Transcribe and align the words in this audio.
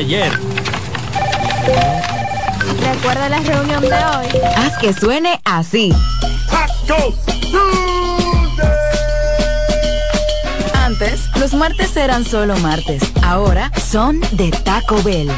ayer. 0.00 0.32
Recuerda 2.80 3.28
la 3.28 3.38
reunión 3.38 3.80
de 3.80 3.88
hoy. 3.88 4.26
Haz 4.56 4.76
que 4.78 4.92
suene 4.92 5.40
así. 5.44 5.92
Antes, 10.74 11.28
los 11.38 11.54
martes 11.54 11.96
eran 11.96 12.24
solo 12.24 12.56
martes. 12.58 13.04
Ahora 13.22 13.70
son 13.78 14.20
de 14.32 14.50
Taco 14.50 15.00
Bell. 15.04 15.30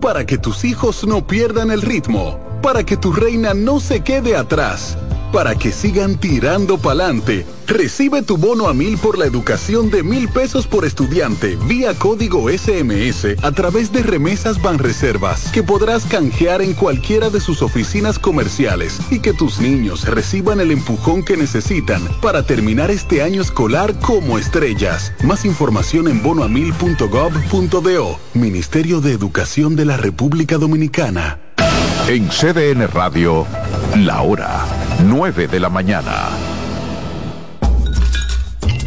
Para 0.00 0.24
que 0.24 0.38
tus 0.38 0.64
hijos 0.64 1.06
no 1.06 1.26
pierdan 1.26 1.70
el 1.70 1.82
ritmo. 1.82 2.40
Para 2.62 2.84
que 2.84 2.96
tu 2.96 3.12
reina 3.12 3.52
no 3.52 3.80
se 3.80 4.00
quede 4.00 4.34
atrás 4.34 4.96
para 5.32 5.54
que 5.54 5.70
sigan 5.70 6.16
tirando 6.16 6.78
pa'lante. 6.78 7.44
Recibe 7.66 8.22
tu 8.22 8.36
bono 8.36 8.68
a 8.68 8.74
mil 8.74 8.96
por 8.96 9.18
la 9.18 9.26
educación 9.26 9.90
de 9.90 10.04
mil 10.04 10.28
pesos 10.28 10.68
por 10.68 10.84
estudiante 10.84 11.58
vía 11.66 11.94
código 11.94 12.48
SMS 12.48 13.36
a 13.42 13.50
través 13.52 13.90
de 13.92 14.04
remesas 14.04 14.62
Banreservas 14.62 15.50
que 15.50 15.64
podrás 15.64 16.04
canjear 16.04 16.62
en 16.62 16.74
cualquiera 16.74 17.28
de 17.28 17.40
sus 17.40 17.62
oficinas 17.62 18.20
comerciales 18.20 19.00
y 19.10 19.18
que 19.18 19.32
tus 19.32 19.58
niños 19.58 20.04
reciban 20.04 20.60
el 20.60 20.70
empujón 20.70 21.24
que 21.24 21.36
necesitan 21.36 22.02
para 22.22 22.44
terminar 22.44 22.92
este 22.92 23.22
año 23.22 23.42
escolar 23.42 23.98
como 23.98 24.38
estrellas. 24.38 25.12
Más 25.24 25.44
información 25.44 26.06
en 26.06 26.22
bonoamil.gov.do. 26.22 28.20
Ministerio 28.34 29.00
de 29.00 29.12
Educación 29.12 29.74
de 29.74 29.86
la 29.86 29.96
República 29.96 30.56
Dominicana. 30.56 31.40
En 32.08 32.28
CDN 32.28 32.86
Radio, 32.86 33.44
la 33.96 34.22
hora 34.22 34.64
9 35.04 35.48
de 35.48 35.58
la 35.58 35.68
mañana. 35.68 36.55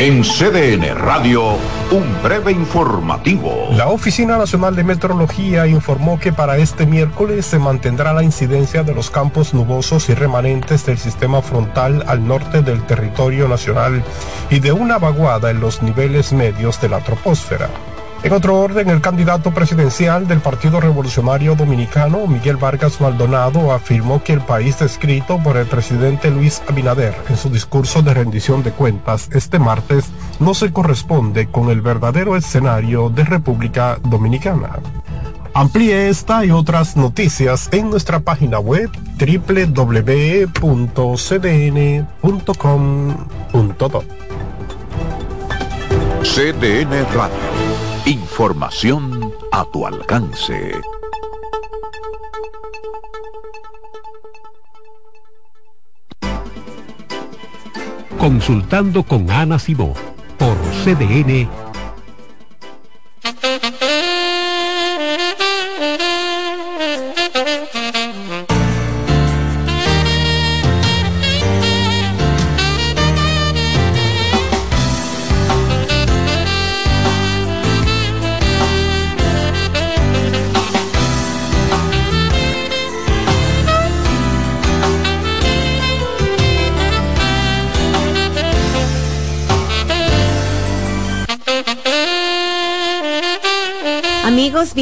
En 0.00 0.22
CDN 0.22 0.94
Radio, 0.94 1.56
un 1.90 2.22
breve 2.22 2.52
informativo. 2.52 3.66
La 3.72 3.88
Oficina 3.88 4.38
Nacional 4.38 4.76
de 4.76 4.84
Meteorología 4.84 5.66
informó 5.66 6.20
que 6.20 6.32
para 6.32 6.56
este 6.56 6.86
miércoles 6.86 7.46
se 7.46 7.58
mantendrá 7.58 8.12
la 8.12 8.22
incidencia 8.22 8.84
de 8.84 8.94
los 8.94 9.10
campos 9.10 9.54
nubosos 9.54 10.08
y 10.08 10.14
remanentes 10.14 10.86
del 10.86 10.98
sistema 10.98 11.42
frontal 11.42 12.04
al 12.06 12.24
norte 12.24 12.62
del 12.62 12.86
territorio 12.86 13.48
nacional 13.48 14.04
y 14.50 14.60
de 14.60 14.70
una 14.70 14.98
vaguada 14.98 15.50
en 15.50 15.58
los 15.58 15.82
niveles 15.82 16.32
medios 16.32 16.80
de 16.80 16.90
la 16.90 17.00
troposfera. 17.00 17.68
En 18.24 18.32
otro 18.32 18.58
orden, 18.60 18.90
el 18.90 19.00
candidato 19.00 19.54
presidencial 19.54 20.26
del 20.26 20.40
Partido 20.40 20.80
Revolucionario 20.80 21.54
Dominicano, 21.54 22.26
Miguel 22.26 22.56
Vargas 22.56 23.00
Maldonado, 23.00 23.72
afirmó 23.72 24.24
que 24.24 24.32
el 24.32 24.40
país 24.40 24.76
descrito 24.80 25.38
por 25.38 25.56
el 25.56 25.66
presidente 25.66 26.28
Luis 26.30 26.60
Abinader 26.68 27.14
en 27.28 27.36
su 27.36 27.48
discurso 27.48 28.02
de 28.02 28.14
rendición 28.14 28.64
de 28.64 28.72
cuentas 28.72 29.30
este 29.32 29.60
martes 29.60 30.06
no 30.40 30.52
se 30.54 30.72
corresponde 30.72 31.46
con 31.46 31.70
el 31.70 31.80
verdadero 31.80 32.34
escenario 32.36 33.08
de 33.08 33.22
República 33.22 33.98
Dominicana. 34.02 34.80
Amplíe 35.54 36.08
esta 36.08 36.44
y 36.44 36.50
otras 36.50 36.96
noticias 36.96 37.68
en 37.72 37.88
nuestra 37.88 38.18
página 38.20 38.58
web 38.58 38.90
www.cdn.com.do. 39.18 40.08
CDN. 46.22 47.06
Información 48.08 49.34
a 49.52 49.66
tu 49.66 49.86
alcance. 49.86 50.72
Consultando 58.16 59.02
con 59.02 59.30
Ana 59.30 59.58
Simó 59.58 59.92
por 60.38 60.56
CDN 60.82 61.50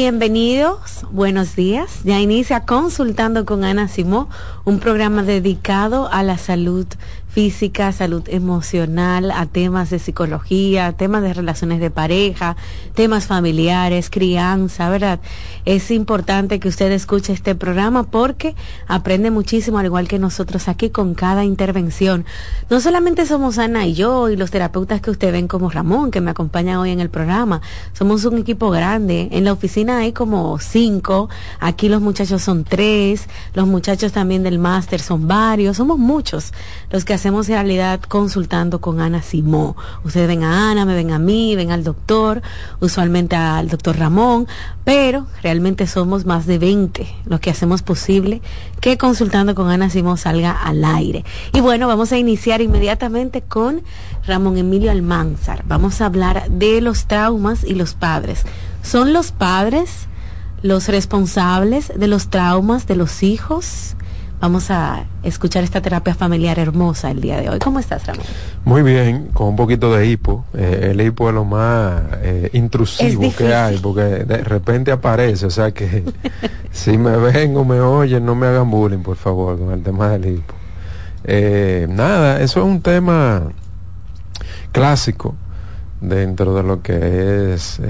bienvenidos. 0.09 1.05
Buenos 1.11 1.57
días. 1.57 1.99
Ya 2.05 2.21
inicia 2.21 2.63
Consultando 2.63 3.45
con 3.45 3.65
Ana 3.65 3.89
Simó, 3.89 4.29
un 4.63 4.79
programa 4.79 5.21
dedicado 5.21 6.07
a 6.09 6.23
la 6.23 6.37
salud 6.37 6.87
física, 7.37 7.91
salud 7.91 8.23
emocional, 8.29 9.29
a 9.29 9.45
temas 9.45 9.91
de 9.91 9.99
psicología, 9.99 10.93
temas 10.93 11.21
de 11.21 11.35
relaciones 11.35 11.79
de 11.79 11.91
pareja, 11.91 12.57
temas 12.95 13.27
familiares, 13.27 14.09
crianza, 14.09 14.89
¿verdad? 14.89 15.19
Es 15.63 15.91
importante 15.91 16.59
que 16.59 16.67
usted 16.67 16.91
escuche 16.91 17.33
este 17.33 17.53
programa 17.53 18.01
porque 18.01 18.55
aprende 18.87 19.29
muchísimo, 19.29 19.77
al 19.77 19.85
igual 19.85 20.07
que 20.07 20.17
nosotros 20.17 20.67
aquí 20.67 20.89
con 20.89 21.13
cada 21.13 21.45
intervención. 21.45 22.25
No 22.71 22.81
solamente 22.81 23.27
somos 23.27 23.59
Ana 23.59 23.85
y 23.85 23.93
yo 23.93 24.29
y 24.29 24.35
los 24.35 24.49
terapeutas 24.49 24.99
que 24.99 25.11
usted 25.11 25.31
ven 25.31 25.47
como 25.47 25.69
Ramón, 25.69 26.09
que 26.09 26.21
me 26.21 26.31
acompaña 26.31 26.81
hoy 26.81 26.89
en 26.89 27.01
el 27.01 27.11
programa, 27.11 27.61
somos 27.93 28.25
un 28.25 28.39
equipo 28.39 28.71
grande. 28.71 29.29
En 29.31 29.43
la 29.43 29.53
oficina 29.53 29.99
hay 29.99 30.11
como 30.11 30.57
cinco, 30.57 31.29
aquí 31.59 31.87
los 31.87 32.01
muchachos 32.01 32.41
son 32.41 32.63
tres, 32.63 33.29
los 33.53 33.67
muchachos 33.67 34.11
también 34.11 34.41
del 34.41 34.57
máster 34.57 34.99
son 34.99 35.27
varios, 35.27 35.77
somos 35.77 35.99
muchos 35.99 36.51
los 36.89 37.05
que 37.05 37.13
hacemos 37.13 37.26
hacemos 37.27 37.49
realidad 37.49 37.99
consultando 37.99 38.79
con 38.79 39.01
Ana 39.01 39.21
Simó. 39.21 39.75
Ustedes 40.05 40.29
ven 40.29 40.45
a 40.45 40.71
Ana, 40.71 40.85
me 40.85 40.95
ven 40.95 41.11
a 41.11 41.19
mí, 41.19 41.57
ven 41.57 41.71
al 41.71 41.83
doctor, 41.83 42.41
usualmente 42.79 43.35
al 43.35 43.67
doctor 43.67 43.97
Ramón, 43.97 44.47
pero 44.85 45.27
realmente 45.43 45.87
somos 45.87 46.25
más 46.25 46.45
de 46.45 46.57
20 46.57 47.05
los 47.25 47.41
que 47.41 47.49
hacemos 47.49 47.81
posible 47.81 48.41
que 48.79 48.97
consultando 48.97 49.55
con 49.55 49.69
Ana 49.69 49.89
Simó 49.89 50.15
salga 50.15 50.53
al 50.53 50.85
aire. 50.85 51.25
Y 51.51 51.59
bueno, 51.59 51.89
vamos 51.89 52.13
a 52.13 52.17
iniciar 52.17 52.61
inmediatamente 52.61 53.41
con 53.41 53.81
Ramón 54.25 54.57
Emilio 54.57 54.89
Almanzar. 54.89 55.65
Vamos 55.67 55.99
a 55.99 56.05
hablar 56.05 56.49
de 56.49 56.79
los 56.79 57.07
traumas 57.07 57.65
y 57.65 57.73
los 57.73 57.93
padres. 57.93 58.43
¿Son 58.83 59.11
los 59.11 59.33
padres 59.33 60.07
los 60.61 60.87
responsables 60.87 61.91
de 61.93 62.07
los 62.07 62.29
traumas 62.29 62.87
de 62.87 62.95
los 62.95 63.21
hijos? 63.21 63.96
Vamos 64.39 64.69
a 64.69 65.05
escuchar 65.23 65.63
esta 65.63 65.81
terapia 65.81 66.13
familiar 66.13 66.59
hermosa 66.59 67.09
el 67.09 67.21
día 67.21 67.41
de 67.41 67.49
hoy. 67.49 67.57
¿Cómo 67.57 67.79
estás, 67.79 68.05
Ramón? 68.05 68.23
Muy 68.65 68.83
bien, 68.83 69.29
con 69.33 69.47
un 69.47 69.55
poquito 69.55 69.91
de 69.91 70.05
hipo. 70.05 70.45
Eh, 70.53 70.89
el 70.91 71.01
hipo 71.01 71.27
es 71.29 71.33
lo 71.33 71.43
más 71.43 72.03
eh, 72.21 72.51
intrusivo 72.53 73.33
que 73.35 73.55
hay, 73.55 73.79
porque 73.79 74.01
de 74.01 74.43
repente 74.43 74.91
aparece. 74.91 75.47
O 75.47 75.49
sea 75.49 75.71
que 75.71 76.03
si 76.71 76.99
me 76.99 77.17
ven 77.17 77.57
o 77.57 77.65
me 77.65 77.79
oyen, 77.79 78.23
no 78.27 78.35
me 78.35 78.45
hagan 78.45 78.69
bullying, 78.69 78.99
por 78.99 79.17
favor, 79.17 79.57
con 79.57 79.71
el 79.71 79.81
tema 79.81 80.09
del 80.09 80.35
hipo. 80.35 80.53
Eh, 81.23 81.87
nada, 81.89 82.39
eso 82.39 82.59
es 82.59 82.65
un 82.67 82.81
tema 82.81 83.41
clásico 84.71 85.33
dentro 85.99 86.53
de 86.53 86.61
lo 86.61 86.83
que 86.83 87.55
es 87.55 87.81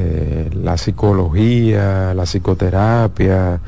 la 0.54 0.78
psicología, 0.78 2.14
la 2.14 2.24
psicoterapia, 2.24 3.60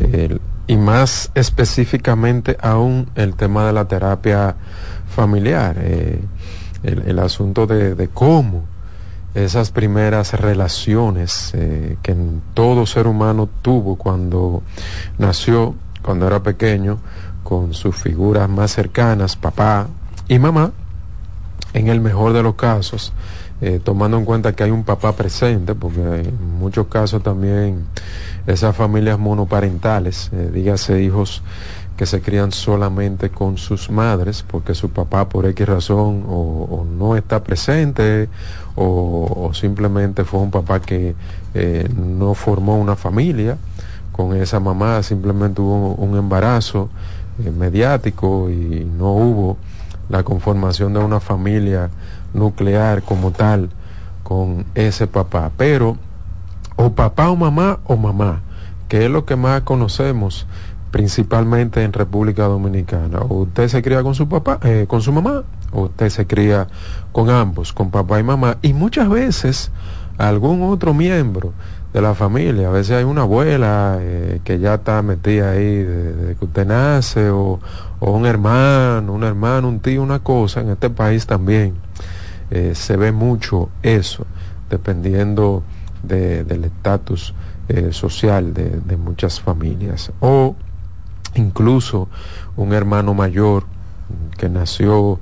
el 0.00 0.40
y 0.66 0.76
más 0.76 1.30
específicamente 1.34 2.56
aún 2.60 3.08
el 3.14 3.34
tema 3.34 3.66
de 3.66 3.72
la 3.72 3.86
terapia 3.86 4.56
familiar, 5.08 5.76
eh, 5.78 6.20
el, 6.82 7.18
asunto 7.18 7.66
de, 7.66 8.08
cómo 8.12 8.64
esas 9.34 9.70
primeras 9.70 10.32
relaciones 10.34 11.52
eh, 11.54 11.96
que 12.02 12.16
todo 12.54 12.86
ser 12.86 13.06
humano 13.06 13.48
tuvo 13.62 13.96
cuando 13.96 14.62
nació, 15.18 15.74
cuando 16.02 16.26
era 16.26 16.42
pequeño, 16.42 16.98
con 17.42 17.74
sus 17.74 17.94
figuras 17.96 18.48
más 18.48 18.72
cercanas, 18.72 19.36
papá 19.36 19.88
y 20.28 20.38
mamá, 20.38 20.72
en 21.74 21.88
el 21.88 22.00
mejor 22.00 22.32
de 22.32 22.42
los 22.42 22.54
casos, 22.54 23.12
eh, 23.60 23.80
tomando 23.82 24.18
en 24.18 24.26
cuenta 24.26 24.52
que 24.52 24.64
hay 24.64 24.70
un 24.70 24.84
papá 24.84 25.12
presente, 25.12 25.74
porque 25.74 26.00
en 26.00 26.58
muchos 26.58 26.88
casos 26.88 27.22
también 27.22 27.86
esas 28.46 28.76
familias 28.76 29.18
monoparentales, 29.18 30.30
eh, 30.32 30.50
dígase 30.52 31.02
hijos 31.02 31.42
que 31.96 32.04
se 32.04 32.20
crían 32.20 32.52
solamente 32.52 33.30
con 33.30 33.56
sus 33.56 33.90
madres, 33.90 34.44
porque 34.46 34.74
su 34.74 34.90
papá 34.90 35.30
por 35.30 35.46
X 35.46 35.66
razón 35.66 36.24
o, 36.28 36.84
no 36.98 37.16
está 37.16 37.42
presente 37.42 38.28
o, 38.74 39.50
simplemente 39.54 40.24
fue 40.24 40.40
un 40.40 40.50
papá 40.50 40.80
que 40.80 41.14
eh, 41.54 41.88
no 41.96 42.34
formó 42.34 42.76
una 42.76 42.94
familia 42.94 43.56
con 44.12 44.36
esa 44.36 44.60
mamá, 44.60 45.02
simplemente 45.02 45.62
hubo 45.62 45.94
un 45.94 46.16
embarazo 46.18 46.90
mediático 47.38 48.50
y 48.50 48.84
no 48.84 49.12
hubo 49.12 49.56
la 50.08 50.22
conformación 50.22 50.92
de 50.92 51.00
una 51.00 51.20
familia 51.20 51.90
nuclear 52.34 53.02
como 53.02 53.32
tal 53.32 53.70
con 54.22 54.64
ese 54.74 55.06
papá. 55.06 55.50
Pero 55.56 55.96
o 56.76 56.92
papá 56.92 57.30
o 57.30 57.36
mamá 57.36 57.78
o 57.84 57.96
mamá, 57.96 58.42
que 58.88 59.04
es 59.04 59.10
lo 59.10 59.24
que 59.24 59.36
más 59.36 59.62
conocemos 59.62 60.46
principalmente 60.90 61.82
en 61.82 61.92
República 61.92 62.44
Dominicana. 62.44 63.20
O 63.20 63.42
usted 63.42 63.68
se 63.68 63.82
cría 63.82 64.02
con 64.02 64.14
su 64.14 64.28
papá, 64.28 64.58
eh, 64.62 64.86
con 64.88 65.02
su 65.02 65.12
mamá, 65.12 65.44
o 65.72 65.82
usted 65.82 66.08
se 66.08 66.26
cría 66.26 66.68
con 67.12 67.30
ambos, 67.30 67.72
con 67.72 67.90
papá 67.90 68.18
y 68.20 68.22
mamá. 68.22 68.58
Y 68.62 68.72
muchas 68.72 69.08
veces 69.08 69.70
algún 70.18 70.62
otro 70.62 70.94
miembro 70.94 71.52
de 71.92 72.00
la 72.00 72.14
familia. 72.14 72.68
A 72.68 72.70
veces 72.70 72.96
hay 72.96 73.04
una 73.04 73.22
abuela 73.22 73.98
eh, 74.00 74.40
que 74.44 74.58
ya 74.58 74.74
está 74.74 75.02
metida 75.02 75.52
ahí 75.52 75.82
desde 75.82 76.36
que 76.36 76.44
usted 76.44 76.66
nace, 76.66 77.30
o, 77.30 77.60
un 78.00 78.26
hermano, 78.26 79.12
un 79.12 79.24
hermano, 79.24 79.68
un 79.68 79.80
tío, 79.80 80.02
una 80.02 80.18
cosa. 80.18 80.60
En 80.60 80.70
este 80.70 80.90
país 80.90 81.26
también 81.26 81.74
eh, 82.50 82.72
se 82.74 82.96
ve 82.96 83.12
mucho 83.12 83.70
eso, 83.82 84.26
dependiendo 84.68 85.62
del 86.02 86.64
estatus 86.64 87.34
eh, 87.68 87.88
social 87.92 88.52
de, 88.54 88.96
muchas 88.96 89.40
familias. 89.40 90.12
O 90.20 90.54
incluso 91.34 92.08
un 92.56 92.72
hermano 92.72 93.14
mayor 93.14 93.64
que 94.38 94.48
nació 94.48 95.18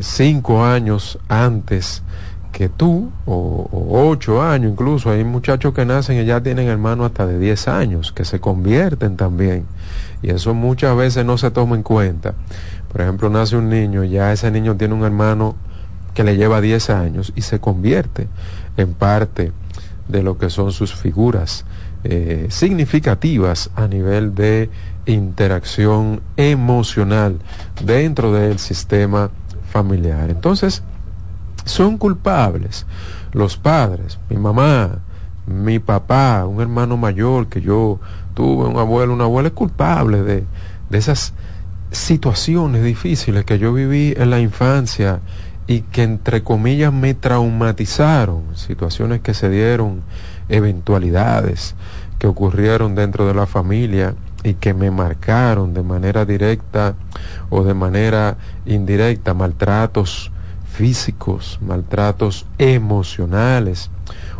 cinco 0.00 0.64
años 0.64 1.18
antes 1.28 2.02
que 2.56 2.70
tú, 2.70 3.12
o, 3.26 3.68
ocho 4.08 4.40
años 4.40 4.72
incluso, 4.72 5.10
hay 5.10 5.24
muchachos 5.24 5.74
que 5.74 5.84
nacen 5.84 6.18
y 6.18 6.24
ya 6.24 6.42
tienen 6.42 6.68
hermanos 6.68 7.08
hasta 7.08 7.26
de 7.26 7.38
diez 7.38 7.68
años, 7.68 8.12
que 8.12 8.24
se 8.24 8.40
convierten 8.40 9.18
también, 9.18 9.66
y 10.22 10.30
eso 10.30 10.54
muchas 10.54 10.96
veces 10.96 11.26
no 11.26 11.36
se 11.36 11.50
toma 11.50 11.76
en 11.76 11.82
cuenta. 11.82 12.32
Por 12.90 13.02
ejemplo, 13.02 13.28
nace 13.28 13.58
un 13.58 13.68
niño, 13.68 14.04
ya 14.04 14.32
ese 14.32 14.50
niño 14.50 14.74
tiene 14.74 14.94
un 14.94 15.04
hermano 15.04 15.54
que 16.14 16.24
le 16.24 16.38
lleva 16.38 16.62
diez 16.62 16.88
años 16.88 17.30
y 17.36 17.42
se 17.42 17.60
convierte 17.60 18.26
en 18.78 18.94
parte 18.94 19.52
de 20.08 20.22
lo 20.22 20.38
que 20.38 20.48
son 20.48 20.72
sus 20.72 20.94
figuras 20.94 21.66
eh, 22.04 22.46
significativas 22.48 23.68
a 23.76 23.86
nivel 23.86 24.34
de 24.34 24.70
interacción 25.04 26.22
emocional 26.38 27.36
dentro 27.84 28.32
del 28.32 28.58
sistema 28.58 29.28
familiar. 29.70 30.30
Entonces, 30.30 30.82
son 31.66 31.98
culpables. 31.98 32.86
Los 33.32 33.58
padres, 33.58 34.18
mi 34.30 34.38
mamá, 34.38 35.00
mi 35.46 35.78
papá, 35.78 36.46
un 36.46 36.60
hermano 36.60 36.96
mayor 36.96 37.48
que 37.48 37.60
yo 37.60 38.00
tuve, 38.34 38.66
un 38.66 38.78
abuelo, 38.78 39.12
una 39.12 39.24
abuela, 39.24 39.48
es 39.48 39.54
culpable 39.54 40.22
de, 40.22 40.44
de 40.88 40.98
esas 40.98 41.34
situaciones 41.90 42.82
difíciles 42.82 43.44
que 43.44 43.58
yo 43.58 43.72
viví 43.72 44.14
en 44.16 44.30
la 44.30 44.40
infancia 44.40 45.20
y 45.66 45.80
que 45.82 46.02
entre 46.04 46.42
comillas 46.42 46.92
me 46.92 47.14
traumatizaron, 47.14 48.56
situaciones 48.56 49.20
que 49.20 49.34
se 49.34 49.50
dieron, 49.50 50.02
eventualidades 50.48 51.74
que 52.18 52.26
ocurrieron 52.26 52.94
dentro 52.94 53.26
de 53.26 53.34
la 53.34 53.46
familia 53.46 54.14
y 54.44 54.54
que 54.54 54.74
me 54.74 54.90
marcaron 54.90 55.74
de 55.74 55.82
manera 55.82 56.24
directa 56.24 56.94
o 57.50 57.64
de 57.64 57.74
manera 57.74 58.36
indirecta, 58.64 59.34
maltratos 59.34 60.30
físicos, 60.76 61.58
maltratos 61.62 62.44
emocionales 62.58 63.90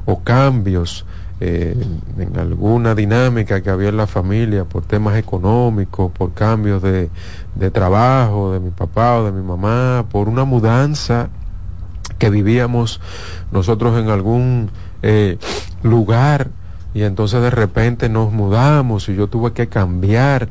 o 0.05 0.21
cambios 0.23 1.07
eh, 1.41 1.75
en 2.19 2.39
alguna 2.39 2.95
dinámica 2.95 3.63
que 3.63 3.71
había 3.71 3.89
en 3.89 3.97
la 3.97 4.07
familia 4.07 4.65
por 4.65 4.85
temas 4.85 5.17
económicos, 5.17 6.13
por 6.13 6.35
cambios 6.35 6.83
de, 6.83 7.09
de 7.55 7.71
trabajo 7.71 8.53
de 8.53 8.61
mi 8.61 8.71
papá 8.71 9.17
o 9.17 9.25
de 9.25 9.33
mi 9.33 9.43
mamá, 9.43 10.05
por 10.11 10.29
una 10.29 10.45
mudanza 10.45 11.31
que 12.19 12.29
vivíamos 12.29 13.01
nosotros 13.51 13.99
en 13.99 14.11
algún 14.11 14.71
eh, 15.03 15.39
lugar 15.83 16.51
y 16.93 17.03
entonces 17.03 17.41
de 17.41 17.51
repente 17.51 18.11
nos 18.11 18.31
mudamos 18.31 19.09
y 19.09 19.15
yo 19.15 19.27
tuve 19.29 19.53
que 19.53 19.69
cambiar 19.69 20.49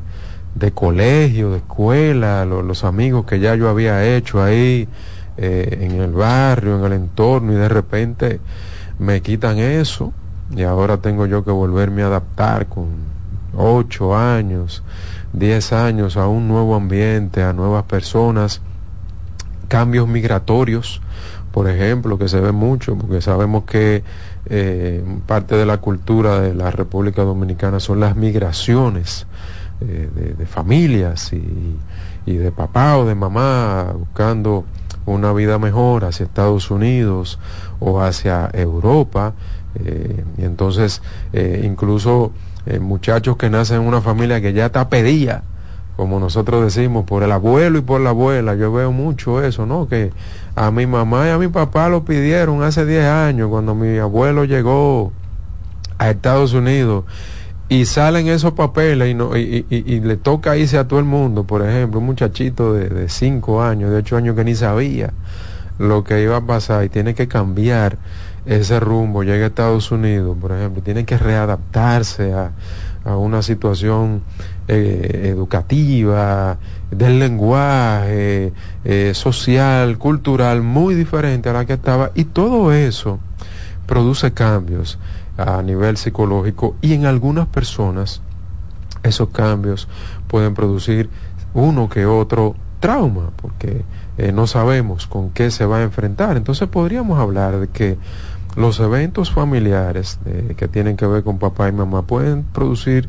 de 0.56 0.72
colegio, 0.72 1.50
de 1.50 1.58
escuela, 1.58 2.44
los 2.44 2.82
amigos 2.82 3.26
que 3.26 3.38
ya 3.38 3.54
yo 3.54 3.68
había 3.68 4.04
hecho 4.04 4.42
ahí, 4.42 4.88
eh, 5.36 5.78
en 5.82 6.00
el 6.00 6.12
barrio, 6.12 6.78
en 6.78 6.84
el 6.84 6.92
entorno, 6.92 7.52
y 7.52 7.56
de 7.56 7.68
repente 7.68 8.40
me 8.98 9.20
quitan 9.20 9.58
eso, 9.58 10.12
y 10.54 10.62
ahora 10.62 10.98
tengo 10.98 11.26
yo 11.26 11.44
que 11.44 11.50
volverme 11.50 12.02
a 12.02 12.06
adaptar 12.06 12.66
con 12.66 12.86
ocho 13.56 14.16
años, 14.16 14.82
diez 15.32 15.72
años 15.72 16.16
a 16.16 16.28
un 16.28 16.48
nuevo 16.48 16.74
ambiente, 16.74 17.42
a 17.42 17.52
nuevas 17.52 17.84
personas, 17.84 18.60
cambios 19.68 20.08
migratorios, 20.08 21.00
por 21.52 21.68
ejemplo, 21.68 22.18
que 22.18 22.28
se 22.28 22.40
ve 22.40 22.52
mucho, 22.52 22.96
porque 22.96 23.20
sabemos 23.22 23.64
que 23.64 24.04
eh, 24.44 25.02
parte 25.26 25.56
de 25.56 25.66
la 25.66 25.78
cultura 25.78 26.40
de 26.40 26.54
la 26.54 26.70
República 26.70 27.22
Dominicana 27.22 27.80
son 27.80 27.98
las 27.98 28.14
migraciones 28.14 29.26
eh, 29.80 30.34
de, 30.38 30.46
familias 30.46 31.32
y, 31.32 31.78
de 32.26 32.52
papá 32.52 32.96
o 32.98 33.06
de 33.06 33.14
mamá 33.14 33.92
buscando 33.96 34.64
una 35.06 35.32
vida 35.32 35.58
mejor 35.58 36.04
hacia 36.04 36.24
Estados 36.24 36.70
Unidos 36.70 37.38
o 37.80 38.02
hacia 38.02 38.50
Europa. 38.52 39.32
Eh, 39.76 40.24
y 40.38 40.44
entonces, 40.44 41.02
incluso 41.62 42.32
muchachos 42.80 43.36
que 43.36 43.48
nacen 43.48 43.82
en 43.82 43.86
una 43.86 44.00
familia 44.00 44.40
que 44.40 44.52
ya 44.52 44.66
está 44.66 44.88
pedida, 44.88 45.44
como 45.96 46.20
nosotros 46.20 46.62
decimos, 46.62 47.04
por 47.04 47.22
el 47.22 47.32
abuelo 47.32 47.78
y 47.78 47.82
por 47.82 48.00
la 48.00 48.10
abuela. 48.10 48.54
Yo 48.54 48.70
veo 48.70 48.92
mucho 48.92 49.42
eso, 49.42 49.64
¿no? 49.64 49.88
Que 49.88 50.12
a 50.54 50.70
mi 50.70 50.86
mamá 50.86 51.26
y 51.26 51.30
a 51.30 51.38
mi 51.38 51.48
papá 51.48 51.88
lo 51.88 52.04
pidieron 52.04 52.62
hace 52.62 52.84
10 52.84 53.04
años, 53.06 53.48
cuando 53.48 53.74
mi 53.74 53.96
abuelo 53.98 54.44
llegó 54.44 55.12
a 55.98 56.10
Estados 56.10 56.52
Unidos. 56.52 57.04
Y 57.68 57.84
salen 57.86 58.28
esos 58.28 58.52
papeles 58.52 59.10
y, 59.10 59.14
no, 59.14 59.36
y, 59.36 59.66
y, 59.68 60.00
le 60.00 60.16
toca 60.16 60.56
irse 60.56 60.78
a 60.78 60.86
todo 60.86 61.00
el 61.00 61.04
mundo. 61.04 61.44
Por 61.44 61.66
ejemplo, 61.66 61.98
un 61.98 62.06
muchachito 62.06 62.74
de 62.74 63.08
5 63.08 63.62
años, 63.62 63.90
de 63.90 63.96
8 63.96 64.16
años 64.16 64.36
que 64.36 64.44
ni 64.44 64.54
sabía 64.54 65.12
lo 65.78 66.04
que 66.04 66.22
iba 66.22 66.36
a 66.36 66.46
pasar 66.46 66.84
y 66.84 66.88
tiene 66.88 67.14
que 67.14 67.26
cambiar 67.26 67.98
ese 68.46 68.78
rumbo, 68.78 69.24
llega 69.24 69.44
a 69.44 69.48
Estados 69.48 69.90
Unidos, 69.90 70.36
por 70.40 70.52
ejemplo, 70.52 70.80
tiene 70.80 71.04
que 71.04 71.18
readaptarse 71.18 72.32
a, 72.32 72.52
a 73.04 73.16
una 73.16 73.42
situación 73.42 74.22
eh, 74.68 75.30
educativa, 75.32 76.58
del 76.90 77.18
lenguaje, 77.18 78.52
eh, 78.84 79.12
social, 79.14 79.98
cultural, 79.98 80.62
muy 80.62 80.94
diferente 80.94 81.48
a 81.48 81.52
la 81.52 81.64
que 81.64 81.74
estaba. 81.74 82.10
Y 82.14 82.24
todo 82.24 82.72
eso 82.72 83.20
produce 83.86 84.32
cambios 84.32 84.98
a 85.36 85.62
nivel 85.62 85.96
psicológico 85.96 86.76
y 86.80 86.94
en 86.94 87.06
algunas 87.06 87.46
personas 87.46 88.22
esos 89.02 89.28
cambios 89.28 89.88
pueden 90.28 90.54
producir 90.54 91.10
uno 91.54 91.88
que 91.88 92.06
otro 92.06 92.54
trauma, 92.80 93.30
porque 93.36 93.84
eh, 94.18 94.32
no 94.32 94.46
sabemos 94.46 95.06
con 95.06 95.30
qué 95.30 95.50
se 95.50 95.66
va 95.66 95.78
a 95.78 95.82
enfrentar. 95.82 96.36
Entonces 96.36 96.68
podríamos 96.68 97.18
hablar 97.18 97.58
de 97.58 97.68
que 97.68 97.96
los 98.56 98.80
eventos 98.80 99.30
familiares 99.30 100.18
que 100.56 100.68
tienen 100.68 100.96
que 100.96 101.06
ver 101.06 101.22
con 101.22 101.38
papá 101.38 101.68
y 101.68 101.72
mamá 101.72 102.02
pueden 102.02 102.42
producir 102.42 103.08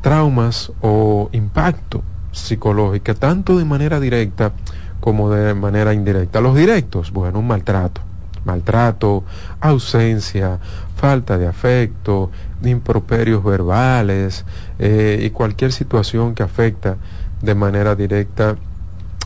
traumas 0.00 0.72
o 0.80 1.28
impacto 1.32 2.02
psicológico, 2.32 3.14
tanto 3.14 3.58
de 3.58 3.64
manera 3.64 3.98
directa 3.98 4.52
como 5.00 5.30
de 5.30 5.54
manera 5.54 5.92
indirecta. 5.92 6.40
Los 6.40 6.54
directos, 6.54 7.10
bueno, 7.10 7.40
un 7.40 7.48
maltrato, 7.48 8.00
maltrato, 8.44 9.24
ausencia, 9.60 10.58
falta 10.96 11.38
de 11.38 11.46
afecto, 11.46 12.30
improperios 12.62 13.42
verbales 13.42 14.44
eh, 14.78 15.20
y 15.22 15.30
cualquier 15.30 15.72
situación 15.72 16.34
que 16.34 16.42
afecta 16.42 16.96
de 17.40 17.54
manera 17.54 17.94
directa 17.94 18.56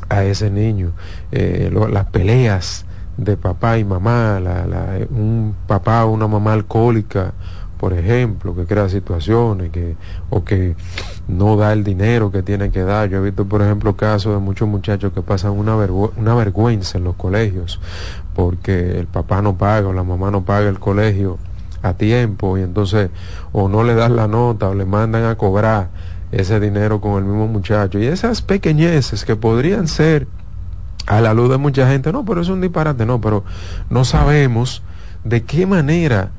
a 0.09 0.25
ese 0.25 0.51
niño. 0.51 0.93
Eh, 1.33 1.71
las 1.91 2.07
peleas 2.07 2.85
de 3.17 3.37
papá 3.37 3.79
y 3.79 3.85
mamá, 3.85 4.41
un 5.11 5.55
papá 5.67 6.05
o 6.05 6.13
una 6.13 6.29
mamá 6.29 6.53
alcohólica, 6.53 7.33
por 7.79 7.93
ejemplo, 7.93 8.55
que 8.55 8.65
crea 8.65 8.89
situaciones 8.89 9.71
que, 9.71 9.97
o 10.31 10.45
que 10.45 10.75
no 11.27 11.57
da 11.57 11.73
el 11.73 11.85
dinero 11.85 12.31
que 12.31 12.43
tiene 12.43 12.71
que 12.71 12.83
dar. 12.83 13.09
Yo 13.09 13.19
he 13.19 13.21
visto, 13.21 13.47
por 13.47 13.63
ejemplo, 13.63 13.97
casos 13.97 14.35
de 14.35 14.41
muchos 14.41 14.69
muchachos 14.69 15.13
que 15.13 15.23
pasan 15.23 15.53
una, 15.53 15.75
vergüenza 15.77 16.99
en 16.99 17.05
los 17.05 17.17
colegios 17.17 17.81
porque 18.35 18.99
el 18.99 19.07
papá 19.07 19.43
no 19.43 19.57
paga 19.57 19.89
o 19.89 19.93
la 19.93 20.03
mamá 20.03 20.31
no 20.31 20.45
paga 20.45 20.69
el 20.69 20.79
colegio 20.79 21.39
a 21.83 21.95
tiempo 21.95 22.59
y 22.59 22.63
entonces 22.63 23.11
o 23.53 23.69
no 23.69 23.85
le 23.85 23.95
dan 23.95 24.17
la 24.17 24.27
nota 24.27 24.69
o 24.69 24.75
le 24.75 24.85
mandan 24.85 25.25
a 25.25 25.37
cobrar 25.37 25.91
ese 26.33 26.59
dinero 26.59 27.01
con 27.01 27.23
el 27.23 27.25
mismo 27.25 27.47
muchacho. 27.47 27.99
Y 27.99 28.07
esas 28.07 28.43
pequeñeces 28.43 29.25
que 29.25 29.37
podrían 29.37 29.87
ser 29.89 30.27
a 31.07 31.21
la 31.21 31.35
luz 31.35 31.51
de 31.51 31.59
mucha 31.59 31.89
gente, 31.89 32.13
no, 32.13 32.25
pero 32.25 32.41
es 32.41 32.49
un 32.49 32.61
disparate, 32.61 33.07
no, 33.07 33.21
pero 33.21 33.45
no 33.91 34.05
sabemos 34.05 34.83
de 35.23 35.45
qué 35.45 35.67
manera 35.67 36.31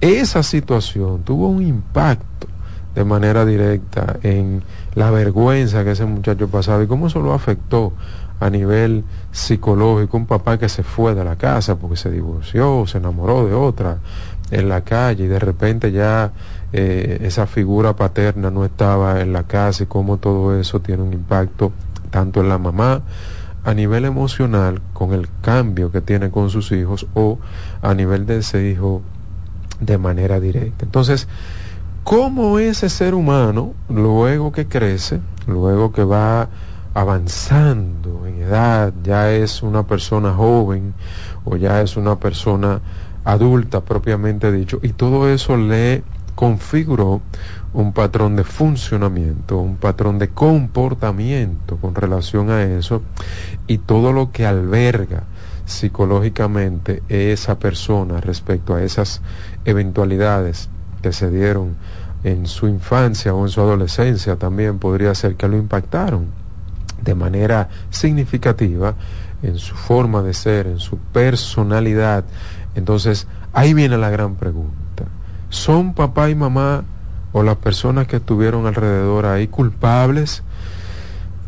esa 0.00 0.42
situación 0.42 1.22
tuvo 1.22 1.48
un 1.48 1.62
impacto 1.62 2.48
de 2.94 3.04
manera 3.04 3.44
directa 3.44 4.16
en 4.22 4.62
la 4.94 5.10
vergüenza 5.10 5.84
que 5.84 5.92
ese 5.92 6.04
muchacho 6.04 6.48
pasaba 6.48 6.82
y 6.82 6.86
cómo 6.86 7.06
eso 7.06 7.20
lo 7.20 7.32
afectó 7.32 7.92
a 8.40 8.50
nivel 8.50 9.04
psicológico, 9.30 10.16
un 10.16 10.26
papá 10.26 10.58
que 10.58 10.68
se 10.68 10.82
fue 10.82 11.14
de 11.14 11.24
la 11.24 11.36
casa 11.36 11.76
porque 11.76 11.96
se 11.96 12.10
divorció, 12.10 12.84
se 12.86 12.98
enamoró 12.98 13.46
de 13.46 13.54
otra 13.54 13.98
en 14.50 14.68
la 14.68 14.82
calle 14.82 15.24
y 15.24 15.28
de 15.28 15.38
repente 15.38 15.92
ya 15.92 16.32
eh, 16.72 17.18
esa 17.22 17.46
figura 17.46 17.94
paterna 17.94 18.50
no 18.50 18.64
estaba 18.64 19.20
en 19.20 19.32
la 19.32 19.44
casa 19.44 19.84
y 19.84 19.86
cómo 19.86 20.18
todo 20.18 20.58
eso 20.58 20.80
tiene 20.80 21.02
un 21.02 21.12
impacto 21.12 21.72
tanto 22.10 22.40
en 22.40 22.48
la 22.48 22.58
mamá 22.58 23.02
a 23.64 23.74
nivel 23.74 24.04
emocional 24.04 24.82
con 24.92 25.12
el 25.12 25.28
cambio 25.40 25.92
que 25.92 26.00
tiene 26.00 26.30
con 26.30 26.50
sus 26.50 26.72
hijos 26.72 27.06
o 27.14 27.38
a 27.80 27.94
nivel 27.94 28.26
de 28.26 28.38
ese 28.38 28.68
hijo 28.68 29.02
de 29.80 29.98
manera 29.98 30.40
directa. 30.40 30.84
Entonces, 30.84 31.28
¿cómo 32.04 32.58
ese 32.58 32.88
ser 32.88 33.14
humano, 33.14 33.74
luego 33.88 34.52
que 34.52 34.66
crece, 34.66 35.20
luego 35.46 35.92
que 35.92 36.04
va 36.04 36.48
avanzando 36.94 38.26
en 38.26 38.42
edad, 38.42 38.92
ya 39.02 39.32
es 39.32 39.62
una 39.62 39.86
persona 39.86 40.34
joven 40.34 40.94
o 41.44 41.56
ya 41.56 41.80
es 41.80 41.96
una 41.96 42.18
persona 42.18 42.80
adulta 43.24 43.80
propiamente 43.80 44.50
dicho, 44.52 44.78
y 44.82 44.90
todo 44.90 45.28
eso 45.28 45.56
le 45.56 46.02
configuró 46.34 47.20
un 47.72 47.92
patrón 47.92 48.36
de 48.36 48.44
funcionamiento, 48.44 49.58
un 49.58 49.76
patrón 49.76 50.18
de 50.18 50.28
comportamiento 50.28 51.76
con 51.76 51.94
relación 51.94 52.50
a 52.50 52.62
eso 52.62 53.02
y 53.66 53.78
todo 53.78 54.12
lo 54.12 54.32
que 54.32 54.44
alberga 54.44 55.24
psicológicamente 55.64 57.02
esa 57.08 57.58
persona 57.58 58.20
respecto 58.20 58.74
a 58.74 58.82
esas 58.82 59.22
eventualidades 59.64 60.68
que 61.02 61.12
se 61.12 61.30
dieron 61.30 61.76
en 62.24 62.46
su 62.46 62.68
infancia 62.68 63.34
o 63.34 63.44
en 63.44 63.50
su 63.50 63.60
adolescencia 63.60 64.36
también 64.36 64.78
podría 64.78 65.14
ser 65.14 65.34
que 65.34 65.48
lo 65.48 65.56
impactaron 65.56 66.26
de 67.02 67.14
manera 67.14 67.68
significativa 67.90 68.94
en 69.42 69.58
su 69.58 69.74
forma 69.74 70.22
de 70.22 70.34
ser, 70.34 70.68
en 70.68 70.78
su 70.78 70.98
personalidad. 70.98 72.24
Entonces, 72.76 73.26
ahí 73.52 73.74
viene 73.74 73.98
la 73.98 74.08
gran 74.10 74.36
pregunta. 74.36 75.04
¿Son 75.48 75.94
papá 75.94 76.30
y 76.30 76.34
mamá 76.34 76.84
o 77.32 77.42
las 77.42 77.56
personas 77.56 78.06
que 78.06 78.16
estuvieron 78.16 78.66
alrededor 78.66 79.26
ahí 79.26 79.48
culpables 79.48 80.42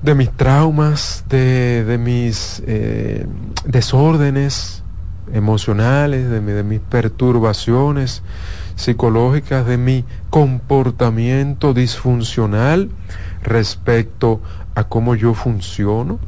de 0.03 0.15
mis 0.15 0.31
traumas, 0.31 1.25
de, 1.29 1.99
mis 2.01 2.63
eh, 2.67 3.27
desórdenes 3.65 4.83
emocionales, 5.33 6.29
de, 6.29 6.41
de 6.41 6.63
mis 6.63 6.81
perturbaciones 6.81 8.23
psicológicas, 8.77 9.67
de 9.67 9.79
mi 9.79 10.05
comportamiento 10.31 11.75
disfuncional 11.75 12.91
respecto 13.43 14.41
a 14.75 14.85
cómo 14.85 15.15
yo 15.15 15.35
funciono 15.35 16.19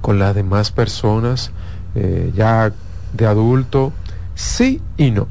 con 0.00 0.18
las 0.18 0.34
demás 0.34 0.70
personas 0.70 1.50
eh, 1.94 2.32
ya 2.34 2.72
de 3.12 3.26
adulto, 3.26 3.92
sí 4.34 4.80
y 4.96 5.10
no. 5.10 5.28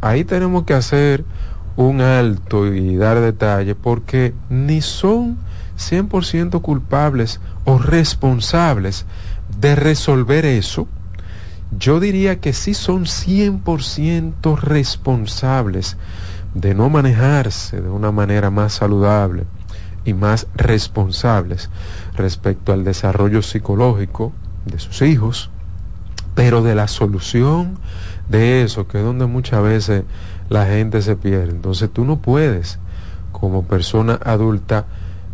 Ahí 0.00 0.24
tenemos 0.24 0.64
que 0.64 0.74
hacer 0.74 1.24
un 1.76 2.00
alto 2.00 2.72
y 2.72 2.96
dar 2.96 3.20
detalle 3.20 3.74
porque 3.74 4.32
ni 4.48 4.80
son 4.80 5.38
100% 5.76 6.60
culpables 6.60 7.40
o 7.64 7.78
responsables 7.78 9.06
de 9.58 9.74
resolver 9.74 10.44
eso, 10.44 10.86
yo 11.78 12.00
diría 12.00 12.40
que 12.40 12.52
sí 12.52 12.74
son 12.74 13.04
100% 13.04 14.58
responsables 14.58 15.96
de 16.54 16.74
no 16.74 16.88
manejarse 16.88 17.80
de 17.80 17.88
una 17.88 18.12
manera 18.12 18.50
más 18.50 18.74
saludable 18.74 19.44
y 20.04 20.14
más 20.14 20.46
responsables 20.54 21.70
respecto 22.16 22.72
al 22.72 22.84
desarrollo 22.84 23.42
psicológico 23.42 24.32
de 24.66 24.78
sus 24.78 25.02
hijos, 25.02 25.50
pero 26.34 26.62
de 26.62 26.74
la 26.74 26.88
solución 26.88 27.78
de 28.28 28.62
eso, 28.62 28.86
que 28.86 28.98
es 28.98 29.04
donde 29.04 29.26
muchas 29.26 29.62
veces 29.62 30.04
la 30.48 30.66
gente 30.66 31.02
se 31.02 31.16
pierde. 31.16 31.50
Entonces 31.50 31.90
tú 31.90 32.04
no 32.04 32.18
puedes, 32.18 32.78
como 33.32 33.64
persona 33.64 34.18
adulta, 34.24 34.86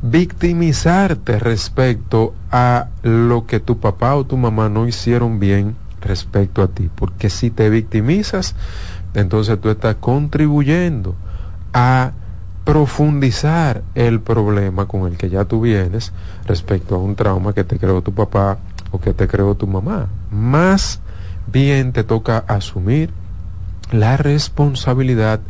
victimizarte 0.03 1.39
respecto 1.39 2.35
a 2.51 2.89
lo 3.03 3.47
que 3.47 3.61
tu 3.61 3.79
papá 3.79 4.15
o 4.15 4.25
tu 4.25 4.37
mamá 4.37 4.69
no 4.69 4.87
hicieron 4.87 5.39
bien 5.39 5.77
respecto 6.01 6.63
a 6.63 6.69
ti. 6.69 6.91
Porque 6.95 7.31
si 7.31 7.51
te 7.51 7.71
victimizas, 7.71 8.55
entonces 9.15 9.61
tú 9.61 9.71
estás 9.71 9.97
contribuyendo 9.97 11.15
a 11.73 12.13
profundizar 12.65 13.83
el 13.95 14.21
problema 14.21 14.87
con 14.87 15.11
el 15.11 15.17
que 15.17 15.31
ya 15.31 15.45
tú 15.45 15.63
vienes 15.63 16.13
respecto 16.47 16.95
a 16.95 16.99
un 16.99 17.17
trauma 17.17 17.53
que 17.53 17.65
te 17.65 17.79
creó 17.79 18.03
tu 18.03 18.13
papá 18.13 18.59
o 18.91 19.01
que 19.01 19.13
te 19.13 19.27
creó 19.27 19.55
tu 19.55 19.67
mamá. 19.67 20.09
Más 20.31 21.01
bien 21.51 21.93
te 21.93 22.05
toca 22.05 22.39
asumir 22.47 23.11
la 23.91 24.17
responsabilidad 24.17 25.41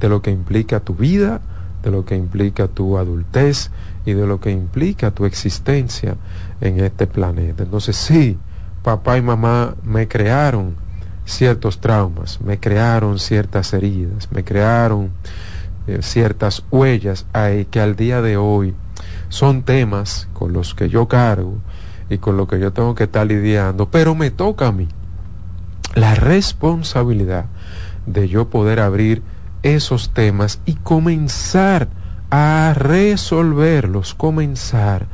de 0.00 0.08
lo 0.08 0.20
que 0.20 0.30
implica 0.30 0.80
tu 0.80 0.94
vida, 0.94 1.40
de 1.82 1.90
lo 1.90 2.04
que 2.04 2.16
implica 2.16 2.68
tu 2.68 2.98
adultez 2.98 3.70
y 4.04 4.12
de 4.12 4.26
lo 4.26 4.40
que 4.40 4.50
implica 4.50 5.10
tu 5.10 5.24
existencia 5.24 6.16
en 6.60 6.80
este 6.80 7.06
planeta. 7.06 7.62
Entonces 7.62 7.96
sí, 7.96 8.38
papá 8.82 9.18
y 9.18 9.22
mamá 9.22 9.74
me 9.82 10.08
crearon 10.08 10.76
ciertos 11.24 11.80
traumas, 11.80 12.40
me 12.40 12.58
crearon 12.58 13.18
ciertas 13.18 13.72
heridas, 13.72 14.28
me 14.32 14.44
crearon 14.44 15.10
eh, 15.86 15.98
ciertas 16.02 16.64
huellas 16.70 17.26
ahí 17.32 17.66
que 17.66 17.80
al 17.80 17.96
día 17.96 18.22
de 18.22 18.36
hoy 18.36 18.74
son 19.28 19.62
temas 19.62 20.28
con 20.32 20.52
los 20.52 20.74
que 20.74 20.88
yo 20.88 21.06
cargo 21.06 21.58
y 22.10 22.18
con 22.18 22.36
lo 22.36 22.48
que 22.48 22.58
yo 22.58 22.72
tengo 22.72 22.94
que 22.94 23.04
estar 23.04 23.26
lidiando, 23.26 23.90
pero 23.90 24.14
me 24.14 24.30
toca 24.30 24.68
a 24.68 24.72
mí 24.72 24.88
la 25.94 26.14
responsabilidad 26.14 27.46
de 28.06 28.28
yo 28.28 28.48
poder 28.48 28.80
abrir 28.80 29.22
esos 29.62 30.10
temas 30.10 30.60
y 30.64 30.74
comenzar 30.74 31.88
a 32.30 32.74
resolverlos, 32.74 34.14
comenzar 34.14 35.06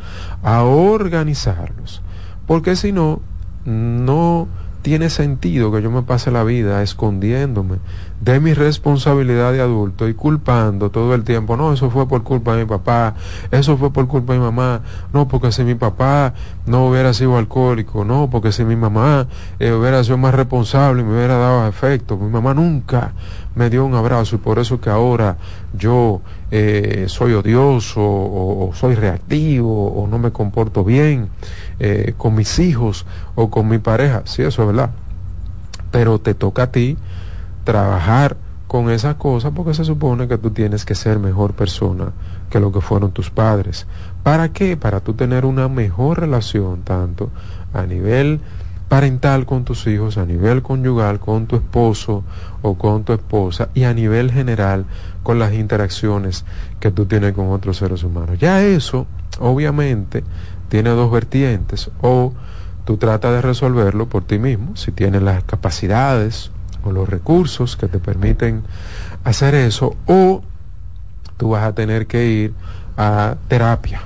a 0.42 0.62
organizarlos, 0.62 2.02
porque 2.46 2.76
si 2.76 2.92
no, 2.92 3.20
no 3.64 4.48
tiene 4.82 5.08
sentido 5.08 5.72
que 5.72 5.80
yo 5.80 5.90
me 5.90 6.02
pase 6.02 6.30
la 6.30 6.44
vida 6.44 6.82
escondiéndome 6.82 7.78
de 8.20 8.40
mi 8.40 8.54
responsabilidad 8.54 9.52
de 9.52 9.60
adulto 9.60 10.08
y 10.08 10.14
culpando 10.14 10.90
todo 10.90 11.14
el 11.14 11.24
tiempo, 11.24 11.56
no, 11.56 11.72
eso 11.72 11.90
fue 11.90 12.08
por 12.08 12.22
culpa 12.22 12.54
de 12.54 12.64
mi 12.64 12.68
papá, 12.68 13.14
eso 13.50 13.76
fue 13.76 13.92
por 13.92 14.06
culpa 14.06 14.32
de 14.32 14.38
mi 14.38 14.44
mamá, 14.44 14.82
no, 15.12 15.28
porque 15.28 15.52
si 15.52 15.64
mi 15.64 15.74
papá 15.74 16.32
no 16.66 16.88
hubiera 16.88 17.12
sido 17.12 17.36
alcohólico, 17.36 18.04
no, 18.04 18.28
porque 18.30 18.52
si 18.52 18.64
mi 18.64 18.76
mamá 18.76 19.26
eh, 19.58 19.72
hubiera 19.72 20.02
sido 20.04 20.16
más 20.16 20.34
responsable 20.34 21.02
y 21.02 21.04
me 21.04 21.14
hubiera 21.14 21.36
dado 21.36 21.68
efecto, 21.68 22.16
mi 22.16 22.30
mamá 22.30 22.54
nunca 22.54 23.12
me 23.54 23.70
dio 23.70 23.84
un 23.84 23.94
abrazo 23.94 24.36
y 24.36 24.38
por 24.38 24.58
eso 24.58 24.80
que 24.80 24.90
ahora 24.90 25.36
yo 25.72 26.20
eh, 26.50 27.06
soy 27.08 27.34
odioso 27.34 28.00
o, 28.00 28.70
soy 28.74 28.94
reactivo 28.94 29.88
o 29.88 30.06
no 30.06 30.18
me 30.18 30.30
comporto 30.30 30.84
bien 30.84 31.28
eh, 31.78 32.14
con 32.16 32.34
mis 32.34 32.58
hijos 32.58 33.06
o 33.34 33.50
con 33.50 33.68
mi 33.68 33.78
pareja. 33.78 34.22
Sí, 34.24 34.42
eso 34.42 34.62
es 34.62 34.68
verdad. 34.68 34.90
Pero 35.90 36.20
te 36.20 36.34
toca 36.34 36.64
a 36.64 36.72
ti 36.72 36.96
trabajar 37.64 38.36
con 38.66 38.90
esas 38.90 39.16
cosas 39.16 39.52
porque 39.54 39.74
se 39.74 39.84
supone 39.84 40.26
que 40.28 40.38
tú 40.38 40.50
tienes 40.50 40.84
que 40.84 40.94
ser 40.94 41.18
mejor 41.18 41.54
persona 41.54 42.12
que 42.50 42.60
lo 42.60 42.72
que 42.72 42.80
fueron 42.80 43.12
tus 43.12 43.30
padres. 43.30 43.86
¿Para 44.22 44.52
qué? 44.52 44.76
Para 44.76 45.00
tú 45.00 45.14
tener 45.14 45.44
una 45.44 45.68
mejor 45.68 46.20
relación 46.20 46.82
tanto 46.82 47.30
a 47.72 47.84
nivel 47.86 48.40
parental 48.88 49.46
con 49.46 49.64
tus 49.64 49.86
hijos, 49.86 50.18
a 50.18 50.24
nivel 50.24 50.62
conyugal 50.62 51.18
con 51.18 51.46
tu 51.46 51.56
esposo 51.56 52.24
o 52.62 52.76
con 52.76 53.04
tu 53.04 53.12
esposa 53.12 53.68
y 53.74 53.84
a 53.84 53.94
nivel 53.94 54.30
general 54.30 54.86
con 55.22 55.38
las 55.38 55.52
interacciones 55.54 56.44
que 56.80 56.90
tú 56.90 57.06
tienes 57.06 57.32
con 57.32 57.50
otros 57.50 57.78
seres 57.78 58.04
humanos. 58.04 58.38
Ya 58.38 58.62
eso, 58.62 59.06
obviamente, 59.40 60.22
tiene 60.68 60.90
dos 60.90 61.10
vertientes. 61.10 61.90
O 62.02 62.32
tú 62.84 62.96
tratas 62.96 63.32
de 63.32 63.42
resolverlo 63.42 64.08
por 64.08 64.24
ti 64.24 64.38
mismo, 64.38 64.76
si 64.76 64.92
tienes 64.92 65.22
las 65.22 65.42
capacidades 65.44 66.50
o 66.84 66.92
los 66.92 67.08
recursos 67.08 67.76
que 67.76 67.88
te 67.88 67.98
permiten 67.98 68.62
hacer 69.24 69.54
eso, 69.54 69.96
o 70.06 70.42
tú 71.36 71.50
vas 71.50 71.64
a 71.64 71.74
tener 71.74 72.06
que 72.06 72.26
ir 72.26 72.54
a 72.96 73.36
terapia, 73.48 74.02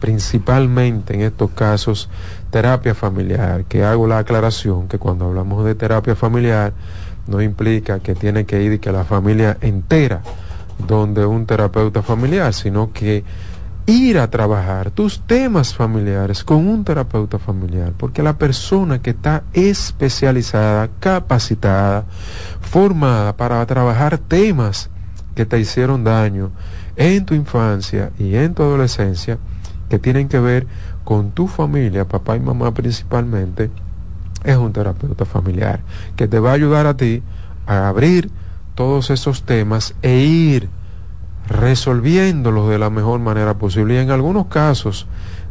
principalmente 0.00 1.14
en 1.14 1.22
estos 1.22 1.50
casos 1.50 2.08
terapia 2.50 2.94
familiar, 2.94 3.64
que 3.64 3.84
hago 3.84 4.06
la 4.06 4.18
aclaración 4.18 4.88
que 4.88 4.98
cuando 4.98 5.26
hablamos 5.26 5.64
de 5.64 5.74
terapia 5.74 6.14
familiar 6.14 6.72
no 7.26 7.40
implica 7.40 8.00
que 8.00 8.14
tiene 8.14 8.44
que 8.44 8.62
ir 8.62 8.72
y 8.72 8.78
que 8.78 8.92
la 8.92 9.04
familia 9.04 9.56
entera 9.60 10.22
donde 10.86 11.24
un 11.24 11.46
terapeuta 11.46 12.02
familiar, 12.02 12.52
sino 12.52 12.92
que 12.92 13.24
ir 13.86 14.18
a 14.18 14.30
trabajar 14.30 14.90
tus 14.90 15.20
temas 15.20 15.74
familiares 15.74 16.44
con 16.44 16.66
un 16.66 16.84
terapeuta 16.84 17.38
familiar, 17.38 17.92
porque 17.96 18.22
la 18.22 18.38
persona 18.38 19.00
que 19.00 19.10
está 19.10 19.42
especializada, 19.52 20.88
capacitada, 21.00 22.04
formada 22.60 23.36
para 23.36 23.64
trabajar 23.66 24.18
temas 24.18 24.90
que 25.34 25.46
te 25.46 25.58
hicieron 25.58 26.04
daño 26.04 26.50
en 26.96 27.24
tu 27.24 27.34
infancia 27.34 28.10
y 28.18 28.36
en 28.36 28.54
tu 28.54 28.62
adolescencia, 28.62 29.38
que 29.88 29.98
tienen 29.98 30.28
que 30.28 30.38
ver 30.38 30.66
con 31.04 31.32
tu 31.32 31.48
familia, 31.48 32.06
papá 32.06 32.36
y 32.36 32.40
mamá 32.40 32.72
principalmente, 32.72 33.70
es 34.44 34.56
un 34.56 34.72
terapeuta 34.72 35.24
familiar 35.24 35.80
que 36.16 36.28
te 36.28 36.38
va 36.38 36.50
a 36.50 36.54
ayudar 36.54 36.86
a 36.86 36.96
ti 36.96 37.22
a 37.66 37.88
abrir 37.88 38.30
todos 38.74 39.10
esos 39.10 39.42
temas 39.42 39.94
e 40.02 40.18
ir 40.18 40.68
resolviéndolos 41.48 42.68
de 42.68 42.78
la 42.78 42.90
mejor 42.90 43.20
manera 43.20 43.54
posible. 43.54 43.94
Y 43.94 43.98
en 43.98 44.10
algunos 44.10 44.46
casos 44.46 45.06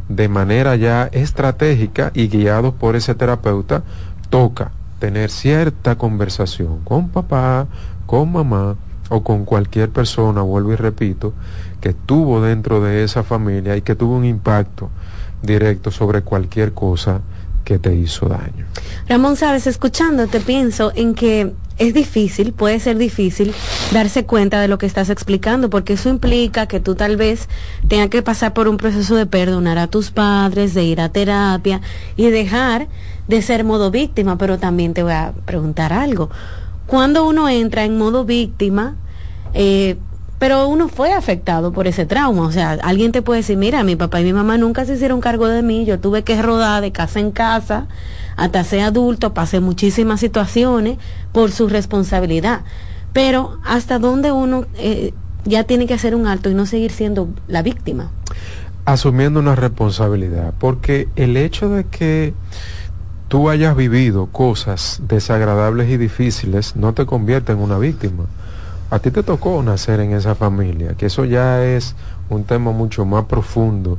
de 0.08 0.28
manera 0.28 0.76
ya 0.76 1.08
estratégica 1.12 2.10
y 2.14 2.28
guiados 2.28 2.74
por 2.74 2.96
ese 2.96 3.14
terapeuta 3.14 3.82
toca 4.30 4.72
tener 4.98 5.30
cierta 5.30 5.96
conversación 5.96 6.80
con 6.84 7.08
papá, 7.08 7.66
con 8.06 8.32
mamá 8.32 8.76
o 9.08 9.22
con 9.22 9.44
cualquier 9.44 9.90
persona, 9.90 10.42
vuelvo 10.42 10.72
y 10.72 10.76
repito, 10.76 11.34
que 11.80 11.90
estuvo 11.90 12.40
dentro 12.40 12.80
de 12.80 13.04
esa 13.04 13.22
familia 13.22 13.76
y 13.76 13.82
que 13.82 13.94
tuvo 13.94 14.16
un 14.16 14.24
impacto 14.24 14.90
directo 15.42 15.90
sobre 15.90 16.22
cualquier 16.22 16.72
cosa 16.72 17.20
que 17.64 17.78
te 17.78 17.94
hizo 17.94 18.28
daño. 18.28 18.66
Ramón, 19.08 19.36
sabes, 19.36 19.66
escuchándote 19.66 20.40
pienso 20.40 20.92
en 20.94 21.14
que 21.14 21.52
es 21.78 21.94
difícil, 21.94 22.52
puede 22.52 22.78
ser 22.80 22.98
difícil 22.98 23.54
darse 23.92 24.24
cuenta 24.24 24.60
de 24.60 24.68
lo 24.68 24.78
que 24.78 24.86
estás 24.86 25.10
explicando, 25.10 25.70
porque 25.70 25.94
eso 25.94 26.08
implica 26.08 26.66
que 26.66 26.80
tú 26.80 26.94
tal 26.94 27.16
vez 27.16 27.48
tengas 27.88 28.08
que 28.08 28.22
pasar 28.22 28.52
por 28.54 28.68
un 28.68 28.76
proceso 28.76 29.16
de 29.16 29.26
perdonar 29.26 29.78
a 29.78 29.86
tus 29.86 30.10
padres, 30.10 30.74
de 30.74 30.84
ir 30.84 31.00
a 31.00 31.08
terapia 31.08 31.80
y 32.16 32.30
dejar 32.30 32.88
de 33.28 33.42
ser 33.42 33.64
modo 33.64 33.90
víctima, 33.90 34.38
pero 34.38 34.58
también 34.58 34.94
te 34.94 35.02
voy 35.02 35.12
a 35.12 35.32
preguntar 35.44 35.92
algo. 35.92 36.30
Cuando 36.86 37.26
uno 37.26 37.48
entra 37.48 37.84
en 37.84 37.96
modo 37.96 38.24
víctima, 38.24 38.96
eh, 39.54 39.96
pero 40.42 40.66
uno 40.66 40.88
fue 40.88 41.12
afectado 41.12 41.70
por 41.70 41.86
ese 41.86 42.04
trauma. 42.04 42.42
O 42.42 42.50
sea, 42.50 42.72
alguien 42.82 43.12
te 43.12 43.22
puede 43.22 43.42
decir, 43.42 43.56
mira, 43.56 43.84
mi 43.84 43.94
papá 43.94 44.20
y 44.20 44.24
mi 44.24 44.32
mamá 44.32 44.58
nunca 44.58 44.84
se 44.84 44.94
hicieron 44.94 45.20
cargo 45.20 45.46
de 45.46 45.62
mí, 45.62 45.84
yo 45.84 46.00
tuve 46.00 46.24
que 46.24 46.42
rodar 46.42 46.82
de 46.82 46.90
casa 46.90 47.20
en 47.20 47.30
casa 47.30 47.86
hasta 48.34 48.64
ser 48.64 48.80
adulto, 48.80 49.34
pasé 49.34 49.60
muchísimas 49.60 50.18
situaciones 50.18 50.98
por 51.30 51.52
su 51.52 51.68
responsabilidad. 51.68 52.62
Pero 53.12 53.56
hasta 53.64 54.00
dónde 54.00 54.32
uno 54.32 54.66
eh, 54.78 55.14
ya 55.44 55.62
tiene 55.62 55.86
que 55.86 55.94
hacer 55.94 56.16
un 56.16 56.26
alto 56.26 56.50
y 56.50 56.54
no 56.54 56.66
seguir 56.66 56.90
siendo 56.90 57.28
la 57.46 57.62
víctima. 57.62 58.10
Asumiendo 58.84 59.38
una 59.38 59.54
responsabilidad, 59.54 60.54
porque 60.58 61.08
el 61.14 61.36
hecho 61.36 61.68
de 61.68 61.84
que 61.84 62.34
tú 63.28 63.48
hayas 63.48 63.76
vivido 63.76 64.26
cosas 64.26 65.02
desagradables 65.06 65.88
y 65.88 65.98
difíciles 65.98 66.74
no 66.74 66.94
te 66.94 67.06
convierte 67.06 67.52
en 67.52 67.58
una 67.58 67.78
víctima 67.78 68.24
a 68.92 68.98
ti 68.98 69.10
te 69.10 69.22
tocó 69.22 69.62
nacer 69.62 70.00
en 70.00 70.12
esa 70.12 70.34
familia, 70.34 70.92
que 70.98 71.06
eso 71.06 71.24
ya 71.24 71.64
es 71.64 71.94
un 72.28 72.44
tema 72.44 72.72
mucho 72.72 73.06
más 73.06 73.24
profundo 73.24 73.96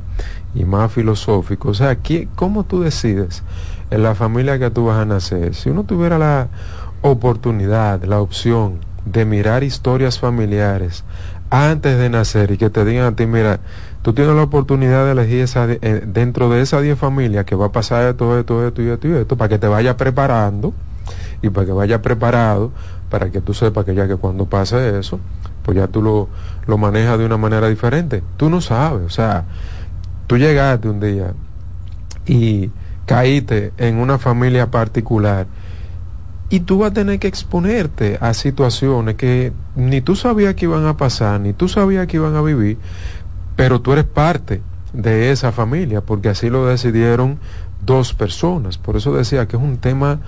y 0.54 0.64
más 0.64 0.92
filosófico. 0.92 1.70
O 1.70 1.74
sea, 1.74 1.98
¿cómo 2.36 2.62
tú 2.62 2.80
decides 2.80 3.42
en 3.90 4.04
la 4.04 4.14
familia 4.14 4.56
que 4.56 4.70
tú 4.70 4.86
vas 4.86 4.98
a 5.00 5.04
nacer? 5.04 5.56
Si 5.56 5.68
uno 5.68 5.82
tuviera 5.82 6.16
la 6.16 6.46
oportunidad, 7.02 8.04
la 8.04 8.20
opción 8.20 8.78
de 9.04 9.24
mirar 9.24 9.64
historias 9.64 10.20
familiares 10.20 11.02
antes 11.50 11.98
de 11.98 12.08
nacer 12.08 12.52
y 12.52 12.56
que 12.56 12.70
te 12.70 12.84
digan 12.84 13.06
a 13.06 13.16
ti, 13.16 13.26
mira, 13.26 13.58
tú 14.02 14.12
tienes 14.12 14.36
la 14.36 14.44
oportunidad 14.44 15.06
de 15.06 15.10
elegir 15.10 15.40
esa, 15.40 15.66
eh, 15.72 16.04
dentro 16.06 16.48
de 16.50 16.60
esas 16.60 16.82
10 16.82 16.96
familias 16.96 17.44
que 17.46 17.56
va 17.56 17.66
a 17.66 17.72
pasar 17.72 18.10
esto, 18.10 18.38
esto, 18.38 18.64
esto 18.64 18.80
y 18.80 18.90
esto 18.90 19.08
y 19.08 19.12
esto, 19.14 19.36
para 19.36 19.48
que 19.48 19.58
te 19.58 19.66
vaya 19.66 19.96
preparando 19.96 20.72
y 21.42 21.50
para 21.50 21.66
que 21.66 21.72
vaya 21.72 22.02
preparado 22.02 22.72
para 23.10 23.30
que 23.30 23.40
tú 23.40 23.54
sepas 23.54 23.84
que 23.84 23.94
ya 23.94 24.08
que 24.08 24.16
cuando 24.16 24.46
pase 24.46 24.98
eso, 24.98 25.20
pues 25.62 25.76
ya 25.76 25.86
tú 25.86 26.02
lo, 26.02 26.28
lo 26.66 26.78
manejas 26.78 27.16
de 27.16 27.24
una 27.24 27.36
manera 27.36 27.68
diferente. 27.68 28.24
Tú 28.36 28.50
no 28.50 28.60
sabes, 28.60 29.06
o 29.06 29.08
sea, 29.08 29.44
tú 30.26 30.36
llegaste 30.36 30.88
un 30.88 30.98
día 30.98 31.32
y 32.26 32.70
caíste 33.06 33.72
en 33.76 33.98
una 33.98 34.18
familia 34.18 34.70
particular 34.70 35.46
y 36.50 36.60
tú 36.60 36.78
vas 36.78 36.90
a 36.90 36.94
tener 36.94 37.18
que 37.18 37.28
exponerte 37.28 38.18
a 38.20 38.34
situaciones 38.34 39.14
que 39.14 39.52
ni 39.76 40.00
tú 40.00 40.16
sabías 40.16 40.54
que 40.54 40.64
iban 40.64 40.86
a 40.86 40.96
pasar, 40.96 41.40
ni 41.40 41.52
tú 41.52 41.68
sabías 41.68 42.06
que 42.06 42.16
iban 42.16 42.34
a 42.36 42.42
vivir, 42.42 42.78
pero 43.56 43.80
tú 43.80 43.92
eres 43.92 44.04
parte 44.04 44.60
de 44.92 45.30
esa 45.30 45.52
familia, 45.52 46.00
porque 46.00 46.28
así 46.28 46.50
lo 46.50 46.66
decidieron 46.66 47.38
dos 47.84 48.14
personas. 48.14 48.78
Por 48.78 48.96
eso 48.96 49.14
decía 49.14 49.46
que 49.46 49.56
es 49.56 49.62
un 49.62 49.78
tema 49.78 50.20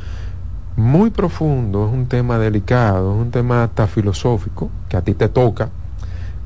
muy 0.77 1.11
profundo, 1.11 1.87
es 1.87 1.93
un 1.93 2.07
tema 2.07 2.39
delicado, 2.39 3.15
es 3.15 3.21
un 3.21 3.31
tema 3.31 3.65
hasta 3.65 3.87
filosófico, 3.87 4.71
que 4.89 4.97
a 4.97 5.03
ti 5.03 5.15
te 5.15 5.29
toca 5.29 5.71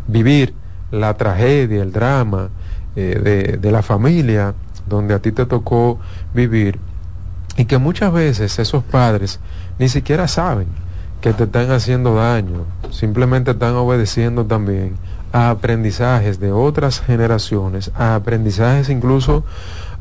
vivir 0.07 0.55
la 0.91 1.15
tragedia, 1.15 1.83
el 1.83 1.93
drama 1.93 2.49
eh, 2.97 3.21
de, 3.23 3.57
de 3.59 3.73
la 3.73 3.83
familia 3.83 4.55
donde 4.89 5.15
a 5.15 5.19
ti 5.21 5.33
te 5.33 5.47
tocó 5.47 5.99
vivir 6.35 6.79
y 7.57 7.65
que 7.65 7.79
muchas 7.79 8.13
veces 8.13 8.59
esos 8.59 8.83
padres 8.85 9.41
ni 9.79 9.89
siquiera 9.89 10.29
saben 10.29 10.69
que 11.21 11.33
te 11.33 11.45
están 11.45 11.71
haciendo 11.71 12.15
daño, 12.15 12.65
simplemente 12.91 13.51
están 13.51 13.75
obedeciendo 13.75 14.47
también 14.47 14.95
a 15.33 15.51
aprendizajes 15.51 16.41
de 16.41 16.51
otras 16.51 17.01
generaciones, 17.01 17.91
a 17.95 18.15
aprendizajes 18.15 18.89
incluso 18.89 19.45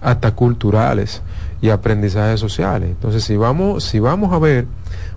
hasta 0.01 0.31
culturales 0.31 1.21
y 1.61 1.69
aprendizajes 1.69 2.39
sociales. 2.39 2.89
Entonces, 2.89 3.23
si 3.23 3.37
vamos, 3.37 3.83
si 3.83 3.99
vamos 3.99 4.33
a 4.33 4.39
ver, 4.39 4.65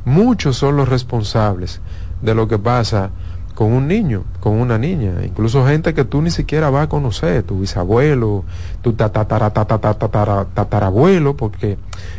muchos 0.05 0.57
son 0.57 0.77
los 0.77 0.89
responsables 0.89 1.81
de 2.21 2.35
lo 2.35 2.49
que 2.49 2.59
pasa 2.59 3.11
con 3.55 3.73
un 3.73 3.87
niño, 3.87 4.25
con 4.41 4.55
una 4.55 4.79
niña, 4.79 5.13
incluso 5.25 5.67
gente 5.67 5.93
que 5.93 6.05
tú 6.05 6.23
ni 6.23 6.31
siquiera 6.31 6.71
vas 6.71 6.85
a 6.85 6.89
conocer, 6.89 7.43
tu 7.43 7.61
bisabuelo, 7.61 8.45
tu 8.81 8.95
tatarabuelo, 8.95 11.37
porque 11.37 11.77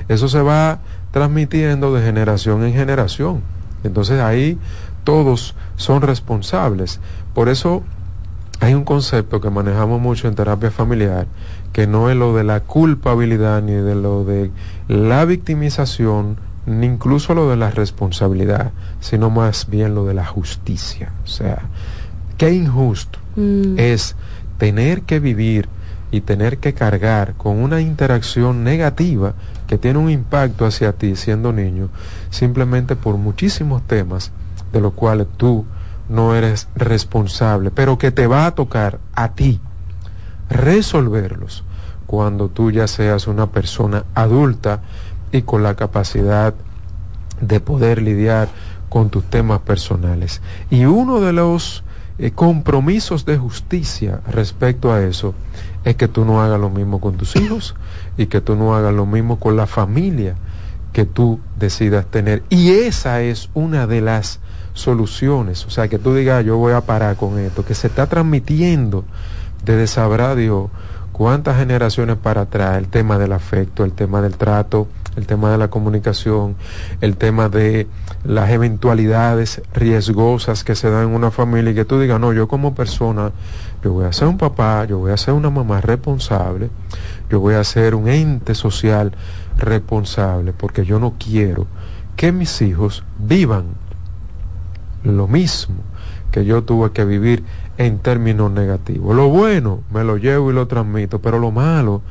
eso 0.07 0.29
se 0.29 0.41
va 0.41 0.79
transmitiendo 1.11 1.93
de 1.93 2.03
generación 2.03 2.63
en 2.63 2.73
generación. 2.73 3.41
Entonces 3.83 4.21
ahí 4.21 4.59
todos 5.03 5.55
son 5.75 6.01
responsables. 6.01 6.99
Por 7.33 7.49
eso 7.49 7.83
hay 8.59 8.75
un 8.75 8.83
concepto 8.83 9.41
que 9.41 9.49
manejamos 9.49 9.99
mucho 9.99 10.27
en 10.27 10.35
terapia 10.35 10.71
familiar, 10.71 11.27
que 11.73 11.87
no 11.87 12.09
es 12.09 12.15
lo 12.15 12.35
de 12.35 12.43
la 12.43 12.61
culpabilidad 12.61 13.61
ni 13.63 13.73
de 13.73 13.95
lo 13.95 14.23
de 14.23 14.51
la 14.87 15.25
victimización, 15.25 16.37
ni 16.67 16.85
incluso 16.85 17.33
lo 17.33 17.49
de 17.49 17.57
la 17.57 17.71
responsabilidad, 17.71 18.71
sino 19.01 19.29
más 19.31 19.67
bien 19.69 19.95
lo 19.95 20.05
de 20.05 20.13
la 20.13 20.25
justicia. 20.25 21.11
O 21.25 21.27
sea, 21.27 21.63
qué 22.37 22.53
injusto 22.53 23.19
mm. 23.35 23.77
es 23.77 24.15
tener 24.59 25.01
que 25.01 25.19
vivir 25.19 25.67
y 26.11 26.21
tener 26.21 26.59
que 26.59 26.75
cargar 26.75 27.33
con 27.33 27.57
una 27.57 27.81
interacción 27.81 28.63
negativa 28.63 29.33
que 29.65 29.79
tiene 29.79 29.97
un 29.97 30.11
impacto 30.11 30.67
hacia 30.67 30.93
ti 30.93 31.15
siendo 31.15 31.51
niño, 31.51 31.89
simplemente 32.29 32.95
por 32.95 33.17
muchísimos 33.17 33.81
temas 33.87 34.31
de 34.71 34.79
los 34.79 34.93
cuales 34.93 35.25
tú 35.37 35.65
no 36.07 36.35
eres 36.35 36.67
responsable, 36.75 37.71
pero 37.71 37.97
que 37.97 38.11
te 38.11 38.27
va 38.27 38.45
a 38.45 38.53
tocar 38.53 38.99
a 39.15 39.33
ti 39.33 39.59
resolverlos 40.53 41.63
cuando 42.05 42.49
tú 42.49 42.71
ya 42.71 42.87
seas 42.87 43.27
una 43.27 43.47
persona 43.51 44.05
adulta 44.13 44.81
y 45.31 45.41
con 45.41 45.63
la 45.63 45.75
capacidad 45.75 46.53
de 47.41 47.59
poder 47.59 48.01
lidiar 48.01 48.49
con 48.89 49.09
tus 49.09 49.23
temas 49.23 49.59
personales. 49.61 50.41
Y 50.69 50.85
uno 50.85 51.19
de 51.19 51.33
los 51.33 51.83
eh, 52.19 52.31
compromisos 52.31 53.25
de 53.25 53.37
justicia 53.37 54.21
respecto 54.27 54.93
a 54.93 55.01
eso 55.01 55.33
es 55.83 55.95
que 55.95 56.07
tú 56.07 56.25
no 56.25 56.41
hagas 56.41 56.59
lo 56.59 56.69
mismo 56.69 57.01
con 57.01 57.17
tus 57.17 57.35
hijos 57.35 57.75
y 58.17 58.27
que 58.27 58.39
tú 58.39 58.55
no 58.55 58.75
hagas 58.75 58.93
lo 58.93 59.05
mismo 59.05 59.39
con 59.39 59.57
la 59.57 59.65
familia 59.65 60.35
que 60.93 61.05
tú 61.05 61.39
decidas 61.57 62.05
tener. 62.05 62.43
Y 62.49 62.71
esa 62.71 63.21
es 63.21 63.49
una 63.55 63.87
de 63.87 64.01
las 64.01 64.39
soluciones. 64.73 65.65
O 65.65 65.71
sea, 65.71 65.87
que 65.87 65.97
tú 65.97 66.13
digas, 66.13 66.45
yo 66.45 66.57
voy 66.57 66.73
a 66.73 66.81
parar 66.81 67.15
con 67.15 67.39
esto, 67.39 67.65
que 67.65 67.73
se 67.73 67.87
está 67.87 68.05
transmitiendo 68.07 69.03
desde 69.63 69.87
sabrá 69.87 70.35
Dios 70.35 70.69
cuántas 71.13 71.57
generaciones 71.57 72.17
para 72.17 72.41
atrás 72.41 72.77
el 72.77 72.87
tema 72.87 73.17
del 73.17 73.31
afecto, 73.31 73.85
el 73.85 73.93
tema 73.93 74.21
del 74.21 74.35
trato, 74.35 74.87
el 75.15 75.27
tema 75.27 75.51
de 75.51 75.57
la 75.57 75.69
comunicación, 75.69 76.55
el 77.01 77.15
tema 77.15 77.49
de 77.49 77.87
las 78.25 78.49
eventualidades 78.49 79.61
riesgosas 79.73 80.63
que 80.63 80.75
se 80.75 80.89
dan 80.89 81.09
en 81.09 81.15
una 81.15 81.31
familia 81.31 81.71
y 81.71 81.75
que 81.75 81.85
tú 81.85 81.99
digas, 81.99 82.19
no, 82.19 82.33
yo 82.33 82.47
como 82.47 82.73
persona, 82.73 83.31
yo 83.83 83.93
voy 83.93 84.05
a 84.05 84.13
ser 84.13 84.27
un 84.27 84.37
papá, 84.37 84.85
yo 84.85 84.97
voy 84.97 85.11
a 85.11 85.17
ser 85.17 85.35
una 85.35 85.51
mamá 85.51 85.81
responsable, 85.81 86.69
yo 87.29 87.39
voy 87.39 87.55
a 87.55 87.63
ser 87.63 87.95
un 87.95 88.07
ente 88.07 88.55
social 88.55 89.13
responsable, 89.57 90.51
porque 90.51 90.83
yo 90.83 90.99
no 90.99 91.13
quiero 91.19 91.67
que 92.15 92.31
mis 92.31 92.61
hijos 92.61 93.03
vivan 93.19 93.65
lo 95.03 95.27
mismo 95.27 95.75
que 96.33 96.45
yo 96.45 96.63
tuve 96.63 96.91
que 96.91 97.05
vivir 97.05 97.43
en 97.77 97.99
términos 97.99 98.51
negativos. 98.51 99.15
Lo 99.15 99.29
bueno 99.29 99.81
me 99.91 100.03
lo 100.03 100.17
llevo 100.17 100.51
y 100.51 100.53
lo 100.53 100.67
transmito, 100.67 101.19
pero 101.19 101.39
lo 101.39 101.51
malo 101.51 102.01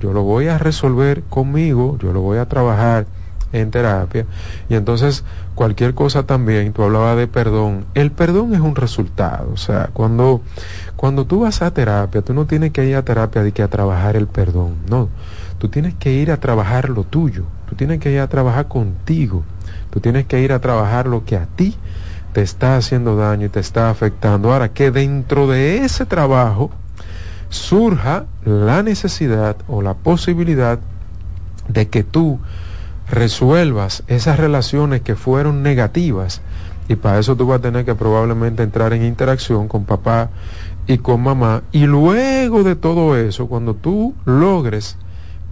yo 0.00 0.12
lo 0.12 0.22
voy 0.22 0.48
a 0.48 0.58
resolver 0.58 1.22
conmigo, 1.24 1.96
yo 1.98 2.12
lo 2.12 2.20
voy 2.20 2.38
a 2.38 2.46
trabajar 2.46 3.06
en 3.52 3.70
terapia. 3.70 4.26
Y 4.68 4.74
entonces 4.74 5.24
cualquier 5.54 5.94
cosa 5.94 6.24
también, 6.24 6.72
tú 6.72 6.82
hablabas 6.82 7.16
de 7.16 7.26
perdón, 7.26 7.86
el 7.94 8.10
perdón 8.10 8.54
es 8.54 8.60
un 8.60 8.74
resultado, 8.74 9.50
o 9.52 9.56
sea, 9.56 9.90
cuando, 9.92 10.42
cuando 10.96 11.24
tú 11.24 11.40
vas 11.40 11.62
a 11.62 11.72
terapia, 11.72 12.22
tú 12.22 12.34
no 12.34 12.46
tienes 12.46 12.72
que 12.72 12.84
ir 12.84 12.96
a 12.96 13.04
terapia 13.04 13.42
de 13.42 13.52
que 13.52 13.62
a 13.62 13.68
trabajar 13.68 14.16
el 14.16 14.26
perdón, 14.26 14.74
no, 14.90 15.08
tú 15.58 15.68
tienes 15.68 15.94
que 15.94 16.12
ir 16.12 16.32
a 16.32 16.38
trabajar 16.38 16.90
lo 16.90 17.04
tuyo, 17.04 17.44
tú 17.68 17.76
tienes 17.76 18.00
que 18.00 18.10
ir 18.10 18.20
a 18.20 18.28
trabajar 18.28 18.66
contigo, 18.66 19.44
tú 19.90 20.00
tienes 20.00 20.26
que 20.26 20.40
ir 20.40 20.52
a 20.52 20.60
trabajar 20.60 21.06
lo 21.06 21.24
que 21.24 21.36
a 21.36 21.46
ti 21.46 21.76
te 22.34 22.42
está 22.42 22.76
haciendo 22.76 23.14
daño 23.14 23.46
y 23.46 23.48
te 23.48 23.60
está 23.60 23.88
afectando. 23.90 24.52
Ahora 24.52 24.72
que 24.72 24.90
dentro 24.90 25.46
de 25.46 25.84
ese 25.84 26.04
trabajo 26.04 26.72
surja 27.48 28.26
la 28.44 28.82
necesidad 28.82 29.56
o 29.68 29.82
la 29.82 29.94
posibilidad 29.94 30.80
de 31.68 31.88
que 31.88 32.02
tú 32.02 32.40
resuelvas 33.08 34.02
esas 34.08 34.38
relaciones 34.38 35.00
que 35.02 35.14
fueron 35.14 35.62
negativas 35.62 36.42
y 36.88 36.96
para 36.96 37.20
eso 37.20 37.36
tú 37.36 37.46
vas 37.46 37.60
a 37.60 37.62
tener 37.62 37.84
que 37.84 37.94
probablemente 37.94 38.64
entrar 38.64 38.92
en 38.92 39.04
interacción 39.04 39.68
con 39.68 39.84
papá 39.84 40.30
y 40.88 40.98
con 40.98 41.22
mamá 41.22 41.62
y 41.70 41.86
luego 41.86 42.64
de 42.64 42.74
todo 42.74 43.16
eso 43.16 43.46
cuando 43.46 43.74
tú 43.74 44.14
logres 44.24 44.96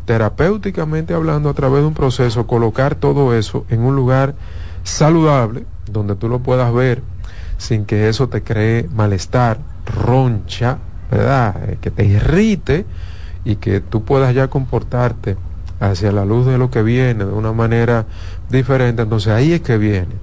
terapéuticamente 0.05 1.15
hablando 1.15 1.49
a 1.49 1.55
través 1.55 1.83
de 1.83 1.87
un 1.87 1.95
proceso 1.95 2.47
colocar 2.49 2.97
todo 2.97 3.35
eso 3.35 3.65
en 3.69 3.83
un 3.83 3.95
lugar 3.95 4.35
saludable 4.83 5.65
donde 5.91 6.15
tú 6.17 6.29
lo 6.29 6.41
puedas 6.41 6.73
ver 6.73 7.03
sin 7.59 7.85
que 7.85 8.09
eso 8.09 8.29
te 8.29 8.43
cree 8.43 8.89
malestar, 8.93 9.59
roncha, 9.87 10.79
¿verdad? 11.11 11.57
Eh, 11.69 11.79
que 11.81 11.91
te 11.91 12.05
irrite 12.05 12.85
y 13.45 13.57
que 13.57 13.81
tú 13.81 14.05
puedas 14.05 14.35
ya 14.35 14.49
comportarte 14.49 15.37
hacia 15.79 16.13
la 16.13 16.25
luz 16.25 16.47
de 16.47 16.59
lo 16.59 16.71
que 16.71 16.83
viene 16.83 17.25
de 17.25 17.33
una 17.33 17.53
manera 17.53 18.07
diferente. 18.51 19.03
Entonces 19.03 19.33
ahí 19.33 19.53
es 19.53 19.61
que 19.61 19.79
viene 19.79 20.15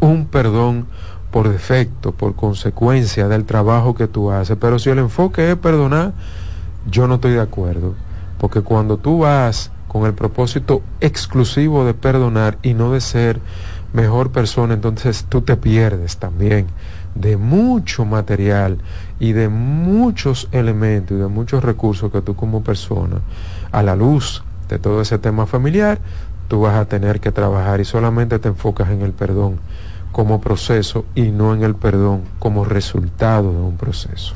un 0.00 0.26
perdón 0.26 0.86
por 1.30 1.48
defecto, 1.48 2.12
por 2.12 2.34
consecuencia 2.34 3.28
del 3.28 3.44
trabajo 3.44 3.94
que 3.94 4.06
tú 4.06 4.30
haces. 4.30 4.56
Pero 4.60 4.78
si 4.78 4.90
el 4.90 4.98
enfoque 4.98 5.50
es 5.50 5.56
perdonar, 5.56 6.12
yo 6.90 7.06
no 7.08 7.14
estoy 7.14 7.32
de 7.32 7.40
acuerdo. 7.40 7.94
Porque 8.38 8.60
cuando 8.60 8.98
tú 8.98 9.20
vas 9.20 9.70
con 9.92 10.06
el 10.06 10.14
propósito 10.14 10.82
exclusivo 11.00 11.84
de 11.84 11.92
perdonar 11.92 12.56
y 12.62 12.72
no 12.72 12.92
de 12.92 13.02
ser 13.02 13.40
mejor 13.92 14.32
persona, 14.32 14.72
entonces 14.72 15.26
tú 15.28 15.42
te 15.42 15.56
pierdes 15.56 16.16
también 16.16 16.66
de 17.14 17.36
mucho 17.36 18.06
material 18.06 18.78
y 19.20 19.32
de 19.32 19.50
muchos 19.50 20.48
elementos 20.50 21.14
y 21.14 21.20
de 21.20 21.26
muchos 21.26 21.62
recursos 21.62 22.10
que 22.10 22.22
tú 22.22 22.34
como 22.34 22.64
persona, 22.64 23.18
a 23.70 23.82
la 23.82 23.94
luz 23.94 24.42
de 24.70 24.78
todo 24.78 25.02
ese 25.02 25.18
tema 25.18 25.44
familiar, 25.44 25.98
tú 26.48 26.62
vas 26.62 26.76
a 26.76 26.86
tener 26.86 27.20
que 27.20 27.30
trabajar 27.30 27.82
y 27.82 27.84
solamente 27.84 28.38
te 28.38 28.48
enfocas 28.48 28.88
en 28.88 29.02
el 29.02 29.12
perdón 29.12 29.58
como 30.10 30.40
proceso 30.40 31.04
y 31.14 31.30
no 31.30 31.52
en 31.52 31.64
el 31.64 31.74
perdón 31.74 32.22
como 32.38 32.64
resultado 32.64 33.52
de 33.52 33.60
un 33.60 33.76
proceso. 33.76 34.34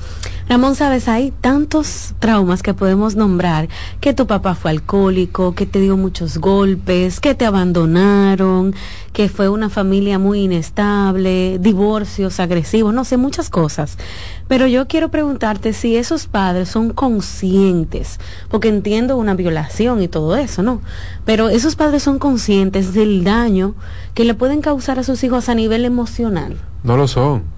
Ramón, 0.48 0.76
sabes, 0.76 1.08
hay 1.08 1.32
tantos 1.32 2.14
traumas 2.20 2.62
que 2.62 2.72
podemos 2.72 3.16
nombrar, 3.16 3.68
que 4.00 4.14
tu 4.14 4.28
papá 4.28 4.54
fue 4.54 4.70
alcohólico, 4.70 5.56
que 5.56 5.66
te 5.66 5.80
dio 5.80 5.96
muchos 5.96 6.38
golpes, 6.38 7.18
que 7.18 7.34
te 7.34 7.44
abandonaron, 7.44 8.72
que 9.12 9.28
fue 9.28 9.48
una 9.48 9.70
familia 9.70 10.20
muy 10.20 10.42
inestable, 10.42 11.58
divorcios 11.58 12.38
agresivos, 12.38 12.94
no 12.94 13.04
sé, 13.04 13.16
muchas 13.16 13.50
cosas. 13.50 13.98
Pero 14.46 14.68
yo 14.68 14.86
quiero 14.86 15.10
preguntarte 15.10 15.72
si 15.72 15.96
esos 15.96 16.28
padres 16.28 16.68
son 16.68 16.90
conscientes, 16.90 18.20
porque 18.48 18.68
entiendo 18.68 19.16
una 19.16 19.34
violación 19.34 20.00
y 20.00 20.06
todo 20.06 20.36
eso, 20.36 20.62
¿no? 20.62 20.80
Pero 21.24 21.48
esos 21.48 21.74
padres 21.74 22.04
son 22.04 22.20
conscientes 22.20 22.94
del 22.94 23.24
daño 23.24 23.74
que 24.14 24.24
le 24.24 24.34
pueden 24.34 24.60
causar 24.60 25.00
a 25.00 25.02
sus 25.02 25.24
hijos 25.24 25.48
a 25.48 25.56
nivel 25.56 25.84
emocional. 25.84 26.56
No 26.84 26.96
lo 26.96 27.08
son 27.08 27.55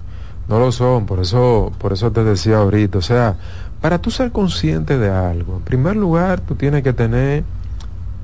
no 0.49 0.59
lo 0.59 0.71
son, 0.71 1.05
por 1.05 1.19
eso, 1.19 1.71
por 1.77 1.93
eso 1.93 2.11
te 2.11 2.23
decía 2.23 2.57
ahorita, 2.57 2.97
o 2.97 3.03
sea, 3.03 3.35
para 3.81 3.99
tú 3.99 4.09
ser 4.09 4.31
consciente 4.31 4.97
de 4.97 5.11
algo, 5.11 5.57
en 5.57 5.61
primer 5.61 5.95
lugar 5.95 6.41
tú 6.41 6.55
tienes 6.55 6.81
que 6.81 6.91
tener 6.91 7.43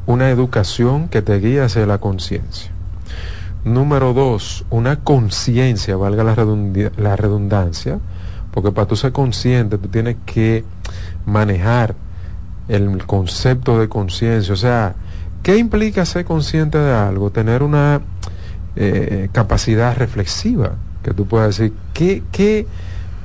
una 0.07 0.31
educación 0.31 1.07
que 1.07 1.21
te 1.21 1.37
guíe 1.39 1.61
hacia 1.61 1.85
la 1.85 1.99
conciencia. 1.99 2.71
Número 3.63 4.13
dos, 4.13 4.65
una 4.71 5.01
conciencia, 5.01 5.97
valga 5.97 6.23
la, 6.23 7.15
redundancia, 7.15 7.99
porque 8.51 8.71
para 8.71 8.87
tú 8.87 8.95
ser 8.95 9.11
consciente 9.11 9.77
tú 9.77 9.87
tienes 9.87 10.17
que 10.25 10.63
manejar 11.27 11.93
el 12.67 13.05
concepto 13.05 13.79
de 13.79 13.87
conciencia, 13.87 14.51
o 14.51 14.57
sea, 14.57 14.95
¿qué 15.43 15.57
implica 15.57 16.05
ser 16.05 16.25
consciente 16.25 16.79
de 16.79 16.91
algo? 16.91 17.29
Tener 17.29 17.61
una 17.61 18.01
eh, 18.75 19.29
capacidad 19.31 19.95
reflexiva 19.95 20.73
que 21.05 21.13
tú 21.13 21.27
puedas 21.27 21.57
decir, 21.57 21.73
¿qué, 21.93 22.23
qué, 22.31 22.65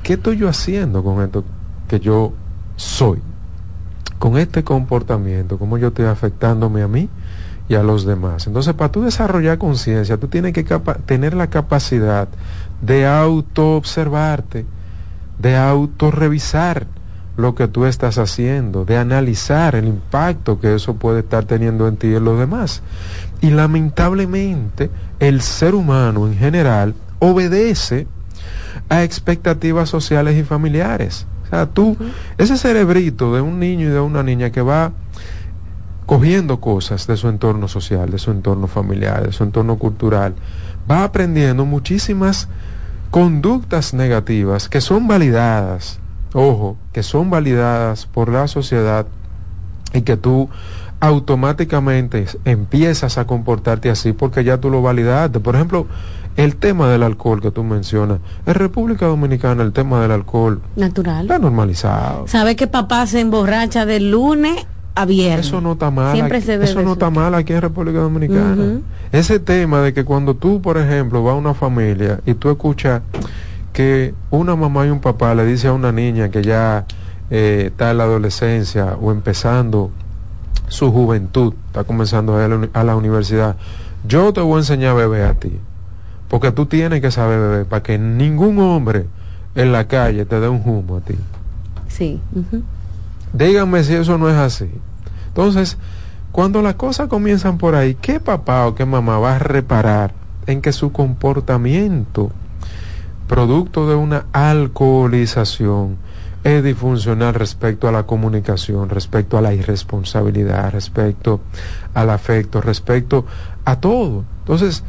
¿qué 0.03 0.13
estoy 0.13 0.37
yo 0.37 0.47
haciendo 0.47 1.03
con 1.03 1.23
esto 1.23 1.43
que 1.87 1.99
yo 1.99 2.33
soy? 2.75 3.19
Con 4.19 4.37
este 4.37 4.63
comportamiento, 4.63 5.57
¿cómo 5.57 5.79
yo 5.79 5.87
estoy 5.87 6.05
afectándome 6.05 6.83
a 6.83 6.87
mí 6.87 7.09
y 7.71 7.75
a 7.75 7.83
los 7.83 8.05
demás. 8.05 8.47
Entonces, 8.47 8.73
para 8.73 8.91
tú 8.91 9.01
desarrollar 9.01 9.57
conciencia, 9.57 10.17
tú 10.17 10.27
tienes 10.27 10.51
que 10.51 10.65
tener 11.05 11.33
la 11.33 11.47
capacidad 11.47 12.27
de 12.81 13.07
auto-observarte, 13.07 14.65
de 15.39 15.55
auto-revisar 15.55 16.85
lo 17.37 17.55
que 17.55 17.69
tú 17.69 17.85
estás 17.85 18.17
haciendo, 18.17 18.83
de 18.83 18.97
analizar 18.97 19.75
el 19.75 19.87
impacto 19.87 20.59
que 20.59 20.75
eso 20.75 20.95
puede 20.95 21.21
estar 21.21 21.45
teniendo 21.45 21.87
en 21.87 21.95
ti 21.95 22.07
y 22.07 22.15
en 22.15 22.25
los 22.25 22.37
demás. 22.37 22.81
Y 23.39 23.51
lamentablemente, 23.51 24.89
el 25.21 25.39
ser 25.41 25.73
humano 25.73 26.27
en 26.27 26.35
general 26.35 26.93
obedece 27.21 28.07
a 28.89 29.03
expectativas 29.03 29.89
sociales 29.89 30.35
y 30.37 30.43
familiares. 30.43 31.27
O 31.45 31.49
sea, 31.49 31.67
tú, 31.67 31.95
ese 32.37 32.57
cerebrito 32.57 33.33
de 33.33 33.41
un 33.41 33.59
niño 33.59 33.87
y 33.87 33.91
de 33.91 33.99
una 33.99 34.23
niña 34.23 34.49
que 34.49 34.61
va 34.61 34.91
cogiendo 36.07 36.59
cosas 36.59 37.07
de 37.07 37.15
su 37.15 37.29
entorno 37.29 37.67
social, 37.67 38.09
de 38.09 38.17
su 38.17 38.31
entorno 38.31 38.67
familiar, 38.67 39.25
de 39.25 39.31
su 39.31 39.43
entorno 39.43 39.77
cultural, 39.77 40.33
va 40.89 41.03
aprendiendo 41.03 41.63
muchísimas 41.65 42.49
conductas 43.11 43.93
negativas 43.93 44.67
que 44.67 44.81
son 44.81 45.07
validadas, 45.07 45.99
ojo, 46.33 46.75
que 46.91 47.03
son 47.03 47.29
validadas 47.29 48.07
por 48.07 48.29
la 48.29 48.47
sociedad 48.47 49.05
y 49.93 50.01
que 50.01 50.17
tú 50.17 50.49
automáticamente 51.01 52.25
empiezas 52.45 53.17
a 53.17 53.25
comportarte 53.25 53.89
así 53.89 54.13
porque 54.13 54.43
ya 54.43 54.59
tú 54.59 54.69
lo 54.69 54.81
validaste. 54.81 55.39
Por 55.39 55.55
ejemplo, 55.55 55.87
el 56.37 56.55
tema 56.55 56.89
del 56.89 57.03
alcohol 57.03 57.41
que 57.41 57.51
tú 57.51 57.63
mencionas, 57.63 58.19
en 58.45 58.53
República 58.53 59.05
Dominicana 59.05 59.63
el 59.63 59.73
tema 59.73 60.01
del 60.01 60.11
alcohol 60.11 60.61
natural 60.75 61.23
está 61.23 61.39
normalizado. 61.39 62.27
¿Sabe 62.27 62.55
que 62.55 62.67
papá 62.67 63.05
se 63.07 63.19
emborracha 63.19 63.85
de 63.85 63.99
lunes 63.99 64.65
a 64.95 65.05
viernes? 65.05 65.47
Eso 65.47 65.61
no 65.61 65.73
está 65.73 65.91
mal. 65.91 66.13
Siempre 66.13 66.41
se 66.41 66.55
eso 66.55 66.81
no 66.81 66.93
está 66.93 67.09
mal 67.09 67.35
aquí 67.35 67.53
en 67.53 67.61
República 67.61 67.99
Dominicana. 67.99 68.79
Ese 69.11 69.39
tema 69.39 69.81
de 69.81 69.93
que 69.93 70.05
cuando 70.05 70.35
tú, 70.35 70.61
por 70.61 70.77
ejemplo, 70.77 71.23
vas 71.23 71.33
a 71.33 71.37
una 71.37 71.53
familia 71.53 72.21
y 72.25 72.33
tú 72.33 72.49
escuchas 72.49 73.01
que 73.73 74.13
una 74.29 74.55
mamá 74.55 74.85
y 74.85 74.89
un 74.89 74.99
papá 74.99 75.35
le 75.35 75.45
dice 75.45 75.67
a 75.67 75.73
una 75.73 75.91
niña 75.91 76.29
que 76.29 76.43
ya 76.43 76.85
eh, 77.29 77.65
está 77.67 77.91
en 77.91 77.97
la 77.97 78.03
adolescencia 78.03 78.97
o 79.01 79.11
empezando 79.11 79.91
su 80.67 80.91
juventud, 80.91 81.53
está 81.67 81.83
comenzando 81.83 82.37
a, 82.37 82.79
a 82.79 82.83
la 82.83 82.95
universidad, 82.95 83.57
yo 84.07 84.31
te 84.31 84.39
voy 84.41 84.55
a 84.55 84.59
enseñar 84.59 84.91
a 84.91 84.93
beber 84.93 85.23
a 85.23 85.33
ti 85.33 85.59
porque 86.31 86.53
tú 86.53 86.65
tienes 86.65 87.01
que 87.01 87.11
saber 87.11 87.39
beber 87.39 87.65
para 87.65 87.83
que 87.83 87.97
ningún 87.97 88.57
hombre 88.59 89.05
en 89.53 89.73
la 89.73 89.89
calle 89.89 90.23
te 90.23 90.39
dé 90.39 90.47
un 90.47 90.61
humo 90.63 90.95
a 90.95 91.01
ti. 91.01 91.15
Sí. 91.89 92.21
Díganme 93.33 93.83
si 93.83 93.95
eso 93.95 94.17
no 94.17 94.29
es 94.29 94.37
así. 94.37 94.69
Entonces, 95.27 95.77
cuando 96.31 96.61
las 96.61 96.75
cosas 96.75 97.09
comienzan 97.09 97.57
por 97.57 97.75
ahí, 97.75 97.95
¿qué 97.95 98.21
papá 98.21 98.65
o 98.65 98.75
qué 98.75 98.85
mamá 98.85 99.19
va 99.19 99.35
a 99.35 99.39
reparar 99.39 100.13
en 100.47 100.61
que 100.61 100.71
su 100.71 100.93
comportamiento, 100.93 102.31
producto 103.27 103.89
de 103.89 103.95
una 103.95 104.23
alcoholización, 104.31 105.97
es 106.45 106.63
disfuncional 106.63 107.33
respecto 107.33 107.89
a 107.89 107.91
la 107.91 108.03
comunicación, 108.03 108.87
respecto 108.87 109.37
a 109.37 109.41
la 109.41 109.53
irresponsabilidad, 109.53 110.71
respecto 110.71 111.41
al 111.93 112.09
afecto, 112.09 112.61
respecto 112.61 113.25
a 113.65 113.81
todo? 113.81 114.23
Entonces, 114.39 114.85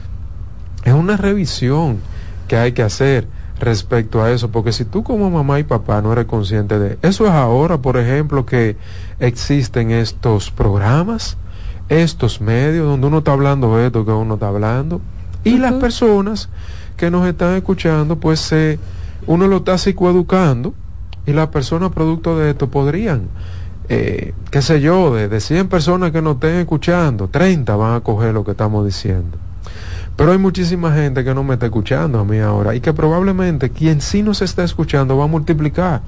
es 0.84 0.92
una 0.92 1.16
revisión 1.16 1.98
que 2.48 2.56
hay 2.56 2.72
que 2.72 2.82
hacer 2.82 3.26
respecto 3.60 4.22
a 4.22 4.32
eso, 4.32 4.50
porque 4.50 4.72
si 4.72 4.84
tú 4.84 5.04
como 5.04 5.30
mamá 5.30 5.60
y 5.60 5.62
papá 5.62 6.02
no 6.02 6.12
eres 6.12 6.24
consciente 6.24 6.78
de 6.78 6.98
eso 7.02 7.26
es 7.26 7.30
ahora, 7.30 7.78
por 7.78 7.96
ejemplo, 7.96 8.44
que 8.44 8.76
existen 9.20 9.92
estos 9.92 10.50
programas, 10.50 11.36
estos 11.88 12.40
medios 12.40 12.86
donde 12.86 13.06
uno 13.06 13.18
está 13.18 13.32
hablando 13.32 13.76
de 13.76 13.86
esto 13.86 14.04
que 14.04 14.10
uno 14.10 14.34
está 14.34 14.48
hablando, 14.48 15.00
y 15.44 15.58
las 15.58 15.74
personas 15.74 16.48
que 16.96 17.10
nos 17.10 17.26
están 17.26 17.54
escuchando, 17.54 18.16
pues 18.16 18.40
se, 18.40 18.78
uno 19.26 19.46
lo 19.46 19.58
está 19.58 19.78
psicoeducando 19.78 20.74
y 21.26 21.32
las 21.32 21.48
personas 21.48 21.92
producto 21.92 22.38
de 22.38 22.50
esto 22.50 22.68
podrían, 22.68 23.28
eh, 23.88 24.34
qué 24.50 24.62
sé 24.62 24.80
yo, 24.80 25.14
de, 25.14 25.28
de 25.28 25.40
100 25.40 25.68
personas 25.68 26.10
que 26.10 26.20
nos 26.20 26.34
estén 26.34 26.56
escuchando, 26.56 27.28
30 27.28 27.76
van 27.76 27.94
a 27.94 28.00
coger 28.00 28.34
lo 28.34 28.44
que 28.44 28.52
estamos 28.52 28.84
diciendo. 28.84 29.38
Pero 30.16 30.32
hay 30.32 30.38
muchísima 30.38 30.92
gente 30.92 31.24
que 31.24 31.34
no 31.34 31.42
me 31.42 31.54
está 31.54 31.66
escuchando 31.66 32.20
a 32.20 32.24
mí 32.24 32.38
ahora 32.38 32.74
y 32.74 32.80
que 32.80 32.92
probablemente 32.92 33.70
quien 33.70 34.00
sí 34.00 34.22
nos 34.22 34.42
está 34.42 34.62
escuchando 34.62 35.16
va 35.16 35.24
a 35.24 35.28
multiplicar 35.28 36.02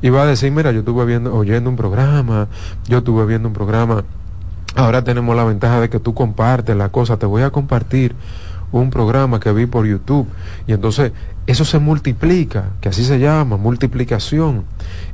y 0.00 0.10
va 0.10 0.22
a 0.22 0.26
decir, 0.26 0.50
mira, 0.50 0.72
yo 0.72 0.80
estuve 0.80 1.04
viendo, 1.04 1.34
oyendo 1.34 1.70
un 1.70 1.76
programa, 1.76 2.48
yo 2.88 2.98
estuve 2.98 3.24
viendo 3.26 3.48
un 3.48 3.54
programa, 3.54 4.04
ahora 4.74 5.04
tenemos 5.04 5.36
la 5.36 5.44
ventaja 5.44 5.80
de 5.80 5.90
que 5.90 6.00
tú 6.00 6.14
compartes 6.14 6.76
la 6.76 6.88
cosa, 6.88 7.18
te 7.18 7.26
voy 7.26 7.42
a 7.42 7.50
compartir 7.50 8.14
un 8.72 8.90
programa 8.90 9.38
que 9.38 9.52
vi 9.52 9.66
por 9.66 9.86
YouTube 9.86 10.26
y 10.66 10.72
entonces 10.72 11.12
eso 11.46 11.64
se 11.64 11.78
multiplica, 11.78 12.70
que 12.80 12.88
así 12.88 13.04
se 13.04 13.18
llama, 13.18 13.56
multiplicación. 13.56 14.64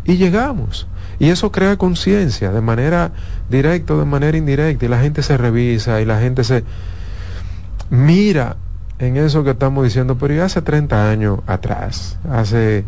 Y 0.05 0.16
llegamos. 0.16 0.87
Y 1.18 1.31
eso 1.31 1.51
crea 1.51 1.77
conciencia 1.77 2.53
de 2.53 2.61
manera 2.61 3.11
directa 3.51 3.94
o 3.94 3.98
de 3.98 4.05
manera 4.05 4.38
indirecta 4.38 4.85
y 4.85 4.88
la 4.88 5.01
gente 5.01 5.22
se 5.22 5.37
revisa 5.37 6.01
y 6.01 6.05
la 6.05 6.20
gente 6.20 6.44
se 6.44 6.64
mira 7.90 8.57
en 8.98 9.16
eso 9.16 9.44
que 9.44 9.51
estamos 9.51 9.85
diciendo, 9.85 10.16
pero 10.18 10.35
ya 10.35 10.46
hace 10.46 10.62
30 10.62 11.11
años 11.11 11.40
atrás, 11.46 12.18
hace 12.31 12.85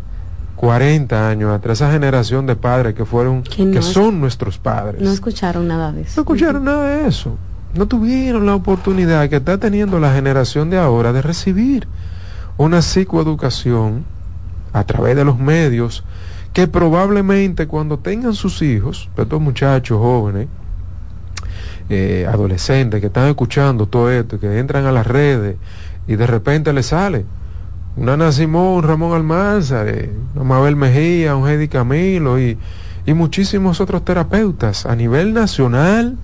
40 0.57 1.29
años 1.29 1.51
atrás, 1.51 1.81
esa 1.81 1.91
generación 1.91 2.45
de 2.45 2.55
padres 2.55 2.93
que 2.93 3.05
fueron, 3.05 3.43
que, 3.43 3.81
son 3.81 4.19
nuestros 4.19 4.57
padres. 4.57 5.01
No 5.01 5.11
escucharon 5.11 5.67
nada 5.67 5.91
de 5.91 6.01
eso. 6.01 6.13
No 6.17 6.21
escucharon 6.21 6.63
nada 6.63 6.87
de 6.87 7.07
eso. 7.07 7.37
No 7.73 7.87
tuvieron 7.87 8.45
la 8.45 8.55
oportunidad 8.55 9.29
que 9.29 9.37
está 9.37 9.57
teniendo 9.57 9.99
la 9.99 10.13
generación 10.13 10.69
de 10.69 10.77
ahora 10.77 11.13
de 11.13 11.21
recibir 11.21 11.87
una 12.57 12.81
psicoeducación 12.81 14.03
a 14.73 14.83
través 14.83 15.15
de 15.15 15.23
los 15.23 15.39
medios 15.39 16.03
que 16.53 16.67
probablemente 16.67 17.67
cuando 17.67 17.97
tengan 17.97 18.33
sus 18.33 18.61
hijos, 18.61 19.09
estos 19.17 19.39
muchachos 19.41 19.97
jóvenes, 19.97 20.47
eh, 21.89 22.27
adolescentes 22.31 22.99
que 23.01 23.07
están 23.07 23.27
escuchando 23.27 23.87
todo 23.87 24.11
esto, 24.11 24.39
que 24.39 24.59
entran 24.59 24.85
a 24.85 24.91
las 24.91 25.07
redes 25.07 25.57
y 26.07 26.15
de 26.15 26.27
repente 26.27 26.73
les 26.73 26.87
sale 26.87 27.25
una 27.95 28.13
Ana 28.13 28.31
Simón, 28.31 28.83
Ramón 28.83 29.13
Almanza, 29.13 29.85
eh, 29.85 30.09
Mabel 30.35 30.75
Mejía, 30.75 31.35
un 31.35 31.47
Heidi 31.47 31.67
Camilo 31.67 32.39
y, 32.39 32.57
y 33.05 33.13
muchísimos 33.13 33.81
otros 33.81 34.05
terapeutas 34.05 34.85
a 34.85 34.95
nivel 34.95 35.33
nacional 35.33 36.17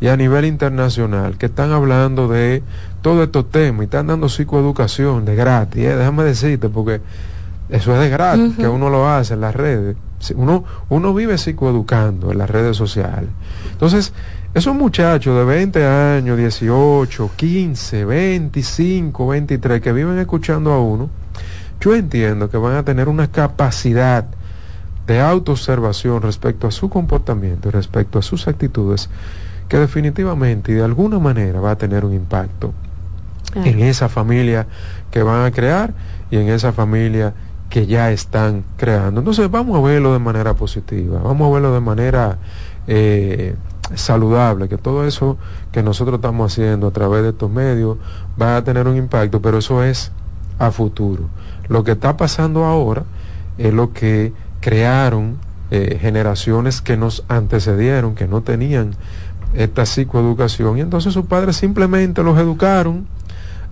y 0.00 0.08
a 0.08 0.16
nivel 0.16 0.44
internacional 0.44 1.38
que 1.38 1.46
están 1.46 1.70
hablando 1.70 2.26
de 2.26 2.64
todo 3.02 3.22
estos 3.22 3.50
temas 3.50 3.82
y 3.82 3.84
están 3.84 4.08
dando 4.08 4.28
psicoeducación 4.28 5.24
de 5.24 5.36
gratis. 5.36 5.84
Eh, 5.84 5.96
déjame 5.96 6.24
decirte, 6.24 6.68
porque 6.68 7.00
eso 7.68 7.94
es 7.94 8.00
de 8.00 8.10
gratis, 8.10 8.56
que 8.56 8.66
uno 8.66 8.90
lo 8.90 9.08
hace 9.08 9.34
en 9.34 9.42
las 9.42 9.54
redes. 9.54 9.96
Uno, 10.34 10.64
uno 10.88 11.14
vive 11.14 11.38
psicoeducando 11.38 12.32
en 12.32 12.38
las 12.38 12.50
redes 12.50 12.76
sociales. 12.76 13.30
Entonces, 13.70 14.12
esos 14.54 14.74
muchachos 14.74 15.36
de 15.36 15.44
20 15.44 15.86
años, 15.86 16.36
18, 16.36 17.30
15, 17.36 18.04
25, 18.04 19.26
23 19.28 19.80
que 19.80 19.92
viven 19.92 20.18
escuchando 20.18 20.72
a 20.72 20.80
uno, 20.80 21.08
yo 21.80 21.94
entiendo 21.94 22.50
que 22.50 22.58
van 22.58 22.76
a 22.76 22.84
tener 22.84 23.08
una 23.08 23.28
capacidad 23.28 24.26
de 25.06 25.20
autoobservación 25.20 26.22
respecto 26.22 26.66
a 26.66 26.70
su 26.70 26.90
comportamiento 26.90 27.68
y 27.68 27.72
respecto 27.72 28.18
a 28.18 28.22
sus 28.22 28.46
actitudes 28.46 29.08
que 29.68 29.78
definitivamente 29.78 30.72
y 30.72 30.74
de 30.76 30.84
alguna 30.84 31.18
manera 31.18 31.60
va 31.60 31.72
a 31.72 31.76
tener 31.76 32.04
un 32.04 32.12
impacto 32.12 32.74
en 33.54 33.80
esa 33.80 34.08
familia 34.08 34.66
que 35.10 35.22
van 35.22 35.44
a 35.44 35.50
crear 35.50 35.94
y 36.30 36.36
en 36.36 36.48
esa 36.48 36.72
familia 36.72 37.34
que 37.68 37.86
ya 37.86 38.10
están 38.10 38.64
creando. 38.76 39.20
Entonces 39.20 39.50
vamos 39.50 39.78
a 39.78 39.80
verlo 39.80 40.12
de 40.12 40.18
manera 40.18 40.54
positiva, 40.54 41.20
vamos 41.22 41.48
a 41.48 41.54
verlo 41.54 41.72
de 41.72 41.80
manera 41.80 42.38
eh, 42.86 43.54
saludable, 43.94 44.68
que 44.68 44.78
todo 44.78 45.06
eso 45.06 45.38
que 45.72 45.82
nosotros 45.82 46.16
estamos 46.16 46.52
haciendo 46.52 46.88
a 46.88 46.90
través 46.90 47.22
de 47.22 47.30
estos 47.30 47.50
medios 47.50 47.98
va 48.40 48.56
a 48.56 48.64
tener 48.64 48.86
un 48.88 48.96
impacto, 48.96 49.40
pero 49.40 49.58
eso 49.58 49.82
es 49.82 50.12
a 50.58 50.70
futuro. 50.70 51.24
Lo 51.68 51.84
que 51.84 51.92
está 51.92 52.16
pasando 52.16 52.64
ahora 52.64 53.04
es 53.58 53.72
lo 53.72 53.92
que 53.92 54.32
crearon 54.60 55.36
eh, 55.70 55.98
generaciones 56.00 56.80
que 56.80 56.96
nos 56.96 57.24
antecedieron, 57.28 58.14
que 58.14 58.28
no 58.28 58.42
tenían 58.42 58.94
esta 59.54 59.86
psicoeducación, 59.86 60.78
y 60.78 60.80
entonces 60.80 61.12
sus 61.12 61.26
padres 61.26 61.56
simplemente 61.56 62.22
los 62.22 62.38
educaron 62.38 63.06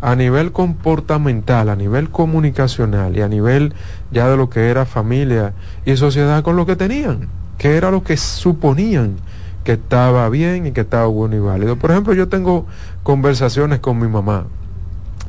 a 0.01 0.17
nivel 0.17 0.53
comportamental, 0.53 1.69
a 1.69 1.77
nivel 1.77 2.11
comunicacional 2.11 3.17
y 3.17 3.23
a 3.23 3.29
nivel 3.29 3.75
ya 4.11 4.29
de 4.29 4.37
lo 4.37 4.49
que 4.49 4.69
era 4.69 4.87
familia 4.87 5.53
y 5.85 5.97
sociedad 5.97 6.43
con 6.43 6.57
lo 6.57 6.67
que 6.67 6.77
tenían, 6.77 7.29
que 7.59 7.77
era 7.77 7.91
lo 7.91 8.03
que 8.03 8.17
suponían 8.17 9.17
que 9.65 9.73
estaba 9.73 10.29
bien 10.29 10.67
y 10.67 10.73
que 10.73 10.83
estaba 10.83 11.07
bueno 11.07 11.37
y 11.37 11.41
válido. 11.41 11.77
Por 11.77 11.91
ejemplo, 11.91 12.15
yo 12.15 12.29
tengo 12.29 12.67
conversaciones 13.03 13.81
con 13.81 13.99
mi 13.99 14.09
mamá, 14.09 14.47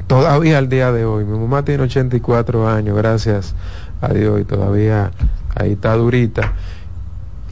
todavía 0.07 0.57
al 0.57 0.69
día 0.69 0.91
de 0.91 1.05
hoy. 1.05 1.25
Mi 1.25 1.37
mamá 1.37 1.63
tiene 1.63 1.83
84 1.83 2.67
años, 2.69 2.97
gracias 2.97 3.55
a 4.01 4.13
Dios, 4.13 4.41
y 4.41 4.43
todavía 4.45 5.11
ahí 5.55 5.73
está 5.73 5.95
durita. 5.95 6.53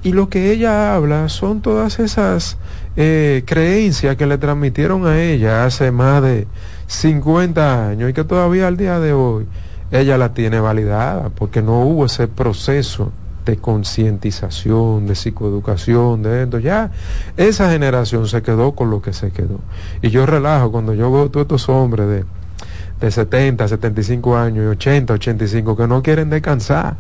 y 0.02 0.14
lo 0.14 0.30
que 0.30 0.52
ella 0.52 0.96
habla 0.96 1.28
son 1.28 1.62
todas 1.62 2.00
esas 2.00 2.58
eh, 2.96 3.44
creencias 3.46 4.16
que 4.16 4.26
le 4.26 4.38
transmitieron 4.38 5.06
a 5.06 5.22
ella 5.22 5.66
hace 5.66 5.92
más 5.92 6.24
de 6.24 6.48
50 6.88 7.90
años 7.90 8.10
y 8.10 8.14
que 8.14 8.24
todavía 8.24 8.68
al 8.68 8.78
día 8.78 9.00
de 9.00 9.14
hoy 9.14 9.46
ella 9.92 10.18
la 10.18 10.34
tiene 10.34 10.60
validada 10.60 11.30
porque 11.30 11.62
no 11.62 11.82
hubo 11.82 12.06
ese 12.06 12.28
proceso 12.28 13.12
de 13.50 13.58
concientización, 13.58 15.08
de 15.08 15.16
psicoeducación, 15.16 16.22
de 16.22 16.44
esto. 16.44 16.60
Ya 16.60 16.92
esa 17.36 17.72
generación 17.72 18.28
se 18.28 18.42
quedó 18.42 18.74
con 18.74 18.90
lo 18.90 19.02
que 19.02 19.14
se 19.14 19.32
quedó. 19.32 19.60
Y 20.02 20.10
yo 20.10 20.26
relajo 20.26 20.72
cuando 20.72 20.94
yo 20.94 21.12
veo 21.12 21.30
todos 21.30 21.46
estos 21.46 21.70
hombres 21.70 22.08
de, 22.08 22.26
de 23.00 23.12
70, 23.12 23.68
75 23.68 24.38
años 24.38 24.66
y 24.66 24.68
80, 24.68 25.14
85 25.14 25.76
que 25.76 25.88
no 25.88 26.04
quieren 26.04 26.30
descansar 26.30 26.96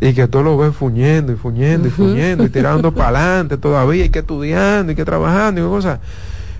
y 0.00 0.12
que 0.12 0.28
todo 0.28 0.42
lo 0.42 0.58
ven 0.58 0.74
fuñendo 0.74 1.32
y 1.32 1.36
fuñendo 1.36 1.88
y 1.88 1.90
fuñendo 1.90 2.44
y 2.44 2.50
tirando 2.50 2.92
para 2.94 3.18
adelante 3.18 3.56
todavía 3.56 4.04
y 4.04 4.10
que 4.10 4.18
estudiando 4.18 4.92
y 4.92 4.94
que 4.94 5.04
trabajando 5.04 5.62
y 5.62 5.64
cosas. 5.64 6.00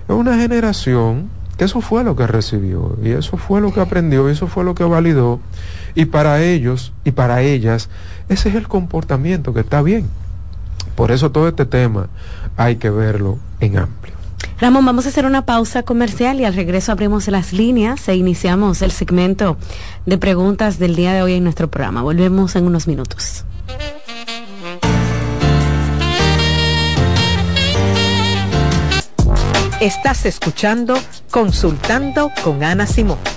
Es 0.07 0.15
una 0.15 0.35
generación 0.37 1.29
que 1.57 1.65
eso 1.65 1.81
fue 1.81 2.03
lo 2.03 2.15
que 2.15 2.25
recibió 2.25 2.97
y 3.03 3.09
eso 3.09 3.37
fue 3.37 3.61
lo 3.61 3.71
que 3.71 3.81
aprendió 3.81 4.29
y 4.29 4.33
eso 4.33 4.47
fue 4.47 4.63
lo 4.63 4.73
que 4.73 4.83
validó 4.83 5.39
y 5.97 6.05
para 6.05 6.43
ellos 6.43 6.93
y 7.03 7.11
para 7.11 7.41
ellas 7.41 7.89
ese 8.29 8.49
es 8.49 8.55
el 8.55 8.67
comportamiento 8.67 9.51
que 9.51 9.61
está 9.61 9.81
bien. 9.81 10.07
Por 10.95 11.11
eso 11.11 11.31
todo 11.31 11.47
este 11.47 11.65
tema 11.65 12.07
hay 12.55 12.75
que 12.75 12.91
verlo 12.91 13.39
en 13.59 13.79
amplio. 13.79 14.13
Ramón, 14.61 14.85
vamos 14.85 15.07
a 15.07 15.09
hacer 15.09 15.25
una 15.25 15.45
pausa 15.45 15.81
comercial 15.81 16.39
y 16.39 16.45
al 16.45 16.53
regreso 16.53 16.91
abrimos 16.91 17.27
las 17.29 17.51
líneas 17.51 18.07
e 18.09 18.15
iniciamos 18.15 18.83
el 18.83 18.91
segmento 18.91 19.57
de 20.05 20.19
preguntas 20.19 20.77
del 20.77 20.95
día 20.95 21.13
de 21.13 21.23
hoy 21.23 21.33
en 21.33 21.43
nuestro 21.43 21.67
programa. 21.67 22.03
Volvemos 22.03 22.55
en 22.55 22.65
unos 22.67 22.87
minutos. 22.87 23.43
Estás 29.81 30.27
escuchando 30.27 30.95
Consultando 31.31 32.31
con 32.43 32.63
Ana 32.63 32.85
Simón. 32.85 33.36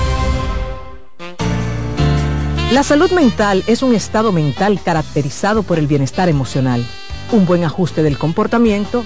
La 2.71 2.83
salud 2.83 3.11
mental 3.11 3.65
es 3.67 3.83
un 3.83 3.93
estado 3.93 4.31
mental 4.31 4.79
caracterizado 4.81 5.61
por 5.61 5.77
el 5.77 5.87
bienestar 5.87 6.29
emocional, 6.29 6.85
un 7.33 7.45
buen 7.45 7.65
ajuste 7.65 8.01
del 8.01 8.17
comportamiento, 8.17 9.03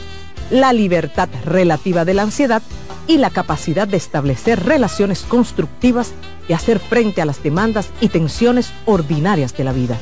la 0.52 0.72
libertad 0.72 1.30
relativa 1.46 2.06
de 2.06 2.14
la 2.14 2.22
ansiedad 2.22 2.62
y 3.08 3.18
la 3.18 3.32
capacidad 3.32 3.88
de 3.88 3.98
establecer 3.98 4.64
relaciones 4.64 5.24
constructivas 5.24 6.14
y 6.48 6.54
hacer 6.54 6.78
frente 6.78 7.24
a 7.24 7.26
las 7.26 7.42
demandas 7.42 7.90
y 8.02 8.10
tensiones 8.10 8.72
ordinarias 8.86 9.58
de 9.58 9.64
la 9.64 9.74
vida. 9.74 9.98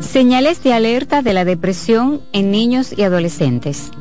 Señales 0.00 0.64
de 0.64 0.72
alerta 0.72 1.22
de 1.22 1.34
la 1.34 1.44
depresión 1.44 2.20
en 2.32 2.50
niños 2.50 2.92
y 2.96 3.04
adolescentes. 3.04 3.92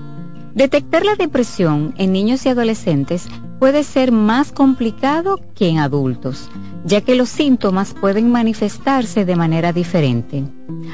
Detectar 0.55 1.05
la 1.05 1.13
depresión 1.13 1.93
en 1.99 2.13
niños 2.13 2.47
y 2.47 2.49
adolescentes 2.49 3.27
puede 3.61 3.83
ser 3.83 4.11
más 4.11 4.51
complicado 4.51 5.39
que 5.53 5.69
en 5.69 5.77
adultos, 5.77 6.49
ya 6.83 7.01
que 7.01 7.13
los 7.13 7.29
síntomas 7.29 7.93
pueden 7.93 8.31
manifestarse 8.31 9.23
de 9.23 9.35
manera 9.35 9.71
diferente. 9.71 10.45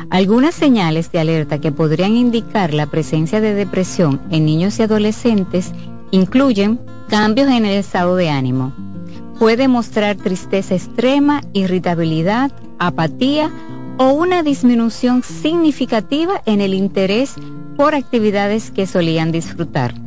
Algunas 0.09 0.53
señales 0.53 1.09
de 1.09 1.19
alerta 1.19 1.61
que 1.61 1.71
podrían 1.71 2.17
indicar 2.17 2.73
la 2.73 2.87
presencia 2.87 3.39
de 3.39 3.53
depresión 3.53 4.19
en 4.31 4.45
niños 4.45 4.79
y 4.79 4.83
adolescentes 4.83 5.71
incluyen 6.11 6.81
cambios 7.07 7.47
en 7.47 7.65
el 7.65 7.77
estado 7.77 8.17
de 8.17 8.29
ánimo. 8.29 8.73
Puede 9.39 9.69
mostrar 9.69 10.17
tristeza 10.17 10.75
extrema, 10.75 11.43
irritabilidad, 11.53 12.51
apatía 12.79 13.49
o 13.97 14.11
una 14.11 14.43
disminución 14.43 15.23
significativa 15.23 16.41
en 16.45 16.59
el 16.59 16.73
interés 16.73 17.35
por 17.77 17.95
actividades 17.95 18.71
que 18.71 18.85
solían 18.87 19.31
disfrutar. 19.31 20.06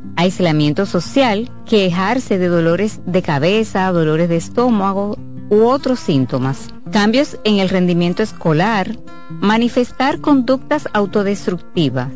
Aislamiento 0.15 0.85
social, 0.85 1.49
quejarse 1.65 2.37
de 2.37 2.47
dolores 2.47 3.01
de 3.05 3.21
cabeza, 3.21 3.91
dolores 3.91 4.29
de 4.29 4.37
estómago 4.37 5.17
u 5.49 5.63
otros 5.63 5.99
síntomas. 5.99 6.69
Cambios 6.91 7.39
en 7.43 7.57
el 7.57 7.69
rendimiento 7.69 8.21
escolar, 8.21 8.97
manifestar 9.29 10.19
conductas 10.19 10.87
autodestructivas, 10.93 12.09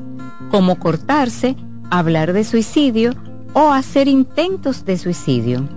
como 0.51 0.77
cortarse, 0.77 1.55
hablar 1.89 2.34
de 2.34 2.43
suicidio 2.43 3.13
o 3.53 3.71
hacer 3.71 4.08
intentos 4.08 4.86
de 4.86 4.97
suicidio. 4.97 5.67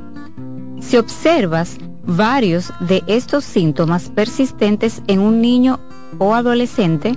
Si 0.81 0.97
observas 0.97 1.79
varios 2.05 2.73
de 2.81 3.03
estos 3.07 3.45
síntomas 3.45 4.09
persistentes 4.09 5.03
en 5.07 5.21
un 5.21 5.41
niño 5.41 5.79
o 6.19 6.35
adolescente, 6.35 7.17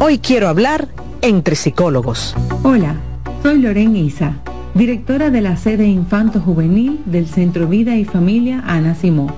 Hoy 0.00 0.18
quiero 0.18 0.48
hablar 0.48 0.88
entre 1.20 1.54
psicólogos. 1.54 2.34
Hola, 2.64 2.96
soy 3.44 3.60
Lorena 3.60 3.98
Isa, 3.98 4.40
directora 4.74 5.30
de 5.30 5.40
la 5.40 5.56
sede 5.56 5.86
Infanto 5.86 6.40
Juvenil 6.40 7.00
del 7.06 7.28
Centro 7.28 7.68
Vida 7.68 7.94
y 7.94 8.04
Familia 8.04 8.60
Ana 8.66 8.96
Simó. 8.96 9.32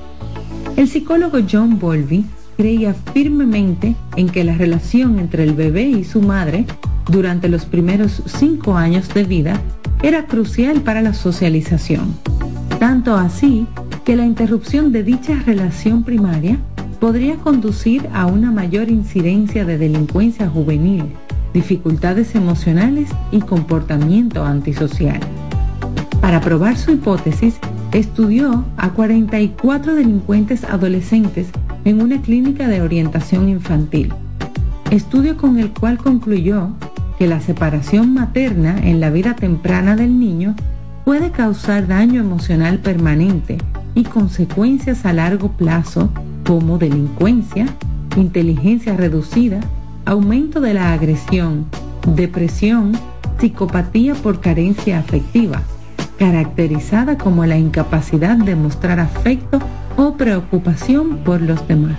El 0.79 0.89
psicólogo 0.89 1.41
John 1.47 1.79
Bolby 1.79 2.25
creía 2.57 2.95
firmemente 3.13 3.95
en 4.17 4.29
que 4.29 4.45
la 4.45 4.55
relación 4.55 5.19
entre 5.19 5.45
el 5.45 5.55
bebé 5.55 5.85
y 5.85 6.05
su 6.05 6.23
madre 6.23 6.65
durante 7.11 7.49
los 7.49 7.67
primeros 7.67 8.23
cinco 8.27 8.77
años 8.77 9.13
de 9.13 9.25
vida 9.25 9.61
era 10.03 10.27
crucial 10.27 10.81
para 10.81 11.03
la 11.03 11.15
socialización. 11.15 12.15
Tanto 12.79 13.15
así 13.17 13.67
que 14.05 14.17
la 14.17 14.27
interrupción 14.27 14.93
de 14.93 15.03
dicha 15.03 15.43
relación 15.45 16.03
primaria 16.03 16.59
podría 17.01 17.37
conducir 17.37 18.09
a 18.13 18.27
una 18.27 18.51
mayor 18.51 18.91
incidencia 18.91 19.65
de 19.65 19.79
delincuencia 19.79 20.49
juvenil, 20.49 21.05
dificultades 21.53 22.35
emocionales 22.35 23.11
y 23.31 23.41
comportamiento 23.41 24.45
antisocial. 24.45 25.21
Para 26.21 26.41
probar 26.41 26.77
su 26.77 26.93
hipótesis, 26.93 27.57
estudió 27.93 28.65
a 28.77 28.91
44 28.91 29.95
delincuentes 29.95 30.65
adolescentes 30.65 31.49
en 31.87 32.03
una 32.03 32.21
clínica 32.21 32.67
de 32.67 32.83
orientación 32.83 33.49
infantil, 33.49 34.13
estudio 34.91 35.37
con 35.37 35.57
el 35.57 35.71
cual 35.71 35.99
concluyó 35.99 36.71
que 37.17 37.29
la 37.29 37.41
separación 37.41 38.13
materna 38.13 38.77
en 38.83 38.99
la 38.99 39.11
vida 39.11 39.37
temprana 39.37 39.95
del 39.95 40.19
niño 40.19 40.57
puede 41.05 41.31
causar 41.31 41.87
daño 41.87 42.21
emocional 42.21 42.81
permanente 42.81 43.59
y 43.95 44.03
consecuencias 44.03 45.07
a 45.07 45.13
largo 45.13 45.53
plazo 45.53 46.11
como 46.45 46.77
delincuencia, 46.77 47.67
inteligencia 48.17 48.97
reducida, 48.97 49.61
aumento 50.07 50.61
de 50.61 50.75
la 50.75 50.93
agresión, 50.93 51.67
depresión, 52.17 52.99
psicopatía 53.39 54.17
por 54.17 54.41
carencia 54.41 54.99
afectiva, 54.99 55.63
caracterizada 56.19 57.17
como 57.17 57.47
la 57.47 57.57
incapacidad 57.57 58.37
de 58.37 58.57
mostrar 58.57 58.99
afecto 58.99 59.61
o 59.97 60.17
preocupación 60.17 61.19
por 61.19 61.41
los 61.41 61.67
demás. 61.67 61.99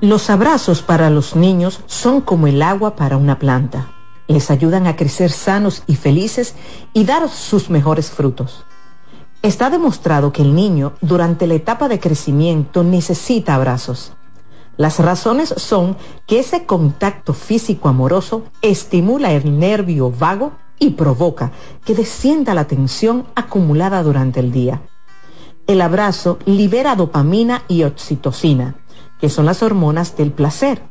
Los 0.00 0.30
abrazos 0.30 0.82
para 0.82 1.10
los 1.10 1.36
niños 1.36 1.80
son 1.86 2.20
como 2.20 2.48
el 2.48 2.60
agua 2.60 2.96
para 2.96 3.16
una 3.16 3.38
planta. 3.38 3.92
Les 4.26 4.50
ayudan 4.50 4.86
a 4.86 4.96
crecer 4.96 5.30
sanos 5.30 5.84
y 5.86 5.94
felices 5.94 6.56
y 6.92 7.04
dar 7.04 7.28
sus 7.28 7.70
mejores 7.70 8.10
frutos. 8.10 8.64
Está 9.42 9.70
demostrado 9.70 10.32
que 10.32 10.42
el 10.42 10.54
niño 10.54 10.94
durante 11.00 11.46
la 11.46 11.54
etapa 11.54 11.88
de 11.88 12.00
crecimiento 12.00 12.82
necesita 12.82 13.54
abrazos. 13.54 14.12
Las 14.76 14.98
razones 14.98 15.54
son 15.56 15.96
que 16.26 16.40
ese 16.40 16.64
contacto 16.64 17.34
físico 17.34 17.88
amoroso 17.88 18.44
estimula 18.62 19.32
el 19.32 19.58
nervio 19.58 20.10
vago 20.10 20.52
y 20.82 20.90
provoca 20.90 21.52
que 21.84 21.94
descienda 21.94 22.54
la 22.54 22.66
tensión 22.66 23.28
acumulada 23.36 24.02
durante 24.02 24.40
el 24.40 24.50
día. 24.50 24.82
El 25.68 25.80
abrazo 25.80 26.40
libera 26.44 26.96
dopamina 26.96 27.62
y 27.68 27.84
oxitocina, 27.84 28.74
que 29.20 29.28
son 29.28 29.46
las 29.46 29.62
hormonas 29.62 30.16
del 30.16 30.32
placer. 30.32 30.82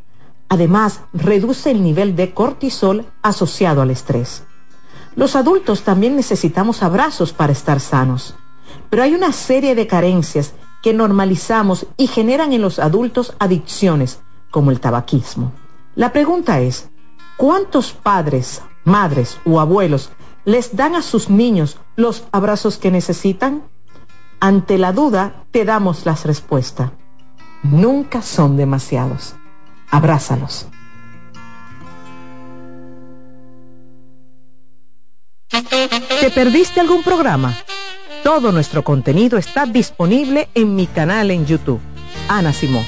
Además, 0.47 1.01
reduce 1.11 1.71
el 1.71 1.83
nivel 1.83 2.15
de 2.15 2.33
cortisol 2.33 3.05
asociado 3.21 3.81
al 3.81 3.91
estrés. 3.91 4.45
Los 5.17 5.35
adultos 5.35 5.81
también 5.81 6.15
necesitamos 6.15 6.83
abrazos 6.83 7.33
para 7.33 7.51
estar 7.51 7.81
sanos, 7.81 8.35
pero 8.89 9.03
hay 9.03 9.13
una 9.13 9.33
serie 9.33 9.75
de 9.75 9.87
carencias 9.87 10.53
que 10.81 10.93
normalizamos 10.93 11.85
y 11.97 12.07
generan 12.07 12.53
en 12.53 12.61
los 12.61 12.79
adultos 12.79 13.35
adicciones, 13.39 14.21
como 14.51 14.71
el 14.71 14.79
tabaquismo. 14.79 15.51
La 15.95 16.13
pregunta 16.13 16.61
es, 16.61 16.89
¿cuántos 17.35 17.91
padres, 17.91 18.61
madres 18.83 19.39
o 19.45 19.59
abuelos 19.59 20.11
les 20.45 20.75
dan 20.75 20.95
a 20.95 21.01
sus 21.01 21.29
niños 21.29 21.77
los 21.95 22.23
abrazos 22.31 22.77
que 22.77 22.91
necesitan? 22.91 23.63
Ante 24.39 24.77
la 24.77 24.91
duda, 24.91 25.45
te 25.51 25.65
damos 25.65 26.05
las 26.05 26.25
respuestas 26.25 26.91
nunca 27.63 28.21
son 28.21 28.57
demasiados. 28.57 29.35
Abrázalos. 29.89 30.67
¿Te 35.49 36.31
perdiste 36.31 36.79
algún 36.79 37.03
programa? 37.03 37.57
Todo 38.23 38.51
nuestro 38.51 38.83
contenido 38.83 39.37
está 39.37 39.65
disponible 39.65 40.49
en 40.53 40.75
mi 40.75 40.87
canal 40.87 41.31
en 41.31 41.45
YouTube. 41.45 41.81
Ana 42.29 42.53
Simón. 42.53 42.85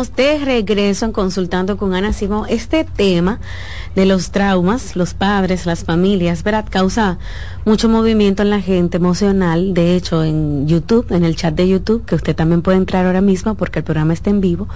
Estamos 0.00 0.16
de 0.16 0.44
regreso 0.44 1.04
en 1.04 1.12
Consultando 1.12 1.76
con 1.76 1.94
Ana 1.94 2.12
Simón. 2.14 2.46
Este 2.48 2.84
tema 2.84 3.38
de 3.94 4.06
los 4.06 4.30
traumas, 4.30 4.96
los 4.96 5.12
padres, 5.14 5.66
las 5.66 5.84
familias, 5.84 6.42
¿verdad? 6.42 6.64
Causa 6.70 7.18
mucho 7.66 7.88
movimiento 7.88 8.42
en 8.42 8.50
la 8.50 8.60
gente 8.60 8.96
emocional. 8.96 9.74
De 9.74 9.96
hecho, 9.96 10.24
en 10.24 10.66
YouTube, 10.66 11.06
en 11.10 11.24
el 11.24 11.36
chat 11.36 11.54
de 11.54 11.68
YouTube, 11.68 12.04
que 12.06 12.14
usted 12.14 12.34
también 12.34 12.62
puede 12.62 12.78
entrar 12.78 13.04
ahora 13.04 13.20
mismo 13.20 13.56
porque 13.56 13.80
el 13.80 13.84
programa 13.84 14.14
está 14.14 14.30
en 14.30 14.40
vivo, 14.40 14.68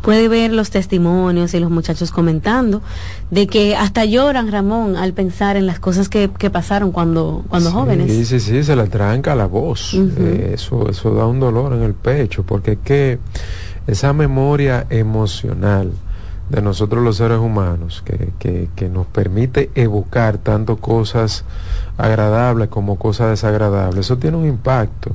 puede 0.00 0.26
ver 0.26 0.52
los 0.52 0.70
testimonios 0.70 1.54
y 1.54 1.60
los 1.60 1.70
muchachos 1.70 2.10
comentando 2.10 2.82
de 3.30 3.46
que 3.46 3.76
hasta 3.76 4.04
lloran, 4.04 4.50
Ramón, 4.50 4.96
al 4.96 5.12
pensar 5.12 5.56
en 5.56 5.66
las 5.66 5.78
cosas 5.78 6.08
que, 6.08 6.28
pasaron 6.50 6.90
cuando, 6.90 7.44
cuando 7.48 7.70
jóvenes. 7.70 8.10
Sí, 8.10 8.24
sí, 8.24 8.40
sí, 8.40 8.64
se 8.64 8.74
le 8.74 8.86
tranca 8.88 9.36
la 9.36 9.46
voz. 9.46 9.94
Eh, 9.94 10.52
eso, 10.54 10.88
eso 10.88 11.14
da 11.14 11.26
un 11.26 11.38
dolor 11.38 11.72
en 11.72 11.82
el 11.82 11.94
pecho 11.94 12.42
porque 12.42 12.72
es 12.72 12.78
que 12.84 13.18
esa 13.86 14.12
memoria 14.12 14.86
emocional 14.90 15.92
de 16.48 16.60
nosotros 16.60 17.02
los 17.02 17.16
seres 17.16 17.38
humanos 17.38 18.04
que, 18.04 18.88
nos 18.88 19.06
permite 19.06 19.70
evocar 19.74 20.38
tanto 20.38 20.76
cosas 20.76 21.44
agradables 21.96 22.68
como 22.68 22.98
cosas 22.98 23.30
desagradables, 23.30 24.00
eso 24.00 24.18
tiene 24.18 24.36
un 24.36 24.46
impacto 24.46 25.12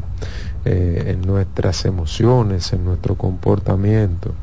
eh, 0.66 1.04
en 1.08 1.22
nuestras 1.22 1.86
emociones, 1.86 2.74
en 2.74 2.86
nuestro 2.86 3.16
comportamiento, 3.16 4.34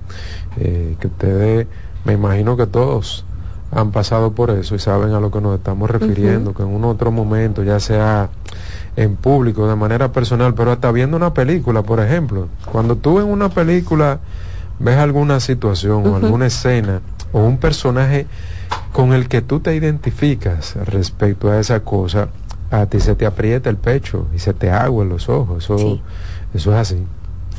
eh, 0.59 0.97
que 1.01 1.09
ustedes, 1.09 1.66
me 2.05 2.12
imagino 2.12 2.57
que 2.57 2.66
todos 2.66 3.25
han 3.72 3.91
pasado 3.91 4.33
por 4.33 4.51
eso 4.51 4.77
y 4.77 4.79
saben 4.79 5.12
a 5.14 5.20
lo 5.20 5.33
que 5.33 5.41
nos 5.41 5.57
estamos 5.59 5.91
refiriendo, 5.91 6.55
que 6.55 6.62
en 6.62 6.68
un 6.68 6.85
otro 6.85 7.11
momento, 7.11 7.64
ya 7.64 7.81
sea 7.81 8.31
en 8.97 9.17
público, 9.17 9.69
de 9.69 9.77
manera 9.77 10.13
personal, 10.13 10.55
pero 10.55 10.73
hasta 10.73 10.91
viendo 10.93 11.17
una 11.17 11.35
película, 11.35 11.83
por 11.83 12.01
ejemplo. 12.01 12.49
Cuando 12.71 12.97
tú 12.97 13.19
en 13.19 13.27
una 13.27 13.49
película 13.49 14.21
ves 14.79 14.99
alguna 14.99 15.41
situación 15.41 16.07
o 16.07 16.17
alguna 16.17 16.47
escena 16.47 17.01
o 17.33 17.41
un 17.41 17.59
personaje 17.59 18.27
con 18.93 19.13
el 19.13 19.29
que 19.29 19.43
tú 19.43 19.61
te 19.61 19.75
identificas 19.75 20.77
respecto 20.77 21.51
a 21.51 21.59
esa 21.59 21.81
cosa, 21.81 22.29
a 22.71 22.87
ti 22.87 23.01
se 23.01 23.15
te 23.15 23.27
aprieta 23.27 23.71
el 23.71 23.77
pecho 23.77 24.27
y 24.35 24.39
se 24.39 24.55
te 24.55 24.71
agua 24.71 25.03
en 25.03 25.09
los 25.09 25.29
ojos. 25.29 25.65
Eso, 25.65 26.01
eso 26.55 26.73
es 26.73 26.79
así. 26.79 27.05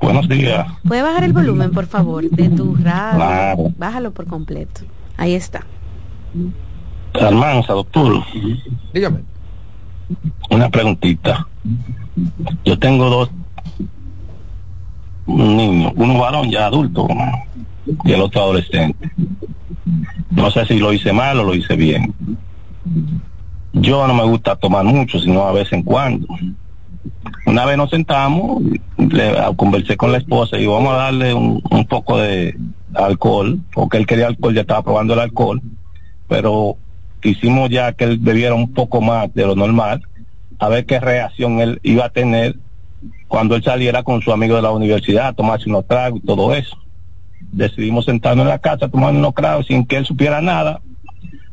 Buenos 0.00 0.28
días. 0.28 0.66
¿Puede 0.86 1.02
bajar 1.02 1.24
el 1.24 1.32
volumen, 1.32 1.70
por 1.70 1.86
favor, 1.86 2.28
de 2.28 2.48
tu 2.48 2.74
radio? 2.76 3.72
Bájalo 3.76 4.12
por 4.12 4.26
completo. 4.26 4.82
Ahí 5.16 5.34
está. 5.34 5.64
Almanza, 7.14 7.74
doctor. 7.74 8.24
Dígame. 8.92 9.20
Una 10.50 10.68
preguntita. 10.68 11.46
Yo 12.64 12.78
tengo 12.78 13.08
dos 13.10 13.30
niños, 15.26 15.92
uno 15.94 16.18
varón 16.18 16.50
ya 16.50 16.66
adulto 16.66 17.06
y 18.04 18.12
el 18.12 18.20
otro 18.20 18.42
adolescente. 18.42 19.10
No 20.30 20.50
sé 20.50 20.66
si 20.66 20.78
lo 20.78 20.92
hice 20.92 21.12
mal 21.12 21.38
o 21.38 21.44
lo 21.44 21.54
hice 21.54 21.76
bien. 21.76 22.14
Yo 23.72 24.06
no 24.06 24.14
me 24.14 24.24
gusta 24.24 24.56
tomar 24.56 24.84
mucho, 24.84 25.20
sino 25.20 25.42
a 25.44 25.52
vez 25.52 25.72
en 25.72 25.82
cuando 25.82 26.26
una 27.46 27.64
vez 27.64 27.76
nos 27.76 27.90
sentamos, 27.90 28.62
le, 28.96 29.34
conversé 29.56 29.96
con 29.96 30.12
la 30.12 30.18
esposa 30.18 30.58
y 30.58 30.66
vamos 30.66 30.92
a 30.92 30.96
darle 30.96 31.34
un, 31.34 31.60
poco 31.88 32.18
de 32.18 32.56
alcohol, 32.94 33.58
porque 33.72 33.96
él 33.96 34.06
quería 34.06 34.28
alcohol, 34.28 34.54
ya 34.54 34.60
estaba 34.60 34.82
probando 34.82 35.14
el 35.14 35.20
alcohol, 35.20 35.60
pero 36.28 36.76
quisimos 37.20 37.70
ya 37.70 37.92
que 37.92 38.04
él 38.04 38.18
bebiera 38.18 38.54
un 38.54 38.72
poco 38.72 39.00
más 39.00 39.32
de 39.34 39.46
lo 39.46 39.56
normal, 39.56 40.02
a 40.58 40.68
ver 40.68 40.86
qué 40.86 41.00
reacción 41.00 41.60
él 41.60 41.80
iba 41.82 42.04
a 42.04 42.10
tener 42.10 42.56
cuando 43.26 43.56
él 43.56 43.62
saliera 43.62 44.02
con 44.02 44.20
su 44.22 44.32
amigo 44.32 44.56
de 44.56 44.62
la 44.62 44.70
universidad 44.70 45.28
a 45.28 45.32
tomarse 45.32 45.68
unos 45.68 45.86
tragos 45.86 46.20
y 46.22 46.26
todo 46.26 46.54
eso. 46.54 46.76
Decidimos 47.52 48.04
sentarnos 48.04 48.44
en 48.44 48.50
la 48.50 48.58
casa, 48.58 48.88
tomando 48.88 49.18
unos 49.18 49.34
tragos 49.34 49.66
sin 49.66 49.86
que 49.86 49.96
él 49.96 50.06
supiera 50.06 50.40
nada, 50.40 50.80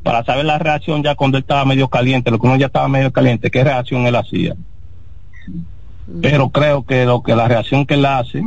para 0.03 0.23
saber 0.23 0.45
la 0.45 0.59
reacción 0.59 1.03
ya 1.03 1.15
cuando 1.15 1.37
él 1.37 1.43
estaba 1.43 1.65
medio 1.65 1.87
caliente, 1.87 2.29
lo 2.29 2.39
que 2.39 2.47
uno 2.47 2.57
ya 2.57 2.67
estaba 2.67 2.87
medio 2.87 3.11
caliente, 3.11 3.49
qué 3.49 3.63
reacción 3.63 4.05
él 4.05 4.15
hacía 4.15 4.55
pero 6.21 6.49
creo 6.49 6.85
que 6.85 7.05
lo 7.05 7.21
que 7.21 7.35
la 7.35 7.47
reacción 7.47 7.85
que 7.85 7.95
él 7.95 8.05
hace 8.05 8.41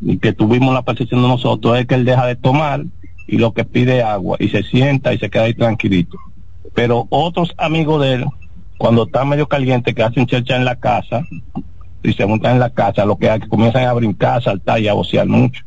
y 0.00 0.18
que 0.18 0.32
tuvimos 0.32 0.74
la 0.74 0.82
percepción 0.82 1.22
de 1.22 1.28
nosotros 1.28 1.78
es 1.78 1.86
que 1.86 1.94
él 1.94 2.04
deja 2.04 2.26
de 2.26 2.36
tomar 2.36 2.84
y 3.26 3.38
lo 3.38 3.52
que 3.52 3.64
pide 3.64 4.02
agua 4.02 4.36
y 4.40 4.48
se 4.48 4.62
sienta 4.62 5.12
y 5.12 5.18
se 5.18 5.30
queda 5.30 5.44
ahí 5.44 5.54
tranquilito. 5.54 6.18
Pero 6.74 7.06
otros 7.10 7.54
amigos 7.58 8.02
de 8.02 8.14
él, 8.14 8.26
cuando 8.78 9.04
está 9.04 9.24
medio 9.24 9.48
caliente, 9.48 9.94
que 9.94 10.02
hacen 10.02 10.26
chercha 10.26 10.56
en 10.56 10.64
la 10.64 10.76
casa, 10.76 11.26
y 12.02 12.12
se 12.12 12.26
montan 12.26 12.52
en 12.52 12.60
la 12.60 12.70
casa, 12.70 13.04
lo 13.04 13.16
que, 13.18 13.28
que 13.40 13.48
comienzan 13.48 13.84
a 13.84 13.92
brincar, 13.92 14.38
a 14.38 14.40
saltar 14.40 14.80
y 14.80 14.88
a 14.88 14.94
vocear 14.94 15.26
mucho. 15.26 15.64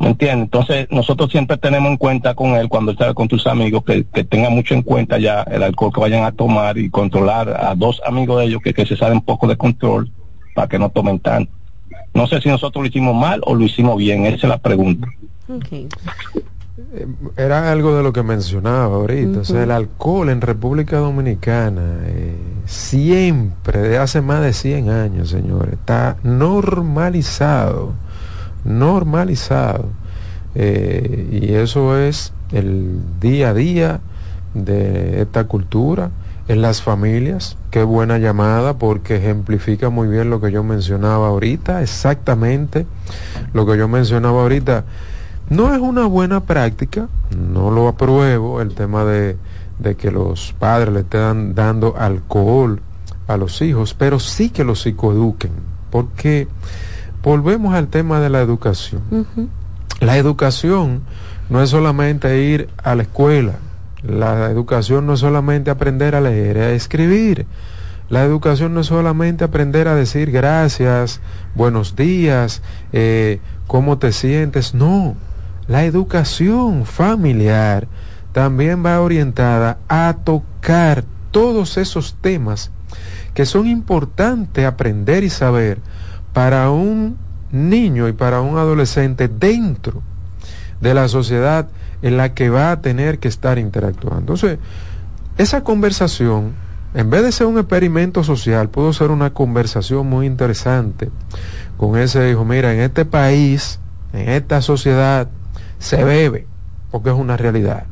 ¿Me 0.00 0.08
entiendes? 0.08 0.44
Entonces, 0.44 0.88
nosotros 0.90 1.30
siempre 1.30 1.58
tenemos 1.58 1.90
en 1.90 1.98
cuenta 1.98 2.34
con 2.34 2.54
él, 2.54 2.68
cuando 2.70 2.92
está 2.92 3.12
con 3.12 3.28
tus 3.28 3.46
amigos, 3.46 3.84
que, 3.84 4.04
que 4.04 4.24
tenga 4.24 4.48
mucho 4.48 4.74
en 4.74 4.82
cuenta 4.82 5.18
ya 5.18 5.42
el 5.42 5.62
alcohol 5.62 5.92
que 5.92 6.00
vayan 6.00 6.24
a 6.24 6.32
tomar 6.32 6.78
y 6.78 6.88
controlar 6.88 7.50
a 7.50 7.74
dos 7.74 8.00
amigos 8.06 8.40
de 8.40 8.46
ellos 8.46 8.62
que, 8.64 8.72
que 8.72 8.86
se 8.86 8.96
salen 8.96 9.20
poco 9.20 9.46
de 9.46 9.56
control 9.56 10.10
para 10.54 10.68
que 10.68 10.78
no 10.78 10.88
tomen 10.88 11.18
tanto. 11.20 11.52
No 12.14 12.26
sé 12.26 12.40
si 12.40 12.48
nosotros 12.48 12.82
lo 12.82 12.88
hicimos 12.88 13.14
mal 13.14 13.40
o 13.44 13.54
lo 13.54 13.62
hicimos 13.62 13.98
bien, 13.98 14.24
esa 14.24 14.46
es 14.46 14.48
la 14.48 14.58
pregunta. 14.58 15.06
Eh, 16.94 17.06
Era 17.36 17.70
algo 17.70 17.94
de 17.94 18.02
lo 18.02 18.12
que 18.12 18.22
mencionaba 18.22 18.96
ahorita, 18.96 19.40
o 19.40 19.44
sea, 19.44 19.62
el 19.64 19.70
alcohol 19.70 20.30
en 20.30 20.40
República 20.40 20.96
Dominicana 20.96 21.82
eh, 22.06 22.36
siempre, 22.64 23.80
de 23.80 23.98
hace 23.98 24.22
más 24.22 24.40
de 24.42 24.54
100 24.54 24.88
años, 24.88 25.28
señores, 25.28 25.74
está 25.74 26.16
normalizado, 26.22 27.92
normalizado. 28.64 29.86
Eh, 30.54 31.28
y 31.30 31.54
eso 31.54 31.96
es 31.96 32.32
el 32.52 32.98
día 33.20 33.50
a 33.50 33.54
día 33.54 34.00
de 34.54 35.22
esta 35.22 35.44
cultura 35.44 36.10
en 36.48 36.62
las 36.62 36.82
familias. 36.82 37.56
Qué 37.70 37.84
buena 37.84 38.18
llamada 38.18 38.76
porque 38.76 39.16
ejemplifica 39.16 39.88
muy 39.88 40.08
bien 40.08 40.30
lo 40.30 40.40
que 40.40 40.50
yo 40.50 40.64
mencionaba 40.64 41.28
ahorita, 41.28 41.82
exactamente 41.82 42.86
lo 43.52 43.66
que 43.66 43.78
yo 43.78 43.86
mencionaba 43.86 44.42
ahorita. 44.42 44.84
No 45.48 45.74
es 45.74 45.80
una 45.80 46.06
buena 46.06 46.40
práctica, 46.40 47.08
no 47.36 47.70
lo 47.70 47.88
apruebo, 47.88 48.60
el 48.60 48.74
tema 48.74 49.04
de, 49.04 49.36
de 49.78 49.96
que 49.96 50.10
los 50.10 50.54
padres 50.58 50.92
le 50.92 51.00
estén 51.00 51.54
dando 51.54 51.96
alcohol 51.96 52.80
a 53.26 53.36
los 53.36 53.62
hijos, 53.62 53.94
pero 53.94 54.18
sí 54.18 54.50
que 54.50 54.64
los 54.64 54.82
psicoeduquen, 54.82 55.52
porque 55.90 56.48
volvemos 57.22 57.74
al 57.74 57.88
tema 57.88 58.20
de 58.20 58.30
la 58.30 58.40
educación. 58.40 59.02
La 60.00 60.16
educación 60.16 61.02
no 61.48 61.62
es 61.62 61.70
solamente 61.70 62.42
ir 62.42 62.68
a 62.82 62.94
la 62.94 63.02
escuela, 63.02 63.54
la 64.02 64.50
educación 64.50 65.06
no 65.06 65.14
es 65.14 65.20
solamente 65.20 65.70
aprender 65.70 66.14
a 66.14 66.20
leer, 66.20 66.58
a 66.58 66.70
escribir. 66.72 67.46
La 68.08 68.24
educación 68.24 68.74
no 68.74 68.80
es 68.80 68.88
solamente 68.88 69.44
aprender 69.44 69.86
a 69.86 69.94
decir 69.94 70.32
gracias, 70.32 71.20
buenos 71.54 71.94
días, 71.94 72.60
eh, 72.92 73.40
cómo 73.68 73.98
te 73.98 74.10
sientes. 74.10 74.74
No, 74.74 75.14
la 75.68 75.84
educación 75.84 76.86
familiar 76.86 77.86
también 78.32 78.84
va 78.84 79.00
orientada 79.00 79.78
a 79.88 80.16
tocar 80.24 81.04
todos 81.30 81.76
esos 81.76 82.16
temas 82.20 82.72
que 83.34 83.46
son 83.46 83.68
importantes 83.68 84.66
aprender 84.66 85.22
y 85.22 85.30
saber 85.30 85.78
para 86.32 86.70
un 86.70 87.16
niño 87.52 88.08
y 88.08 88.12
para 88.12 88.40
un 88.40 88.58
adolescente 88.58 89.28
dentro 89.28 90.02
de 90.80 90.94
la 90.94 91.08
sociedad 91.08 91.68
en 92.02 92.16
la 92.16 92.34
que 92.34 92.48
va 92.48 92.72
a 92.72 92.80
tener 92.80 93.18
que 93.18 93.28
estar 93.28 93.58
interactuando. 93.58 94.20
Entonces, 94.20 94.58
esa 95.36 95.62
conversación, 95.62 96.52
en 96.94 97.10
vez 97.10 97.22
de 97.22 97.32
ser 97.32 97.46
un 97.46 97.58
experimento 97.58 98.24
social, 98.24 98.68
pudo 98.68 98.92
ser 98.92 99.10
una 99.10 99.30
conversación 99.30 100.06
muy 100.08 100.26
interesante 100.26 101.10
con 101.76 101.98
ese 101.98 102.30
hijo, 102.30 102.44
mira, 102.44 102.72
en 102.72 102.80
este 102.80 103.04
país, 103.04 103.80
en 104.12 104.28
esta 104.30 104.62
sociedad, 104.62 105.28
se 105.78 106.04
bebe, 106.04 106.46
porque 106.90 107.10
es 107.10 107.16
una 107.16 107.36
realidad. 107.36 107.84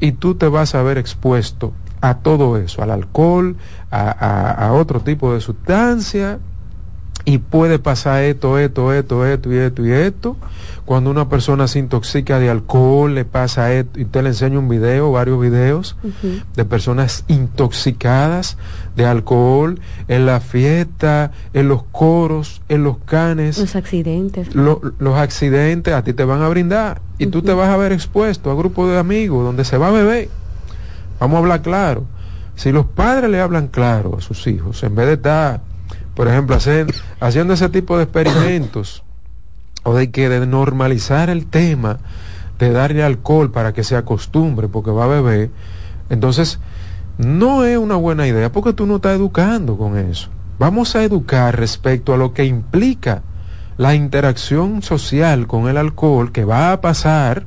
Y 0.00 0.12
tú 0.12 0.34
te 0.34 0.48
vas 0.48 0.74
a 0.74 0.82
ver 0.82 0.98
expuesto 0.98 1.72
a 2.00 2.18
todo 2.18 2.56
eso, 2.56 2.82
al 2.82 2.90
alcohol, 2.90 3.56
a, 3.90 4.10
a, 4.10 4.66
a 4.66 4.72
otro 4.72 5.00
tipo 5.00 5.32
de 5.32 5.40
sustancia, 5.40 6.40
y 7.24 7.38
puede 7.38 7.78
pasar 7.78 8.22
esto, 8.22 8.58
esto, 8.58 8.92
esto, 8.92 9.26
esto 9.26 9.52
y 9.52 9.56
esto 9.56 9.86
y 9.86 9.92
esto. 9.92 10.36
Cuando 10.84 11.10
una 11.10 11.28
persona 11.28 11.68
se 11.68 11.78
intoxica 11.78 12.40
de 12.40 12.50
alcohol, 12.50 13.14
le 13.14 13.24
pasa 13.24 13.72
esto. 13.72 14.00
Y 14.00 14.04
te 14.04 14.22
le 14.22 14.30
enseño 14.30 14.58
un 14.58 14.68
video, 14.68 15.12
varios 15.12 15.40
videos 15.40 15.96
uh 16.02 16.08
-huh. 16.08 16.42
de 16.56 16.64
personas 16.64 17.24
intoxicadas 17.28 18.56
de 18.96 19.06
alcohol 19.06 19.80
en 20.08 20.26
la 20.26 20.40
fiesta, 20.40 21.30
en 21.54 21.68
los 21.68 21.84
coros, 21.84 22.62
en 22.68 22.82
los 22.82 22.98
canes. 22.98 23.58
Los 23.58 23.76
accidentes. 23.76 24.54
Lo, 24.54 24.80
los 24.98 25.16
accidentes 25.16 25.94
a 25.94 26.02
ti 26.02 26.12
te 26.12 26.24
van 26.24 26.42
a 26.42 26.48
brindar. 26.48 27.00
Y 27.18 27.26
uh 27.26 27.28
-huh. 27.28 27.32
tú 27.32 27.42
te 27.42 27.52
vas 27.52 27.68
a 27.68 27.76
ver 27.76 27.92
expuesto 27.92 28.50
a 28.50 28.54
grupos 28.54 28.90
de 28.90 28.98
amigos 28.98 29.44
donde 29.44 29.64
se 29.64 29.78
va 29.78 29.88
a 29.88 29.92
beber. 29.92 30.28
Vamos 31.20 31.36
a 31.36 31.38
hablar 31.38 31.62
claro. 31.62 32.04
Si 32.56 32.72
los 32.72 32.86
padres 32.86 33.30
le 33.30 33.40
hablan 33.40 33.68
claro 33.68 34.16
a 34.18 34.20
sus 34.20 34.46
hijos, 34.46 34.82
en 34.82 34.94
vez 34.94 35.06
de 35.06 35.12
estar 35.14 35.60
por 36.14 36.28
ejemplo, 36.28 36.56
haciendo 37.20 37.54
ese 37.54 37.68
tipo 37.68 37.96
de 37.96 38.04
experimentos 38.04 39.02
o 39.82 39.94
de 39.94 40.10
que 40.10 40.28
de 40.28 40.46
normalizar 40.46 41.30
el 41.30 41.46
tema 41.46 41.98
de 42.58 42.70
darle 42.70 43.02
alcohol 43.02 43.50
para 43.50 43.72
que 43.72 43.82
se 43.82 43.96
acostumbre 43.96 44.68
porque 44.68 44.90
va 44.90 45.04
a 45.04 45.08
beber, 45.08 45.50
entonces 46.10 46.60
no 47.18 47.64
es 47.64 47.78
una 47.78 47.96
buena 47.96 48.26
idea 48.26 48.52
porque 48.52 48.72
tú 48.72 48.86
no 48.86 48.96
estás 48.96 49.16
educando 49.16 49.76
con 49.76 49.96
eso. 49.96 50.28
Vamos 50.58 50.94
a 50.94 51.02
educar 51.02 51.58
respecto 51.58 52.14
a 52.14 52.16
lo 52.16 52.34
que 52.34 52.44
implica 52.44 53.22
la 53.78 53.94
interacción 53.94 54.82
social 54.82 55.46
con 55.46 55.68
el 55.68 55.76
alcohol 55.76 56.30
que 56.30 56.44
va 56.44 56.72
a 56.72 56.80
pasar 56.80 57.46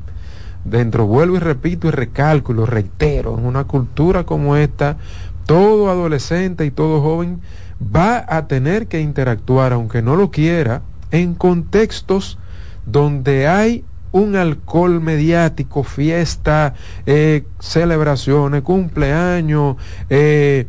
dentro, 0.66 1.05
vuelvo 1.05 1.36
y 1.36 1.39
repito 1.39 1.88
y 1.88 1.91
recalco 1.91 2.51
y 2.51 2.55
lo 2.55 2.66
reitero, 2.66 3.38
en 3.38 3.45
una 3.45 3.66
cultura 3.66 4.24
como 4.24 4.57
esta, 4.57 4.97
todo 5.45 5.89
adolescente 5.89 6.66
y 6.66 6.72
todo 6.72 7.01
joven 7.01 7.39
va 7.80 8.26
a 8.28 8.47
tener 8.47 8.88
que 8.88 9.01
interactuar, 9.01 9.73
aunque 9.73 10.01
no 10.01 10.15
lo 10.15 10.32
quiera, 10.32 10.82
en 11.11 11.36
contextos 11.36 12.38
donde 12.86 13.47
hay 13.47 13.84
un 14.11 14.36
alcohol 14.36 15.01
mediático, 15.01 15.84
fiesta, 15.84 16.73
eh, 17.05 17.45
celebraciones, 17.59 18.61
cumpleaños, 18.61 19.76
eh, 20.09 20.67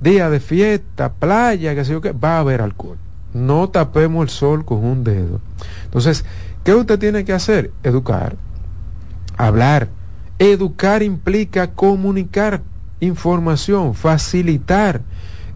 día 0.00 0.28
de 0.28 0.40
fiesta, 0.40 1.12
playa, 1.14 1.74
que 1.74 1.84
sé 1.84 1.92
yo 1.92 2.00
qué, 2.00 2.12
va 2.12 2.36
a 2.36 2.40
haber 2.40 2.60
alcohol. 2.60 2.98
No 3.32 3.70
tapemos 3.70 4.24
el 4.24 4.28
sol 4.28 4.64
con 4.64 4.84
un 4.84 5.04
dedo. 5.04 5.40
Entonces, 5.84 6.24
¿qué 6.64 6.74
usted 6.74 6.98
tiene 6.98 7.24
que 7.24 7.32
hacer? 7.32 7.70
Educar, 7.82 8.36
hablar. 9.38 9.88
Educar 10.38 11.02
implica 11.02 11.68
comunicar 11.68 12.62
información, 13.00 13.94
facilitar 13.94 15.00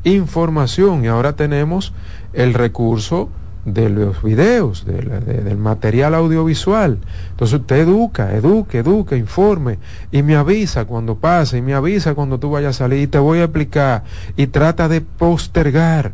información 0.07 1.05
y 1.05 1.09
ahora 1.09 1.35
tenemos 1.35 1.93
el 2.33 2.55
recurso 2.55 3.29
de 3.65 3.91
los 3.91 4.23
videos, 4.23 4.87
del 4.87 5.57
material 5.59 6.15
audiovisual. 6.15 6.99
Entonces 7.31 7.61
usted 7.61 7.79
educa, 7.79 8.33
eduque, 8.35 8.79
educa, 8.79 9.17
informe 9.17 9.79
y 10.13 10.23
me 10.23 10.37
avisa 10.37 10.85
cuando 10.85 11.17
pase 11.17 11.59
y 11.59 11.63
me 11.63 11.75
avisa 11.75 12.15
cuando 12.15 12.39
tú 12.39 12.51
vayas 12.51 12.77
a 12.77 12.85
salir 12.85 13.01
y 13.01 13.07
te 13.09 13.19
voy 13.19 13.41
a 13.41 13.45
explicar 13.45 14.05
y 14.37 14.47
trata 14.47 14.89
de 14.89 15.01
postergar 15.01 16.13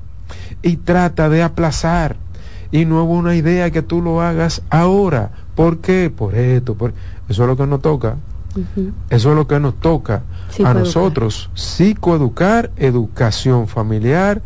y 0.62 0.76
trata 0.76 1.28
de 1.28 1.42
aplazar 1.42 2.16
y 2.70 2.86
no 2.86 3.04
hubo 3.04 3.12
una 3.12 3.36
idea 3.36 3.70
que 3.70 3.82
tú 3.82 4.00
lo 4.00 4.22
hagas 4.22 4.62
ahora. 4.70 5.30
¿Por 5.54 5.78
qué? 5.78 6.10
Por 6.10 6.34
esto, 6.34 6.74
por 6.74 6.94
eso 7.28 7.42
es 7.42 7.46
lo 7.46 7.56
que 7.58 7.66
nos 7.66 7.82
toca. 7.82 8.16
Uh 8.54 8.60
-huh. 8.60 8.92
Eso 9.10 9.30
es 9.30 9.36
lo 9.36 9.46
que 9.46 9.58
nos 9.60 9.80
toca 9.80 10.22
a 10.64 10.74
nosotros, 10.74 11.50
psicoeducar, 11.54 12.70
educación 12.76 13.66
familiar 13.68 14.42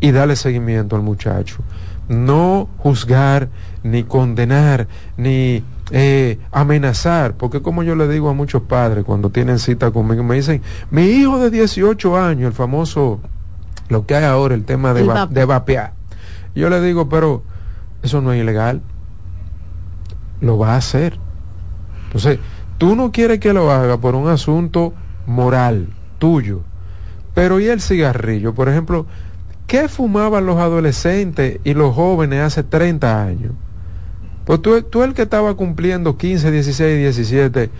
y 0.00 0.12
darle 0.12 0.36
seguimiento 0.36 0.96
al 0.96 1.02
muchacho. 1.02 1.58
No 2.08 2.68
juzgar, 2.78 3.48
ni 3.82 4.04
condenar, 4.04 4.86
ni 5.16 5.62
eh, 5.90 6.38
amenazar, 6.52 7.34
porque 7.34 7.62
como 7.62 7.82
yo 7.82 7.94
le 7.96 8.08
digo 8.08 8.28
a 8.28 8.34
muchos 8.34 8.62
padres 8.62 9.04
cuando 9.04 9.30
tienen 9.30 9.58
cita 9.58 9.90
conmigo, 9.90 10.22
me 10.22 10.36
dicen, 10.36 10.62
mi 10.90 11.02
hijo 11.02 11.38
de 11.38 11.50
18 11.50 12.16
años, 12.16 12.48
el 12.48 12.52
famoso, 12.52 13.20
lo 13.88 14.06
que 14.06 14.14
hay 14.14 14.24
ahora, 14.24 14.54
el 14.54 14.64
tema 14.64 14.94
de, 14.94 15.02
el 15.02 15.10
va, 15.10 15.26
de 15.26 15.44
vapear. 15.44 15.92
Yo 16.54 16.68
le 16.70 16.80
digo, 16.80 17.08
pero 17.08 17.42
eso 18.02 18.20
no 18.20 18.32
es 18.32 18.40
ilegal, 18.40 18.82
lo 20.40 20.58
va 20.58 20.74
a 20.74 20.76
hacer. 20.76 21.18
Entonces, 22.06 22.38
tú 22.78 22.96
no 22.96 23.12
quieres 23.12 23.40
que 23.40 23.52
lo 23.52 23.70
haga 23.70 23.98
por 23.98 24.14
un 24.14 24.28
asunto 24.28 24.94
moral 25.26 25.88
tuyo. 26.18 26.62
Pero 27.34 27.60
¿y 27.60 27.66
el 27.66 27.80
cigarrillo? 27.80 28.54
Por 28.54 28.68
ejemplo, 28.68 29.06
¿qué 29.66 29.88
fumaban 29.88 30.46
los 30.46 30.56
adolescentes 30.56 31.60
y 31.64 31.74
los 31.74 31.94
jóvenes 31.94 32.40
hace 32.40 32.62
30 32.62 33.22
años? 33.22 33.52
Pues 34.44 34.62
tú, 34.62 34.80
tú 34.82 35.02
el 35.02 35.14
que 35.14 35.22
estaba 35.22 35.54
cumpliendo 35.54 36.16
15, 36.16 36.50
16, 36.50 36.98
17 36.98 37.70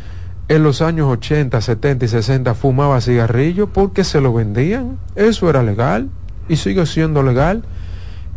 en 0.49 0.63
los 0.63 0.83
años 0.83 1.09
80, 1.09 1.61
70 1.61 2.05
y 2.05 2.09
60 2.09 2.55
fumaba 2.55 3.01
cigarrillo 3.01 3.69
porque 3.69 4.05
se 4.05 4.21
lo 4.21 4.33
vendían. 4.33 4.99
Eso 5.15 5.49
era 5.49 5.63
legal 5.63 6.09
y 6.49 6.57
sigue 6.57 6.85
siendo 6.87 7.23
legal. 7.23 7.65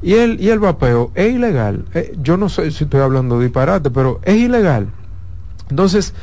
Y 0.02 0.14
el, 0.14 0.42
y 0.42 0.50
el 0.50 0.60
vapeo 0.60 1.12
es 1.16 1.34
ilegal. 1.34 1.86
Eh, 1.94 2.14
yo 2.22 2.38
no 2.38 2.50
sé 2.50 2.72
si 2.72 2.86
estoy 2.86 3.02
hablando 3.02 3.38
de 3.38 3.46
disparate, 3.46 3.92
pero 3.92 4.20
es 4.24 4.36
ilegal. 4.36 4.88
Entonces, 5.70 6.14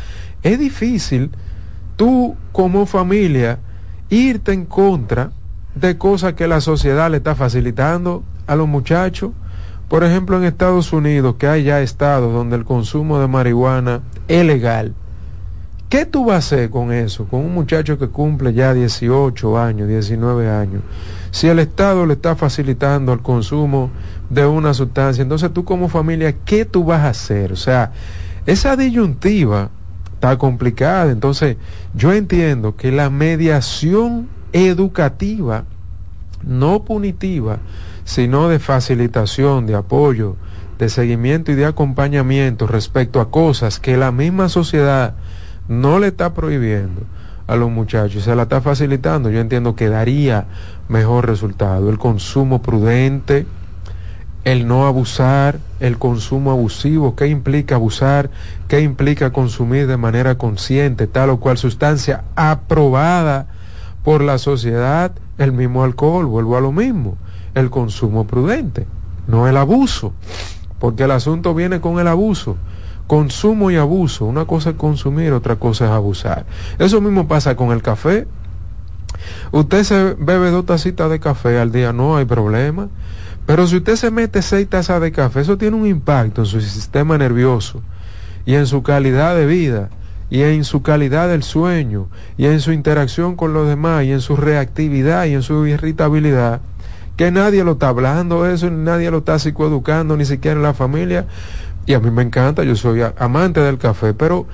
es 0.53 0.59
difícil 0.59 1.31
tú 1.97 2.37
como 2.53 2.87
familia 2.87 3.59
irte 4.09 4.53
en 4.53 4.65
contra 4.65 5.33
de 5.75 5.99
cosas 5.99 6.35
que 6.35 6.49
la 6.49 6.61
sociedad 6.61 7.11
le 7.11 7.19
está 7.19 7.35
facilitando 7.35 8.23
a 8.47 8.57
los 8.57 8.67
muchachos. 8.67 9.33
Por 9.89 10.05
ejemplo, 10.05 10.37
en 10.37 10.45
Estados 10.45 10.93
Unidos, 10.93 11.37
que 11.39 11.47
hay 11.47 11.65
ya 11.65 11.81
estados 11.81 12.33
donde 12.33 12.57
el 12.57 12.65
consumo 12.65 13.19
de 13.21 13.29
marihuana 13.29 14.01
es 14.27 14.45
legal. 14.45 14.95
¿Qué 15.89 16.05
tú 16.05 16.27
vas 16.27 16.35
a 16.35 16.39
hacer 16.39 16.71
con 16.71 16.93
eso? 16.93 17.25
Con 17.25 17.41
un 17.41 17.55
muchacho 17.55 17.99
que 17.99 18.09
cumple 18.09 18.53
ya 18.53 18.75
18 18.75 19.59
años, 19.59 19.89
19 19.89 20.51
años. 20.51 20.83
Si 21.31 21.49
el 21.49 21.59
Estado 21.59 22.05
le 22.05 22.15
está 22.15 22.37
facilitando 22.37 23.13
el 23.15 23.21
consumo 23.21 23.91
de 24.29 24.45
una 24.45 24.75
sustancia, 24.75 25.23
entonces 25.23 25.51
tú 25.53 25.65
como 25.65 25.89
familia, 25.89 26.35
¿qué 26.45 26.67
tú 26.67 26.85
vas 26.85 27.01
a 27.01 27.09
hacer? 27.09 27.53
O 27.53 27.57
sea, 27.57 27.93
esa 28.45 28.77
disyuntiva 28.77 29.71
está 30.19 30.37
complicada. 30.37 31.13
Entonces, 31.13 31.57
yo 31.95 32.13
entiendo 32.13 32.75
que 32.75 32.91
la 32.91 33.09
mediación 33.09 34.29
educativa, 34.53 35.65
no 36.43 36.85
punitiva, 36.85 37.59
sino 38.05 38.49
de 38.49 38.59
facilitación, 38.59 39.67
de 39.67 39.77
apoyo, 39.77 40.35
de 40.77 40.89
seguimiento 40.89 41.53
y 41.53 41.55
de 41.55 41.67
acompañamiento 41.67 42.67
respecto 42.67 43.21
a 43.21 43.31
cosas 43.31 43.79
que 43.79 43.97
la 43.97 44.11
misma 44.11 44.49
sociedad 44.49 45.15
no 45.69 46.01
le 46.01 46.09
está 46.09 46.35
prohibiendo 46.35 47.03
a 47.47 47.55
los 47.55 47.71
muchachos, 47.71 48.25
se 48.25 48.35
la 48.35 48.43
está 48.43 48.61
facilitando, 48.61 49.31
yo 49.31 49.39
entiendo 49.39 49.77
que 49.77 49.89
daría 49.89 50.47
mejor 50.89 51.27
resultado. 51.27 51.91
El 51.91 51.99
consumo 51.99 52.61
prudente, 52.61 53.47
el 54.45 54.67
no 54.67 54.87
abusar, 54.87 55.61
el 55.81 55.99
consumo 55.99 56.51
abusivo, 56.51 57.17
qué 57.17 57.27
implica 57.27 57.75
abusar, 57.75 58.31
qué 58.69 58.81
implica 58.81 59.33
consumir 59.33 59.87
de 59.87 59.97
manera 59.97 60.37
consciente 60.37 61.07
tal 61.07 61.31
o 61.31 61.41
cual 61.41 61.59
sustancia 61.59 62.25
aprobada 62.37 63.47
por 64.05 64.23
la 64.23 64.39
sociedad, 64.39 65.13
el 65.37 65.53
mismo 65.53 65.85
alcohol, 65.85 66.27
vuelvo 66.27 66.57
a 66.57 66.61
lo 66.61 66.73
mismo, 66.73 67.17
el 67.55 67.71
consumo 67.71 68.27
prudente, 68.27 68.87
no 69.27 69.49
el 69.49 69.57
abuso, 69.57 70.13
porque 70.79 71.05
el 71.05 71.11
asunto 71.11 71.55
viene 71.55 71.81
con 71.81 71.99
el 71.99 72.09
abuso. 72.09 72.57
Consumo 73.07 73.71
y 73.71 73.77
abuso, 73.77 74.27
una 74.27 74.45
cosa 74.45 74.71
es 74.71 74.77
consumir, 74.77 75.33
otra 75.33 75.57
cosa 75.57 75.87
es 75.87 75.91
abusar. 75.91 76.45
Eso 76.79 77.01
mismo 77.01 77.27
pasa 77.27 77.57
con 77.57 77.73
el 77.73 77.83
café. 77.83 78.27
Usted 79.51 79.83
se 79.85 80.15
bebe 80.15 80.51
dos 80.51 80.67
tacitas 80.67 81.11
de 81.11 81.19
café 81.19 81.59
al 81.59 81.73
día, 81.73 81.95
no 81.95 82.19
hay 82.19 82.27
problema. 82.27 82.89
Pero 83.49 83.67
si 83.67 83.77
usted 83.77 83.97
se 83.97 84.11
mete 84.11 84.43
seis 84.43 84.69
tazas 84.69 85.01
de 85.01 85.11
café, 85.11 85.41
eso 85.41 85.57
tiene 85.57 85.75
un 85.75 85.87
impacto 85.87 86.43
en 86.43 86.47
su 86.47 86.61
sistema 86.61 87.17
nervioso 87.17 87.81
y 88.45 88.57
en 88.57 88.67
su 88.67 88.83
calidad 88.83 89.35
de 89.35 89.47
vida 89.47 89.89
y 90.29 90.43
en 90.43 90.65
su 90.65 90.83
calidad 90.83 91.29
del 91.29 91.43
sueño 91.43 92.09
y 92.37 92.45
en 92.45 92.61
su 92.61 92.73
interacción 92.73 93.37
con 93.37 93.55
los 93.55 93.67
demás 93.67 94.05
y 94.05 94.13
en 94.13 94.21
su 94.21 94.37
reactividad 94.37 95.25
y 95.25 95.33
en 95.33 95.41
su 95.41 95.67
irritabilidad 95.67 96.61
que 97.17 97.31
nadie 97.31 97.65
lo 97.65 97.73
está 97.73 97.89
hablando 97.89 98.45
eso, 98.45 98.69
nadie 98.69 99.11
lo 99.11 99.19
está 99.21 99.39
psicoeducando, 99.39 100.19
ni 100.19 100.27
siquiera 100.27 100.59
en 100.59 100.63
la 100.63 100.75
familia. 100.75 101.25
Y 101.87 101.95
a 101.95 102.01
mí 102.01 102.11
me 102.11 102.25
encanta, 102.25 102.65
yo 102.65 102.77
soy 102.77 103.01
amante 103.17 103.61
del 103.61 103.79
café, 103.79 104.13
pero 104.13 104.47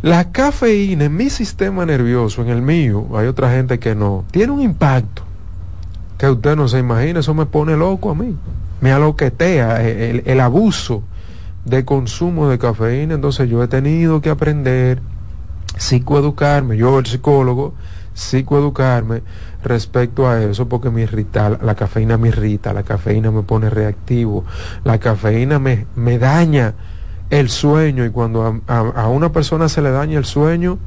la 0.00 0.32
cafeína 0.32 1.04
en 1.04 1.14
mi 1.14 1.30
sistema 1.30 1.86
nervioso, 1.86 2.42
en 2.42 2.48
el 2.48 2.62
mío, 2.62 3.06
hay 3.14 3.28
otra 3.28 3.52
gente 3.52 3.78
que 3.78 3.94
no, 3.94 4.24
tiene 4.32 4.50
un 4.50 4.60
impacto 4.60 5.22
que 6.22 6.30
usted 6.30 6.54
no 6.54 6.68
se 6.68 6.78
imagina, 6.78 7.18
eso 7.18 7.34
me 7.34 7.46
pone 7.46 7.76
loco 7.76 8.08
a 8.08 8.14
mí, 8.14 8.36
me 8.80 8.92
aloquetea 8.92 9.82
el, 9.82 10.22
el 10.24 10.38
abuso 10.38 11.02
de 11.64 11.84
consumo 11.84 12.48
de 12.48 12.60
cafeína, 12.60 13.14
entonces 13.14 13.50
yo 13.50 13.60
he 13.60 13.66
tenido 13.66 14.20
que 14.20 14.30
aprender, 14.30 15.02
psicoeducarme, 15.76 16.76
yo 16.76 17.00
el 17.00 17.06
psicólogo, 17.06 17.74
psicoeducarme 18.14 19.22
respecto 19.64 20.28
a 20.28 20.40
eso 20.40 20.68
porque 20.68 20.90
me 20.90 21.02
irrita, 21.02 21.58
la 21.60 21.74
cafeína 21.74 22.16
me 22.18 22.28
irrita, 22.28 22.72
la 22.72 22.84
cafeína 22.84 23.32
me 23.32 23.42
pone 23.42 23.68
reactivo, 23.68 24.44
la 24.84 24.98
cafeína 24.98 25.58
me, 25.58 25.86
me 25.96 26.20
daña 26.20 26.74
el 27.30 27.48
sueño. 27.48 28.04
Y 28.04 28.10
cuando 28.10 28.62
a, 28.68 28.78
a, 28.78 29.08
una 29.08 29.32
persona 29.32 29.68
se 29.68 29.82
le 29.82 29.90
daña 29.90 30.18
el 30.18 30.24
sueño, 30.24 30.78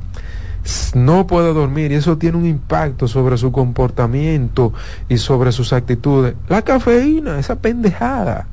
no 0.95 1.27
puede 1.27 1.53
dormir 1.53 1.91
y 1.91 1.95
eso 1.95 2.17
tiene 2.17 2.37
un 2.37 2.45
impacto 2.45 3.07
sobre 3.07 3.37
su 3.37 3.51
comportamiento 3.51 4.73
y 5.09 5.17
sobre 5.17 5.51
sus 5.51 5.73
actitudes. 5.73 6.35
La 6.49 6.61
cafeína, 6.61 7.39
esa 7.39 7.55
pendejada, 7.55 8.47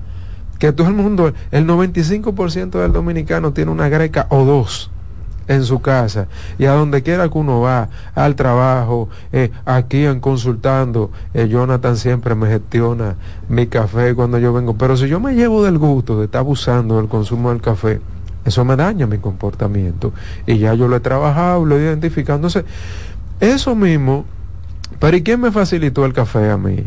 que 0.59 0.73
todo 0.73 0.89
el 0.89 0.95
mundo, 0.95 1.33
el 1.51 1.67
95% 1.67 2.71
del 2.71 2.93
dominicano 2.93 3.53
tiene 3.53 3.71
una 3.71 3.89
greca 3.89 4.27
o 4.31 4.45
dos 4.45 4.91
en 5.49 5.65
su 5.65 5.81
casa 5.81 6.29
y 6.59 6.67
a 6.67 6.73
donde 6.73 7.03
quiera 7.03 7.29
que 7.29 7.39
uno 7.39 7.61
va, 7.61 7.89
al 8.15 8.37
trabajo, 8.37 9.09
eh, 9.33 9.51
aquí 9.65 10.05
en 10.05 10.21
consultando, 10.21 11.11
eh, 11.35 11.49
Jonathan 11.49 11.97
siempre 11.97 12.35
me 12.35 12.49
gestiona 12.49 13.17
mi 13.49 13.67
café 13.67 14.15
cuando 14.15 14.39
yo 14.39 14.53
vengo, 14.53 14.75
pero 14.75 14.97
si 14.97 15.09
yo 15.09 15.21
me 15.21 15.35
llevo 15.35 15.65
del 15.65 15.79
gusto 15.79 16.19
de 16.19 16.27
estar 16.27 16.41
abusando 16.41 16.99
del 16.99 17.09
consumo 17.09 17.51
del 17.51 17.61
café, 17.61 18.01
eso 18.45 18.65
me 18.65 18.77
daña 18.77 19.07
mi 19.07 19.19
comportamiento. 19.19 20.13
Y 20.47 20.59
ya 20.59 20.75
yo 20.75 20.89
lo 20.89 20.97
he 20.97 21.01
trabajado, 21.01 21.65
lo 21.65 21.79
he 21.79 21.83
identificado. 21.83 22.37
Entonces, 22.37 22.65
eso 23.41 23.75
mismo, 23.75 24.25
pero 24.99 25.17
¿y 25.17 25.23
quién 25.23 25.41
me 25.41 25.51
facilitó 25.51 26.05
el 26.05 26.13
café 26.13 26.51
a 26.51 26.57
mí? 26.57 26.85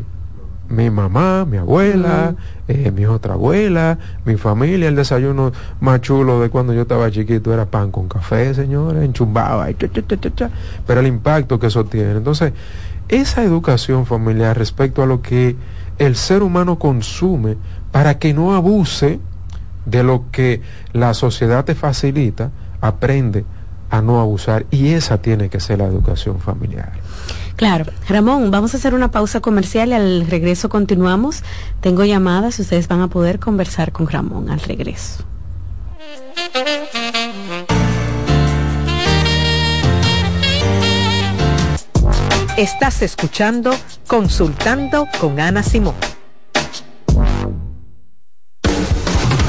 Mi 0.68 0.90
mamá, 0.90 1.46
mi 1.46 1.58
abuela, 1.58 2.36
eh, 2.68 2.92
mi 2.92 3.06
otra 3.06 3.34
abuela, 3.34 4.00
mi 4.26 4.36
familia, 4.36 4.88
el 4.88 4.96
desayuno 4.96 5.52
más 5.80 6.02
chulo 6.02 6.42
de 6.42 6.50
cuando 6.50 6.74
yo 6.74 6.82
estaba 6.82 7.12
chiquito 7.12 7.54
era 7.54 7.68
pan 7.68 7.92
con 7.92 8.08
café, 8.08 8.54
señores, 8.56 9.04
enchumbaba, 9.04 9.68
pero 10.88 11.02
el 11.02 11.08
impacto 11.08 11.60
que 11.60 11.68
eso 11.68 11.86
tiene. 11.86 12.14
Entonces, 12.14 12.54
esa 13.10 13.44
educación 13.44 14.08
familiar 14.08 14.58
respecto 14.58 15.04
a 15.04 15.06
lo 15.06 15.22
que 15.22 15.56
el 16.00 16.16
ser 16.16 16.42
humano 16.42 16.80
consume 16.80 17.58
para 17.92 18.18
que 18.18 18.34
no 18.34 18.56
abuse, 18.56 19.20
de 19.86 20.04
lo 20.04 20.26
que 20.32 20.62
la 20.94 21.14
sociedad 21.14 21.66
te 21.66 21.76
facilita, 21.76 22.52
aprende 22.82 23.46
a 23.90 24.02
no 24.02 24.20
abusar 24.20 24.66
y 24.72 24.90
esa 24.90 25.22
tiene 25.22 25.50
que 25.50 25.60
ser 25.60 25.80
la 25.80 25.86
educación 25.86 26.40
familiar. 26.40 26.94
Claro, 27.56 27.86
Ramón, 28.10 28.52
vamos 28.52 28.74
a 28.74 28.78
hacer 28.78 28.94
una 28.94 29.12
pausa 29.12 29.40
comercial 29.40 29.90
y 29.90 29.94
al 29.94 30.28
regreso 30.28 30.68
continuamos. 30.68 31.44
Tengo 31.80 32.04
llamadas, 32.04 32.60
ustedes 32.60 32.88
van 32.88 33.02
a 33.02 33.08
poder 33.08 33.40
conversar 33.40 33.92
con 33.92 34.08
Ramón 34.08 34.50
al 34.50 34.60
regreso. 34.60 35.24
Estás 42.58 43.02
escuchando 43.02 43.72
Consultando 44.08 45.08
con 45.20 45.40
Ana 45.40 45.62
Simón. 45.62 45.96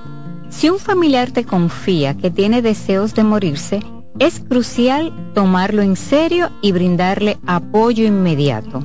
Si 0.49 0.69
un 0.69 0.79
familiar 0.79 1.31
te 1.31 1.43
confía 1.43 2.15
que 2.15 2.31
tiene 2.31 2.61
deseos 2.61 3.13
de 3.15 3.23
morirse, 3.23 3.81
es 4.19 4.39
crucial 4.39 5.31
tomarlo 5.33 5.81
en 5.81 5.95
serio 5.95 6.49
y 6.61 6.71
brindarle 6.71 7.37
apoyo 7.45 8.05
inmediato. 8.05 8.83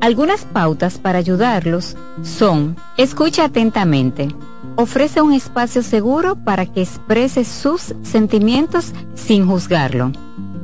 Algunas 0.00 0.44
pautas 0.44 0.98
para 0.98 1.18
ayudarlos 1.18 1.96
son, 2.22 2.76
escucha 2.96 3.44
atentamente, 3.44 4.28
ofrece 4.76 5.22
un 5.22 5.32
espacio 5.32 5.82
seguro 5.82 6.36
para 6.36 6.66
que 6.66 6.82
exprese 6.82 7.44
sus 7.44 7.94
sentimientos 8.02 8.92
sin 9.14 9.46
juzgarlo 9.46 10.12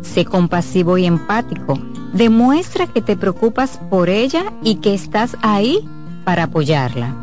Sé 0.02 0.24
compasivo 0.24 0.98
y 0.98 1.06
empático. 1.06 1.78
Demuestra 2.12 2.86
que 2.86 3.02
te 3.02 3.16
preocupas 3.16 3.78
por 3.90 4.08
ella 4.08 4.52
y 4.62 4.76
que 4.76 4.94
estás 4.94 5.36
ahí 5.42 5.86
para 6.24 6.44
apoyarla. 6.44 7.14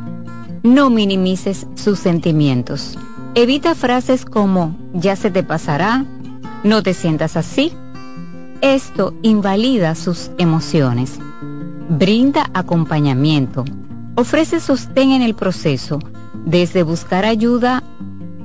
No 0.63 0.89
minimices 0.89 1.67
sus 1.75 1.99
sentimientos. 1.99 2.97
Evita 3.35 3.75
frases 3.75 4.25
como 4.25 4.75
ya 4.93 5.15
se 5.15 5.29
te 5.29 5.43
pasará, 5.43 6.05
no 6.63 6.83
te 6.83 6.93
sientas 6.93 7.37
así. 7.37 7.73
Esto 8.61 9.13
invalida 9.21 9.93
sus 9.95 10.31
emociones. 10.37 11.19
Brinda 11.89 12.49
acompañamiento. 12.53 13.65
Ofrece 14.15 14.59
sostén 14.59 15.11
en 15.11 15.21
el 15.21 15.35
proceso, 15.35 15.99
desde 16.45 16.83
buscar 16.83 17.25
ayuda 17.25 17.83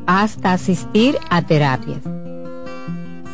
hasta 0.07 0.53
asistir 0.53 1.17
a 1.31 1.43
terapias 1.43 2.03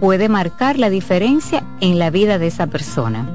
puede 0.00 0.28
marcar 0.28 0.78
la 0.78 0.90
diferencia 0.90 1.64
en 1.80 1.98
la 1.98 2.10
vida 2.10 2.38
de 2.38 2.46
esa 2.46 2.66
persona. 2.66 3.28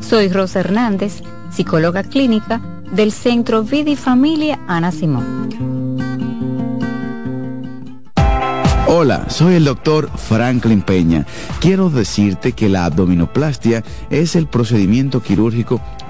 Soy 0.00 0.28
Rosa 0.28 0.60
Hernández, 0.60 1.22
psicóloga 1.50 2.02
clínica 2.02 2.60
del 2.92 3.12
Centro 3.12 3.62
Vida 3.62 3.90
y 3.90 3.96
Familia 3.96 4.58
Ana 4.68 4.92
Simón. 4.92 5.46
Hola, 8.88 9.28
soy 9.28 9.54
el 9.54 9.64
doctor 9.64 10.08
Franklin 10.16 10.80
Peña. 10.80 11.26
Quiero 11.60 11.90
decirte 11.90 12.52
que 12.52 12.68
la 12.68 12.84
abdominoplastia 12.84 13.82
es 14.10 14.36
el 14.36 14.46
procedimiento 14.46 15.22
quirúrgico 15.22 15.80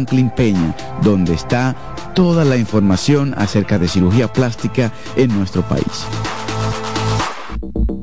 Franklin 0.00 0.30
Peña, 0.30 0.74
donde 1.02 1.34
está 1.34 1.76
toda 2.14 2.42
la 2.42 2.56
información 2.56 3.34
acerca 3.36 3.78
de 3.78 3.86
cirugía 3.86 4.32
plástica 4.32 4.90
en 5.14 5.28
nuestro 5.36 5.60
país. 5.60 6.06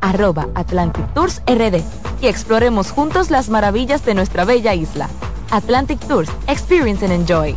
arroba 0.00 0.48
Atlantic 0.54 1.04
Tours 1.14 1.42
RD 1.46 1.82
y 2.20 2.26
exploremos 2.26 2.90
juntos 2.90 3.30
las 3.30 3.48
maravillas 3.48 4.04
de 4.04 4.14
nuestra 4.14 4.44
bella 4.44 4.74
isla. 4.74 5.08
Atlantic 5.50 5.98
Tours, 6.06 6.30
Experience 6.46 7.04
and 7.04 7.14
Enjoy. 7.14 7.56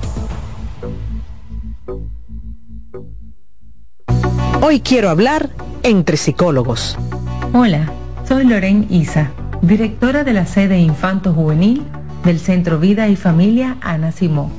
Hoy 4.62 4.80
quiero 4.80 5.10
hablar 5.10 5.50
entre 5.84 6.18
psicólogos. 6.18 6.98
Hola, 7.54 7.92
soy 8.28 8.46
Loren 8.46 8.88
Isa, 8.90 9.32
directora 9.62 10.24
de 10.24 10.34
la 10.34 10.46
sede 10.46 10.78
Infanto 10.80 11.34
Juvenil 11.34 11.84
del 12.24 12.40
Centro 12.40 12.80
Vida 12.80 13.08
y 13.10 13.16
Familia 13.16 13.78
Ana 13.82 14.12
Simó. 14.12 14.52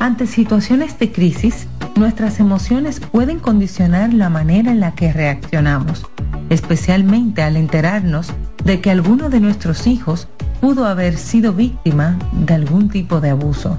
Ante 0.00 0.26
situaciones 0.26 0.98
de 0.98 1.12
crisis, 1.12 1.68
nuestras 1.96 2.40
emociones 2.40 3.00
pueden 3.00 3.38
condicionar 3.38 4.12
la 4.12 4.28
manera 4.28 4.70
en 4.70 4.80
la 4.80 4.94
que 4.94 5.12
reaccionamos, 5.12 6.06
especialmente 6.50 7.42
al 7.42 7.56
enterarnos 7.56 8.28
de 8.64 8.80
que 8.80 8.90
alguno 8.90 9.30
de 9.30 9.40
nuestros 9.40 9.86
hijos 9.86 10.28
pudo 10.60 10.86
haber 10.86 11.16
sido 11.16 11.52
víctima 11.52 12.18
de 12.32 12.54
algún 12.54 12.88
tipo 12.88 13.20
de 13.20 13.30
abuso. 13.30 13.78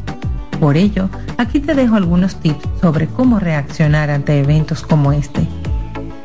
Por 0.60 0.78
ello, 0.78 1.10
aquí 1.38 1.60
te 1.60 1.76
dejo 1.76 1.96
algunos 1.96 2.36
tips 2.38 2.68
sobre 2.82 3.08
cómo 3.08 3.40
reaccionar 3.40 4.10
ante 4.10 4.40
eventos 4.40 4.82
como 4.82 5.12
este. 5.12 5.48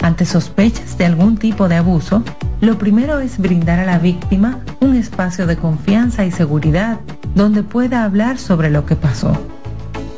Ante 0.00 0.24
sospechas 0.24 0.96
de 0.96 1.04
algún 1.04 1.36
tipo 1.36 1.68
de 1.68 1.76
abuso, 1.76 2.22
lo 2.60 2.78
primero 2.78 3.20
es 3.20 3.38
brindar 3.38 3.78
a 3.78 3.86
la 3.86 3.98
víctima 3.98 4.60
un 4.80 4.96
espacio 4.96 5.46
de 5.46 5.56
confianza 5.56 6.24
y 6.24 6.30
seguridad 6.30 6.98
donde 7.34 7.62
pueda 7.62 8.04
hablar 8.04 8.38
sobre 8.38 8.70
lo 8.70 8.86
que 8.86 8.96
pasó. 8.96 9.36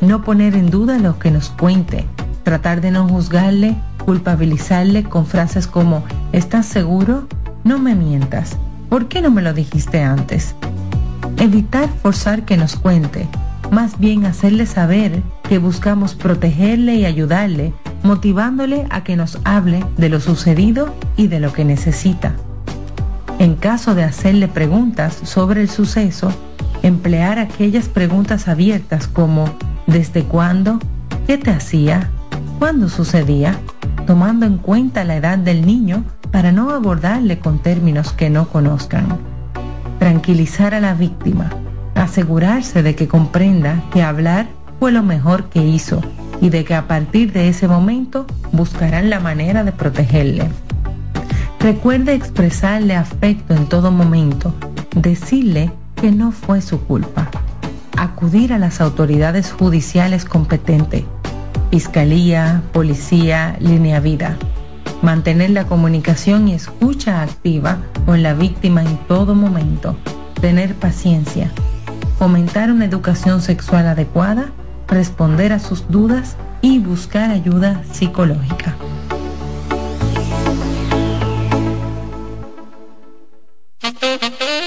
No 0.01 0.23
poner 0.23 0.55
en 0.55 0.69
duda 0.69 0.99
lo 0.99 1.17
que 1.19 1.31
nos 1.31 1.49
cuente, 1.49 2.05
tratar 2.43 2.81
de 2.81 2.91
no 2.91 3.07
juzgarle, 3.07 3.75
culpabilizarle 4.03 5.03
con 5.03 5.25
frases 5.25 5.67
como 5.67 6.03
¿estás 6.31 6.65
seguro? 6.65 7.27
No 7.63 7.79
me 7.79 7.95
mientas. 7.95 8.57
¿Por 8.89 9.07
qué 9.07 9.21
no 9.21 9.31
me 9.31 9.41
lo 9.41 9.53
dijiste 9.53 10.03
antes? 10.03 10.55
Evitar 11.37 11.89
forzar 12.01 12.43
que 12.43 12.57
nos 12.57 12.75
cuente, 12.75 13.27
más 13.71 13.99
bien 13.99 14.25
hacerle 14.25 14.65
saber 14.65 15.23
que 15.47 15.57
buscamos 15.57 16.13
protegerle 16.13 16.95
y 16.95 17.05
ayudarle, 17.05 17.73
motivándole 18.03 18.85
a 18.89 19.03
que 19.03 19.15
nos 19.15 19.39
hable 19.43 19.83
de 19.97 20.09
lo 20.09 20.19
sucedido 20.19 20.93
y 21.17 21.27
de 21.27 21.39
lo 21.39 21.51
que 21.51 21.65
necesita. 21.65 22.35
En 23.39 23.55
caso 23.55 23.95
de 23.95 24.03
hacerle 24.03 24.47
preguntas 24.47 25.19
sobre 25.23 25.61
el 25.61 25.69
suceso, 25.69 26.31
emplear 26.87 27.39
aquellas 27.39 27.89
preguntas 27.89 28.47
abiertas 28.47 29.07
como 29.07 29.45
¿desde 29.87 30.23
cuándo? 30.23 30.79
¿Qué 31.27 31.37
te 31.37 31.51
hacía? 31.51 32.09
¿Cuándo 32.59 32.89
sucedía? 32.89 33.57
Tomando 34.05 34.45
en 34.45 34.57
cuenta 34.57 35.03
la 35.03 35.15
edad 35.15 35.37
del 35.37 35.65
niño 35.65 36.03
para 36.31 36.51
no 36.51 36.69
abordarle 36.71 37.39
con 37.39 37.59
términos 37.59 38.13
que 38.13 38.29
no 38.29 38.49
conozcan. 38.49 39.17
Tranquilizar 39.99 40.73
a 40.75 40.79
la 40.79 40.93
víctima 40.93 41.49
asegurarse 41.95 42.83
de 42.83 42.95
que 42.95 43.07
comprenda 43.07 43.83
que 43.91 44.03
hablar 44.03 44.47
fue 44.79 44.91
lo 44.91 45.01
mejor 45.01 45.49
que 45.49 45.65
hizo 45.65 46.01
y 46.41 46.49
de 46.49 46.63
que 46.63 46.75
a 46.75 46.87
partir 46.87 47.31
de 47.31 47.47
ese 47.47 47.67
momento 47.67 48.27
buscarán 48.51 49.09
la 49.09 49.19
manera 49.19 49.63
de 49.63 49.71
protegerle. 49.71 50.49
Recuerde 51.59 52.13
expresarle 52.13 52.95
afecto 52.95 53.55
en 53.55 53.67
todo 53.67 53.91
momento, 53.91 54.53
decirle 54.95 55.71
que 55.95 56.11
no 56.11 56.31
fue 56.31 56.61
su 56.61 56.79
culpa, 56.81 57.29
acudir 57.97 58.53
a 58.53 58.59
las 58.59 58.81
autoridades 58.81 59.51
judiciales 59.51 60.25
competentes, 60.25 61.03
fiscalía, 61.71 62.61
policía, 62.73 63.57
línea 63.59 63.99
vida, 63.99 64.37
mantener 65.01 65.49
la 65.49 65.65
comunicación 65.65 66.47
y 66.47 66.53
escucha 66.53 67.21
activa 67.21 67.77
con 68.05 68.23
la 68.23 68.33
víctima 68.33 68.81
en 68.81 68.97
todo 69.07 69.35
momento, 69.35 69.95
tener 70.41 70.75
paciencia, 70.75 71.51
fomentar 72.17 72.71
una 72.71 72.85
educación 72.85 73.41
sexual 73.41 73.87
adecuada, 73.87 74.51
responder 74.87 75.53
a 75.53 75.59
sus 75.59 75.89
dudas 75.89 76.37
y 76.61 76.79
buscar 76.79 77.31
ayuda 77.31 77.81
psicológica. 77.91 78.75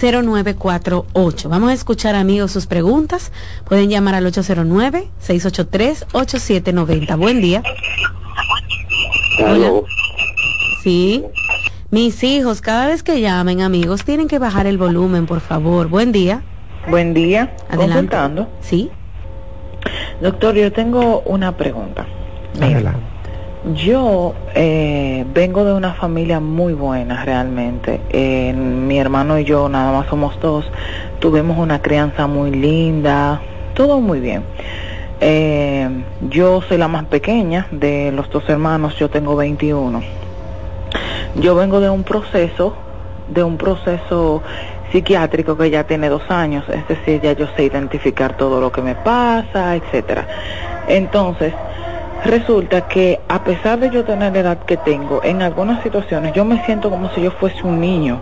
829-622-0948. 0.00 1.48
Vamos 1.48 1.70
a 1.70 1.72
escuchar 1.72 2.14
amigos 2.14 2.52
sus 2.52 2.68
preguntas. 2.68 3.32
Pueden 3.68 3.90
llamar 3.90 4.14
al 4.14 4.24
809-683-8790. 4.26 7.18
Buen 7.18 7.40
día. 7.40 7.64
Hola. 9.44 9.82
Sí. 10.84 11.24
Mis 11.90 12.24
hijos, 12.24 12.62
cada 12.62 12.88
vez 12.88 13.04
que 13.04 13.20
llamen, 13.20 13.60
amigos, 13.60 14.04
tienen 14.04 14.26
que 14.26 14.40
bajar 14.40 14.66
el 14.66 14.76
volumen, 14.76 15.24
por 15.26 15.38
favor. 15.38 15.86
Buen 15.86 16.10
día. 16.10 16.42
Buen 16.88 17.14
día. 17.14 17.54
Adelante. 17.70 18.16
Sí. 18.60 18.90
Doctor, 20.20 20.56
yo 20.56 20.72
tengo 20.72 21.20
una 21.26 21.56
pregunta. 21.56 22.04
Adelante. 22.60 22.98
Yo 23.76 24.34
eh, 24.56 25.24
vengo 25.32 25.64
de 25.64 25.74
una 25.74 25.94
familia 25.94 26.40
muy 26.40 26.72
buena 26.72 27.24
realmente. 27.24 28.00
Eh, 28.10 28.52
mi 28.52 28.98
hermano 28.98 29.38
y 29.38 29.44
yo 29.44 29.68
nada 29.68 29.92
más 29.92 30.08
somos 30.08 30.40
dos. 30.40 30.68
Tuvimos 31.20 31.56
una 31.56 31.82
crianza 31.82 32.26
muy 32.26 32.50
linda, 32.50 33.40
todo 33.74 34.00
muy 34.00 34.18
bien. 34.18 34.42
Eh, 35.20 35.88
yo 36.30 36.62
soy 36.62 36.78
la 36.78 36.88
más 36.88 37.04
pequeña 37.04 37.68
de 37.70 38.10
los 38.10 38.28
dos 38.28 38.42
hermanos, 38.48 38.96
yo 38.98 39.08
tengo 39.08 39.36
21 39.36 40.25
yo 41.36 41.54
vengo 41.54 41.80
de 41.80 41.90
un 41.90 42.02
proceso, 42.02 42.74
de 43.28 43.42
un 43.42 43.56
proceso 43.56 44.42
psiquiátrico 44.90 45.56
que 45.56 45.70
ya 45.70 45.84
tiene 45.84 46.08
dos 46.08 46.22
años, 46.30 46.64
es 46.68 46.86
decir, 46.88 47.20
ya 47.20 47.32
yo 47.32 47.46
sé 47.56 47.64
identificar 47.64 48.36
todo 48.36 48.60
lo 48.60 48.70
que 48.70 48.82
me 48.82 48.94
pasa, 48.94 49.74
etcétera. 49.74 50.26
Entonces, 50.88 51.52
resulta 52.24 52.82
que 52.82 53.20
a 53.28 53.42
pesar 53.42 53.78
de 53.80 53.90
yo 53.90 54.04
tener 54.04 54.32
la 54.32 54.40
edad 54.40 54.58
que 54.58 54.76
tengo, 54.76 55.20
en 55.24 55.42
algunas 55.42 55.82
situaciones 55.82 56.32
yo 56.32 56.44
me 56.44 56.64
siento 56.64 56.90
como 56.90 57.10
si 57.10 57.22
yo 57.22 57.30
fuese 57.32 57.66
un 57.66 57.80
niño 57.80 58.20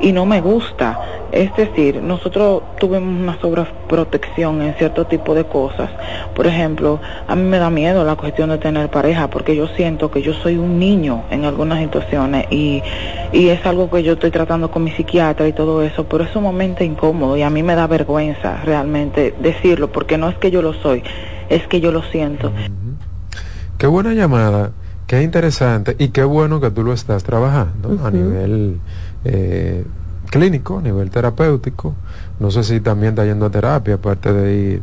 y 0.00 0.12
no 0.12 0.26
me 0.26 0.40
gusta. 0.40 0.98
Es 1.32 1.54
decir, 1.56 2.02
nosotros 2.02 2.62
tuvimos 2.78 3.20
una 3.20 3.40
sobreprotección 3.40 4.62
en 4.62 4.74
cierto 4.74 5.06
tipo 5.06 5.34
de 5.34 5.44
cosas. 5.44 5.90
Por 6.34 6.46
ejemplo, 6.46 7.00
a 7.28 7.36
mí 7.36 7.42
me 7.42 7.58
da 7.58 7.70
miedo 7.70 8.04
la 8.04 8.16
cuestión 8.16 8.50
de 8.50 8.58
tener 8.58 8.90
pareja 8.90 9.28
porque 9.28 9.54
yo 9.54 9.68
siento 9.68 10.10
que 10.10 10.22
yo 10.22 10.34
soy 10.34 10.56
un 10.56 10.78
niño 10.78 11.24
en 11.30 11.44
algunas 11.44 11.78
situaciones 11.78 12.46
y, 12.50 12.82
y 13.32 13.48
es 13.48 13.64
algo 13.64 13.88
que 13.90 14.02
yo 14.02 14.14
estoy 14.14 14.30
tratando 14.30 14.70
con 14.70 14.82
mi 14.82 14.90
psiquiatra 14.90 15.46
y 15.46 15.52
todo 15.52 15.82
eso, 15.82 16.04
pero 16.04 16.24
es 16.24 16.34
un 16.34 16.42
momento 16.42 16.82
incómodo 16.82 17.36
y 17.36 17.42
a 17.42 17.50
mí 17.50 17.62
me 17.62 17.74
da 17.74 17.86
vergüenza 17.86 18.60
realmente 18.64 19.34
decirlo 19.40 19.92
porque 19.92 20.18
no 20.18 20.28
es 20.28 20.36
que 20.36 20.50
yo 20.50 20.62
lo 20.62 20.74
soy, 20.74 21.02
es 21.48 21.66
que 21.68 21.80
yo 21.80 21.92
lo 21.92 22.02
siento. 22.02 22.50
Qué 23.78 23.86
buena 23.86 24.12
llamada, 24.12 24.72
qué 25.06 25.22
interesante 25.22 25.96
y 25.98 26.08
qué 26.08 26.24
bueno 26.24 26.60
que 26.60 26.70
tú 26.70 26.82
lo 26.82 26.92
estás 26.92 27.22
trabajando 27.22 27.98
a 28.04 28.10
nivel 28.10 28.80
eh, 29.24 29.84
clínico, 30.30 30.78
a 30.78 30.82
nivel 30.82 31.10
terapéutico. 31.10 31.94
No 32.38 32.50
sé 32.50 32.64
si 32.64 32.80
también 32.80 33.10
está 33.10 33.24
yendo 33.24 33.46
a 33.46 33.50
terapia, 33.50 33.94
aparte 33.94 34.32
de 34.32 34.54
ir 34.54 34.82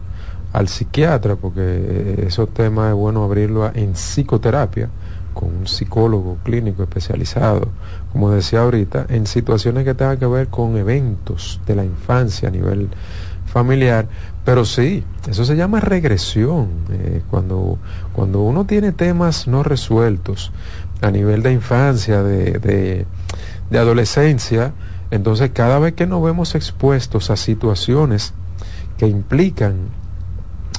al 0.53 0.67
psiquiatra, 0.67 1.35
porque 1.35 1.61
eh, 1.61 2.25
esos 2.27 2.53
temas 2.53 2.89
es 2.89 2.95
bueno 2.95 3.23
abrirlo 3.23 3.69
en 3.73 3.93
psicoterapia 3.93 4.89
con 5.33 5.55
un 5.55 5.67
psicólogo 5.67 6.37
clínico 6.43 6.81
especializado, 6.83 7.69
como 8.11 8.31
decía 8.31 8.61
ahorita, 8.61 9.05
en 9.09 9.27
situaciones 9.27 9.85
que 9.85 9.93
tengan 9.93 10.17
que 10.17 10.25
ver 10.25 10.47
con 10.47 10.75
eventos 10.77 11.61
de 11.67 11.75
la 11.75 11.85
infancia 11.85 12.49
a 12.49 12.51
nivel 12.51 12.89
familiar, 13.45 14.07
pero 14.43 14.65
sí, 14.65 15.03
eso 15.29 15.45
se 15.45 15.55
llama 15.55 15.79
regresión, 15.79 16.69
eh, 16.89 17.21
cuando, 17.29 17.77
cuando 18.13 18.41
uno 18.41 18.65
tiene 18.65 18.93
temas 18.93 19.47
no 19.47 19.61
resueltos 19.61 20.51
a 21.01 21.11
nivel 21.11 21.43
de 21.43 21.53
infancia, 21.53 22.23
de 22.23 22.53
de 22.53 23.05
adolescencia, 23.71 24.73
entonces 25.11 25.51
cada 25.53 25.79
vez 25.79 25.93
que 25.93 26.07
nos 26.07 26.23
vemos 26.23 26.55
expuestos 26.55 27.29
a 27.29 27.35
situaciones 27.35 28.33
que 28.97 29.07
implican 29.07 29.75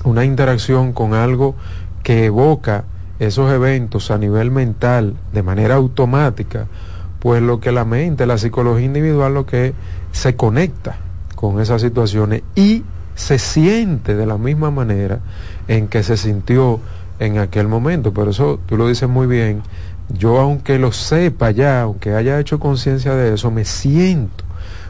una 0.04 0.24
interacción 0.24 0.92
con 0.92 1.14
algo 1.14 1.54
que 2.02 2.26
evoca 2.26 2.84
esos 3.18 3.52
eventos 3.52 4.10
a 4.10 4.18
nivel 4.18 4.50
mental 4.50 5.16
de 5.32 5.42
manera 5.42 5.74
automática, 5.74 6.66
pues 7.18 7.42
lo 7.42 7.60
que 7.60 7.72
la 7.72 7.84
mente, 7.84 8.26
la 8.26 8.38
psicología 8.38 8.86
individual, 8.86 9.34
lo 9.34 9.46
que 9.46 9.74
se 10.12 10.36
conecta 10.36 10.96
con 11.34 11.60
esas 11.60 11.82
situaciones 11.82 12.42
y 12.54 12.84
se 13.14 13.38
siente 13.38 14.14
de 14.14 14.26
la 14.26 14.38
misma 14.38 14.70
manera 14.70 15.18
en 15.66 15.88
que 15.88 16.02
se 16.02 16.16
sintió 16.16 16.80
en 17.18 17.38
aquel 17.38 17.66
momento. 17.66 18.12
Por 18.12 18.28
eso 18.28 18.60
tú 18.66 18.76
lo 18.76 18.88
dices 18.88 19.08
muy 19.08 19.26
bien, 19.26 19.62
yo 20.08 20.38
aunque 20.38 20.78
lo 20.78 20.92
sepa 20.92 21.50
ya, 21.50 21.82
aunque 21.82 22.14
haya 22.14 22.38
hecho 22.40 22.58
conciencia 22.58 23.14
de 23.14 23.34
eso, 23.34 23.50
me 23.50 23.64
siento 23.64 24.44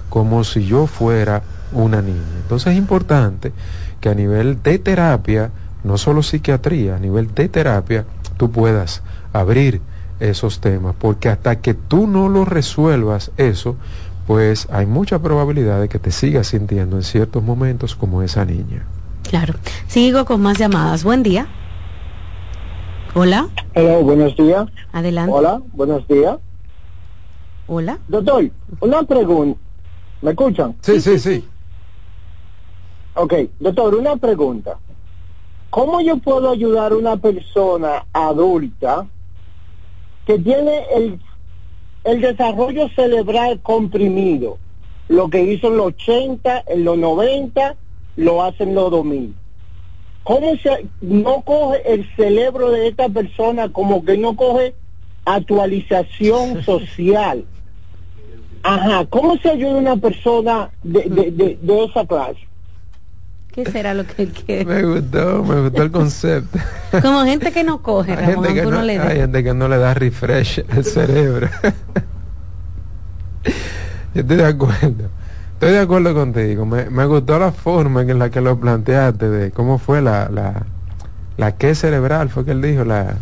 como 0.08 0.44
si 0.44 0.64
yo 0.64 0.86
fuera 0.86 1.42
una 1.72 2.00
niña. 2.00 2.38
Entonces 2.42 2.72
es 2.72 2.78
importante 2.78 3.52
que 4.00 4.08
a 4.08 4.14
nivel 4.14 4.62
de 4.62 4.78
terapia, 4.78 5.50
no 5.84 5.98
solo 5.98 6.22
psiquiatría, 6.22 6.96
a 6.96 6.98
nivel 6.98 7.34
de 7.34 7.48
terapia, 7.48 8.04
tú 8.36 8.50
puedas 8.50 9.02
abrir 9.32 9.80
esos 10.20 10.60
temas, 10.60 10.94
porque 10.98 11.28
hasta 11.28 11.60
que 11.60 11.74
tú 11.74 12.06
no 12.06 12.28
lo 12.28 12.44
resuelvas 12.44 13.30
eso, 13.36 13.76
pues 14.26 14.68
hay 14.70 14.86
mucha 14.86 15.18
probabilidad 15.20 15.80
de 15.80 15.88
que 15.88 15.98
te 15.98 16.10
sigas 16.10 16.48
sintiendo 16.48 16.96
en 16.96 17.02
ciertos 17.02 17.42
momentos 17.42 17.94
como 17.94 18.22
esa 18.22 18.44
niña. 18.44 18.84
Claro. 19.28 19.54
Sigo 19.86 20.24
con 20.24 20.40
más 20.40 20.58
llamadas. 20.58 21.04
Buen 21.04 21.22
día. 21.22 21.46
Hola. 23.20 23.48
Hola, 23.74 23.98
buenos 23.98 24.36
días. 24.36 24.68
Adelante. 24.92 25.32
Hola, 25.34 25.60
buenos 25.72 26.06
días. 26.06 26.38
Hola. 27.66 27.98
Doctor, 28.06 28.48
una 28.78 29.02
pregunta. 29.02 29.60
¿Me 30.22 30.30
escuchan? 30.30 30.76
Sí, 30.82 31.00
sí, 31.00 31.18
sí, 31.18 31.44
Ok, 33.14 33.34
doctor, 33.58 33.96
una 33.96 34.14
pregunta. 34.18 34.78
¿Cómo 35.70 36.00
yo 36.00 36.18
puedo 36.18 36.48
ayudar 36.48 36.92
a 36.92 36.96
una 36.96 37.16
persona 37.16 38.06
adulta 38.12 39.08
que 40.24 40.38
tiene 40.38 40.86
el, 40.94 41.20
el 42.04 42.20
desarrollo 42.20 42.88
cerebral 42.94 43.60
comprimido? 43.62 44.58
Lo 45.08 45.28
que 45.28 45.42
hizo 45.42 45.66
en 45.66 45.76
los 45.76 45.86
80, 45.86 46.62
en 46.68 46.84
los 46.84 46.96
90, 46.96 47.74
lo 48.14 48.44
hacen 48.44 48.76
los 48.76 48.92
2000 48.92 49.34
¿Cómo 50.28 50.54
se 50.58 50.86
no 51.00 51.40
coge 51.40 51.80
el 51.90 52.06
cerebro 52.14 52.70
de 52.70 52.88
esta 52.88 53.08
persona 53.08 53.70
como 53.70 54.04
que 54.04 54.18
no 54.18 54.36
coge 54.36 54.74
actualización 55.24 56.62
social? 56.66 57.46
Ajá, 58.62 59.06
¿cómo 59.06 59.38
se 59.38 59.48
ayuda 59.48 59.76
una 59.76 59.96
persona 59.96 60.68
de, 60.82 61.56
de, 61.62 61.84
esa 61.84 62.04
clase? 62.04 62.40
¿Qué 63.52 63.64
será 63.70 63.94
lo 63.94 64.06
que 64.06 64.24
él 64.24 64.32
quiere? 64.32 64.66
Me 64.66 64.82
gustó, 64.82 65.42
me 65.44 65.62
gustó 65.62 65.82
el 65.82 65.90
concepto. 65.90 66.58
Como 67.00 67.24
gente 67.24 67.50
que 67.50 67.64
no 67.64 67.80
coge, 67.88 68.12
hay 68.12 68.26
gente 68.26 68.52
que 68.52 68.66
no, 68.66 68.82
le 68.82 68.98
hay 68.98 69.16
gente 69.20 69.42
que 69.42 69.54
no 69.54 69.66
le 69.66 69.78
da 69.78 69.94
refresh 69.94 70.62
al 70.70 70.84
cerebro. 70.84 71.48
Yo 74.14 74.20
estoy 74.20 74.36
de 74.36 74.44
acuerdo. 74.44 75.08
Estoy 75.58 75.72
de 75.72 75.80
acuerdo 75.80 76.14
contigo. 76.14 76.64
Me, 76.64 76.88
me, 76.88 77.04
gustó 77.06 77.36
la 77.36 77.50
forma 77.50 78.02
en 78.02 78.16
la 78.20 78.30
que 78.30 78.40
lo 78.40 78.60
planteaste, 78.60 79.28
de 79.28 79.50
cómo 79.50 79.78
fue 79.78 80.00
la, 80.00 80.28
la, 80.28 80.62
la 81.36 81.56
que 81.56 81.74
cerebral, 81.74 82.28
fue 82.28 82.44
que 82.44 82.52
él 82.52 82.62
dijo, 82.62 82.84
la, 82.84 83.16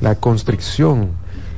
la 0.00 0.14
constricción 0.14 1.10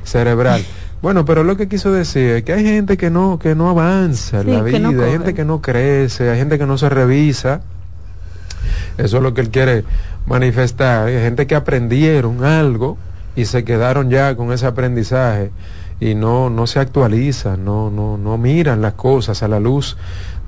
cerebral. 0.03 0.65
Bueno, 1.01 1.25
pero 1.25 1.45
lo 1.45 1.57
que 1.57 1.69
quiso 1.69 1.93
decir 1.93 2.31
es 2.31 2.43
que 2.43 2.53
hay 2.53 2.65
gente 2.65 2.97
que 2.97 3.09
no, 3.09 3.39
que 3.39 3.55
no 3.55 3.71
avanza 3.71 4.41
en 4.41 4.53
la 4.53 4.63
vida, 4.63 5.05
hay 5.05 5.13
gente 5.13 5.33
que 5.33 5.45
no 5.45 5.63
crece, 5.63 6.29
hay 6.29 6.37
gente 6.37 6.59
que 6.59 6.67
no 6.67 6.77
se 6.77 6.89
revisa. 6.89 7.61
Eso 8.97 9.19
es 9.19 9.23
lo 9.23 9.33
que 9.33 9.43
él 9.43 9.51
quiere 9.51 9.85
manifestar. 10.27 11.07
Hay 11.07 11.15
gente 11.21 11.47
que 11.47 11.55
aprendieron 11.55 12.43
algo 12.43 12.99
y 13.37 13.45
se 13.45 13.63
quedaron 13.63 14.11
ya 14.11 14.35
con 14.35 14.53
ese 14.53 14.67
aprendizaje 14.67 15.53
y 16.01 16.15
no, 16.15 16.49
no 16.51 16.67
se 16.67 16.79
actualizan, 16.79 17.65
no, 17.65 17.91
no, 17.91 18.17
no 18.17 18.39
miran 18.39 18.83
las 18.83 18.95
cosas 18.95 19.43
a 19.43 19.49
la 19.49 19.59
luz 19.59 19.97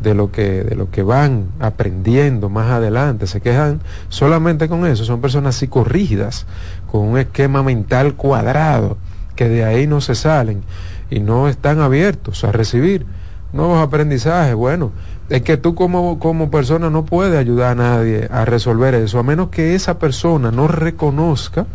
de 0.01 0.15
lo 0.15 0.31
que, 0.31 0.65
de 0.65 0.77
lo 0.77 0.91
que 0.91 1.03
van 1.03 1.49
aprendiendo 1.59 2.49
más 2.49 2.71
adelante, 2.71 3.27
se 3.27 3.41
quejan 3.41 3.81
solamente 4.09 4.69
con 4.69 4.87
eso, 4.87 5.05
son 5.05 5.21
personas 5.21 5.57
psicorrígidas, 5.57 6.47
con 6.91 7.03
un 7.03 7.19
esquema 7.19 7.63
mental 7.63 8.15
cuadrado, 8.15 8.97
que 9.35 9.49
de 9.49 9.65
ahí 9.65 9.87
no 9.87 10.01
se 10.01 10.15
salen 10.15 10.63
y 11.11 11.21
no 11.21 11.49
están 11.49 11.81
abiertos 11.81 12.45
a 12.45 12.53
recibir 12.53 13.07
nuevos 13.53 13.83
aprendizajes. 13.83 14.55
Bueno, 14.55 14.93
es 15.29 15.43
que 15.43 15.57
tú 15.57 15.75
como, 15.75 16.19
como 16.19 16.51
persona 16.51 16.91
no 16.91 17.05
puedes 17.05 17.39
ayudar 17.39 17.73
a 17.73 17.75
nadie 17.75 18.29
a 18.31 18.45
resolver 18.45 18.95
eso, 18.95 19.19
a 19.19 19.23
menos 19.23 19.49
que 19.49 19.75
esa 19.75 19.99
persona 19.99 20.51
no 20.51 20.69
reconozca 20.69 21.67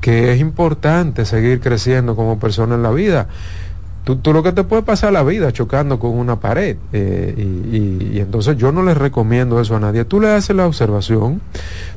que 0.00 0.32
es 0.32 0.40
importante 0.40 1.24
seguir 1.24 1.60
creciendo 1.60 2.16
como 2.16 2.38
persona 2.38 2.74
en 2.74 2.82
la 2.82 2.90
vida. 2.90 3.28
Tú, 4.04 4.32
lo 4.32 4.42
que 4.42 4.52
te 4.52 4.64
puede 4.64 4.82
pasar 4.82 5.12
la 5.12 5.22
vida 5.22 5.52
chocando 5.52 5.98
con 5.98 6.12
una 6.12 6.40
pared. 6.40 6.78
Eh, 6.94 7.34
y, 7.36 8.16
y, 8.16 8.20
entonces 8.20 8.56
yo 8.56 8.72
no 8.72 8.82
les 8.82 8.96
recomiendo 8.96 9.60
eso 9.60 9.76
a 9.76 9.80
nadie. 9.80 10.06
Tú 10.06 10.18
le 10.18 10.30
haces 10.30 10.56
la 10.56 10.66
observación, 10.66 11.42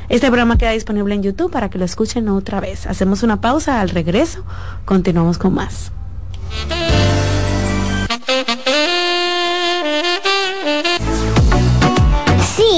este 0.10 0.26
programa 0.28 0.58
queda 0.58 0.72
disponible 0.72 1.14
en 1.14 1.22
YouTube 1.22 1.52
para 1.52 1.70
que 1.70 1.78
lo 1.78 1.86
escuchen 1.86 2.28
otra 2.30 2.60
vez. 2.60 2.88
Hacemos 2.88 3.22
una 3.22 3.40
pausa 3.40 3.82
al 3.82 3.90
regreso. 3.90 4.44
Continuamos 4.86 5.38
con 5.38 5.54
más. 5.54 5.92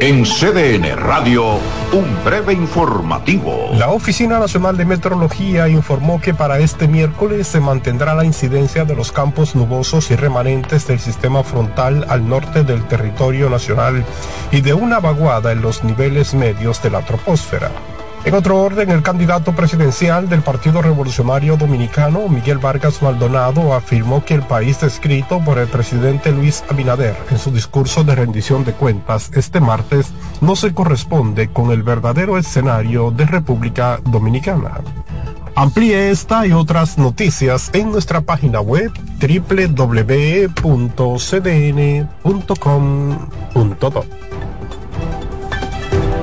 En 0.00 0.24
CDN 0.24 0.96
Radio, 0.96 1.60
un 1.92 2.24
breve 2.24 2.52
informativo. 2.52 3.70
La 3.74 3.90
Oficina 3.90 4.40
Nacional 4.40 4.76
de 4.76 4.84
Meteorología 4.84 5.68
informó 5.68 6.20
que 6.20 6.34
para 6.34 6.58
este 6.58 6.88
miércoles 6.88 7.46
se 7.46 7.60
mantendrá 7.60 8.12
la 8.16 8.24
incidencia 8.24 8.84
de 8.84 8.96
los 8.96 9.12
campos 9.12 9.54
nubosos 9.54 10.10
y 10.10 10.16
remanentes 10.16 10.88
del 10.88 10.98
sistema 10.98 11.44
frontal 11.44 12.04
al 12.08 12.28
norte 12.28 12.64
del 12.64 12.84
territorio 12.88 13.48
nacional 13.48 14.04
y 14.50 14.62
de 14.62 14.74
una 14.74 14.98
vaguada 14.98 15.52
en 15.52 15.62
los 15.62 15.84
niveles 15.84 16.34
medios 16.34 16.82
de 16.82 16.90
la 16.90 17.02
troposfera. 17.02 17.70
En 18.24 18.34
otro 18.34 18.60
orden, 18.62 18.90
el 18.90 19.02
candidato 19.02 19.54
presidencial 19.54 20.30
del 20.30 20.40
Partido 20.40 20.80
Revolucionario 20.80 21.58
Dominicano, 21.58 22.26
Miguel 22.28 22.56
Vargas 22.56 23.02
Maldonado, 23.02 23.74
afirmó 23.74 24.24
que 24.24 24.32
el 24.32 24.40
país 24.42 24.80
descrito 24.80 25.40
por 25.44 25.58
el 25.58 25.68
presidente 25.68 26.32
Luis 26.32 26.64
Abinader 26.70 27.14
en 27.30 27.38
su 27.38 27.50
discurso 27.50 28.02
de 28.02 28.14
rendición 28.14 28.64
de 28.64 28.72
cuentas 28.72 29.30
este 29.34 29.60
martes 29.60 30.10
no 30.40 30.56
se 30.56 30.72
corresponde 30.72 31.48
con 31.48 31.70
el 31.70 31.82
verdadero 31.82 32.38
escenario 32.38 33.10
de 33.10 33.26
República 33.26 34.00
Dominicana. 34.04 34.80
Amplíe 35.54 36.10
esta 36.10 36.46
y 36.46 36.52
otras 36.52 36.96
noticias 36.96 37.68
en 37.74 37.92
nuestra 37.92 38.22
página 38.22 38.62
web 38.62 38.90
www.cdn.com.do. 39.20 40.14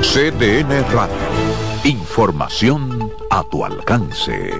CDN 0.01 0.83
Radio 0.91 1.70
Información 1.83 3.11
a 3.31 3.43
tu 3.43 3.65
alcance. 3.65 4.59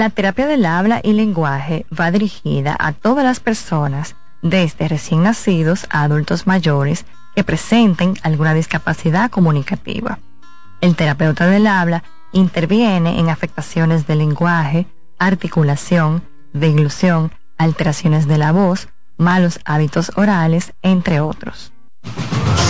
La 0.00 0.08
terapia 0.08 0.46
del 0.46 0.64
habla 0.64 1.02
y 1.04 1.12
lenguaje 1.12 1.84
va 1.92 2.10
dirigida 2.10 2.74
a 2.78 2.92
todas 2.92 3.22
las 3.22 3.38
personas, 3.38 4.16
desde 4.40 4.88
recién 4.88 5.24
nacidos 5.24 5.86
a 5.90 6.04
adultos 6.04 6.46
mayores, 6.46 7.04
que 7.36 7.44
presenten 7.44 8.14
alguna 8.22 8.54
discapacidad 8.54 9.30
comunicativa. 9.30 10.18
El 10.80 10.96
terapeuta 10.96 11.48
del 11.48 11.66
habla 11.66 12.02
interviene 12.32 13.20
en 13.20 13.28
afectaciones 13.28 14.06
del 14.06 14.20
lenguaje, 14.20 14.86
articulación, 15.18 16.22
deglución, 16.54 17.30
alteraciones 17.58 18.26
de 18.26 18.38
la 18.38 18.52
voz, 18.52 18.88
malos 19.18 19.60
hábitos 19.66 20.12
orales, 20.16 20.72
entre 20.80 21.20
otros. 21.20 21.74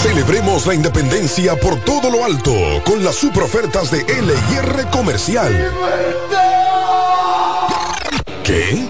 Celebremos 0.02 0.66
la 0.66 0.74
independencia 0.74 1.58
por 1.60 1.78
todo 1.84 2.10
lo 2.10 2.24
alto 2.24 2.52
con 2.84 3.04
las 3.04 3.14
super 3.14 3.44
ofertas 3.44 3.90
de 3.90 3.98
LIR 3.98 4.88
Comercial. 4.90 5.70
¿Qué? 8.42 8.89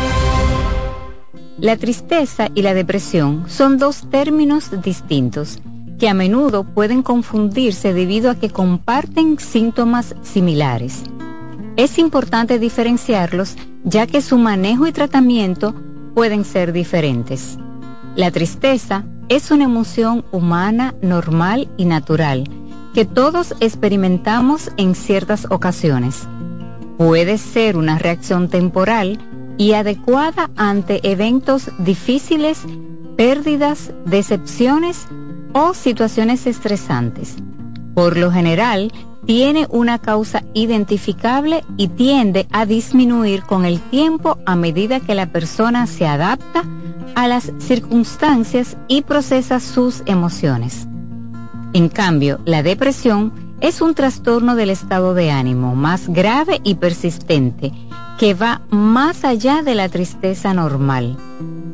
La 1.61 1.77
tristeza 1.77 2.47
y 2.55 2.63
la 2.63 2.73
depresión 2.73 3.43
son 3.47 3.77
dos 3.77 4.09
términos 4.09 4.71
distintos 4.81 5.59
que 5.99 6.09
a 6.09 6.15
menudo 6.15 6.63
pueden 6.63 7.03
confundirse 7.03 7.93
debido 7.93 8.31
a 8.31 8.35
que 8.35 8.49
comparten 8.49 9.37
síntomas 9.37 10.15
similares. 10.23 11.03
Es 11.77 11.99
importante 11.99 12.57
diferenciarlos 12.57 13.57
ya 13.83 14.07
que 14.07 14.23
su 14.23 14.39
manejo 14.39 14.87
y 14.87 14.91
tratamiento 14.91 15.75
pueden 16.15 16.45
ser 16.45 16.73
diferentes. 16.73 17.59
La 18.15 18.31
tristeza 18.31 19.05
es 19.29 19.51
una 19.51 19.65
emoción 19.65 20.25
humana 20.31 20.95
normal 21.03 21.69
y 21.77 21.85
natural 21.85 22.49
que 22.95 23.05
todos 23.05 23.53
experimentamos 23.59 24.71
en 24.77 24.95
ciertas 24.95 25.45
ocasiones. 25.51 26.27
Puede 26.97 27.37
ser 27.37 27.77
una 27.77 27.99
reacción 27.99 28.49
temporal 28.49 29.19
y 29.57 29.73
adecuada 29.73 30.49
ante 30.55 30.99
eventos 31.09 31.69
difíciles, 31.77 32.59
pérdidas, 33.17 33.91
decepciones 34.05 35.07
o 35.53 35.73
situaciones 35.73 36.47
estresantes. 36.47 37.35
Por 37.93 38.17
lo 38.17 38.31
general, 38.31 38.91
tiene 39.25 39.67
una 39.69 39.99
causa 39.99 40.43
identificable 40.53 41.63
y 41.77 41.89
tiende 41.89 42.47
a 42.51 42.65
disminuir 42.65 43.43
con 43.43 43.65
el 43.65 43.79
tiempo 43.79 44.37
a 44.45 44.55
medida 44.55 44.99
que 44.99 45.15
la 45.15 45.31
persona 45.31 45.85
se 45.87 46.07
adapta 46.07 46.63
a 47.15 47.27
las 47.27 47.51
circunstancias 47.59 48.77
y 48.87 49.03
procesa 49.03 49.59
sus 49.59 50.01
emociones. 50.05 50.87
En 51.73 51.89
cambio, 51.89 52.39
la 52.45 52.63
depresión 52.63 53.33
es 53.61 53.81
un 53.81 53.93
trastorno 53.93 54.55
del 54.55 54.71
estado 54.71 55.13
de 55.13 55.31
ánimo 55.31 55.75
más 55.75 56.09
grave 56.09 56.59
y 56.63 56.75
persistente 56.75 57.71
que 58.21 58.35
va 58.35 58.61
más 58.69 59.25
allá 59.25 59.63
de 59.63 59.73
la 59.73 59.89
tristeza 59.89 60.53
normal. 60.53 61.17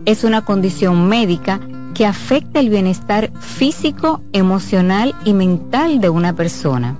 Es 0.05 0.23
una 0.23 0.45
condición 0.45 1.09
médica 1.09 1.59
que 1.93 2.05
afecta 2.05 2.61
el 2.61 2.69
bienestar 2.69 3.33
físico, 3.41 4.21
emocional 4.31 5.13
y 5.25 5.33
mental 5.33 5.99
de 5.99 6.07
una 6.07 6.37
persona. 6.37 6.97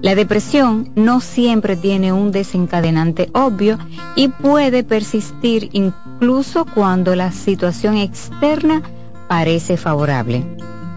La 0.00 0.14
depresión 0.14 0.90
no 0.96 1.20
siempre 1.20 1.76
tiene 1.76 2.14
un 2.14 2.32
desencadenante 2.32 3.28
obvio 3.34 3.76
y 4.16 4.28
puede 4.28 4.84
persistir 4.84 5.68
incluso 5.72 6.64
cuando 6.64 7.14
la 7.14 7.30
situación 7.30 7.98
externa 7.98 8.80
parece 9.28 9.76
favorable. 9.76 10.46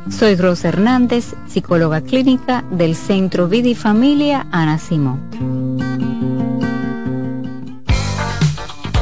Soy 0.10 0.36
Rosa 0.36 0.70
Hernández, 0.70 1.36
psicóloga 1.46 2.00
clínica 2.00 2.64
del 2.72 2.96
Centro 2.96 3.50
Vida 3.50 3.76
Familia 3.76 4.48
Ana 4.50 4.78
Simón. 4.78 5.71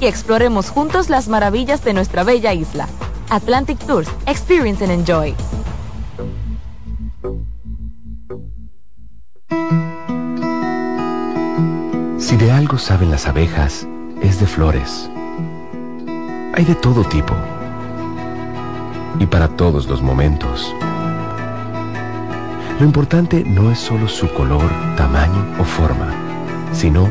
Y 0.00 0.06
exploremos 0.06 0.70
juntos 0.70 1.10
las 1.10 1.28
maravillas 1.28 1.84
de 1.84 1.92
nuestra 1.92 2.24
bella 2.24 2.54
isla. 2.54 2.88
Atlantic 3.30 3.78
Tours, 3.86 4.08
Experience 4.26 4.84
and 4.84 4.92
Enjoy. 4.92 5.34
Si 12.18 12.36
de 12.36 12.52
algo 12.52 12.78
saben 12.78 13.10
las 13.10 13.26
abejas, 13.26 13.86
es 14.22 14.40
de 14.40 14.46
flores. 14.46 15.10
Hay 16.54 16.64
de 16.64 16.74
todo 16.74 17.02
tipo 17.04 17.34
y 19.18 19.26
para 19.26 19.48
todos 19.48 19.86
los 19.86 20.02
momentos. 20.02 20.74
Lo 22.78 22.86
importante 22.86 23.44
no 23.44 23.70
es 23.70 23.78
solo 23.78 24.08
su 24.08 24.28
color, 24.32 24.70
tamaño 24.96 25.44
o 25.58 25.64
forma, 25.64 26.08
sino 26.72 27.10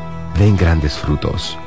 den 0.37 0.57
grandes 0.57 0.93
frutos. 0.93 1.57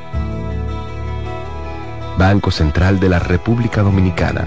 Banco 2.17 2.51
Central 2.51 2.99
de 2.99 3.09
la 3.09 3.19
República 3.19 3.81
Dominicana, 3.81 4.45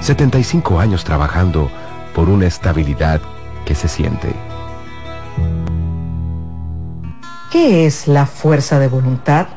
75 0.00 0.78
años 0.78 1.04
trabajando 1.04 1.70
por 2.14 2.28
una 2.28 2.46
estabilidad 2.46 3.20
que 3.64 3.74
se 3.74 3.88
siente. 3.88 4.32
¿Qué 7.50 7.86
es 7.86 8.06
la 8.06 8.26
fuerza 8.26 8.78
de 8.78 8.88
voluntad? 8.88 9.48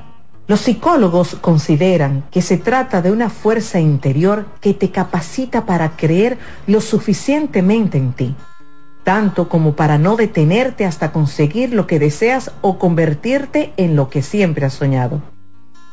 Los 0.48 0.62
psicólogos 0.62 1.36
consideran 1.36 2.24
que 2.32 2.42
se 2.42 2.58
trata 2.58 3.02
de 3.02 3.12
una 3.12 3.30
fuerza 3.30 3.80
interior 3.80 4.46
que 4.60 4.74
te 4.74 4.92
capacita 4.92 5.66
para 5.66 5.96
creer 5.96 6.38
lo 6.68 6.82
suficientemente 6.82 7.98
en 7.98 8.14
ti 8.14 8.36
tanto 9.04 9.50
como 9.50 9.74
para 9.76 9.98
no 9.98 10.16
detenerte 10.16 10.86
hasta 10.86 11.12
conseguir 11.12 11.74
lo 11.74 11.88
que 11.88 12.00
deseas 12.00 12.52
o 12.62 12.80
convertirte 12.80 13.74
en 13.78 13.96
lo 13.96 14.10
que 14.10 14.22
siempre 14.22 14.66
has 14.66 14.74
soñado. 14.74 15.22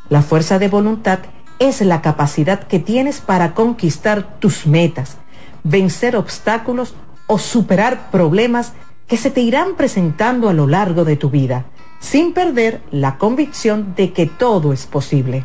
La 0.08 0.22
fuerza 0.22 0.58
de 0.58 0.68
voluntad 0.68 1.20
es 1.58 1.80
la 1.80 2.02
capacidad 2.02 2.60
que 2.60 2.78
tienes 2.78 3.20
para 3.20 3.54
conquistar 3.54 4.38
tus 4.38 4.66
metas, 4.66 5.18
vencer 5.62 6.16
obstáculos 6.16 6.94
o 7.26 7.38
superar 7.38 8.10
problemas 8.10 8.72
que 9.06 9.16
se 9.16 9.30
te 9.30 9.40
irán 9.40 9.74
presentando 9.76 10.48
a 10.48 10.52
lo 10.52 10.66
largo 10.66 11.04
de 11.04 11.16
tu 11.16 11.30
vida, 11.30 11.66
sin 11.98 12.32
perder 12.32 12.80
la 12.90 13.18
convicción 13.18 13.94
de 13.96 14.12
que 14.12 14.26
todo 14.26 14.72
es 14.72 14.86
posible. 14.86 15.44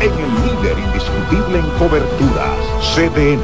en 0.00 0.12
el 0.12 0.34
líder 0.44 0.78
indiscutible 0.78 1.58
en 1.58 1.68
coberturas, 1.78 2.58
CDN. 2.94 3.42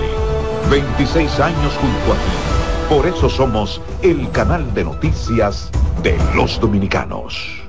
26 0.71 1.41
años 1.41 1.73
junto 1.81 2.13
a 2.13 2.17
ti. 2.17 2.89
Por 2.89 3.07
eso 3.07 3.29
somos 3.29 3.81
el 4.03 4.31
canal 4.31 4.73
de 4.75 4.85
noticias 4.85 5.71
de 6.03 6.17
los 6.35 6.61
dominicanos. 6.61 7.65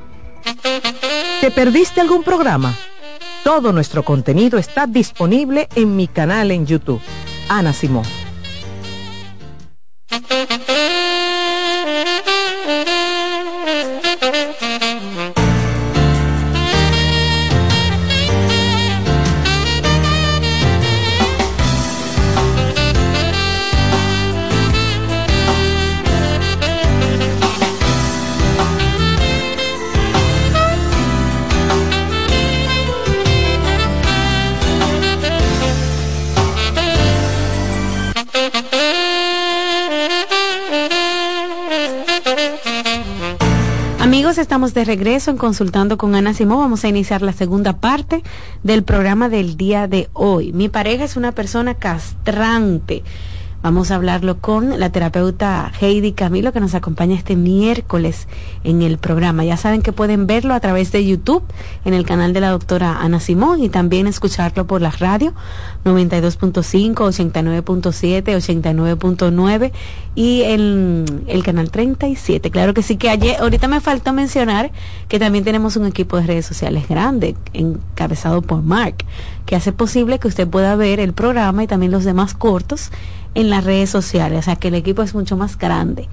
¿Te 1.42 1.52
perdiste 1.52 2.02
algún 2.02 2.24
programa? 2.24 2.76
Todo 3.44 3.72
nuestro 3.72 4.04
contenido 4.04 4.58
está 4.58 4.88
disponible 4.88 5.68
en 5.76 5.96
mi 5.96 6.08
canal 6.08 6.52
en 6.52 6.66
YouTube. 6.66 7.02
Ana 7.50 7.74
Simón. 7.74 8.25
Regreso 44.86 45.32
en 45.32 45.38
Consultando 45.38 45.98
con 45.98 46.16
Ana 46.16 46.34
Simón. 46.34 46.60
Vamos 46.60 46.84
a 46.84 46.88
iniciar 46.88 47.22
la 47.22 47.34
segunda 47.34 47.74
parte 47.74 48.24
del 48.64 48.84
programa 48.84 49.30
del 49.30 49.58
día 49.58 49.88
de 49.88 50.10
hoy. 50.14 50.54
Mi 50.54 50.70
pareja 50.70 51.04
es 51.04 51.18
una 51.18 51.32
persona 51.34 51.74
castrante. 51.74 53.04
Vamos 53.66 53.90
a 53.90 53.96
hablarlo 53.96 54.38
con 54.38 54.80
la 54.80 54.92
terapeuta 54.92 55.72
Heidi 55.82 56.12
Camilo 56.12 56.54
que 56.54 56.60
nos 56.60 56.76
acompaña 56.76 57.16
este 57.16 57.36
miércoles 57.36 58.28
en 58.64 58.84
el 58.84 59.00
programa. 59.00 59.44
Ya 59.44 59.58
saben 59.58 59.82
que 59.82 59.92
pueden 59.92 60.28
verlo 60.28 60.54
a 60.54 60.60
través 60.60 60.92
de 60.92 61.04
YouTube 61.04 61.42
en 61.84 61.96
el 61.96 62.06
canal 62.06 62.32
de 62.32 62.42
la 62.42 62.52
doctora 62.52 63.00
Ana 63.02 63.20
Simón 63.20 63.64
y 63.64 63.70
también 63.70 64.06
escucharlo 64.06 64.68
por 64.68 64.84
la 64.84 64.92
radio 64.92 65.34
92.5, 65.84 66.94
89.7, 66.94 68.24
89.9 68.24 69.72
y 70.14 70.44
en 70.44 71.24
el 71.26 71.44
canal 71.44 71.72
37. 71.72 72.52
Claro 72.52 72.76
que 72.76 72.84
sí 72.84 72.98
que 72.98 73.10
ayer, 73.10 73.38
ahorita 73.40 73.68
me 73.68 73.82
falta 73.82 74.12
mencionar 74.12 74.72
que 75.08 75.18
también 75.18 75.44
tenemos 75.44 75.76
un 75.76 75.88
equipo 75.88 76.18
de 76.18 76.28
redes 76.28 76.46
sociales 76.46 76.88
grande 76.88 77.36
encabezado 77.54 78.44
por 78.44 78.62
Mark 78.62 78.98
que 79.48 79.56
hace 79.56 79.72
posible 79.72 80.20
que 80.20 80.28
usted 80.28 80.48
pueda 80.48 80.76
ver 80.76 81.00
el 81.00 81.14
programa 81.14 81.64
y 81.64 81.68
también 81.68 81.92
los 81.92 82.04
demás 82.04 82.34
cortos 82.34 82.92
en 83.36 83.50
las 83.50 83.64
redes 83.64 83.90
sociales, 83.90 84.40
o 84.40 84.42
sea 84.42 84.56
que 84.56 84.70
el 84.70 84.76
equipo 84.76 85.04
es 85.04 85.14
mucho 85.14 85.38
más 85.38 85.58
grande 85.58 86.10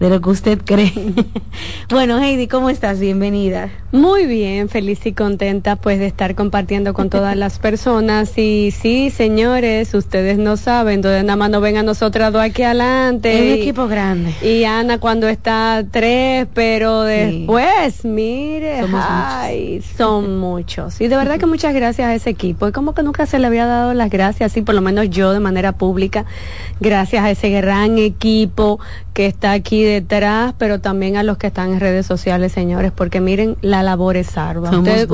de 0.00 0.10
lo 0.10 0.20
que 0.20 0.30
usted 0.30 0.60
cree. 0.62 0.92
bueno, 1.88 2.18
Heidi, 2.18 2.48
¿cómo 2.48 2.68
estás? 2.68 3.00
Bienvenida. 3.00 3.70
Muy 3.92 4.26
bien, 4.26 4.68
feliz 4.68 5.06
y 5.06 5.12
contenta 5.12 5.76
pues 5.76 5.98
de 5.98 6.06
estar 6.06 6.34
compartiendo 6.34 6.92
con 6.92 7.08
todas 7.08 7.34
las 7.36 7.58
personas. 7.60 8.36
Y 8.36 8.72
sí, 8.72 9.10
señores, 9.10 9.94
ustedes 9.94 10.36
no 10.36 10.58
saben, 10.58 10.96
entonces 10.96 11.24
nada 11.24 11.36
más 11.36 11.50
no 11.50 11.60
ven 11.60 11.78
a 11.78 11.82
nosotras 11.82 12.32
dos 12.32 12.42
aquí 12.42 12.62
adelante. 12.62 13.34
Es 13.34 13.54
un 13.54 13.62
equipo 13.62 13.88
grande. 13.88 14.34
Y 14.42 14.64
Ana 14.64 14.98
cuando 14.98 15.28
está 15.28 15.82
tres, 15.90 16.46
pero 16.52 17.02
después, 17.02 18.04
mire, 18.04 18.82
ay, 18.92 19.82
son 19.96 20.38
muchos. 20.38 21.00
Y 21.00 21.08
de 21.08 21.16
verdad 21.16 21.38
que 21.38 21.46
muchas 21.46 21.74
gracias 21.74 22.08
a 22.08 22.14
ese 22.14 22.30
equipo. 22.30 22.68
Y 22.68 22.72
como 22.72 22.92
que 22.92 23.02
nunca 23.02 23.24
se 23.24 23.38
le 23.38 23.46
había 23.46 23.64
dado 23.64 23.94
las 23.94 24.10
gracias, 24.10 24.52
así 24.52 24.60
por 24.60 24.74
lo 24.74 24.82
menos 24.82 25.08
yo 25.08 25.32
de 25.32 25.40
manera 25.40 25.72
pública, 25.72 26.26
gracias 26.80 27.24
a 27.24 27.30
ese 27.30 27.48
gran 27.48 27.96
equipo 27.96 28.78
que 29.14 29.24
está 29.24 29.52
aquí 29.52 29.85
detrás, 29.86 30.54
pero 30.58 30.80
también 30.80 31.16
a 31.16 31.22
los 31.22 31.38
que 31.38 31.46
están 31.48 31.72
en 31.72 31.80
redes 31.80 32.06
sociales, 32.06 32.52
señores, 32.52 32.92
porque 32.92 33.20
miren, 33.20 33.56
la 33.60 33.82
labor 33.82 34.16
es 34.16 34.36
ardua. 34.36 34.70
Usted, 34.70 35.08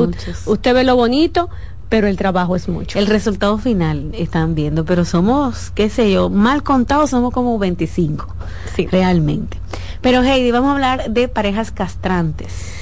usted 0.47 0.75
ve 0.75 0.85
lo 0.85 0.97
bonito, 0.97 1.49
pero 1.89 2.07
el 2.07 2.17
trabajo 2.17 2.57
es 2.57 2.69
mucho. 2.69 2.99
El 2.99 3.07
resultado 3.07 3.59
final 3.59 4.13
están 4.15 4.55
viendo, 4.55 4.85
pero 4.85 5.05
somos, 5.05 5.71
qué 5.73 5.91
sé 5.91 6.11
yo, 6.11 6.31
mal 6.31 6.63
contados 6.63 7.11
somos 7.11 7.35
como 7.35 7.59
25, 7.59 8.35
sí. 8.75 8.87
realmente. 8.87 9.59
Pero 10.01 10.23
Heidi, 10.23 10.51
vamos 10.51 10.71
a 10.71 10.73
hablar 10.73 11.11
de 11.11 11.29
parejas 11.29 11.71
castrantes. 11.71 12.82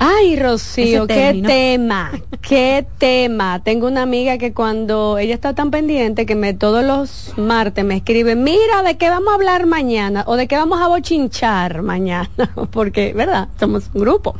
Ay, 0.00 0.36
Rocío, 0.36 1.08
qué 1.08 1.42
tema, 1.44 2.12
qué 2.40 2.86
tema. 2.98 3.60
Tengo 3.64 3.88
una 3.88 4.02
amiga 4.02 4.38
que 4.38 4.52
cuando 4.52 5.18
ella 5.18 5.34
está 5.34 5.54
tan 5.54 5.72
pendiente 5.72 6.24
que 6.24 6.36
me 6.36 6.54
todos 6.54 6.84
los 6.84 7.36
martes 7.36 7.84
me 7.84 7.96
escribe, 7.96 8.36
mira, 8.36 8.84
¿de 8.84 8.96
qué 8.96 9.10
vamos 9.10 9.32
a 9.32 9.34
hablar 9.34 9.66
mañana? 9.66 10.22
O 10.28 10.36
de 10.36 10.46
qué 10.46 10.54
vamos 10.54 10.80
a 10.80 10.86
bochinchar 10.86 11.82
mañana, 11.82 12.28
porque, 12.70 13.12
¿verdad? 13.12 13.48
Somos 13.58 13.90
un 13.92 14.02
grupo. 14.02 14.36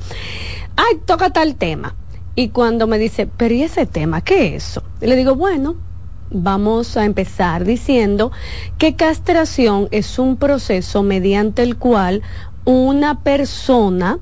Ay, 0.77 1.01
toca 1.05 1.31
tal 1.31 1.57
tema. 1.57 1.97
Y 2.37 2.51
cuando 2.51 2.87
me 2.87 2.99
dice, 2.99 3.27
pero 3.27 3.53
¿y 3.53 3.63
ese 3.63 3.85
tema? 3.85 4.21
¿Qué 4.21 4.55
es 4.55 4.69
eso? 4.69 4.85
Y 5.01 5.09
le 5.09 5.17
digo, 5.17 5.35
bueno, 5.35 5.75
vamos 6.31 6.97
a 6.97 7.05
empezar 7.05 7.65
diciendo 7.65 8.31
que 8.79 8.95
castración 8.95 9.89
es 9.91 10.21
un 10.21 10.37
proceso 10.37 11.03
mediante 11.03 11.65
el 11.65 11.79
cual 11.79 12.23
una 12.65 13.23
persona 13.25 14.21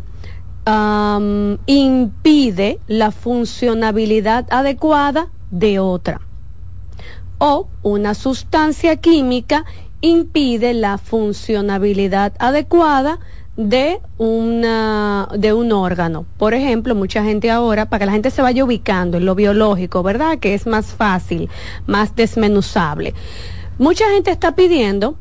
impide 1.66 2.80
la 2.88 3.10
funcionabilidad 3.12 4.47
adecuada 4.51 5.28
de 5.51 5.78
otra. 5.78 6.20
O 7.38 7.68
una 7.82 8.14
sustancia 8.14 8.97
química 8.97 9.64
impide 10.01 10.74
la 10.74 10.98
funcionabilidad 10.98 12.32
adecuada 12.38 13.18
de 13.56 14.01
una 14.18 15.28
de 15.36 15.52
un 15.52 15.72
órgano. 15.72 16.26
Por 16.36 16.52
ejemplo, 16.55 16.94
mucha 16.94 17.22
gente 17.22 17.51
ahora, 17.51 17.86
para 17.86 18.01
que 18.01 18.06
la 18.06 18.12
gente 18.12 18.30
se 18.30 18.43
vaya 18.43 18.64
ubicando 18.64 19.16
en 19.16 19.24
lo 19.24 19.34
biológico, 19.34 20.02
¿verdad? 20.02 20.38
Que 20.38 20.55
es 20.55 20.66
más 20.66 20.86
fácil, 20.86 21.48
más 21.86 22.14
desmenuzable. 22.16 23.14
Mucha 23.78 24.09
gente 24.10 24.30
está 24.30 24.55
pidiendo 24.55 25.16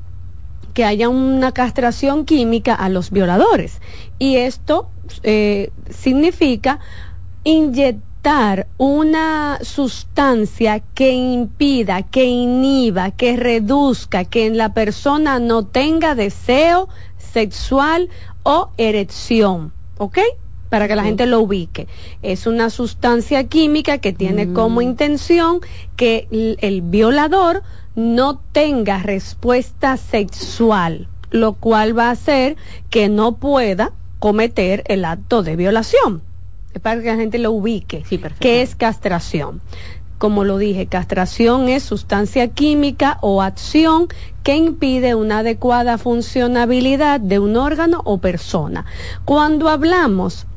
que 0.76 0.84
haya 0.84 1.10
una 1.10 1.54
castración 1.54 2.26
química 2.26 2.76
a 2.76 2.90
los 2.90 3.10
violadores. 3.10 3.82
Y 4.20 4.36
esto 4.36 4.90
eh, 5.24 5.72
significa 5.90 6.80
inyectar 7.46 8.68
una 8.78 9.58
sustancia 9.62 10.82
que 10.82 11.14
impida, 11.14 12.04
que 12.04 12.26
inhiba, 12.26 13.12
que 13.12 13.38
reduzca, 13.38 14.26
que 14.26 14.46
en 14.46 14.58
la 14.58 14.74
persona 14.74 15.40
no 15.40 15.66
tenga 15.66 16.14
deseo 16.14 16.90
sexual 17.18 18.10
o 18.44 18.70
erección. 18.78 19.72
¿Ok? 19.98 20.20
para 20.70 20.90
que 20.90 20.96
la 20.96 21.04
gente 21.04 21.26
lo 21.26 21.40
ubique. 21.40 21.88
Es 22.22 22.48
una 22.48 22.70
sustancia 22.70 23.46
química 23.46 24.00
que 24.00 24.12
tiene 24.12 24.52
como 24.52 24.82
intención 24.82 25.62
que 25.96 26.28
el 26.32 26.82
violador 26.82 27.64
no 27.96 28.40
tenga 28.52 29.00
respuesta 29.00 29.98
sexual, 29.98 31.08
lo 31.32 31.54
cual 31.54 31.98
va 31.98 32.10
a 32.10 32.12
hacer 32.12 32.58
que 32.90 33.10
no 33.10 33.38
pueda 33.38 33.92
cometer 34.20 34.84
el 34.88 35.06
acto 35.06 35.44
de 35.44 35.56
violación. 35.56 36.22
Es 36.74 36.82
para 36.82 37.02
que 37.02 37.08
la 37.08 37.16
gente 37.16 37.38
lo 37.38 37.52
ubique. 37.52 38.04
Sí, 38.08 38.20
¿Qué 38.40 38.62
es 38.62 38.76
castración? 38.76 39.62
Como 40.18 40.44
lo 40.44 40.58
dije, 40.58 40.88
castración 40.88 41.68
es 41.68 41.84
sustancia 41.84 42.48
química 42.48 43.18
o 43.22 43.42
acción 43.42 44.08
que 44.44 44.56
impide 44.56 45.16
una 45.16 45.40
adecuada 45.40 45.98
funcionabilidad 45.98 47.20
de 47.20 47.40
un 47.40 47.58
órgano 47.58 48.02
o 48.06 48.20
persona. 48.20 48.86
Cuando 49.26 49.70
hablamos 49.70 50.48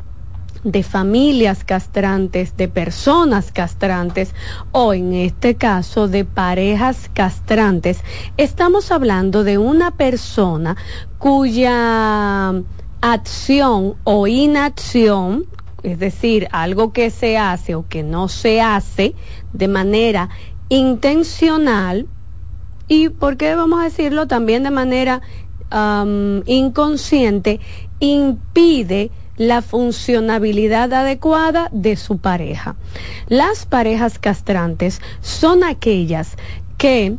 de 0.64 0.82
familias 0.82 1.64
castrantes, 1.64 2.56
de 2.56 2.68
personas 2.68 3.52
castrantes 3.52 4.35
o 4.72 4.93
en 4.94 5.12
este 5.12 5.56
caso 5.56 6.09
de 6.09 6.24
parejas 6.24 7.10
castrantes, 7.12 8.02
estamos 8.36 8.90
hablando 8.90 9.44
de 9.44 9.59
una 9.59 9.93
persona 9.93 10.76
cuya 11.18 12.55
acción 13.01 13.94
o 14.05 14.26
inacción, 14.26 15.47
es 15.82 15.98
decir, 15.98 16.48
algo 16.51 16.93
que 16.93 17.10
se 17.10 17.39
hace 17.39 17.74
o 17.74 17.86
que 17.86 18.02
no 18.02 18.28
se 18.28 18.60
hace 18.60 19.14
de 19.52 19.68
manera 19.68 20.28
intencional 20.68 22.09
y, 22.89 23.10
¿por 23.10 23.36
qué 23.36 23.55
vamos 23.55 23.80
a 23.80 23.85
decirlo? 23.85 24.26
También 24.26 24.62
de 24.62 24.70
manera 24.70 25.22
inconsciente, 26.47 27.60
impide 28.01 29.10
la 29.39 29.62
funcionabilidad 29.62 30.93
adecuada 30.93 31.69
de 31.73 31.97
su 31.97 32.19
pareja. 32.19 32.77
Las 33.28 33.65
parejas 33.65 34.19
castrantes 34.19 35.01
son 35.20 35.65
aquellas 35.65 36.36
que 36.77 37.16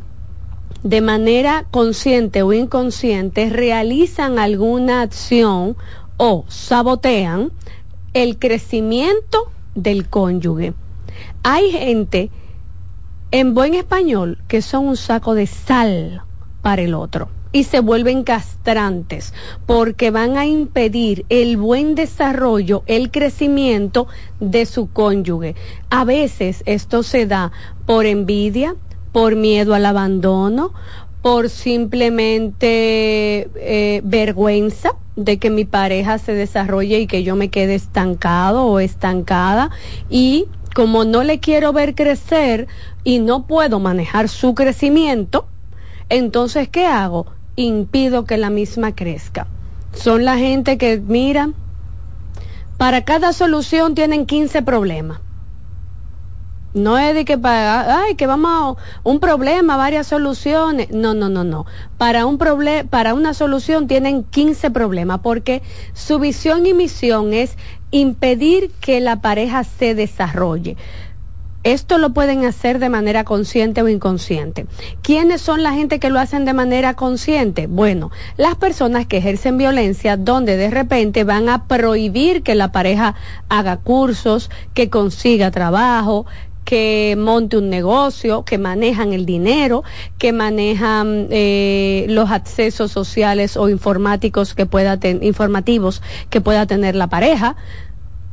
de 0.83 1.01
manera 1.01 1.65
consciente 1.71 2.43
o 2.43 2.53
inconsciente 2.53 3.49
realizan 3.49 4.37
alguna 4.37 5.01
acción 5.01 5.75
o 6.17 6.45
sabotean 6.47 7.51
el 8.13 8.37
crecimiento 8.37 9.51
del 9.75 10.07
cónyuge. 10.07 10.73
Hay 11.43 11.71
gente 11.71 12.29
en 13.31 13.53
buen 13.53 13.73
español 13.73 14.39
que 14.47 14.61
son 14.61 14.87
un 14.87 14.97
saco 14.97 15.35
de 15.35 15.47
sal 15.47 16.23
para 16.61 16.81
el 16.81 16.93
otro 16.93 17.29
y 17.51 17.63
se 17.63 17.79
vuelven 17.79 18.23
castrantes 18.23 19.33
porque 19.65 20.11
van 20.11 20.37
a 20.37 20.45
impedir 20.45 21.25
el 21.29 21.57
buen 21.57 21.95
desarrollo, 21.95 22.83
el 22.85 23.11
crecimiento 23.11 24.07
de 24.39 24.65
su 24.65 24.91
cónyuge. 24.91 25.55
A 25.89 26.05
veces 26.05 26.63
esto 26.65 27.03
se 27.03 27.25
da 27.25 27.51
por 27.85 28.05
envidia, 28.05 28.75
por 29.11 29.35
miedo 29.35 29.73
al 29.73 29.85
abandono, 29.85 30.73
por 31.21 31.49
simplemente 31.49 33.49
eh, 33.55 34.01
vergüenza 34.03 34.91
de 35.15 35.37
que 35.37 35.49
mi 35.49 35.65
pareja 35.65 36.17
se 36.17 36.33
desarrolle 36.33 36.99
y 36.99 37.07
que 37.07 37.23
yo 37.23 37.35
me 37.35 37.49
quede 37.49 37.75
estancado 37.75 38.65
o 38.65 38.79
estancada 38.79 39.69
y 40.09 40.47
como 40.73 41.03
no 41.03 41.23
le 41.23 41.39
quiero 41.39 41.73
ver 41.73 41.95
crecer 41.95 42.67
y 43.03 43.19
no 43.19 43.47
puedo 43.47 43.79
manejar 43.79 44.29
su 44.29 44.53
crecimiento, 44.53 45.47
entonces 46.07 46.69
¿qué 46.69 46.85
hago? 46.85 47.38
Impido 47.63 48.25
que 48.25 48.37
la 48.37 48.49
misma 48.49 48.95
crezca. 48.95 49.47
Son 49.93 50.23
la 50.23 50.37
gente 50.37 50.77
que, 50.77 51.01
mira, 51.05 51.51
para 52.77 53.03
cada 53.03 53.33
solución 53.33 53.95
tienen 53.95 54.25
15 54.25 54.61
problemas. 54.61 55.19
No 56.73 56.99
es 56.99 57.15
de 57.15 57.25
que 57.25 57.37
para, 57.37 58.03
ay, 58.03 58.15
que 58.15 58.27
vamos 58.27 58.77
a 58.77 58.81
un 59.03 59.19
problema, 59.19 59.75
varias 59.75 60.07
soluciones. 60.07 60.91
No, 60.91 61.15
no, 61.15 61.27
no, 61.27 61.43
no. 61.43 61.65
Para 61.97 62.27
un 62.27 62.37
para 62.89 63.13
una 63.15 63.33
solución 63.33 63.87
tienen 63.87 64.23
15 64.23 64.69
problemas 64.69 65.19
porque 65.21 65.63
su 65.93 66.19
visión 66.19 66.65
y 66.67 66.73
misión 66.73 67.33
es 67.33 67.57
impedir 67.91 68.71
que 68.79 69.01
la 69.01 69.17
pareja 69.17 69.63
se 69.63 69.95
desarrolle. 69.95 70.77
Esto 71.63 71.97
lo 71.97 72.11
pueden 72.11 72.45
hacer 72.45 72.79
de 72.79 72.87
manera 72.87 73.25
consciente 73.25 73.81
o 73.81 73.89
inconsciente. 73.89 74.65
¿Quiénes 75.01 75.41
son 75.41 75.61
la 75.61 75.73
gente 75.73 75.99
que 75.99 76.09
lo 76.09 76.19
hacen 76.19 76.45
de 76.45 76.53
manera 76.53 76.93
consciente? 76.93 77.67
Bueno, 77.67 78.11
las 78.37 78.55
personas 78.55 79.05
que 79.07 79.17
ejercen 79.17 79.57
violencia 79.57 80.15
donde 80.15 80.55
de 80.55 80.69
repente 80.69 81.25
van 81.25 81.49
a 81.49 81.67
prohibir 81.67 82.43
que 82.43 82.55
la 82.55 82.71
pareja 82.71 83.15
haga 83.49 83.75
cursos, 83.77 84.49
que 84.73 84.89
consiga 84.89 85.51
trabajo, 85.51 86.25
que 86.69 87.15
monte 87.17 87.57
un 87.57 87.69
negocio, 87.69 88.43
que 88.45 88.59
manejan 88.59 89.11
el 89.11 89.25
dinero, 89.25 89.83
que 90.19 90.31
manejan 90.31 91.27
eh, 91.31 92.05
los 92.09 92.29
accesos 92.29 92.91
sociales 92.91 93.57
o 93.57 93.69
informáticos 93.69 94.53
que 94.53 94.67
pueda 94.67 94.99
informativos 95.21 96.03
que 96.29 96.41
pueda 96.41 96.67
tener 96.67 96.95
la 96.95 97.07
pareja. 97.07 97.55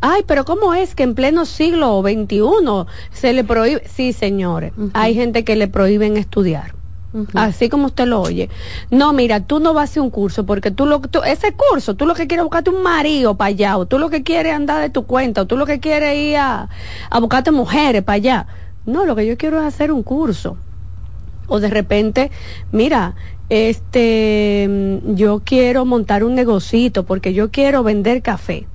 Ay, 0.00 0.22
pero 0.26 0.44
¿cómo 0.44 0.74
es 0.74 0.94
que 0.94 1.02
en 1.02 1.14
pleno 1.14 1.46
siglo 1.46 2.02
XXI 2.02 2.40
se 3.10 3.32
le 3.32 3.44
prohíbe? 3.44 3.82
Sí, 3.88 4.12
señores, 4.12 4.72
hay 4.92 5.14
gente 5.14 5.44
que 5.44 5.56
le 5.56 5.68
prohíben 5.68 6.16
estudiar. 6.16 6.74
Así 7.32 7.70
como 7.70 7.86
usted 7.86 8.06
lo 8.06 8.20
oye. 8.20 8.50
No, 8.90 9.14
mira, 9.14 9.40
tú 9.40 9.58
no 9.58 9.72
vas 9.72 9.82
a 9.82 9.84
hacer 9.84 10.02
un 10.02 10.10
curso 10.10 10.44
porque 10.44 10.70
tú 10.70 10.84
lo 10.84 11.00
tú, 11.00 11.22
ese 11.22 11.54
curso, 11.54 11.94
tú 11.94 12.04
lo 12.04 12.14
que 12.14 12.26
quieres 12.26 12.42
es 12.42 12.44
buscarte 12.44 12.68
un 12.68 12.82
marido 12.82 13.36
para 13.36 13.48
allá, 13.48 13.78
o 13.78 13.86
tú 13.86 13.98
lo 13.98 14.10
que 14.10 14.22
quieres 14.22 14.52
andar 14.52 14.82
de 14.82 14.90
tu 14.90 15.06
cuenta, 15.06 15.42
o 15.42 15.46
tú 15.46 15.56
lo 15.56 15.64
que 15.64 15.80
quieres 15.80 16.14
ir 16.14 16.36
a, 16.36 16.68
a 17.08 17.20
buscarte 17.20 17.52
mujeres 17.52 18.02
para 18.02 18.16
allá. 18.16 18.46
No, 18.84 19.06
lo 19.06 19.16
que 19.16 19.26
yo 19.26 19.38
quiero 19.38 19.60
es 19.60 19.66
hacer 19.66 19.92
un 19.92 20.02
curso. 20.02 20.58
O 21.48 21.58
de 21.58 21.68
repente, 21.68 22.30
mira, 22.70 23.14
este, 23.48 25.00
yo 25.06 25.40
quiero 25.44 25.86
montar 25.86 26.22
un 26.22 26.34
negocito 26.34 27.04
porque 27.06 27.32
yo 27.32 27.50
quiero 27.50 27.82
vender 27.82 28.20
café 28.20 28.66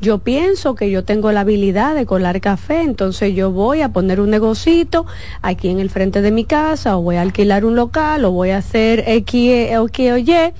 yo 0.00 0.18
pienso 0.18 0.74
que 0.74 0.90
yo 0.90 1.04
tengo 1.04 1.32
la 1.32 1.40
habilidad 1.40 1.94
de 1.94 2.06
colar 2.06 2.40
café, 2.40 2.82
entonces 2.82 3.34
yo 3.34 3.50
voy 3.50 3.82
a 3.82 3.90
poner 3.90 4.20
un 4.20 4.30
negocito 4.30 5.06
aquí 5.42 5.68
en 5.68 5.80
el 5.80 5.90
frente 5.90 6.22
de 6.22 6.30
mi 6.30 6.44
casa 6.44 6.96
o 6.96 7.02
voy 7.02 7.16
a 7.16 7.22
alquilar 7.22 7.64
un 7.64 7.76
local 7.76 8.24
o 8.24 8.32
voy 8.32 8.50
a 8.50 8.58
hacer 8.58 9.04
X 9.06 9.76
o 9.78 9.88
Y 9.96 10.52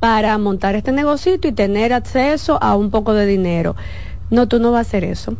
para 0.00 0.36
montar 0.38 0.74
este 0.74 0.92
negocito 0.92 1.48
y 1.48 1.52
tener 1.52 1.92
acceso 1.92 2.58
a 2.62 2.76
un 2.76 2.90
poco 2.90 3.12
de 3.14 3.26
dinero. 3.26 3.76
No, 4.30 4.48
tú 4.48 4.58
no 4.58 4.70
vas 4.72 4.86
a 4.86 4.88
hacer 4.88 5.04
eso. 5.04 5.36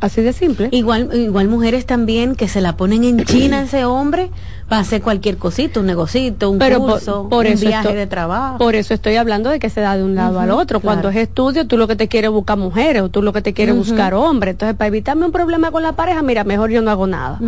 Así 0.00 0.22
de 0.22 0.32
simple. 0.32 0.68
Igual, 0.72 1.10
igual 1.14 1.48
mujeres 1.48 1.84
también 1.84 2.34
que 2.34 2.48
se 2.48 2.60
la 2.60 2.76
ponen 2.76 3.04
en 3.04 3.24
China 3.24 3.62
ese 3.62 3.84
hombre 3.84 4.30
para 4.70 4.82
hacer 4.82 5.02
cualquier 5.02 5.36
cosito, 5.36 5.80
un 5.80 5.86
negocito, 5.86 6.48
un 6.48 6.60
curso, 6.60 7.28
por, 7.28 7.44
un 7.44 7.52
eso 7.54 7.66
viaje 7.66 7.92
de 7.92 8.06
trabajo. 8.06 8.56
Por 8.58 8.76
eso 8.76 8.94
estoy 8.94 9.16
hablando 9.16 9.50
de 9.50 9.58
que 9.58 9.68
se 9.68 9.80
da 9.80 9.96
de 9.96 10.04
un 10.04 10.14
lado 10.14 10.38
al 10.38 10.52
otro. 10.52 10.78
Cuando 10.78 11.08
es 11.08 11.16
estudio, 11.16 11.66
tú 11.66 11.76
lo 11.76 11.88
que 11.88 11.96
te 11.96 12.06
quieres 12.06 12.30
buscar 12.30 12.56
mujeres 12.56 13.02
o 13.02 13.08
tú 13.08 13.20
lo 13.20 13.32
que 13.32 13.42
te 13.42 13.52
quieres 13.52 13.74
buscar 13.74 14.14
hombres. 14.14 14.52
Entonces, 14.52 14.76
para 14.76 14.86
evitarme 14.86 15.26
un 15.26 15.32
problema 15.32 15.72
con 15.72 15.82
la 15.82 15.94
pareja, 15.96 16.22
mira, 16.22 16.44
mejor 16.44 16.70
yo 16.70 16.82
no 16.82 16.92
hago 16.92 17.08
nada. 17.08 17.40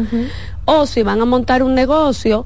O 0.65 0.85
si 0.87 1.05
van 1.05 1.21
a 1.21 1.25
montar 1.25 1.63
un 1.63 1.77
negocio, 1.77 2.45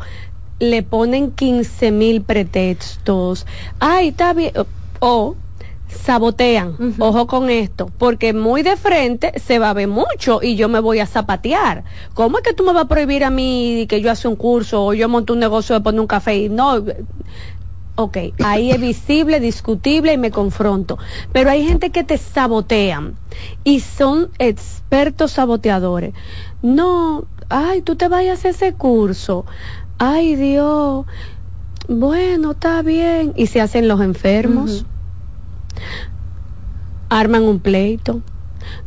le 0.58 0.82
ponen 0.82 1.30
15 1.30 1.90
mil 1.90 2.20
pretextos. 2.20 3.46
Ay, 3.80 4.08
está 4.08 4.34
bien. 4.34 4.52
O 5.00 5.36
sabotean, 5.96 6.76
ojo 6.98 7.26
con 7.26 7.50
esto, 7.50 7.90
porque 7.98 8.32
muy 8.32 8.62
de 8.62 8.76
frente 8.76 9.32
se 9.38 9.58
va 9.58 9.70
a 9.70 9.74
ver 9.74 9.88
mucho 9.88 10.40
y 10.42 10.56
yo 10.56 10.68
me 10.68 10.80
voy 10.80 11.00
a 11.00 11.06
zapatear. 11.06 11.84
¿Cómo 12.14 12.38
es 12.38 12.44
que 12.44 12.52
tú 12.52 12.64
me 12.64 12.72
vas 12.72 12.84
a 12.84 12.88
prohibir 12.88 13.24
a 13.24 13.30
mí 13.30 13.86
que 13.88 14.00
yo 14.00 14.10
hace 14.10 14.28
un 14.28 14.36
curso 14.36 14.84
o 14.84 14.94
yo 14.94 15.08
monto 15.08 15.32
un 15.32 15.40
negocio 15.40 15.74
de 15.74 15.80
poner 15.80 16.00
un 16.00 16.06
café? 16.06 16.36
Y 16.36 16.48
no, 16.48 16.84
ok, 17.96 18.18
ahí 18.44 18.70
es 18.70 18.80
visible, 18.80 19.40
discutible 19.40 20.12
y 20.12 20.18
me 20.18 20.30
confronto. 20.30 20.98
Pero 21.32 21.50
hay 21.50 21.66
gente 21.66 21.90
que 21.90 22.04
te 22.04 22.18
sabotean 22.18 23.16
y 23.64 23.80
son 23.80 24.30
expertos 24.38 25.32
saboteadores. 25.32 26.14
No, 26.62 27.24
ay, 27.48 27.82
tú 27.82 27.96
te 27.96 28.08
vayas 28.08 28.44
a 28.44 28.50
ese 28.50 28.74
curso. 28.74 29.44
Ay, 29.98 30.36
Dios. 30.36 31.06
Bueno, 31.88 32.52
está 32.52 32.82
bien. 32.82 33.32
Y 33.36 33.46
se 33.46 33.60
hacen 33.60 33.88
los 33.88 34.00
enfermos 34.00 34.84
arman 37.08 37.44
un 37.44 37.60
pleito. 37.60 38.22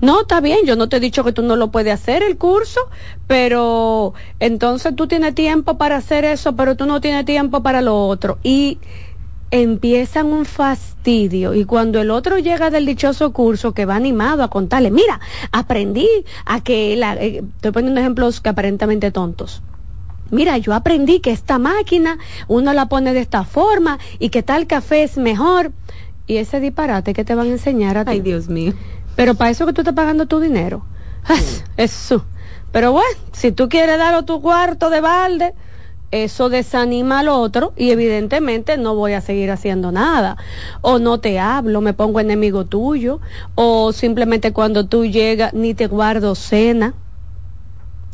No, 0.01 0.21
está 0.21 0.41
bien, 0.41 0.59
yo 0.65 0.75
no 0.75 0.89
te 0.89 0.97
he 0.97 0.99
dicho 0.99 1.23
que 1.23 1.31
tú 1.31 1.41
no 1.41 1.55
lo 1.55 1.71
puedes 1.71 1.93
hacer 1.93 2.23
el 2.23 2.37
curso, 2.37 2.81
pero 3.27 4.13
entonces 4.39 4.95
tú 4.95 5.07
tienes 5.07 5.35
tiempo 5.35 5.77
para 5.77 5.97
hacer 5.97 6.25
eso, 6.25 6.55
pero 6.55 6.75
tú 6.75 6.85
no 6.85 7.01
tienes 7.01 7.25
tiempo 7.25 7.63
para 7.63 7.81
lo 7.81 8.07
otro. 8.07 8.39
Y 8.43 8.79
empiezan 9.51 10.27
un 10.27 10.45
fastidio 10.45 11.55
y 11.55 11.65
cuando 11.65 11.99
el 11.99 12.11
otro 12.11 12.37
llega 12.37 12.69
del 12.69 12.85
dichoso 12.85 13.33
curso 13.33 13.73
que 13.73 13.85
va 13.85 13.95
animado 13.95 14.43
a 14.43 14.49
contarle, 14.49 14.91
mira, 14.91 15.19
aprendí 15.51 16.07
a 16.45 16.61
que 16.61 16.95
la, 16.95 17.15
eh, 17.15 17.43
estoy 17.55 17.71
poniendo 17.71 17.99
ejemplos 17.99 18.41
que 18.41 18.49
aparentemente 18.49 19.11
tontos. 19.11 19.63
Mira, 20.31 20.59
yo 20.59 20.75
aprendí 20.75 21.21
que 21.21 21.31
esta 21.31 21.57
máquina 21.57 22.19
uno 22.47 22.71
la 22.73 22.85
pone 22.87 23.13
de 23.13 23.21
esta 23.21 23.43
forma 23.43 23.97
y 24.19 24.29
que 24.29 24.43
tal 24.43 24.67
café 24.67 25.01
es 25.01 25.17
mejor 25.17 25.71
y 26.29 26.37
ese 26.37 26.59
disparate 26.59 27.13
que 27.13 27.25
te 27.25 27.33
van 27.33 27.47
a 27.47 27.49
enseñar 27.49 27.97
a 27.97 28.05
ti. 28.05 28.11
Ay, 28.11 28.21
Dios 28.21 28.49
mío. 28.49 28.73
Pero 29.15 29.33
para 29.33 29.49
eso 29.49 29.65
que 29.65 29.73
tú 29.73 29.81
estás 29.81 29.95
pagando 29.95 30.27
tu 30.27 30.39
dinero. 30.39 30.85
Eso. 31.75 32.23
Pero 32.71 32.91
bueno, 32.91 33.17
si 33.31 33.51
tú 33.51 33.67
quieres 33.67 33.97
dar 33.97 34.23
tu 34.25 34.39
cuarto 34.39 34.91
de 34.91 35.01
balde, 35.01 35.55
eso 36.11 36.49
desanima 36.49 37.21
al 37.21 37.29
otro 37.29 37.73
y 37.75 37.89
evidentemente 37.89 38.77
no 38.77 38.93
voy 38.93 39.13
a 39.13 39.21
seguir 39.21 39.49
haciendo 39.49 39.91
nada. 39.91 40.37
O 40.81 40.99
no 40.99 41.19
te 41.19 41.39
hablo, 41.39 41.81
me 41.81 41.93
pongo 41.93 42.19
enemigo 42.19 42.63
tuyo. 42.63 43.19
O 43.55 43.91
simplemente 43.91 44.53
cuando 44.53 44.85
tú 44.85 45.07
llegas 45.07 45.55
ni 45.55 45.73
te 45.73 45.87
guardo 45.87 46.35
cena. 46.35 46.93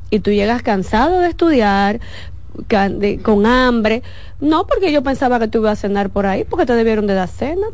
Y 0.10 0.20
tú 0.20 0.32
llegas 0.32 0.62
cansado 0.62 1.20
de 1.20 1.28
estudiar, 1.28 2.00
con 3.24 3.46
hambre. 3.46 4.04
No 4.40 4.66
porque 4.68 4.94
yo 4.94 5.04
pensaba 5.04 5.38
que 5.38 5.50
tú 5.50 5.58
ibas 5.58 5.80
a 5.80 5.82
cenar 5.82 6.12
por 6.12 6.26
ahí, 6.26 6.46
porque 6.46 6.66
te 6.66 6.76
debieron 6.76 7.08
de 7.08 7.14
dar 7.14 7.28
cena 7.28 7.68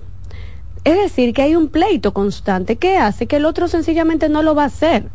Es 0.83 0.97
decir, 0.97 1.33
que 1.33 1.43
hay 1.43 1.55
un 1.55 1.69
pleito 1.69 2.11
constante 2.11 2.77
que 2.77 2.97
hace 2.97 3.27
que 3.27 3.35
el 3.35 3.45
otro 3.45 3.67
sencillamente 3.67 4.29
no 4.29 4.41
lo 4.41 4.55
va 4.55 4.63
a 4.63 4.67
hacer. 4.67 5.09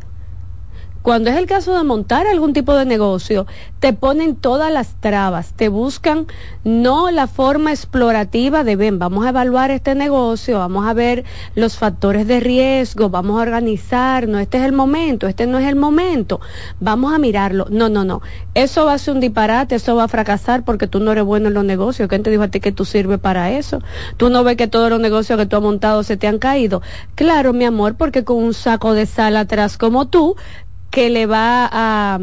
Cuando 1.01 1.29
es 1.29 1.37
el 1.37 1.45
caso 1.45 1.75
de 1.75 1.83
montar 1.83 2.27
algún 2.27 2.53
tipo 2.53 2.73
de 2.75 2.85
negocio, 2.85 3.47
te 3.79 3.93
ponen 3.93 4.35
todas 4.35 4.71
las 4.71 4.99
trabas, 4.99 5.53
te 5.53 5.69
buscan 5.69 6.27
no 6.63 7.11
la 7.11 7.27
forma 7.27 7.71
explorativa 7.71 8.63
de, 8.63 8.75
ven, 8.75 8.99
vamos 8.99 9.25
a 9.25 9.29
evaluar 9.29 9.71
este 9.71 9.95
negocio, 9.95 10.59
vamos 10.59 10.87
a 10.87 10.93
ver 10.93 11.23
los 11.55 11.77
factores 11.77 12.27
de 12.27 12.39
riesgo, 12.39 13.09
vamos 13.09 13.39
a 13.39 13.43
organizarnos, 13.43 14.41
este 14.41 14.57
es 14.57 14.63
el 14.63 14.73
momento, 14.73 15.27
este 15.27 15.47
no 15.47 15.59
es 15.59 15.67
el 15.67 15.75
momento, 15.75 16.41
vamos 16.79 17.13
a 17.13 17.19
mirarlo. 17.19 17.67
No, 17.69 17.89
no, 17.89 18.03
no, 18.03 18.21
eso 18.53 18.85
va 18.85 18.93
a 18.93 18.97
ser 18.97 19.13
un 19.13 19.19
disparate, 19.19 19.75
eso 19.75 19.95
va 19.95 20.05
a 20.05 20.07
fracasar 20.07 20.63
porque 20.63 20.87
tú 20.87 20.99
no 20.99 21.11
eres 21.11 21.23
bueno 21.23 21.47
en 21.47 21.53
los 21.53 21.63
negocios. 21.63 22.09
¿Quién 22.09 22.23
te 22.23 22.29
dijo 22.29 22.43
a 22.43 22.47
ti 22.47 22.59
que 22.59 22.71
tú 22.71 22.85
sirves 22.85 23.19
para 23.19 23.51
eso? 23.51 23.81
Tú 24.17 24.29
no 24.29 24.43
ves 24.43 24.57
que 24.57 24.67
todos 24.67 24.89
los 24.89 24.99
negocios 24.99 25.37
que 25.37 25.45
tú 25.45 25.55
has 25.55 25.61
montado 25.61 26.03
se 26.03 26.17
te 26.17 26.27
han 26.27 26.39
caído. 26.39 26.81
Claro, 27.15 27.53
mi 27.53 27.65
amor, 27.65 27.95
porque 27.95 28.23
con 28.23 28.37
un 28.37 28.53
saco 28.53 28.93
de 28.93 29.05
sal 29.05 29.37
atrás 29.37 29.77
como 29.77 30.07
tú, 30.07 30.35
que 30.89 31.09
le 31.09 31.25
va 31.25 31.69
a... 31.71 32.19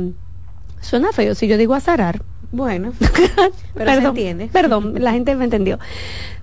Suena 0.80 1.12
feo 1.12 1.34
si 1.34 1.46
yo 1.46 1.56
digo 1.56 1.74
a 1.74 1.80
zarar. 1.80 2.22
Bueno, 2.54 2.92
pero 3.74 3.84
perdón, 3.84 4.02
se 4.02 4.08
entiende. 4.08 4.48
Perdón, 4.52 4.94
la 4.98 5.12
gente 5.12 5.34
me 5.34 5.44
entendió. 5.44 5.80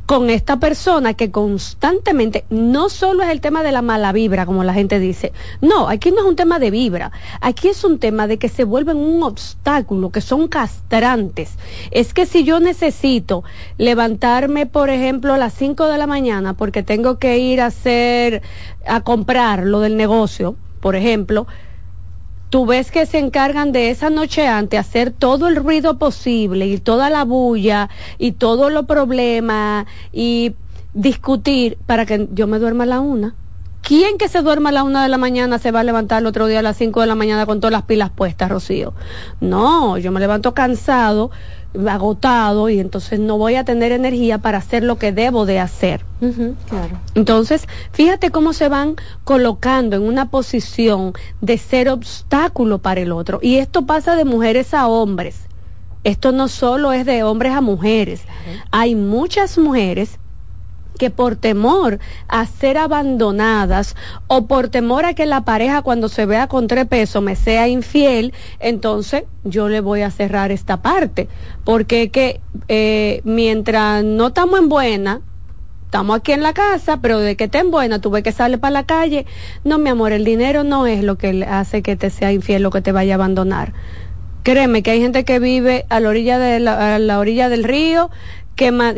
Con 0.06 0.30
esta 0.30 0.60
persona 0.60 1.14
que 1.14 1.32
constantemente, 1.32 2.44
no 2.50 2.90
solo 2.90 3.24
es 3.24 3.30
el 3.30 3.40
tema 3.40 3.64
de 3.64 3.72
la 3.72 3.82
mala 3.82 4.12
vibra, 4.12 4.46
como 4.46 4.66
la 4.66 4.74
gente 4.74 5.00
dice, 5.00 5.32
no, 5.62 5.88
aquí 5.88 6.12
no 6.12 6.18
es 6.20 6.26
un 6.26 6.36
tema 6.36 6.60
de 6.60 6.70
vibra, 6.70 7.14
aquí 7.40 7.70
es 7.70 7.86
un 7.86 7.98
tema 7.98 8.28
de 8.28 8.38
que 8.38 8.50
se 8.50 8.66
vuelven 8.66 8.98
un 8.98 9.24
obstáculo, 9.24 10.10
que 10.10 10.20
son 10.20 10.50
castrantes. 10.50 11.54
Es 11.92 12.14
que 12.14 12.26
si 12.26 12.44
yo 12.44 12.60
necesito 12.60 13.46
levantarme, 13.78 14.66
por 14.66 14.90
ejemplo, 14.90 15.34
a 15.34 15.38
las 15.38 15.54
5 15.54 15.88
de 15.88 15.98
la 15.98 16.08
mañana 16.08 16.56
porque 16.56 16.84
tengo 16.84 17.20
que 17.20 17.38
ir 17.38 17.62
a 17.62 17.68
hacer, 17.68 18.42
a 18.86 19.00
comprar 19.00 19.64
lo 19.64 19.80
del 19.80 19.96
negocio, 19.96 20.58
por 20.82 20.98
ejemplo, 20.98 21.48
tú 22.52 22.66
ves 22.66 22.92
que 22.92 23.06
se 23.06 23.18
encargan 23.18 23.72
de 23.72 23.90
esa 23.90 24.10
noche 24.10 24.46
antes 24.46 24.78
hacer 24.78 25.10
todo 25.10 25.48
el 25.48 25.56
ruido 25.56 25.98
posible 25.98 26.68
y 26.68 26.78
toda 26.80 27.10
la 27.10 27.24
bulla 27.24 27.90
y 28.20 28.34
todos 28.34 28.72
los 28.72 28.86
problemas 28.86 29.88
y 30.12 30.54
discutir 30.94 31.78
para 31.86 32.06
que 32.06 32.28
yo 32.34 32.48
me 32.48 32.60
duerma 32.60 32.84
a 32.84 32.88
la 32.88 33.00
una. 33.00 33.36
¿Quién 33.82 34.18
que 34.18 34.28
se 34.28 34.42
duerma 34.42 34.70
a 34.70 34.74
la 34.74 34.84
una 34.84 35.02
de 35.02 35.10
la 35.10 35.18
mañana 35.18 35.60
se 35.60 35.72
va 35.72 35.80
a 35.80 35.84
levantar 35.84 36.22
el 36.22 36.28
otro 36.28 36.46
día 36.46 36.60
a 36.60 36.62
las 36.62 36.78
cinco 36.78 37.00
de 37.00 37.08
la 37.08 37.16
mañana 37.16 37.46
con 37.46 37.62
todas 37.62 37.72
las 37.72 37.84
pilas 37.84 38.12
puestas, 38.12 38.52
Rocío? 38.52 38.94
No, 39.40 39.98
yo 39.98 40.12
me 40.12 40.20
levanto 40.20 40.54
cansado, 40.54 41.32
agotado 41.88 42.70
y 42.70 42.80
entonces 42.80 43.20
no 43.20 43.38
voy 43.38 43.56
a 43.56 43.64
tener 43.64 43.92
energía 43.92 44.40
para 44.40 44.58
hacer 44.58 44.84
lo 44.84 44.98
que 44.98 45.12
debo 45.12 45.46
de 45.46 45.60
hacer. 45.60 46.04
claro. 46.68 47.00
Entonces, 47.16 47.68
fíjate 47.92 48.30
cómo 48.30 48.54
se 48.54 48.70
van 48.70 48.96
colocando 49.24 49.96
en 49.96 50.04
una 50.04 50.30
posición 50.30 51.14
de 51.40 51.58
ser 51.58 51.90
obstáculo 51.90 52.80
para 52.80 53.02
el 53.02 53.12
otro. 53.12 53.40
Y 53.42 53.58
esto 53.58 53.86
pasa 53.86 54.16
de 54.16 54.26
mujeres 54.26 54.74
a 54.74 54.88
hombres. 54.88 55.48
Esto 56.04 56.32
no 56.32 56.48
solo 56.48 56.94
es 56.94 57.06
de 57.06 57.24
hombres 57.24 57.54
a 57.54 57.62
mujeres. 57.62 58.24
Hay 58.72 58.96
muchas 58.96 59.58
mujeres 59.58 60.20
que 61.02 61.10
por 61.10 61.36
temor 61.36 61.98
a 62.28 62.46
ser 62.46 62.78
abandonadas 62.78 63.96
o 64.28 64.46
por 64.46 64.70
temor 64.70 65.04
a 65.06 65.16
que 65.16 65.26
la 65.26 65.42
pareja 65.42 65.82
cuando 65.82 66.10
se 66.10 66.28
vea 66.28 66.46
con 66.46 66.68
tres 66.68 66.86
pesos 66.86 67.24
me 67.24 67.36
sea 67.36 67.68
infiel, 67.68 68.36
entonces 68.60 69.24
yo 69.44 69.68
le 69.68 69.82
voy 69.82 70.04
a 70.04 70.12
cerrar 70.12 70.52
esta 70.52 70.84
parte. 70.84 71.28
Porque 71.66 72.12
que 72.12 72.40
eh, 72.68 73.22
mientras 73.24 74.04
no 74.04 74.28
estamos 74.28 74.60
en 74.60 74.70
buena, 74.70 75.22
estamos 75.86 76.18
aquí 76.18 76.34
en 76.34 76.44
la 76.44 76.54
casa, 76.54 76.98
pero 77.02 77.18
de 77.18 77.36
que 77.36 77.46
estén 77.46 77.72
buena, 77.72 78.00
tuve 78.00 78.22
que 78.22 78.32
salir 78.32 78.60
para 78.60 78.72
la 78.74 78.86
calle. 78.86 79.26
No, 79.64 79.80
mi 79.80 79.90
amor, 79.90 80.12
el 80.12 80.24
dinero 80.24 80.64
no 80.64 80.86
es 80.86 81.04
lo 81.04 81.18
que 81.18 81.48
hace 81.50 81.82
que 81.82 81.96
te 81.96 82.12
sea 82.12 82.32
infiel 82.32 82.64
o 82.68 82.70
que 82.70 82.82
te 82.82 82.92
vaya 82.92 83.14
a 83.14 83.16
abandonar. 83.16 83.74
Créeme 84.44 84.82
que 84.82 84.92
hay 84.92 85.02
gente 85.02 85.24
que 85.24 85.40
vive 85.40 85.86
a 85.90 86.00
la 86.00 86.10
orilla 86.10 86.40
de 86.40 86.60
la, 86.60 86.96
a 86.96 87.00
la 87.00 87.20
orilla 87.20 87.48
del 87.48 87.64
río, 87.64 88.10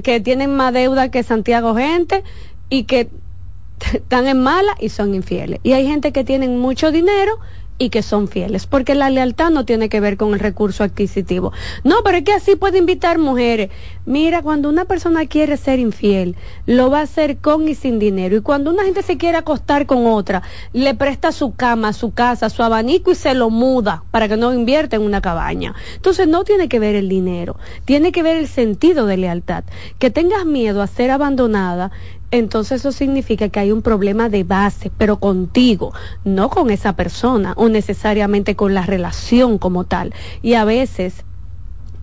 que, 0.03 0.19
tienen 0.19 0.55
más 0.55 0.73
deuda 0.73 1.09
que 1.09 1.23
Santiago 1.23 1.75
gente 1.75 2.23
y 2.69 2.83
que 2.83 3.09
están 3.93 4.27
en 4.27 4.41
mala 4.41 4.75
y 4.79 4.89
son 4.89 5.15
infieles. 5.15 5.59
Y 5.63 5.71
hay 5.73 5.87
gente 5.87 6.11
que 6.11 6.23
tienen 6.23 6.59
mucho 6.59 6.91
dinero 6.91 7.39
y 7.77 7.89
que 7.89 8.03
son 8.03 8.27
fieles, 8.27 8.67
porque 8.67 8.95
la 8.95 9.09
lealtad 9.09 9.49
no 9.49 9.65
tiene 9.65 9.89
que 9.89 9.99
ver 9.99 10.17
con 10.17 10.33
el 10.33 10.39
recurso 10.39 10.83
adquisitivo. 10.83 11.51
No, 11.83 11.97
pero 12.03 12.17
es 12.17 12.23
que 12.23 12.33
así 12.33 12.55
puede 12.55 12.77
invitar 12.77 13.17
mujeres. 13.17 13.69
Mira, 14.05 14.41
cuando 14.41 14.69
una 14.69 14.85
persona 14.85 15.25
quiere 15.25 15.57
ser 15.57 15.79
infiel, 15.79 16.35
lo 16.65 16.89
va 16.89 16.99
a 16.99 17.03
hacer 17.03 17.37
con 17.37 17.67
y 17.67 17.75
sin 17.75 17.99
dinero. 17.99 18.37
Y 18.37 18.41
cuando 18.41 18.71
una 18.71 18.83
gente 18.83 19.01
se 19.01 19.17
quiere 19.17 19.37
acostar 19.37 19.85
con 19.85 20.05
otra, 20.07 20.43
le 20.71 20.93
presta 20.95 21.31
su 21.31 21.55
cama, 21.55 21.93
su 21.93 22.13
casa, 22.13 22.49
su 22.49 22.63
abanico 22.63 23.11
y 23.11 23.15
se 23.15 23.33
lo 23.33 23.49
muda 23.49 24.03
para 24.11 24.27
que 24.27 24.37
no 24.37 24.53
invierta 24.53 24.95
en 24.95 25.01
una 25.01 25.21
cabaña. 25.21 25.73
Entonces 25.95 26.27
no 26.27 26.43
tiene 26.43 26.69
que 26.69 26.79
ver 26.79 26.95
el 26.95 27.09
dinero, 27.09 27.57
tiene 27.85 28.11
que 28.11 28.23
ver 28.23 28.37
el 28.37 28.47
sentido 28.47 29.05
de 29.05 29.17
lealtad. 29.17 29.63
Que 29.99 30.09
tengas 30.09 30.45
miedo 30.45 30.81
a 30.81 30.87
ser 30.87 31.11
abandonada 31.11 31.91
entonces 32.33 32.81
eso 32.81 32.91
significa 32.91 33.49
que 33.49 33.59
hay 33.59 33.71
un 33.71 33.83
problema 33.83 34.27
de 34.27 34.43
base, 34.43 34.91
pero 34.97 35.17
contigo, 35.17 35.93
no 36.25 36.49
con 36.49 36.71
esa 36.71 36.95
persona 36.95 37.53
o 37.57 37.69
necesariamente 37.69 38.55
con 38.55 38.73
la 38.73 38.87
relación 38.87 39.59
como 39.59 39.83
tal. 39.83 40.15
Y 40.41 40.55
a 40.55 40.65
veces 40.65 41.25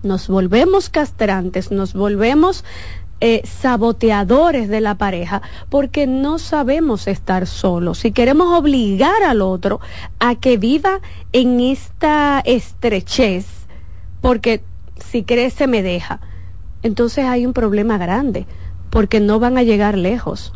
nos 0.03 0.29
volvemos 0.29 0.89
castrantes, 0.89 1.69
nos 1.69 1.93
volvemos 1.93 2.63
eh, 3.19 3.41
saboteadores 3.43 4.69
de 4.69 4.79
la 4.79 4.95
pareja 4.95 5.41
porque 5.67 6.07
no 6.07 6.39
sabemos 6.39 7.07
estar 7.07 7.45
solos. 7.45 7.97
Si 7.97 8.13
queremos 8.13 8.57
obligar 8.57 9.23
al 9.23 9.41
otro 9.41 9.81
a 10.19 10.35
que 10.35 10.55
viva 10.55 11.01
en 11.33 11.59
esta 11.59 12.41
estrechez, 12.45 13.47
porque 14.21 14.63
si 14.95 15.23
crece 15.23 15.67
me 15.67 15.83
deja, 15.83 16.21
entonces 16.83 17.25
hay 17.25 17.45
un 17.45 17.51
problema 17.51 17.97
grande 17.97 18.47
porque 18.91 19.19
no 19.19 19.39
van 19.39 19.57
a 19.57 19.63
llegar 19.63 19.97
lejos. 19.97 20.53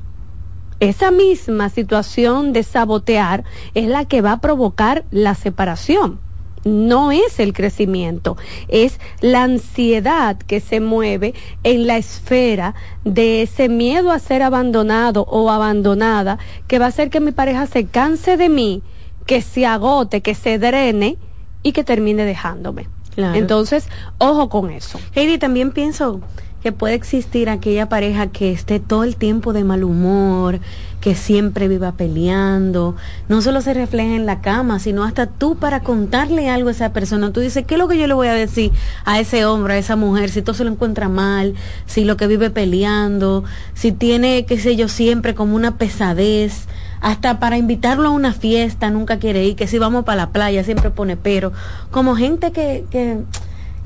Esa 0.80 1.10
misma 1.10 1.70
situación 1.70 2.54
de 2.54 2.62
sabotear 2.62 3.46
es 3.74 3.88
la 3.88 4.06
que 4.06 4.22
va 4.22 4.34
a 4.34 4.42
provocar 4.42 5.06
la 5.10 5.34
separación. 5.34 6.20
No 6.66 7.12
es 7.12 7.40
el 7.40 7.54
crecimiento, 7.54 8.38
es 8.68 9.00
la 9.22 9.44
ansiedad 9.44 10.36
que 10.36 10.60
se 10.60 10.80
mueve 10.80 11.34
en 11.64 11.88
la 11.88 11.98
esfera 11.98 12.74
de 13.04 13.44
ese 13.44 13.70
miedo 13.70 14.12
a 14.12 14.20
ser 14.20 14.42
abandonado 14.42 15.26
o 15.30 15.50
abandonada 15.52 16.40
que 16.68 16.80
va 16.80 16.86
a 16.86 16.90
hacer 16.90 17.10
que 17.10 17.20
mi 17.20 17.32
pareja 17.32 17.68
se 17.68 17.86
canse 17.86 18.36
de 18.36 18.50
mí, 18.50 18.82
que 19.28 19.42
se 19.42 19.66
agote, 19.66 20.22
que 20.22 20.34
se 20.34 20.58
drene 20.58 21.18
y 21.62 21.72
que 21.72 21.84
termine 21.84 22.26
dejándome. 22.26 22.90
Claro. 23.14 23.36
Entonces, 23.36 23.88
ojo 24.18 24.50
con 24.50 24.72
eso. 24.72 25.00
Heidi, 25.14 25.38
también 25.38 25.72
pienso 25.72 26.20
que 26.66 26.72
puede 26.72 26.96
existir 26.96 27.48
aquella 27.48 27.90
pareja 27.90 28.26
que 28.26 28.52
esté 28.52 28.80
todo 28.80 29.04
el 29.04 29.18
tiempo 29.18 29.54
de 29.54 29.64
mal 29.64 29.84
humor, 29.84 30.60
que 31.00 31.14
siempre 31.14 31.68
viva 31.68 31.92
peleando, 31.92 32.96
no 33.30 33.44
solo 33.44 33.62
se 33.62 33.76
refleja 33.76 34.16
en 34.16 34.26
la 34.26 34.42
cama, 34.42 34.80
sino 34.80 35.04
hasta 35.04 35.28
tú 35.28 35.58
para 35.58 35.82
contarle 35.82 36.50
algo 36.50 36.70
a 36.70 36.72
esa 36.72 36.92
persona. 36.92 37.32
Tú 37.32 37.40
dices, 37.40 37.66
¿qué 37.68 37.76
es 37.76 37.80
lo 37.80 37.88
que 37.88 38.00
yo 38.00 38.08
le 38.08 38.16
voy 38.16 38.30
a 38.30 38.34
decir 38.34 38.72
a 39.06 39.20
ese 39.20 39.46
hombre, 39.46 39.76
a 39.76 39.78
esa 39.78 39.96
mujer, 39.96 40.32
si 40.32 40.42
todo 40.42 40.56
se 40.56 40.64
lo 40.64 40.72
encuentra 40.72 41.08
mal, 41.08 41.54
si 41.86 42.04
lo 42.04 42.18
que 42.18 42.26
vive 42.26 42.50
peleando, 42.50 43.44
si 43.76 43.92
tiene, 43.92 44.48
qué 44.48 44.58
sé 44.58 44.76
yo, 44.76 44.88
siempre 44.88 45.36
como 45.36 45.56
una 45.56 45.78
pesadez? 45.78 46.66
hasta 47.02 47.40
para 47.40 47.60
invitarlo 47.60 48.08
a 48.08 48.12
una 48.12 48.34
fiesta 48.34 48.90
nunca 48.90 49.20
quiere 49.20 49.46
ir, 49.46 49.56
que 49.56 49.68
si 49.68 49.78
vamos 49.78 50.06
para 50.06 50.16
la 50.16 50.30
playa 50.32 50.64
siempre 50.64 50.90
pone 50.90 51.18
pero, 51.18 51.52
como 51.92 52.16
gente 52.16 52.52
que, 52.52 52.86
que 52.90 53.20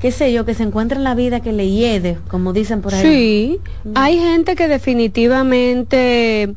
qué 0.00 0.10
sé 0.10 0.32
yo, 0.32 0.44
que 0.44 0.54
se 0.54 0.62
encuentra 0.62 0.98
en 0.98 1.04
la 1.04 1.14
vida 1.14 1.40
que 1.40 1.52
le 1.52 1.68
hiede, 1.68 2.18
como 2.28 2.52
dicen 2.52 2.80
por 2.80 2.94
ahí. 2.94 3.02
Sí, 3.02 3.60
hay 3.94 4.18
gente 4.18 4.56
que 4.56 4.66
definitivamente 4.66 6.54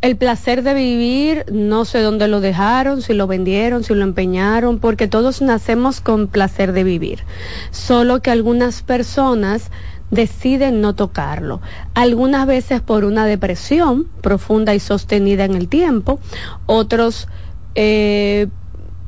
el 0.00 0.16
placer 0.16 0.62
de 0.62 0.74
vivir, 0.74 1.44
no 1.50 1.84
sé 1.84 2.00
dónde 2.00 2.28
lo 2.28 2.40
dejaron, 2.40 3.02
si 3.02 3.12
lo 3.12 3.26
vendieron, 3.26 3.84
si 3.84 3.94
lo 3.94 4.02
empeñaron, 4.02 4.78
porque 4.78 5.08
todos 5.08 5.42
nacemos 5.42 6.00
con 6.00 6.28
placer 6.28 6.72
de 6.72 6.84
vivir. 6.84 7.24
Solo 7.70 8.20
que 8.20 8.30
algunas 8.30 8.82
personas 8.82 9.70
deciden 10.10 10.80
no 10.80 10.94
tocarlo. 10.94 11.60
Algunas 11.94 12.46
veces 12.46 12.80
por 12.80 13.04
una 13.04 13.26
depresión 13.26 14.06
profunda 14.22 14.74
y 14.74 14.80
sostenida 14.80 15.44
en 15.44 15.54
el 15.54 15.68
tiempo, 15.68 16.20
otros 16.66 17.28
eh, 17.74 18.48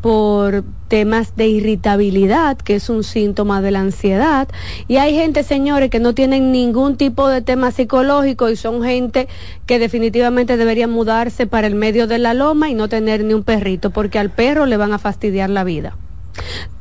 por 0.01 0.65
temas 0.89 1.35
de 1.37 1.49
irritabilidad, 1.49 2.57
que 2.57 2.77
es 2.77 2.89
un 2.89 3.05
síntoma 3.05 3.61
de 3.61 3.71
la 3.71 3.81
ansiedad. 3.81 4.49
Y 4.87 4.97
hay 4.97 5.15
gente, 5.15 5.43
señores, 5.43 5.91
que 5.91 6.01
no 6.01 6.15
tienen 6.15 6.53
ningún 6.53 6.97
tipo 6.97 7.29
de 7.29 7.43
tema 7.43 7.71
psicológico 7.71 8.49
y 8.49 8.57
son 8.57 8.83
gente 8.83 9.29
que 9.67 9.79
definitivamente 9.79 10.57
deberían 10.57 10.91
mudarse 10.91 11.47
para 11.47 11.67
el 11.67 11.75
medio 11.75 12.07
de 12.07 12.19
la 12.19 12.35
loma 12.35 12.71
y 12.71 12.75
no 12.75 12.89
tener 12.89 13.25
ni 13.25 13.35
un 13.35 13.43
perrito, 13.43 13.91
porque 13.91 14.19
al 14.19 14.31
perro 14.31 14.67
le 14.67 14.77
van 14.77 14.93
a 14.93 14.99
fastidiar 14.99 15.51
la 15.51 15.65
vida. 15.65 15.97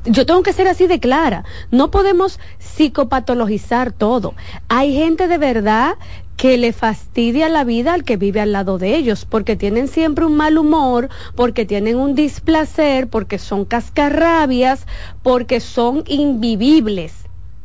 Yo 0.05 0.25
tengo 0.25 0.43
que 0.43 0.53
ser 0.53 0.67
así 0.67 0.88
de 0.88 0.99
clara. 0.99 1.43
No 1.71 1.91
podemos 1.91 2.39
psicopatologizar 2.59 3.91
todo. 3.91 4.34
Hay 4.69 4.93
gente 4.93 5.27
de 5.27 5.38
verdad 5.38 5.95
que 6.38 6.57
le 6.57 6.71
fastidia 6.71 7.49
la 7.49 7.63
vida 7.63 7.93
al 7.93 8.03
que 8.03 8.15
vive 8.15 8.39
al 8.39 8.51
lado 8.51 8.77
de 8.77 8.95
ellos, 8.95 9.25
porque 9.25 9.55
tienen 9.55 9.88
siempre 9.88 10.25
un 10.25 10.38
mal 10.38 10.57
humor, 10.57 11.09
porque 11.35 11.65
tienen 11.65 11.97
un 11.97 12.13
displacer, 12.13 13.07
porque 13.07 13.39
son 13.39 13.65
cascarrabias, 13.65 14.85
porque 15.23 15.59
son 15.59 16.03
invivibles. 16.07 17.13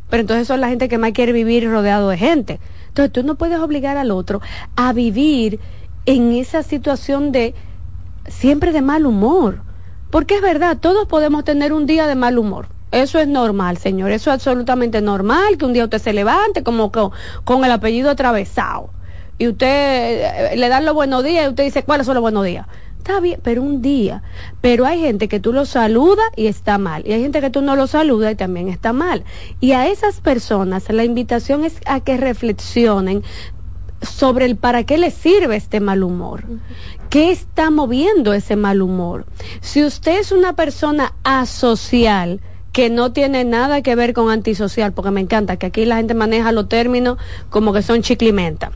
Pero 0.09 0.23
entonces 0.23 0.49
son 0.49 0.61
la 0.63 0.69
gente 0.69 0.89
que 0.89 0.99
más 0.99 1.13
quiere 1.13 1.33
vivir 1.33 1.71
rodeado 1.71 2.09
de 2.09 2.17
gente. 2.17 2.61
Entonces 2.89 3.13
tú 3.13 3.23
no 3.23 3.37
puedes 3.37 3.59
obligar 3.61 3.99
al 3.99 4.11
otro 4.11 4.41
a 4.75 4.93
vivir 4.93 5.61
en 6.07 6.33
esa 6.33 6.63
situación 6.63 7.31
de 7.31 7.55
siempre 8.27 8.73
de 8.73 8.83
mal 8.83 9.07
humor. 9.07 9.61
Porque 10.13 10.37
es 10.37 10.43
verdad, 10.43 10.77
todos 10.79 11.09
podemos 11.09 11.43
tener 11.43 11.73
un 11.73 11.87
día 11.87 12.07
de 12.07 12.15
mal 12.17 12.39
humor. 12.39 12.67
Eso 12.91 13.19
es 13.19 13.27
normal, 13.27 13.79
señor. 13.79 14.11
Eso 14.11 14.29
es 14.29 14.35
absolutamente 14.35 15.01
normal 15.01 15.57
que 15.57 15.65
un 15.65 15.73
día 15.73 15.85
usted 15.85 16.03
se 16.03 16.13
levante 16.13 16.63
como 16.63 16.93
con, 16.93 17.65
el 17.65 17.73
apellido 17.73 18.11
atravesado. 18.11 18.91
Y 19.39 19.49
usted 19.49 20.53
eh, 20.53 20.57
le 20.59 20.69
dan 20.69 20.85
los 20.85 20.95
buenos 20.95 21.25
días 21.25 21.47
y 21.47 21.49
usted 21.49 21.65
dice, 21.65 21.83
¿cuáles 21.85 22.05
son 22.05 22.15
los 22.15 22.21
buenos 22.21 22.45
días? 22.45 22.67
Está 22.99 23.21
bien, 23.21 23.41
pero 23.43 23.63
un 23.63 23.81
día. 23.81 24.23
Pero 24.61 24.85
hay 24.85 25.01
gente 25.01 25.29
que 25.29 25.41
tú 25.41 25.55
lo 25.55 25.65
saludas 25.65 26.27
y 26.37 26.47
está 26.47 26.77
mal. 26.77 27.03
Y 27.07 27.15
hay 27.15 27.23
gente 27.23 27.41
que 27.41 27.49
tú 27.49 27.63
no 27.63 27.75
lo 27.75 27.87
saludas 27.87 28.33
y 28.33 28.37
también 28.37 28.69
está 28.69 28.93
mal. 28.93 29.25
Y 29.61 29.73
a 29.73 29.87
esas 29.87 30.21
personas 30.21 30.91
la 30.91 31.05
invitación 31.05 31.65
es 31.65 31.81
a 31.87 32.01
que 32.01 32.19
reflexionen 32.19 33.23
sobre 34.03 34.45
el 34.45 34.57
para 34.57 34.85
qué 34.85 34.99
les 34.99 35.15
sirve 35.15 35.57
este 35.57 35.81
mal 35.81 36.03
humor. 36.03 36.45
¿Qué 37.13 37.31
está 37.31 37.71
moviendo 37.71 38.33
ese 38.33 38.57
mal 38.57 38.81
humor? 38.81 39.27
Si 39.61 39.85
usted 39.85 40.19
es 40.19 40.33
una 40.33 40.55
persona 40.55 41.13
asocial, 41.25 42.41
que 42.73 42.89
no 42.89 43.13
tiene 43.13 43.45
nada 43.45 43.83
que 43.83 43.95
ver 43.95 44.15
con 44.15 44.31
antisocial, 44.31 44.95
porque 44.95 45.11
me 45.11 45.21
encanta 45.21 45.59
que 45.59 45.67
aquí 45.67 45.85
la 45.85 45.97
gente 45.97 46.15
maneja 46.15 46.53
los 46.53 46.71
términos 46.71 47.19
como 47.51 47.75
que 47.75 47.83
son 47.83 48.01
chiclimenta. 48.01 48.73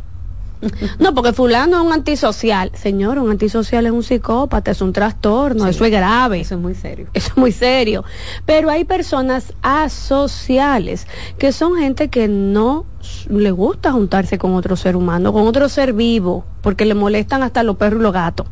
No, 0.98 1.14
porque 1.14 1.32
fulano 1.32 1.76
es 1.78 1.82
un 1.82 1.92
antisocial. 1.92 2.70
Señor, 2.74 3.18
un 3.18 3.30
antisocial 3.30 3.86
es 3.86 3.92
un 3.92 4.02
psicópata, 4.02 4.70
es 4.70 4.80
un 4.80 4.92
trastorno, 4.92 5.66
eso 5.66 5.84
es 5.84 5.90
grave. 5.90 6.40
Eso 6.40 6.54
es 6.54 6.60
muy 6.60 6.74
serio. 6.74 7.08
Eso 7.12 7.28
es 7.28 7.36
muy 7.36 7.52
serio. 7.52 8.04
Pero 8.44 8.70
hay 8.70 8.84
personas 8.84 9.52
asociales, 9.62 11.06
que 11.38 11.52
son 11.52 11.76
gente 11.76 12.08
que 12.08 12.28
no 12.28 12.86
le 13.28 13.50
gusta 13.50 13.92
juntarse 13.92 14.38
con 14.38 14.54
otro 14.54 14.76
ser 14.76 14.96
humano, 14.96 15.32
con 15.32 15.46
otro 15.46 15.68
ser 15.68 15.92
vivo, 15.92 16.44
porque 16.62 16.84
le 16.84 16.94
molestan 16.94 17.42
hasta 17.42 17.62
los 17.62 17.76
perros 17.76 18.00
y 18.00 18.02
los 18.02 18.12
gatos 18.12 18.46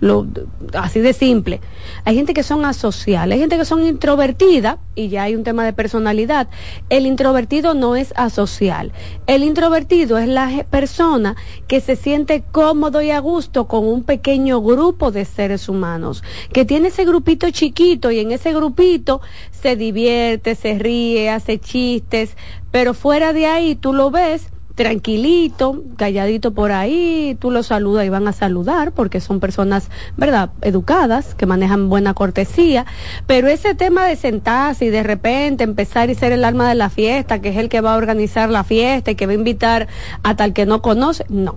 lo, 0.00 0.26
así 0.74 1.00
de 1.00 1.12
simple. 1.12 1.60
Hay 2.04 2.16
gente 2.16 2.34
que 2.34 2.42
son 2.42 2.64
asociales, 2.64 3.34
hay 3.34 3.40
gente 3.40 3.56
que 3.56 3.64
son 3.64 3.86
introvertidas 3.86 4.78
y 4.94 5.08
ya 5.08 5.24
hay 5.24 5.34
un 5.34 5.44
tema 5.44 5.64
de 5.64 5.72
personalidad. 5.72 6.48
El 6.88 7.06
introvertido 7.06 7.74
no 7.74 7.96
es 7.96 8.12
asocial. 8.16 8.92
El 9.26 9.42
introvertido 9.42 10.18
es 10.18 10.28
la 10.28 10.64
persona 10.70 11.36
que 11.66 11.80
se 11.80 11.96
siente 11.96 12.42
cómodo 12.50 13.02
y 13.02 13.10
a 13.10 13.20
gusto 13.20 13.66
con 13.66 13.86
un 13.86 14.04
pequeño 14.04 14.60
grupo 14.60 15.10
de 15.10 15.24
seres 15.24 15.68
humanos, 15.68 16.22
que 16.52 16.64
tiene 16.64 16.88
ese 16.88 17.04
grupito 17.04 17.50
chiquito 17.50 18.10
y 18.10 18.20
en 18.20 18.32
ese 18.32 18.52
grupito 18.52 19.20
se 19.50 19.76
divierte, 19.76 20.54
se 20.54 20.78
ríe, 20.78 21.30
hace 21.30 21.58
chistes, 21.58 22.36
pero 22.70 22.94
fuera 22.94 23.32
de 23.32 23.46
ahí 23.46 23.74
tú 23.74 23.92
lo 23.92 24.10
ves 24.10 24.50
tranquilito, 24.76 25.82
calladito 25.96 26.52
por 26.52 26.70
ahí, 26.70 27.36
tú 27.40 27.50
los 27.50 27.68
saludas 27.68 28.04
y 28.04 28.10
van 28.10 28.28
a 28.28 28.32
saludar 28.32 28.92
porque 28.92 29.20
son 29.20 29.40
personas, 29.40 29.90
¿verdad?, 30.18 30.50
educadas, 30.60 31.34
que 31.34 31.46
manejan 31.46 31.88
buena 31.88 32.12
cortesía, 32.12 32.84
pero 33.26 33.48
ese 33.48 33.74
tema 33.74 34.04
de 34.04 34.16
sentarse 34.16 34.84
y 34.84 34.90
de 34.90 35.02
repente 35.02 35.64
empezar 35.64 36.10
y 36.10 36.14
ser 36.14 36.32
el 36.32 36.44
alma 36.44 36.68
de 36.68 36.74
la 36.74 36.90
fiesta, 36.90 37.40
que 37.40 37.48
es 37.48 37.56
el 37.56 37.70
que 37.70 37.80
va 37.80 37.94
a 37.94 37.96
organizar 37.96 38.50
la 38.50 38.64
fiesta 38.64 39.10
y 39.10 39.14
que 39.14 39.24
va 39.24 39.32
a 39.32 39.36
invitar 39.36 39.88
a 40.22 40.36
tal 40.36 40.52
que 40.52 40.66
no 40.66 40.82
conoce, 40.82 41.24
no, 41.30 41.56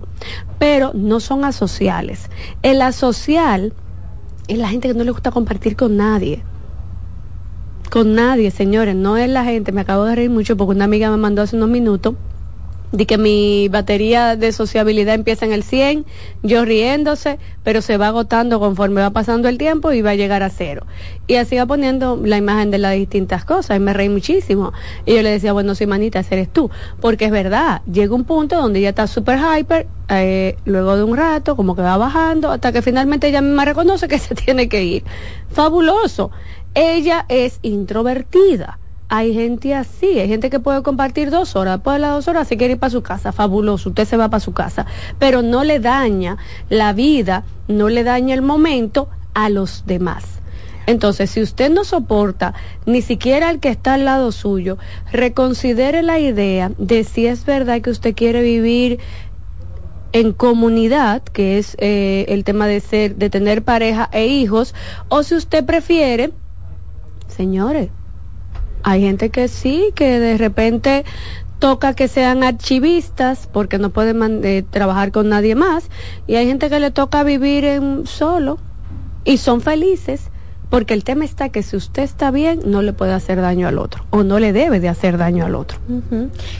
pero 0.58 0.92
no 0.94 1.20
son 1.20 1.44
asociales. 1.44 2.30
El 2.62 2.80
asocial 2.80 3.74
es 4.48 4.56
la 4.56 4.70
gente 4.70 4.88
que 4.88 4.94
no 4.94 5.04
le 5.04 5.10
gusta 5.10 5.30
compartir 5.30 5.76
con 5.76 5.98
nadie. 5.98 6.42
Con 7.90 8.14
nadie, 8.14 8.50
señores, 8.50 8.96
no 8.96 9.18
es 9.18 9.28
la 9.28 9.44
gente, 9.44 9.72
me 9.72 9.82
acabo 9.82 10.04
de 10.04 10.14
reír 10.14 10.30
mucho 10.30 10.56
porque 10.56 10.74
una 10.74 10.86
amiga 10.86 11.10
me 11.10 11.18
mandó 11.18 11.42
hace 11.42 11.56
unos 11.56 11.68
minutos 11.68 12.14
de 12.92 13.06
que 13.06 13.18
mi 13.18 13.68
batería 13.68 14.36
de 14.36 14.52
sociabilidad 14.52 15.14
empieza 15.14 15.46
en 15.46 15.52
el 15.52 15.62
100, 15.62 16.04
yo 16.42 16.64
riéndose, 16.64 17.38
pero 17.62 17.82
se 17.82 17.96
va 17.96 18.08
agotando 18.08 18.58
conforme 18.58 19.00
va 19.00 19.10
pasando 19.10 19.48
el 19.48 19.58
tiempo 19.58 19.92
y 19.92 20.02
va 20.02 20.10
a 20.10 20.14
llegar 20.14 20.42
a 20.42 20.50
cero. 20.50 20.86
Y 21.26 21.36
así 21.36 21.56
va 21.56 21.66
poniendo 21.66 22.20
la 22.22 22.36
imagen 22.36 22.70
de 22.70 22.78
las 22.78 22.94
distintas 22.94 23.44
cosas 23.44 23.76
y 23.76 23.80
me 23.80 23.92
reí 23.92 24.08
muchísimo. 24.08 24.72
Y 25.06 25.14
yo 25.14 25.22
le 25.22 25.30
decía, 25.30 25.52
bueno, 25.52 25.74
sí, 25.74 25.86
manita, 25.86 26.24
eres 26.30 26.52
tú. 26.52 26.70
Porque 27.00 27.26
es 27.26 27.30
verdad, 27.30 27.82
llega 27.90 28.14
un 28.14 28.24
punto 28.24 28.56
donde 28.56 28.80
ella 28.80 28.90
está 28.90 29.06
súper 29.06 29.38
hyper, 29.38 29.86
eh, 30.08 30.56
luego 30.64 30.96
de 30.96 31.04
un 31.04 31.16
rato, 31.16 31.54
como 31.56 31.76
que 31.76 31.82
va 31.82 31.96
bajando, 31.96 32.50
hasta 32.50 32.72
que 32.72 32.82
finalmente 32.82 33.28
ella 33.28 33.40
misma 33.40 33.64
reconoce 33.64 34.08
que 34.08 34.18
se 34.18 34.34
tiene 34.34 34.68
que 34.68 34.82
ir. 34.82 35.04
Fabuloso. 35.50 36.30
Ella 36.74 37.26
es 37.28 37.58
introvertida 37.62 38.78
hay 39.10 39.34
gente 39.34 39.74
así, 39.74 40.20
hay 40.20 40.28
gente 40.28 40.50
que 40.50 40.60
puede 40.60 40.84
compartir 40.84 41.30
dos 41.30 41.56
horas, 41.56 41.78
después 41.78 41.96
de 41.96 41.98
las 41.98 42.12
dos 42.12 42.28
horas 42.28 42.46
se 42.46 42.56
quiere 42.56 42.74
ir 42.74 42.78
para 42.78 42.90
su 42.90 43.02
casa, 43.02 43.32
fabuloso, 43.32 43.88
usted 43.88 44.04
se 44.06 44.16
va 44.16 44.30
para 44.30 44.38
su 44.38 44.52
casa, 44.52 44.86
pero 45.18 45.42
no 45.42 45.64
le 45.64 45.80
daña 45.80 46.38
la 46.68 46.92
vida, 46.92 47.42
no 47.66 47.88
le 47.88 48.04
daña 48.04 48.34
el 48.34 48.42
momento 48.42 49.08
a 49.34 49.48
los 49.48 49.84
demás. 49.84 50.24
Entonces, 50.86 51.28
si 51.28 51.42
usted 51.42 51.72
no 51.72 51.82
soporta 51.84 52.54
ni 52.86 53.02
siquiera 53.02 53.48
al 53.48 53.58
que 53.58 53.68
está 53.68 53.94
al 53.94 54.04
lado 54.04 54.30
suyo, 54.30 54.78
reconsidere 55.10 56.02
la 56.02 56.20
idea 56.20 56.70
de 56.78 57.02
si 57.02 57.26
es 57.26 57.44
verdad 57.44 57.80
que 57.80 57.90
usted 57.90 58.14
quiere 58.14 58.42
vivir 58.42 59.00
en 60.12 60.32
comunidad, 60.32 61.22
que 61.22 61.58
es 61.58 61.76
eh, 61.80 62.26
el 62.28 62.44
tema 62.44 62.68
de 62.68 62.78
ser, 62.78 63.16
de 63.16 63.28
tener 63.28 63.62
pareja 63.64 64.08
e 64.12 64.28
hijos, 64.28 64.72
o 65.08 65.24
si 65.24 65.34
usted 65.34 65.64
prefiere, 65.64 66.30
señores, 67.26 67.90
hay 68.82 69.02
gente 69.02 69.30
que 69.30 69.48
sí, 69.48 69.92
que 69.94 70.18
de 70.18 70.38
repente 70.38 71.04
toca 71.58 71.94
que 71.94 72.08
sean 72.08 72.42
archivistas 72.42 73.48
porque 73.52 73.78
no 73.78 73.90
pueden 73.90 74.44
eh, 74.44 74.64
trabajar 74.68 75.12
con 75.12 75.28
nadie 75.28 75.54
más. 75.54 75.90
Y 76.26 76.36
hay 76.36 76.46
gente 76.46 76.70
que 76.70 76.80
le 76.80 76.90
toca 76.90 77.22
vivir 77.22 77.64
en 77.64 78.06
solo 78.06 78.58
y 79.24 79.36
son 79.36 79.60
felices 79.60 80.30
porque 80.70 80.94
el 80.94 81.04
tema 81.04 81.24
está 81.24 81.48
que 81.48 81.62
si 81.62 81.76
usted 81.76 82.04
está 82.04 82.30
bien, 82.30 82.60
no 82.64 82.80
le 82.80 82.92
puede 82.92 83.12
hacer 83.12 83.40
daño 83.40 83.68
al 83.68 83.78
otro 83.78 84.04
o 84.10 84.22
no 84.22 84.38
le 84.38 84.52
debe 84.52 84.80
de 84.80 84.88
hacer 84.88 85.18
daño 85.18 85.44
al 85.44 85.56
otro. 85.56 85.78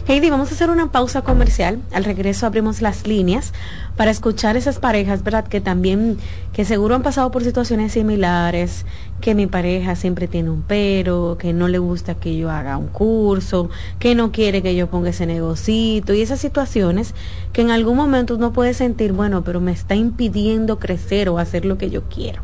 Heidi, 0.07 0.29
vamos 0.31 0.51
a 0.51 0.55
hacer 0.55 0.69
una 0.69 0.91
pausa 0.91 1.23
comercial. 1.23 1.81
Al 1.93 2.05
regreso 2.05 2.47
abrimos 2.47 2.83
las 2.83 3.07
líneas 3.07 3.53
para 3.97 4.11
escuchar 4.11 4.57
esas 4.57 4.79
parejas, 4.79 5.23
¿verdad? 5.23 5.47
Que 5.47 5.61
también, 5.61 6.19
que 6.53 6.65
seguro 6.65 6.95
han 6.95 7.03
pasado 7.03 7.31
por 7.31 7.45
situaciones 7.45 7.93
similares, 7.93 8.85
que 9.21 9.35
mi 9.35 9.47
pareja 9.47 9.95
siempre 9.95 10.27
tiene 10.27 10.51
un 10.51 10.63
pero, 10.63 11.37
que 11.39 11.53
no 11.53 11.69
le 11.69 11.79
gusta 11.79 12.15
que 12.15 12.37
yo 12.37 12.51
haga 12.51 12.77
un 12.79 12.89
curso, 12.89 13.71
que 13.99 14.15
no 14.15 14.33
quiere 14.33 14.63
que 14.63 14.75
yo 14.75 14.89
ponga 14.89 15.11
ese 15.11 15.27
negocito 15.27 16.15
y 16.15 16.23
esas 16.23 16.41
situaciones 16.41 17.15
que 17.53 17.61
en 17.61 17.71
algún 17.71 17.97
momento 17.97 18.35
uno 18.35 18.53
puede 18.53 18.75
sentir, 18.75 19.13
bueno, 19.13 19.45
pero 19.45 19.61
me 19.61 19.73
está 19.73 19.95
impidiendo 19.95 20.79
crecer 20.79 21.29
o 21.29 21.39
hacer 21.39 21.65
lo 21.65 21.79
que 21.79 21.91
yo 21.91 22.03
quiero. 22.05 22.43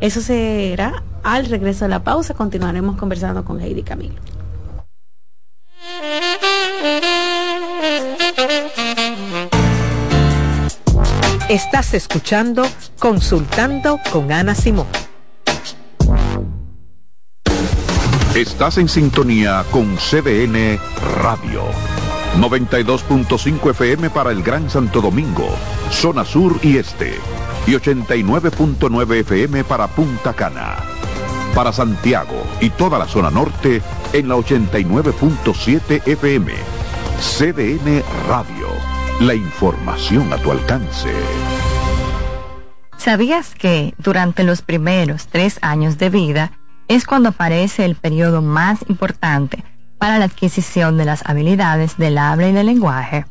Eso 0.00 0.20
será 0.20 1.02
al 1.22 1.46
regreso 1.46 1.84
de 1.84 1.90
la 1.90 2.04
pausa. 2.04 2.34
Continuaremos 2.34 2.96
conversando 2.96 3.44
con 3.44 3.60
Heidi 3.60 3.82
Camilo. 3.82 4.20
Estás 11.48 11.94
escuchando 11.94 12.66
Consultando 12.98 14.00
con 14.12 14.32
Ana 14.32 14.54
Simón. 14.54 14.86
Estás 18.34 18.78
en 18.78 18.88
sintonía 18.88 19.64
con 19.70 19.96
CDN 19.96 20.78
Radio. 21.22 21.62
92.5 22.38 23.70
FM 23.70 24.10
para 24.10 24.30
el 24.30 24.42
Gran 24.42 24.68
Santo 24.68 25.00
Domingo, 25.00 25.48
zona 25.90 26.24
sur 26.24 26.58
y 26.62 26.76
este 26.76 27.14
y 27.66 27.72
89.9 27.72 29.20
FM 29.20 29.64
para 29.64 29.88
Punta 29.88 30.32
Cana. 30.32 30.76
Para 31.54 31.72
Santiago 31.72 32.46
y 32.60 32.70
toda 32.70 32.98
la 32.98 33.06
zona 33.06 33.30
norte 33.30 33.82
en 34.12 34.28
la 34.28 34.36
89.7 34.36 36.06
FM. 36.06 36.52
CDN 37.18 38.02
Radio. 38.28 38.68
La 39.20 39.34
información 39.34 40.32
a 40.32 40.36
tu 40.36 40.52
alcance. 40.52 41.10
¿Sabías 42.98 43.54
que 43.54 43.94
durante 43.98 44.44
los 44.44 44.62
primeros 44.62 45.28
tres 45.28 45.58
años 45.62 45.96
de 45.98 46.10
vida 46.10 46.52
es 46.88 47.06
cuando 47.06 47.30
aparece 47.30 47.84
el 47.84 47.94
periodo 47.94 48.42
más 48.42 48.84
importante 48.88 49.64
para 49.98 50.18
la 50.18 50.26
adquisición 50.26 50.98
de 50.98 51.04
las 51.04 51.24
habilidades 51.26 51.96
del 51.96 52.18
habla 52.18 52.48
y 52.48 52.52
del 52.52 52.66
lenguaje? 52.66 53.24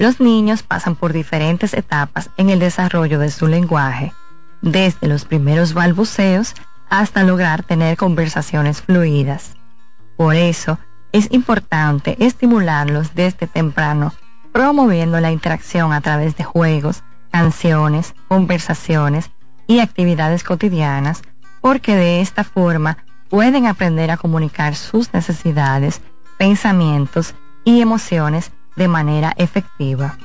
Los 0.00 0.18
niños 0.18 0.62
pasan 0.62 0.96
por 0.96 1.12
diferentes 1.12 1.74
etapas 1.74 2.30
en 2.38 2.48
el 2.48 2.58
desarrollo 2.58 3.18
de 3.18 3.30
su 3.30 3.46
lenguaje, 3.46 4.14
desde 4.62 5.06
los 5.06 5.26
primeros 5.26 5.74
balbuceos 5.74 6.54
hasta 6.88 7.22
lograr 7.22 7.64
tener 7.64 7.98
conversaciones 7.98 8.80
fluidas. 8.80 9.56
Por 10.16 10.36
eso, 10.36 10.78
es 11.12 11.30
importante 11.32 12.16
estimularlos 12.18 13.14
desde 13.14 13.46
temprano, 13.46 14.14
promoviendo 14.54 15.20
la 15.20 15.32
interacción 15.32 15.92
a 15.92 16.00
través 16.00 16.34
de 16.34 16.44
juegos, 16.44 17.02
canciones, 17.30 18.14
conversaciones 18.26 19.30
y 19.66 19.80
actividades 19.80 20.44
cotidianas, 20.44 21.20
porque 21.60 21.94
de 21.94 22.22
esta 22.22 22.42
forma 22.42 23.04
pueden 23.28 23.66
aprender 23.66 24.10
a 24.10 24.16
comunicar 24.16 24.76
sus 24.76 25.12
necesidades, 25.12 26.00
pensamientos 26.38 27.34
y 27.66 27.82
emociones 27.82 28.50
de 28.80 28.88
manera 28.88 29.34
efectiva. 29.36 30.16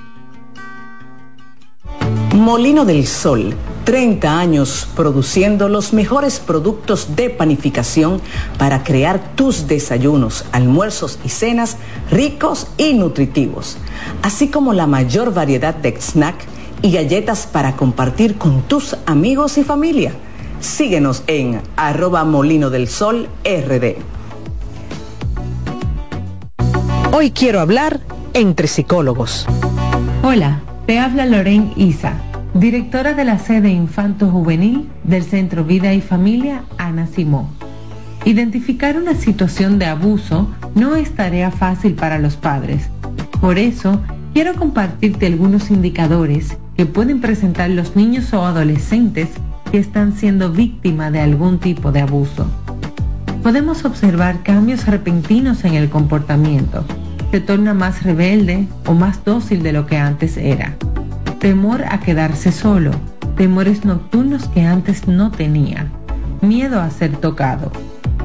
Molino 2.34 2.86
del 2.86 3.06
Sol, 3.06 3.53
30 3.84 4.40
años 4.40 4.88
produciendo 4.95 5.68
los 5.68 5.91
mejores 5.91 6.40
productos 6.40 7.18
de 7.18 7.30
panificación 7.30 8.22
para 8.57 8.86
crear 8.86 9.36
tus 9.36 9.68
desayunos, 9.68 10.45
almuerzos 10.53 11.19
y 11.26 11.30
cenas 11.30 11.76
ricos 12.10 12.68
y 12.77 12.94
nutritivos, 12.94 13.77
así 14.22 14.48
como 14.48 14.72
la 14.72 14.88
mayor 14.88 15.34
variedad 15.34 15.76
de 15.76 15.99
snack 15.99 16.38
y 16.82 16.94
galletas 16.94 17.48
para 17.48 17.76
compartir 17.76 18.38
con 18.38 18.61
tus 18.61 18.95
amigos 19.06 19.57
y 19.57 19.65
familia. 19.65 20.14
Síguenos 20.61 21.23
en 21.27 21.61
arroba 21.76 22.23
molino 22.23 22.69
del 22.69 22.88
sol 22.88 23.27
rd. 23.44 23.98
Hoy 27.11 27.32
quiero 27.32 27.60
hablar 27.60 28.15
entre 28.36 28.68
psicólogos. 28.68 29.48
Hola, 30.22 30.60
te 30.86 30.99
habla 30.99 31.26
Loren 31.26 31.72
Isa, 31.78 32.16
directora 32.53 33.14
de 33.14 33.24
la 33.24 33.40
sede 33.40 33.70
Infanto 33.70 34.30
Juvenil 34.30 34.90
del 35.06 35.24
Centro 35.24 35.64
Vida 35.64 35.94
y 35.94 36.02
Familia 36.02 36.66
Ana 36.78 37.07
Simó. 37.07 37.49
Identificar 38.26 38.98
una 38.98 39.16
situación 39.16 39.80
de 39.80 39.86
abuso 39.86 40.49
no 40.76 40.98
es 40.98 41.16
tarea 41.16 41.49
fácil 41.49 41.94
para 41.94 42.20
los 42.20 42.36
padres. 42.36 42.90
Por 43.40 43.57
eso, 43.57 44.02
quiero 44.34 44.56
compartirte 44.56 45.28
algunos 45.28 45.72
indicadores 45.72 46.57
que 46.76 46.86
pueden 46.86 47.22
presentar 47.22 47.70
los 47.70 47.95
niños 47.95 48.34
o 48.34 48.45
adolescentes 48.45 49.30
que 49.72 49.78
están 49.78 50.14
siendo 50.14 50.52
víctimas 50.52 51.14
de 51.14 51.22
algún 51.22 51.57
tipo 51.60 51.94
de 51.94 52.02
abuso. 52.02 52.48
Podemos 53.41 53.86
observar 53.86 54.44
cambios 54.44 54.86
repentinos 54.88 55.64
en 55.64 55.76
el 55.76 55.90
comportamiento. 55.90 56.84
Se 57.31 57.41
torna 57.41 57.73
más 57.73 58.03
rebelde 58.03 58.68
o 58.85 58.93
más 58.93 59.23
dócil 59.26 59.64
de 59.64 59.73
lo 59.73 59.85
que 59.85 59.97
antes 59.97 60.38
era. 60.38 60.76
Temor 61.39 61.84
a 61.84 61.99
quedarse 61.99 62.52
solo. 62.52 62.91
Temores 63.35 63.84
nocturnos 63.84 64.47
que 64.47 64.61
antes 64.61 65.07
no 65.07 65.31
tenía. 65.31 65.88
Miedo 66.41 66.80
a 66.80 66.89
ser 66.89 67.18
tocado. 67.18 67.72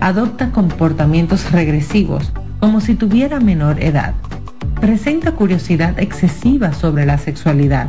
Adopta 0.01 0.51
comportamientos 0.51 1.51
regresivos, 1.51 2.32
como 2.60 2.81
si 2.81 2.94
tuviera 2.94 3.40
menor 3.40 3.82
edad. 3.82 4.14
Presenta 4.81 5.32
curiosidad 5.32 5.98
excesiva 5.98 6.72
sobre 6.72 7.05
la 7.05 7.18
sexualidad, 7.18 7.89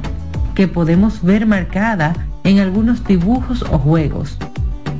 que 0.55 0.67
podemos 0.67 1.23
ver 1.23 1.45
marcada 1.45 2.13
en 2.43 2.59
algunos 2.59 3.05
dibujos 3.05 3.63
o 3.63 3.77
juegos. 3.77 4.37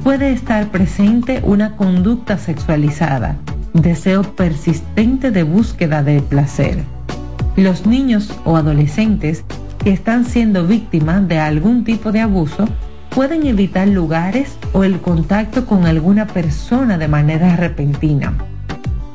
Puede 0.04 0.32
estar 0.32 0.68
presente 0.70 1.42
una 1.44 1.76
conducta 1.76 2.38
sexualizada, 2.38 3.36
deseo 3.74 4.24
persistente 4.24 5.32
de 5.32 5.44
búsqueda 5.44 6.04
de 6.04 6.22
placer. 6.22 6.84
Los 7.56 7.86
niños 7.86 8.34
o 8.46 8.58
adolescentes 8.58 9.44
que 9.84 9.92
están 9.92 10.26
siendo 10.26 10.68
víctimas 10.68 11.28
de 11.28 11.40
algún 11.40 11.84
tipo 11.84 12.12
de 12.12 12.22
abuso 12.22 12.68
pueden 13.10 13.46
evitar 13.46 13.88
lugares 13.88 14.58
o 14.74 14.84
el 14.84 15.00
contacto 15.00 15.66
con 15.66 15.86
alguna 15.86 16.28
persona 16.28 16.98
de 16.98 17.08
manera 17.08 17.56
repentina. 17.56 18.34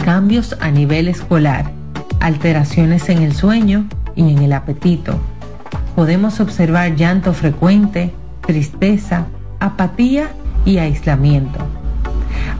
Cambios 0.04 0.56
a 0.60 0.70
nivel 0.70 1.08
escolar, 1.08 1.70
alteraciones 2.20 3.08
en 3.08 3.22
el 3.22 3.34
sueño 3.34 3.88
y 4.14 4.32
en 4.32 4.38
el 4.38 4.52
apetito, 4.52 5.18
podemos 5.94 6.40
observar 6.40 6.94
llanto 6.94 7.32
frecuente, 7.32 8.12
tristeza, 8.46 9.26
apatía 9.60 10.28
y 10.64 10.78
aislamiento. 10.78 11.58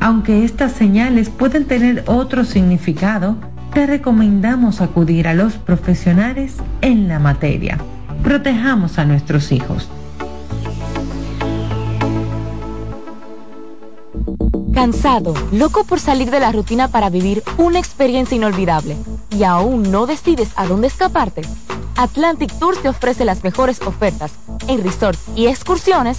Aunque 0.01 0.44
estas 0.44 0.73
señales 0.73 1.31
pueden 1.31 1.64
tener 1.64 2.05
otro 2.06 2.44
significado, 2.44 3.36
te 3.73 3.86
recomendamos 3.86 4.81
acudir 4.81 5.28
a 5.28 5.35
los 5.35 5.55
profesionales 5.55 6.56
en 6.81 7.09
la 7.09 7.18
materia. 7.18 7.78
Protejamos 8.23 8.98
a 8.98 9.05
nuestros 9.05 9.52
hijos. 9.52 9.89
Cansado, 14.73 15.35
loco 15.52 15.85
por 15.85 16.01
salir 16.01 16.31
de 16.31 16.40
la 16.40 16.52
rutina 16.52 16.89
para 16.89 17.09
vivir 17.09 17.43
una 17.56 17.78
experiencia 17.78 18.36
inolvidable 18.36 18.97
y 19.31 19.44
aún 19.44 19.90
no 19.90 20.06
decides 20.06 20.51
a 20.56 20.66
dónde 20.66 20.89
escaparte. 20.89 21.43
Atlantic 21.97 22.52
Tours 22.59 22.82
te 22.82 22.90
ofrece 22.90 23.24
las 23.24 23.43
mejores 23.43 23.81
ofertas 23.81 24.32
en 24.68 24.82
resorts 24.82 25.24
y 25.35 25.47
excursiones 25.47 26.18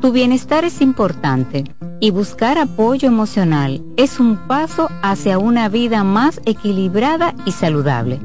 Tu 0.00 0.12
bienestar 0.12 0.64
es 0.64 0.80
importante 0.80 1.64
y 2.00 2.10
buscar 2.10 2.56
apoyo 2.56 3.06
emocional 3.06 3.82
es 3.98 4.18
un 4.18 4.38
paso 4.48 4.88
hacia 5.02 5.38
una 5.38 5.68
vida 5.68 6.04
más 6.04 6.40
equilibrada 6.46 7.34
y 7.44 7.52
saludable. 7.52 8.18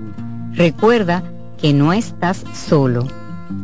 Recuerda 0.54 1.24
que 1.58 1.74
no 1.74 1.92
estás 1.92 2.46
solo. 2.54 3.06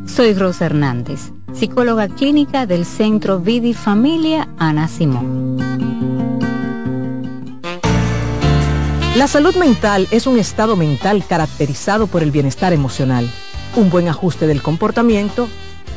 Soy 0.06 0.34
Rosa 0.34 0.66
Hernández, 0.66 1.32
psicóloga 1.54 2.10
clínica 2.10 2.66
del 2.66 2.84
Centro 2.84 3.40
Vidi 3.40 3.74
Familia 3.74 4.50
Ana 4.58 4.90
Simón. 4.90 5.58
La 9.16 9.28
salud 9.28 9.56
mental 9.56 10.10
es 10.12 10.28
un 10.28 10.38
estado 10.38 10.76
mental 10.76 11.24
caracterizado 11.26 12.08
por 12.08 12.24
el 12.24 12.32
bienestar 12.32 12.74
emocional, 12.74 13.30
un 13.78 13.90
buen 13.90 14.10
ajuste 14.10 14.48
del 14.48 14.62
comportamiento, 14.62 15.48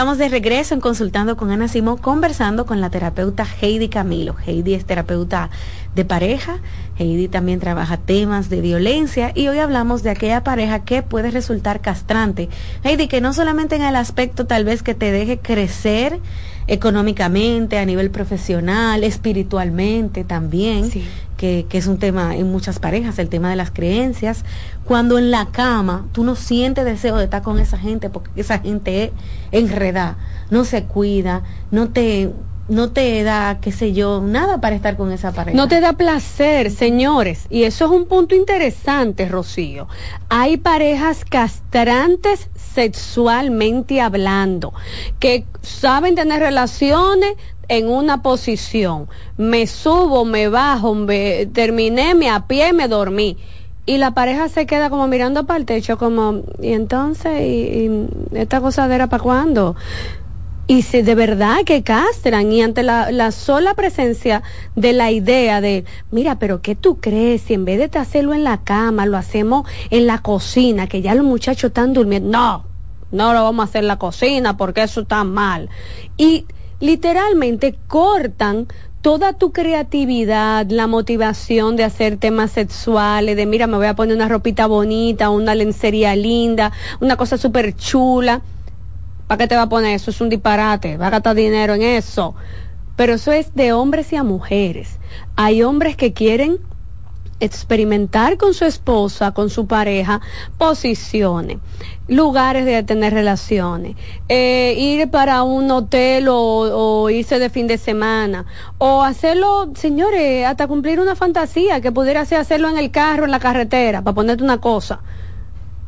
Estamos 0.00 0.16
de 0.16 0.30
regreso 0.30 0.72
en 0.72 0.80
Consultando 0.80 1.36
con 1.36 1.50
Ana 1.50 1.68
Simón, 1.68 1.98
conversando 1.98 2.64
con 2.64 2.80
la 2.80 2.88
terapeuta 2.88 3.46
Heidi 3.60 3.90
Camilo. 3.90 4.34
Heidi 4.46 4.72
es 4.72 4.86
terapeuta 4.86 5.50
de 5.94 6.06
pareja, 6.06 6.60
Heidi 6.98 7.28
también 7.28 7.60
trabaja 7.60 7.98
temas 7.98 8.48
de 8.48 8.62
violencia 8.62 9.30
y 9.34 9.48
hoy 9.48 9.58
hablamos 9.58 10.02
de 10.02 10.08
aquella 10.08 10.42
pareja 10.42 10.84
que 10.84 11.02
puede 11.02 11.30
resultar 11.30 11.82
castrante. 11.82 12.48
Heidi, 12.82 13.08
que 13.08 13.20
no 13.20 13.34
solamente 13.34 13.76
en 13.76 13.82
el 13.82 13.94
aspecto 13.94 14.46
tal 14.46 14.64
vez 14.64 14.82
que 14.82 14.94
te 14.94 15.12
deje 15.12 15.38
crecer 15.38 16.18
económicamente, 16.66 17.78
a 17.78 17.84
nivel 17.84 18.10
profesional, 18.10 19.04
espiritualmente 19.04 20.24
también, 20.24 20.90
que, 21.40 21.66
es 21.72 21.86
un 21.86 21.98
tema 21.98 22.36
en 22.36 22.52
muchas 22.52 22.78
parejas, 22.78 23.18
el 23.18 23.30
tema 23.30 23.48
de 23.48 23.56
las 23.56 23.70
creencias. 23.70 24.44
Cuando 24.84 25.18
en 25.18 25.30
la 25.30 25.46
cama 25.46 26.06
tú 26.12 26.22
no 26.22 26.36
sientes 26.36 26.84
deseo 26.84 27.16
de 27.16 27.24
estar 27.24 27.40
con 27.40 27.58
esa 27.58 27.78
gente 27.78 28.10
porque 28.10 28.30
esa 28.36 28.58
gente 28.58 29.04
es 29.04 29.10
enredada, 29.50 30.18
no 30.50 30.66
se 30.66 30.84
cuida, 30.84 31.42
no 31.70 31.88
te 31.88 32.30
no 32.68 32.92
te 32.92 33.24
da, 33.24 33.58
qué 33.60 33.72
sé 33.72 33.92
yo, 33.94 34.20
nada 34.20 34.60
para 34.60 34.76
estar 34.76 34.96
con 34.96 35.10
esa 35.10 35.32
pareja. 35.32 35.56
No 35.56 35.66
te 35.66 35.80
da 35.80 35.94
placer, 35.94 36.70
señores. 36.70 37.46
Y 37.50 37.64
eso 37.64 37.86
es 37.86 37.90
un 37.90 38.06
punto 38.06 38.36
interesante, 38.36 39.28
Rocío. 39.28 39.88
Hay 40.28 40.56
parejas 40.56 41.24
castrantes 41.24 42.48
sexualmente 42.54 44.00
hablando, 44.00 44.72
que 45.18 45.46
saben 45.62 46.14
tener 46.14 46.38
relaciones 46.38 47.34
en 47.70 47.88
una 47.88 48.20
posición. 48.20 49.08
Me 49.38 49.66
subo, 49.68 50.24
me 50.24 50.48
bajo, 50.48 50.92
me, 50.94 51.46
terminé, 51.46 52.16
me 52.16 52.28
a 52.28 52.46
pie, 52.48 52.72
me 52.72 52.88
dormí. 52.88 53.38
Y 53.86 53.98
la 53.98 54.10
pareja 54.10 54.48
se 54.48 54.66
queda 54.66 54.90
como 54.90 55.06
mirando 55.06 55.46
para 55.46 55.58
el 55.58 55.66
techo, 55.66 55.96
como, 55.96 56.42
y 56.60 56.72
entonces, 56.72 57.40
y, 57.40 58.08
esta 58.32 58.60
cosadera 58.60 59.06
para 59.06 59.22
cuándo? 59.22 59.76
y 60.66 60.82
si 60.82 61.02
de 61.02 61.16
verdad 61.16 61.64
que 61.66 61.82
castran 61.82 62.52
y 62.52 62.62
ante 62.62 62.84
la, 62.84 63.32
sola 63.32 63.74
presencia 63.74 64.44
de 64.76 64.92
la 64.92 65.10
idea 65.10 65.60
de, 65.60 65.84
mira, 66.12 66.38
pero 66.38 66.62
¿qué 66.62 66.76
tú 66.76 67.00
crees? 67.00 67.42
Si 67.42 67.54
en 67.54 67.64
vez 67.64 67.90
de 67.90 67.98
hacerlo 67.98 68.34
en 68.34 68.44
la 68.44 68.62
cama, 68.62 69.04
lo 69.04 69.16
hacemos 69.16 69.68
en 69.90 70.06
la 70.06 70.18
cocina, 70.18 70.86
que 70.86 71.02
ya 71.02 71.16
los 71.16 71.24
muchachos 71.24 71.70
están 71.70 71.92
durmiendo. 71.92 72.30
No, 72.30 72.64
no 73.10 73.32
lo 73.32 73.42
vamos 73.42 73.64
a 73.64 73.68
hacer 73.68 73.82
en 73.82 73.88
la 73.88 73.98
cocina 73.98 74.56
porque 74.56 74.84
eso 74.84 75.00
está 75.00 75.24
mal. 75.24 75.70
Y 76.16 76.46
literalmente 76.80 77.76
cortan 77.86 78.66
toda 79.00 79.32
tu 79.32 79.52
creatividad, 79.52 80.66
la 80.68 80.86
motivación 80.86 81.76
de 81.76 81.84
hacer 81.84 82.16
temas 82.16 82.50
sexuales, 82.50 83.36
de 83.36 83.46
mira, 83.46 83.66
me 83.66 83.76
voy 83.76 83.86
a 83.86 83.94
poner 83.94 84.16
una 84.16 84.28
ropita 84.28 84.66
bonita, 84.66 85.30
una 85.30 85.54
lencería 85.54 86.16
linda, 86.16 86.72
una 87.00 87.16
cosa 87.16 87.38
súper 87.38 87.74
chula 87.76 88.42
¿Para 89.30 89.44
qué 89.44 89.46
te 89.46 89.54
va 89.54 89.62
a 89.62 89.68
poner 89.68 89.94
eso? 89.94 90.10
Es 90.10 90.20
un 90.20 90.28
disparate, 90.28 90.96
va 90.96 91.06
a 91.06 91.10
gastar 91.10 91.36
dinero 91.36 91.74
en 91.74 91.82
eso. 91.82 92.34
Pero 92.96 93.14
eso 93.14 93.30
es 93.30 93.54
de 93.54 93.72
hombres 93.72 94.12
y 94.12 94.16
a 94.16 94.24
mujeres. 94.24 94.98
Hay 95.36 95.62
hombres 95.62 95.94
que 95.94 96.12
quieren 96.12 96.58
experimentar 97.40 98.36
con 98.36 98.54
su 98.54 98.64
esposa, 98.64 99.32
con 99.32 99.50
su 99.50 99.66
pareja, 99.66 100.20
posiciones, 100.58 101.58
lugares 102.06 102.64
de 102.64 102.82
tener 102.82 103.12
relaciones, 103.12 103.96
eh, 104.28 104.74
ir 104.78 105.10
para 105.10 105.42
un 105.42 105.70
hotel 105.70 106.28
o, 106.28 106.36
o, 106.36 107.10
irse 107.10 107.38
de 107.38 107.50
fin 107.50 107.66
de 107.66 107.78
semana, 107.78 108.46
o 108.78 109.02
hacerlo, 109.02 109.70
señores, 109.74 110.46
hasta 110.46 110.68
cumplir 110.68 111.00
una 111.00 111.16
fantasía 111.16 111.80
que 111.80 111.90
pudiera 111.90 112.24
ser 112.24 112.38
hacerlo 112.38 112.68
en 112.68 112.78
el 112.78 112.90
carro, 112.90 113.24
en 113.24 113.30
la 113.30 113.40
carretera, 113.40 114.02
para 114.02 114.14
ponerte 114.14 114.44
una 114.44 114.60
cosa 114.60 115.00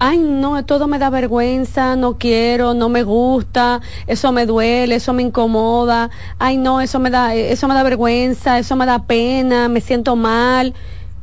ay, 0.04 0.18
no, 0.18 0.64
todo 0.64 0.88
me 0.88 0.98
da 0.98 1.10
vergüenza, 1.10 1.94
no 1.94 2.18
quiero, 2.18 2.74
no 2.74 2.88
me 2.88 3.04
gusta, 3.04 3.80
eso 4.08 4.32
me 4.32 4.46
duele, 4.46 4.96
eso 4.96 5.12
me 5.12 5.22
incomoda, 5.22 6.10
ay, 6.40 6.56
no, 6.56 6.80
eso 6.80 6.98
me 6.98 7.08
da, 7.08 7.36
eso 7.36 7.68
me 7.68 7.74
da 7.74 7.84
vergüenza, 7.84 8.58
eso 8.58 8.74
me 8.74 8.84
da 8.84 9.04
pena, 9.04 9.68
me 9.68 9.80
siento 9.80 10.16
mal. 10.16 10.74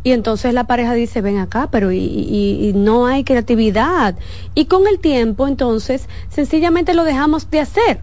Y 0.10 0.12
entonces 0.12 0.56
la 0.56 0.64
pareja 0.64 0.96
dice, 0.96 1.22
ven 1.22 1.38
acá, 1.38 1.70
pero 1.70 1.92
y, 1.92 2.00
y, 2.00 2.74
no 2.74 3.06
hay 3.06 3.24
creatividad. 3.24 4.16
Y 4.56 4.66
con 4.66 4.88
el 4.88 4.98
tiempo, 4.98 5.48
entonces, 5.48 6.10
sencillamente 6.30 6.96
lo 6.96 7.04
dejamos 7.04 7.52
de 7.52 7.60
hacer. 7.60 8.02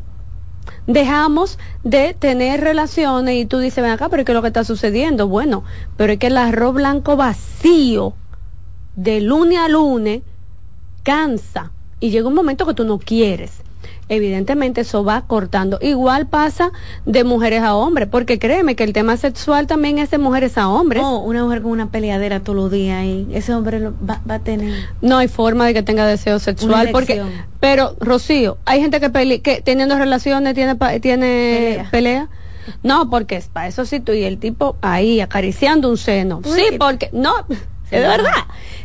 Dejamos 0.87 1.59
de 1.83 2.15
tener 2.15 2.61
relaciones 2.61 3.35
y 3.35 3.45
tú 3.45 3.59
dices, 3.59 3.83
ven 3.83 3.91
acá, 3.91 4.09
pero 4.09 4.25
¿qué 4.25 4.31
es 4.31 4.37
lo 4.37 4.43
que 4.43 4.47
está 4.47 4.63
sucediendo? 4.63 5.27
Bueno, 5.27 5.65
pero 5.97 6.13
es 6.13 6.21
que 6.21 6.29
el 6.29 6.37
arroz 6.37 6.75
blanco 6.75 7.17
vacío, 7.17 8.15
de 8.95 9.21
lunes 9.21 9.59
a 9.59 9.69
lunes, 9.69 10.23
cansa 11.03 11.73
y 11.99 12.11
llega 12.11 12.29
un 12.29 12.35
momento 12.35 12.67
que 12.67 12.75
tú 12.75 12.85
no 12.85 13.01
quieres. 13.01 13.63
Evidentemente 14.09 14.83
eso 14.83 15.03
va 15.03 15.23
cortando. 15.23 15.79
Igual 15.83 16.27
pasa 16.27 16.71
de 17.07 17.25
mujeres 17.25 17.63
a 17.63 17.75
hombres, 17.75 18.09
porque 18.09 18.39
créeme 18.39 18.77
que 18.77 18.85
el 18.85 18.93
tema 18.93 19.17
sexual 19.17 19.67
también 19.67 19.99
es 19.99 20.11
de 20.11 20.19
mujeres 20.19 20.57
a 20.59 20.69
hombres. 20.69 21.03
No, 21.03 21.19
una 21.21 21.43
mujer 21.43 21.63
con 21.63 21.73
una 21.73 21.91
peleadera 21.91 22.41
todos 22.41 22.57
los 22.57 22.71
días 22.71 23.05
y 23.05 23.27
ese 23.33 23.53
hombre 23.53 23.81
va, 24.09 24.21
a 24.29 24.39
tener. 24.39 24.73
No 25.03 25.19
hay 25.19 25.29
forma 25.29 25.67
de 25.67 25.75
que 25.75 25.83
tenga 25.83 26.07
deseo 26.07 26.39
sexual, 26.39 26.91
porque. 26.93 27.23
Pero 27.59 27.97
Rocío, 27.99 28.59
hay 28.65 28.81
gente 28.81 29.01
que, 29.01 29.43
que 29.43 29.61
teniendo 29.61 29.99
relaciones 29.99 30.55
tiene 30.55 30.77
tiene 31.01 31.87
pelea. 31.91 32.29
No, 32.83 33.11
porque 33.11 33.37
es 33.37 33.49
para 33.49 33.69
eso 33.69 33.85
sí 33.85 34.01
tú 34.01 34.13
y 34.13 34.25
el 34.25 34.39
tipo 34.39 34.77
ahí 34.83 35.21
acariciando 35.21 35.89
un 35.89 35.97
seno. 35.97 36.43
Sí, 36.45 36.77
porque 36.79 37.11
no, 37.13 37.35
es 37.91 38.03
verdad. 38.03 38.33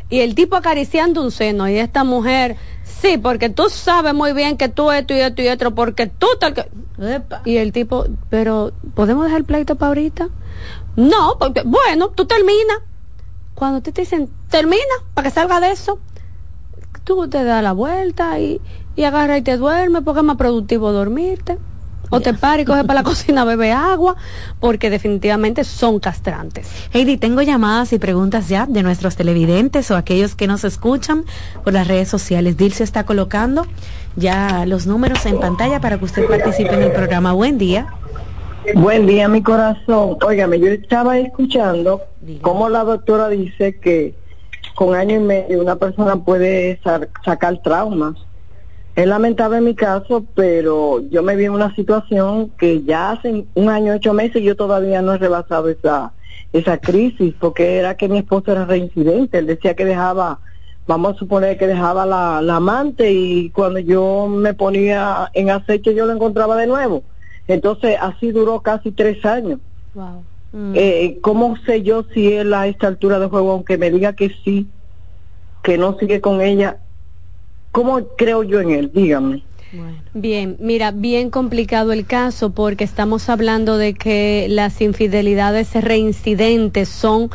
Y 0.10 0.20
el 0.20 0.36
tipo 0.36 0.56
acariciando 0.56 1.24
un 1.24 1.32
seno 1.32 1.70
y 1.70 1.78
esta 1.78 2.04
mujer, 2.04 2.58
sí, 3.02 3.18
porque 3.18 3.50
tú 3.50 3.70
sabes 3.70 4.14
muy 4.14 4.34
bien 4.34 4.58
que 4.58 4.70
tú 4.70 4.92
esto 4.92 5.14
y 5.14 5.20
esto 5.20 5.42
y 5.42 5.48
otro, 5.48 5.74
porque 5.74 6.08
tú 6.08 6.28
tal 6.40 6.54
que... 6.54 6.70
Y 7.46 7.58
el 7.58 7.72
tipo, 7.72 8.06
pero 8.30 8.74
¿podemos 8.94 9.26
dejar 9.26 9.40
el 9.40 9.46
pleito 9.46 9.76
para 9.76 9.90
ahorita? 9.90 10.30
No, 10.96 11.38
porque, 11.40 11.64
bueno, 11.66 12.10
tú 12.10 12.26
terminas. 12.26 12.80
Cuando 13.56 13.82
te 13.82 13.92
dicen, 13.92 14.30
termina, 14.50 14.82
para 15.14 15.30
que 15.30 15.34
salga 15.34 15.60
de 15.60 15.72
eso, 15.72 16.00
tú 17.04 17.28
te 17.28 17.44
das 17.44 17.64
la 17.64 17.74
vuelta 17.74 18.40
y, 18.40 18.62
y 18.96 19.04
agarra 19.04 19.38
y 19.38 19.42
te 19.42 19.58
duerme 19.58 20.02
porque 20.02 20.20
es 20.20 20.26
más 20.26 20.38
productivo 20.38 20.92
dormirte 20.92 21.58
o 22.12 22.20
te 22.20 22.36
pares 22.36 22.64
y 22.64 22.66
coge 22.68 22.84
para 22.84 23.00
la 23.00 23.04
cocina, 23.10 23.44
bebe 23.44 23.72
agua, 23.72 24.16
porque 24.60 24.92
definitivamente 24.92 25.64
son 25.64 26.00
castrantes. 26.00 26.70
Heidi, 26.94 27.18
tengo 27.18 27.42
llamadas 27.42 27.94
y 27.94 28.00
preguntas 28.00 28.48
ya 28.48 28.68
de 28.68 28.84
nuestros 28.84 29.16
televidentes 29.16 29.90
o 29.90 29.96
aquellos 29.96 30.36
que 30.36 30.46
nos 30.46 30.64
escuchan 30.64 31.26
por 31.64 31.74
las 31.74 31.88
redes 31.88 32.10
sociales. 32.10 32.58
Dilcio 32.58 32.84
está 32.84 33.06
colocando 33.06 33.66
ya 34.16 34.66
los 34.68 34.86
números 34.86 35.26
en 35.26 35.40
pantalla 35.40 35.80
para 35.80 35.98
que 35.98 36.06
usted 36.06 36.28
participe 36.28 36.74
en 36.76 36.84
el 36.84 36.92
programa. 36.92 37.34
Buen 37.34 37.58
día. 37.58 37.88
Buen 38.76 39.08
día, 39.08 39.28
mi 39.28 39.42
corazón. 39.42 40.18
Óigame, 40.24 40.60
yo 40.60 40.68
estaba 40.68 41.18
escuchando 41.18 42.02
cómo 42.42 42.70
la 42.70 42.84
doctora 42.84 43.30
dice 43.30 43.80
que 43.80 44.14
con 44.76 44.94
año 44.94 45.16
y 45.16 45.20
medio 45.20 45.62
una 45.62 45.78
persona 45.78 46.16
puede 46.18 46.80
sacar 47.24 47.62
traumas 47.64 48.16
es 48.96 49.08
lamentable 49.08 49.58
en 49.58 49.64
mi 49.64 49.76
caso, 49.76 50.26
pero 50.36 51.02
yo 51.10 51.24
me 51.24 51.36
vi 51.36 51.46
en 51.46 51.54
una 51.54 51.74
situación 51.76 52.50
que 52.58 52.84
ya 52.84 53.12
hace 53.12 53.46
un 53.54 53.70
año, 53.70 53.94
ocho 53.94 54.14
meses, 54.14 54.44
yo 54.44 54.56
todavía 54.56 55.02
no 55.02 55.14
he 55.14 55.18
rebasado 55.18 55.70
esa, 55.70 56.12
esa 56.52 56.78
crisis, 56.78 57.34
porque 57.40 57.78
era 57.78 57.96
que 57.96 58.10
mi 58.10 58.18
esposo 58.18 58.52
era 58.52 58.66
reincidente. 58.66 59.38
Él 59.38 59.48
decía 59.48 59.76
que 59.76 59.86
dejaba, 59.86 60.40
vamos 60.88 61.16
a 61.16 61.20
suponer 61.20 61.58
que 61.58 61.68
dejaba 61.68 62.06
la, 62.06 62.56
amante 62.56 63.12
y 63.12 63.50
cuando 63.52 63.80
yo 63.80 64.28
me 64.28 64.54
ponía 64.54 65.30
en 65.34 65.50
acecho 65.50 65.92
yo 65.92 66.06
lo 66.06 66.14
encontraba 66.14 66.58
de 66.58 66.68
nuevo. 66.68 67.04
Entonces 67.48 67.98
así 68.00 68.32
duró 68.32 68.60
casi 68.60 68.92
tres 68.92 69.26
años. 69.26 69.60
Wow. 69.94 70.24
Eh, 70.74 71.18
¿Cómo 71.22 71.56
sé 71.66 71.82
yo 71.82 72.04
si 72.14 72.34
él 72.34 72.54
a 72.54 72.68
esta 72.68 72.88
altura 72.88 73.20
de 73.20 73.28
juego, 73.28 73.52
aunque 73.52 73.78
me 73.78 73.90
diga 73.90 74.14
que 74.14 74.36
sí, 74.44 74.68
que 75.64 75.78
no 75.78 75.98
sigue 75.98 76.20
con 76.20 76.42
ella, 76.42 76.78
¿Cómo 77.72 78.08
creo 78.18 78.44
yo 78.44 78.60
en 78.60 78.72
él? 78.72 78.92
Dígame. 78.94 79.44
Bien, 80.14 80.58
mira, 80.60 80.92
bien 80.92 81.30
complicado 81.30 81.94
el 81.94 82.06
caso 82.06 82.52
porque 82.52 82.84
estamos 82.84 83.30
hablando 83.30 83.78
de 83.78 83.94
que 83.94 84.48
las 84.50 84.82
infidelidades 84.82 85.74
reincidentes 85.76 86.90
son 86.90 87.30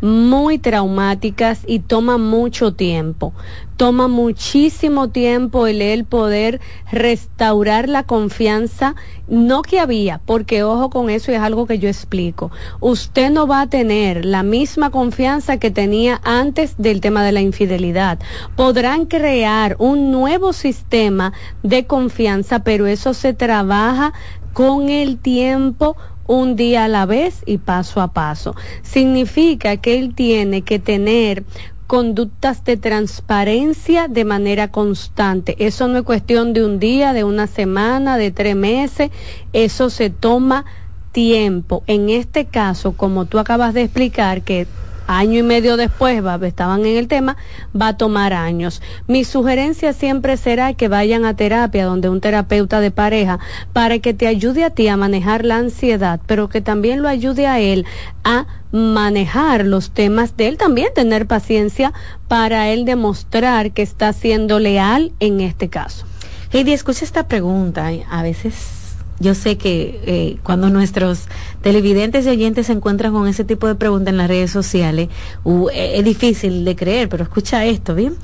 muy 0.00 0.58
traumáticas 0.58 1.62
y 1.66 1.80
toma 1.80 2.18
mucho 2.18 2.74
tiempo. 2.74 3.32
Toma 3.76 4.08
muchísimo 4.08 5.08
tiempo 5.08 5.66
el 5.68 6.04
poder 6.04 6.60
restaurar 6.90 7.88
la 7.88 8.02
confianza, 8.02 8.96
no 9.28 9.62
que 9.62 9.78
había, 9.78 10.20
porque 10.24 10.64
ojo 10.64 10.90
con 10.90 11.10
eso 11.10 11.30
y 11.30 11.36
es 11.36 11.40
algo 11.40 11.66
que 11.66 11.78
yo 11.78 11.88
explico. 11.88 12.50
Usted 12.80 13.30
no 13.30 13.46
va 13.46 13.60
a 13.60 13.68
tener 13.68 14.24
la 14.24 14.42
misma 14.42 14.90
confianza 14.90 15.58
que 15.58 15.70
tenía 15.70 16.20
antes 16.24 16.74
del 16.78 17.00
tema 17.00 17.22
de 17.22 17.32
la 17.32 17.40
infidelidad. 17.40 18.18
Podrán 18.56 19.06
crear 19.06 19.76
un 19.78 20.10
nuevo 20.10 20.52
sistema 20.52 21.32
de 21.62 21.86
confianza, 21.86 22.64
pero 22.64 22.86
eso 22.86 23.14
se 23.14 23.32
trabaja 23.32 24.12
con 24.52 24.88
el 24.88 25.18
tiempo 25.18 25.96
un 26.28 26.54
día 26.54 26.84
a 26.84 26.88
la 26.88 27.06
vez 27.06 27.42
y 27.46 27.58
paso 27.58 28.00
a 28.00 28.12
paso. 28.12 28.54
Significa 28.82 29.78
que 29.78 29.98
él 29.98 30.14
tiene 30.14 30.62
que 30.62 30.78
tener 30.78 31.42
conductas 31.88 32.64
de 32.64 32.76
transparencia 32.76 34.08
de 34.08 34.24
manera 34.26 34.70
constante. 34.70 35.56
Eso 35.58 35.88
no 35.88 35.98
es 35.98 36.04
cuestión 36.04 36.52
de 36.52 36.64
un 36.64 36.78
día, 36.78 37.14
de 37.14 37.24
una 37.24 37.46
semana, 37.46 38.18
de 38.18 38.30
tres 38.30 38.54
meses, 38.54 39.10
eso 39.54 39.88
se 39.88 40.10
toma 40.10 40.66
tiempo. 41.12 41.82
En 41.86 42.10
este 42.10 42.44
caso, 42.44 42.92
como 42.92 43.24
tú 43.24 43.38
acabas 43.38 43.72
de 43.72 43.82
explicar, 43.82 44.42
que 44.42 44.66
año 45.08 45.40
y 45.40 45.42
medio 45.42 45.76
después 45.76 46.24
va, 46.24 46.38
estaban 46.46 46.86
en 46.86 46.96
el 46.96 47.08
tema, 47.08 47.36
va 47.74 47.88
a 47.88 47.96
tomar 47.96 48.32
años. 48.32 48.80
Mi 49.08 49.24
sugerencia 49.24 49.92
siempre 49.92 50.36
será 50.36 50.74
que 50.74 50.86
vayan 50.86 51.24
a 51.24 51.34
terapia, 51.34 51.86
donde 51.86 52.08
un 52.08 52.20
terapeuta 52.20 52.78
de 52.80 52.92
pareja, 52.92 53.40
para 53.72 53.98
que 53.98 54.14
te 54.14 54.28
ayude 54.28 54.64
a 54.64 54.70
ti 54.70 54.86
a 54.86 54.96
manejar 54.96 55.44
la 55.44 55.56
ansiedad, 55.56 56.20
pero 56.26 56.48
que 56.48 56.60
también 56.60 57.02
lo 57.02 57.08
ayude 57.08 57.46
a 57.46 57.58
él 57.58 57.86
a 58.22 58.46
manejar 58.70 59.64
los 59.64 59.90
temas 59.90 60.36
de 60.36 60.48
él, 60.48 60.58
también 60.58 60.88
tener 60.94 61.26
paciencia 61.26 61.94
para 62.28 62.68
él 62.68 62.84
demostrar 62.84 63.72
que 63.72 63.82
está 63.82 64.12
siendo 64.12 64.58
leal 64.58 65.12
en 65.20 65.40
este 65.40 65.68
caso. 65.68 66.04
Heidi, 66.52 66.72
escucha 66.72 67.04
esta 67.04 67.28
pregunta. 67.28 67.90
A 68.10 68.22
veces 68.22 68.77
yo 69.20 69.34
sé 69.34 69.58
que 69.58 70.00
eh, 70.04 70.36
cuando 70.42 70.70
nuestros 70.70 71.26
televidentes 71.62 72.26
y 72.26 72.30
oyentes 72.30 72.66
se 72.66 72.72
encuentran 72.72 73.12
con 73.12 73.26
ese 73.26 73.44
tipo 73.44 73.66
de 73.66 73.74
preguntas 73.74 74.12
en 74.12 74.18
las 74.18 74.28
redes 74.28 74.50
sociales, 74.50 75.08
eh, 75.72 75.92
es 75.96 76.04
difícil 76.04 76.64
de 76.64 76.76
creer, 76.76 77.08
pero 77.08 77.24
escucha 77.24 77.64
esto, 77.64 77.94
¿bien? 77.94 78.14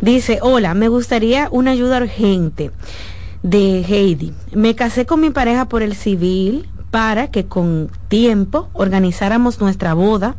Dice, 0.00 0.38
hola, 0.42 0.74
me 0.74 0.88
gustaría 0.88 1.48
una 1.50 1.72
ayuda 1.72 1.98
urgente 1.98 2.70
de 3.42 3.80
Heidi. 3.82 4.32
Me 4.52 4.74
casé 4.74 5.06
con 5.06 5.20
mi 5.20 5.30
pareja 5.30 5.68
por 5.68 5.82
el 5.82 5.94
civil 5.94 6.68
para 6.90 7.28
que 7.28 7.46
con 7.46 7.90
tiempo 8.08 8.68
organizáramos 8.72 9.60
nuestra 9.60 9.94
boda. 9.94 10.36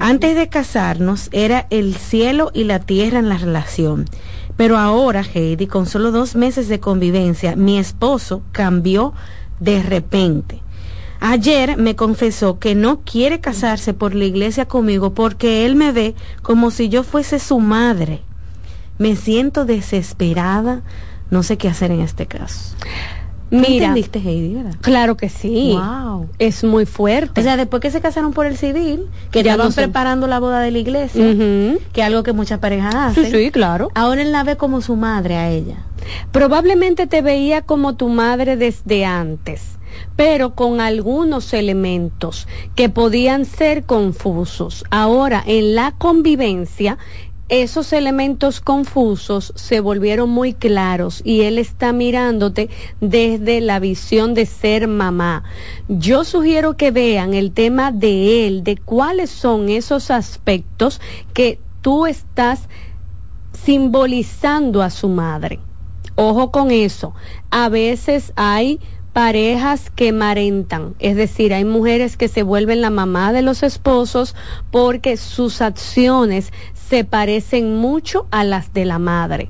Antes 0.00 0.34
de 0.34 0.48
casarnos 0.48 1.28
era 1.30 1.66
el 1.68 1.94
cielo 1.94 2.50
y 2.54 2.64
la 2.64 2.78
tierra 2.78 3.18
en 3.18 3.28
la 3.28 3.36
relación. 3.36 4.06
Pero 4.56 4.78
ahora, 4.78 5.22
Heidi, 5.22 5.66
con 5.66 5.86
solo 5.86 6.12
dos 6.12 6.36
meses 6.36 6.68
de 6.68 6.80
convivencia, 6.80 7.56
mi 7.56 7.78
esposo 7.78 8.42
cambió 8.52 9.12
de 9.60 9.82
repente. 9.82 10.62
Ayer 11.20 11.76
me 11.76 11.96
confesó 11.96 12.58
que 12.58 12.74
no 12.74 13.00
quiere 13.00 13.40
casarse 13.40 13.94
por 13.94 14.14
la 14.14 14.24
iglesia 14.24 14.66
conmigo 14.66 15.14
porque 15.14 15.64
él 15.64 15.74
me 15.74 15.90
ve 15.90 16.14
como 16.42 16.70
si 16.70 16.88
yo 16.88 17.02
fuese 17.02 17.38
su 17.38 17.60
madre. 17.60 18.22
Me 18.98 19.16
siento 19.16 19.64
desesperada, 19.64 20.82
no 21.30 21.42
sé 21.42 21.56
qué 21.56 21.68
hacer 21.68 21.90
en 21.90 22.00
este 22.00 22.26
caso. 22.26 22.76
Mira, 23.54 23.86
entendiste, 23.86 24.18
Heidi, 24.18 24.54
verdad? 24.54 24.74
Claro 24.80 25.16
que 25.16 25.28
sí. 25.28 25.72
Wow. 25.72 26.28
Es 26.38 26.64
muy 26.64 26.86
fuerte. 26.86 27.40
O 27.40 27.44
sea, 27.44 27.56
después 27.56 27.80
que 27.80 27.90
se 27.90 28.00
casaron 28.00 28.32
por 28.32 28.46
el 28.46 28.56
civil, 28.56 29.06
que 29.30 29.42
ya 29.42 29.56
van 29.56 29.72
preparando 29.72 30.26
la 30.26 30.40
boda 30.40 30.60
de 30.60 30.70
la 30.70 30.78
iglesia, 30.78 31.24
que 31.92 32.00
es 32.00 32.06
algo 32.06 32.22
que 32.22 32.32
muchas 32.32 32.58
parejas 32.58 32.94
hacen. 32.94 33.26
Sí, 33.26 33.30
sí, 33.30 33.50
claro. 33.50 33.90
Ahora 33.94 34.22
él 34.22 34.32
la 34.32 34.44
ve 34.44 34.56
como 34.56 34.80
su 34.80 34.96
madre 34.96 35.36
a 35.36 35.50
ella. 35.50 35.76
Probablemente 36.32 37.06
te 37.06 37.22
veía 37.22 37.62
como 37.62 37.94
tu 37.94 38.08
madre 38.08 38.56
desde 38.56 39.04
antes 39.04 39.78
pero 40.16 40.54
con 40.54 40.80
algunos 40.80 41.52
elementos 41.52 42.46
que 42.74 42.88
podían 42.88 43.44
ser 43.44 43.84
confusos. 43.84 44.84
Ahora, 44.90 45.42
en 45.46 45.74
la 45.74 45.92
convivencia, 45.92 46.98
esos 47.48 47.92
elementos 47.92 48.60
confusos 48.60 49.52
se 49.54 49.80
volvieron 49.80 50.30
muy 50.30 50.54
claros 50.54 51.20
y 51.24 51.42
él 51.42 51.58
está 51.58 51.92
mirándote 51.92 52.70
desde 53.00 53.60
la 53.60 53.80
visión 53.80 54.34
de 54.34 54.46
ser 54.46 54.88
mamá. 54.88 55.44
Yo 55.88 56.24
sugiero 56.24 56.76
que 56.76 56.90
vean 56.90 57.34
el 57.34 57.52
tema 57.52 57.92
de 57.92 58.46
él, 58.46 58.64
de 58.64 58.76
cuáles 58.76 59.30
son 59.30 59.68
esos 59.68 60.10
aspectos 60.10 61.00
que 61.34 61.60
tú 61.82 62.06
estás 62.06 62.68
simbolizando 63.52 64.82
a 64.82 64.90
su 64.90 65.08
madre. 65.08 65.60
Ojo 66.16 66.50
con 66.50 66.70
eso. 66.70 67.14
A 67.50 67.68
veces 67.68 68.32
hay 68.36 68.80
parejas 69.14 69.90
que 69.90 70.12
marentan, 70.12 70.96
es 70.98 71.14
decir, 71.16 71.54
hay 71.54 71.64
mujeres 71.64 72.16
que 72.16 72.26
se 72.26 72.42
vuelven 72.42 72.80
la 72.80 72.90
mamá 72.90 73.32
de 73.32 73.42
los 73.42 73.62
esposos 73.62 74.34
porque 74.72 75.16
sus 75.16 75.62
acciones 75.62 76.52
se 76.74 77.04
parecen 77.04 77.76
mucho 77.76 78.26
a 78.32 78.42
las 78.42 78.74
de 78.74 78.84
la 78.84 78.98
madre. 78.98 79.48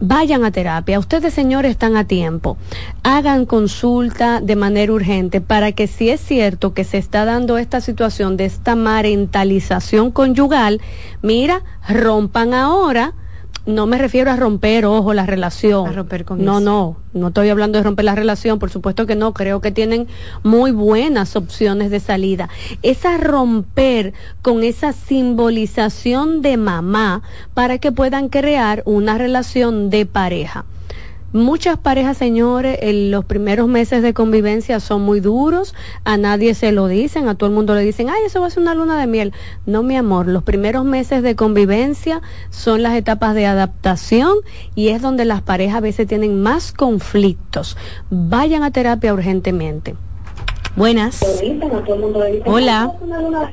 Vayan 0.00 0.44
a 0.44 0.52
terapia. 0.52 0.98
Ustedes, 0.98 1.34
señores, 1.34 1.72
están 1.72 1.96
a 1.96 2.06
tiempo. 2.06 2.56
Hagan 3.02 3.46
consulta 3.46 4.40
de 4.40 4.56
manera 4.56 4.92
urgente 4.92 5.40
para 5.40 5.72
que 5.72 5.86
si 5.86 6.08
es 6.08 6.20
cierto 6.20 6.72
que 6.72 6.84
se 6.84 6.98
está 6.98 7.24
dando 7.24 7.58
esta 7.58 7.80
situación 7.80 8.36
de 8.36 8.46
esta 8.46 8.74
marentalización 8.74 10.12
conyugal, 10.12 10.80
mira, 11.20 11.62
rompan 11.86 12.54
ahora 12.54 13.12
no 13.68 13.86
me 13.86 13.98
refiero 13.98 14.30
a 14.30 14.36
romper, 14.36 14.86
ojo, 14.86 15.12
la 15.12 15.26
relación. 15.26 15.86
A 15.86 15.92
romper 15.92 16.24
con 16.24 16.42
no, 16.42 16.58
no, 16.58 16.96
no 17.12 17.28
estoy 17.28 17.50
hablando 17.50 17.78
de 17.78 17.84
romper 17.84 18.06
la 18.06 18.14
relación, 18.14 18.58
por 18.58 18.70
supuesto 18.70 19.06
que 19.06 19.14
no, 19.14 19.34
creo 19.34 19.60
que 19.60 19.70
tienen 19.70 20.08
muy 20.42 20.70
buenas 20.70 21.36
opciones 21.36 21.90
de 21.90 22.00
salida. 22.00 22.48
Es 22.82 23.04
a 23.04 23.18
romper 23.18 24.14
con 24.40 24.64
esa 24.64 24.92
simbolización 24.92 26.40
de 26.40 26.56
mamá 26.56 27.22
para 27.52 27.76
que 27.76 27.92
puedan 27.92 28.30
crear 28.30 28.82
una 28.86 29.18
relación 29.18 29.90
de 29.90 30.06
pareja. 30.06 30.64
Muchas 31.32 31.76
parejas, 31.76 32.16
señores, 32.16 32.78
en 32.80 33.10
los 33.10 33.22
primeros 33.26 33.68
meses 33.68 34.02
de 34.02 34.14
convivencia 34.14 34.80
son 34.80 35.02
muy 35.02 35.20
duros, 35.20 35.74
a 36.04 36.16
nadie 36.16 36.54
se 36.54 36.72
lo 36.72 36.86
dicen, 36.86 37.28
a 37.28 37.34
todo 37.34 37.50
el 37.50 37.54
mundo 37.54 37.74
le 37.74 37.82
dicen, 37.82 38.08
ay, 38.08 38.22
eso 38.24 38.40
va 38.40 38.46
a 38.46 38.50
ser 38.50 38.62
una 38.62 38.74
luna 38.74 38.98
de 38.98 39.06
miel. 39.06 39.34
No, 39.66 39.82
mi 39.82 39.94
amor, 39.96 40.26
los 40.26 40.42
primeros 40.42 40.86
meses 40.86 41.22
de 41.22 41.36
convivencia 41.36 42.22
son 42.48 42.82
las 42.82 42.94
etapas 42.94 43.34
de 43.34 43.44
adaptación 43.44 44.38
y 44.74 44.88
es 44.88 45.02
donde 45.02 45.26
las 45.26 45.42
parejas 45.42 45.76
a 45.76 45.80
veces 45.80 46.06
tienen 46.06 46.40
más 46.40 46.72
conflictos. 46.72 47.76
Vayan 48.08 48.62
a 48.62 48.70
terapia 48.70 49.12
urgentemente. 49.12 49.96
Buenas. 50.76 51.22
Hola. 52.46 52.90
Hola. 53.02 53.52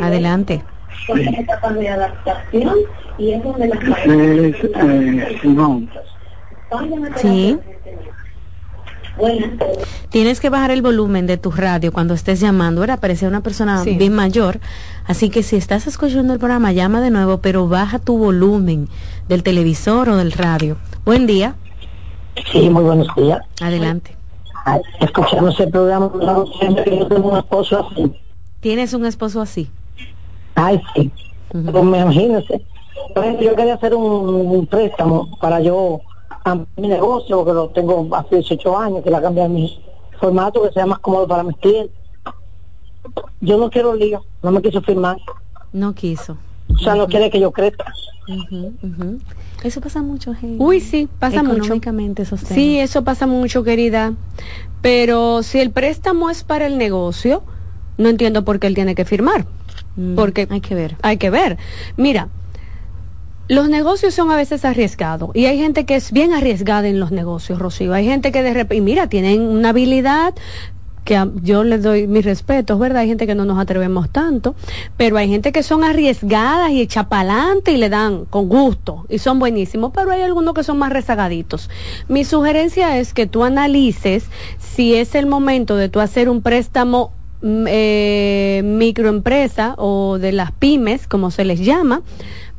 Adelante 0.00 0.64
de 1.74 1.88
adaptación 1.88 2.76
y 3.18 3.32
es 3.32 3.42
donde 3.42 3.68
las 3.68 3.78
Sí. 7.20 7.58
Tienes 10.08 10.40
que 10.40 10.50
bajar 10.50 10.70
el 10.70 10.82
volumen 10.82 11.26
de 11.26 11.36
tu 11.36 11.50
radio 11.50 11.92
cuando 11.92 12.14
estés 12.14 12.40
llamando, 12.40 12.80
Ahora 12.80 12.96
Parece 12.96 13.26
una 13.26 13.42
persona 13.42 13.82
bien 13.84 14.14
mayor. 14.14 14.60
Así 15.06 15.28
que 15.30 15.42
si 15.42 15.56
estás 15.56 15.86
escuchando 15.86 16.32
el 16.32 16.38
programa, 16.38 16.72
llama 16.72 17.00
de 17.00 17.10
nuevo, 17.10 17.38
pero 17.38 17.68
baja 17.68 17.98
tu 17.98 18.16
volumen 18.16 18.88
del 19.28 19.42
televisor 19.42 20.08
o 20.08 20.16
del 20.16 20.32
radio. 20.32 20.76
Buen 21.04 21.26
día. 21.26 21.56
Sí, 22.50 22.70
muy 22.70 22.82
buenos 22.82 23.08
días. 23.16 23.40
Adelante. 23.60 24.16
Escuchando 25.00 25.50
ese 25.50 25.66
programa, 25.66 26.10
yo 26.14 27.06
tengo 27.08 27.30
un 27.30 27.38
esposo 27.38 27.86
así. 27.86 28.12
¿Tienes 28.60 28.94
un 28.94 29.04
esposo 29.04 29.40
así? 29.40 29.70
Ay, 30.62 30.80
sí. 30.94 31.10
Pues 31.50 31.84
me 31.84 31.98
imagínese. 31.98 32.64
Por 33.14 33.24
ejemplo, 33.24 33.46
yo 33.46 33.56
quería 33.56 33.74
hacer 33.74 33.94
un, 33.94 34.66
préstamo 34.66 35.36
para 35.40 35.60
yo 35.60 36.00
mi 36.76 36.88
negocio, 36.88 37.44
que 37.44 37.52
lo 37.52 37.68
tengo 37.68 38.08
hace 38.14 38.36
18 38.36 38.78
años, 38.78 39.02
que 39.02 39.10
la 39.10 39.20
cambiar 39.20 39.48
mi 39.48 39.82
formato, 40.20 40.62
que 40.62 40.72
sea 40.72 40.86
más 40.86 40.98
cómodo 41.00 41.26
para 41.26 41.42
mis 41.42 41.56
clientes. 41.56 41.96
Yo 43.40 43.58
no 43.58 43.70
quiero 43.70 43.94
lío, 43.94 44.24
no 44.42 44.52
me 44.52 44.62
quiso 44.62 44.80
firmar. 44.82 45.18
No 45.72 45.94
quiso. 45.94 46.36
O 46.72 46.78
sea, 46.78 46.94
no 46.94 47.06
quiere 47.06 47.30
que 47.30 47.40
yo 47.40 47.50
crezca. 47.50 47.92
Eso 49.64 49.80
pasa 49.80 50.00
mucho, 50.00 50.32
gente. 50.34 50.62
Uy, 50.62 50.80
sí, 50.80 51.08
pasa 51.18 51.42
mucho. 51.42 51.74
Sí, 52.36 52.78
eso 52.78 53.02
pasa 53.04 53.26
mucho, 53.26 53.64
querida. 53.64 54.14
Pero 54.80 55.42
si 55.42 55.58
el 55.60 55.70
préstamo 55.70 56.30
es 56.30 56.44
para 56.44 56.66
el 56.66 56.78
negocio, 56.78 57.42
no 57.98 58.08
entiendo 58.08 58.44
por 58.44 58.58
qué 58.58 58.68
él 58.68 58.74
tiene 58.74 58.94
que 58.94 59.04
firmar. 59.04 59.46
Mm, 59.96 60.14
porque 60.14 60.46
hay 60.50 60.60
que 60.60 60.74
ver. 60.74 60.96
Hay 61.02 61.16
que 61.16 61.30
ver. 61.30 61.58
Mira, 61.96 62.28
los 63.48 63.68
negocios 63.68 64.14
son 64.14 64.30
a 64.30 64.36
veces 64.36 64.64
arriesgados 64.64 65.30
y 65.34 65.46
hay 65.46 65.58
gente 65.58 65.84
que 65.84 65.96
es 65.96 66.12
bien 66.12 66.32
arriesgada 66.32 66.88
en 66.88 67.00
los 67.00 67.10
negocios, 67.10 67.58
Rocío. 67.58 67.92
Hay 67.92 68.06
gente 68.06 68.32
que 68.32 68.42
de 68.42 68.54
repente, 68.54 68.80
mira, 68.80 69.08
tienen 69.08 69.42
una 69.42 69.70
habilidad 69.70 70.34
que 71.04 71.20
yo 71.42 71.64
les 71.64 71.82
doy 71.82 72.06
mis 72.06 72.24
respetos, 72.24 72.78
¿verdad? 72.78 73.02
Hay 73.02 73.08
gente 73.08 73.26
que 73.26 73.34
no 73.34 73.44
nos 73.44 73.58
atrevemos 73.58 74.08
tanto, 74.10 74.54
pero 74.96 75.16
hay 75.16 75.28
gente 75.28 75.50
que 75.52 75.62
son 75.62 75.82
arriesgadas 75.82 76.70
y 76.70 76.80
echa 76.80 77.08
y 77.66 77.76
le 77.76 77.88
dan 77.88 78.24
con 78.26 78.48
gusto 78.48 79.04
y 79.08 79.18
son 79.18 79.38
buenísimos, 79.38 79.92
pero 79.92 80.12
hay 80.12 80.22
algunos 80.22 80.54
que 80.54 80.62
son 80.62 80.78
más 80.78 80.92
rezagaditos. 80.92 81.70
Mi 82.08 82.24
sugerencia 82.24 82.98
es 82.98 83.12
que 83.12 83.26
tú 83.26 83.44
analices 83.44 84.26
si 84.58 84.94
es 84.94 85.14
el 85.14 85.26
momento 85.26 85.76
de 85.76 85.88
tú 85.88 86.00
hacer 86.00 86.28
un 86.28 86.40
préstamo 86.40 87.12
eh, 87.44 88.62
microempresa 88.64 89.74
o 89.78 90.18
de 90.18 90.32
las 90.32 90.52
pymes, 90.52 91.06
como 91.06 91.30
se 91.30 91.44
les 91.44 91.60
llama, 91.60 92.02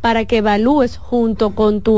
para 0.01 0.25
que 0.25 0.39
evalúes 0.39 0.97
junto 0.97 1.55
con 1.55 1.81
tu 1.81 1.95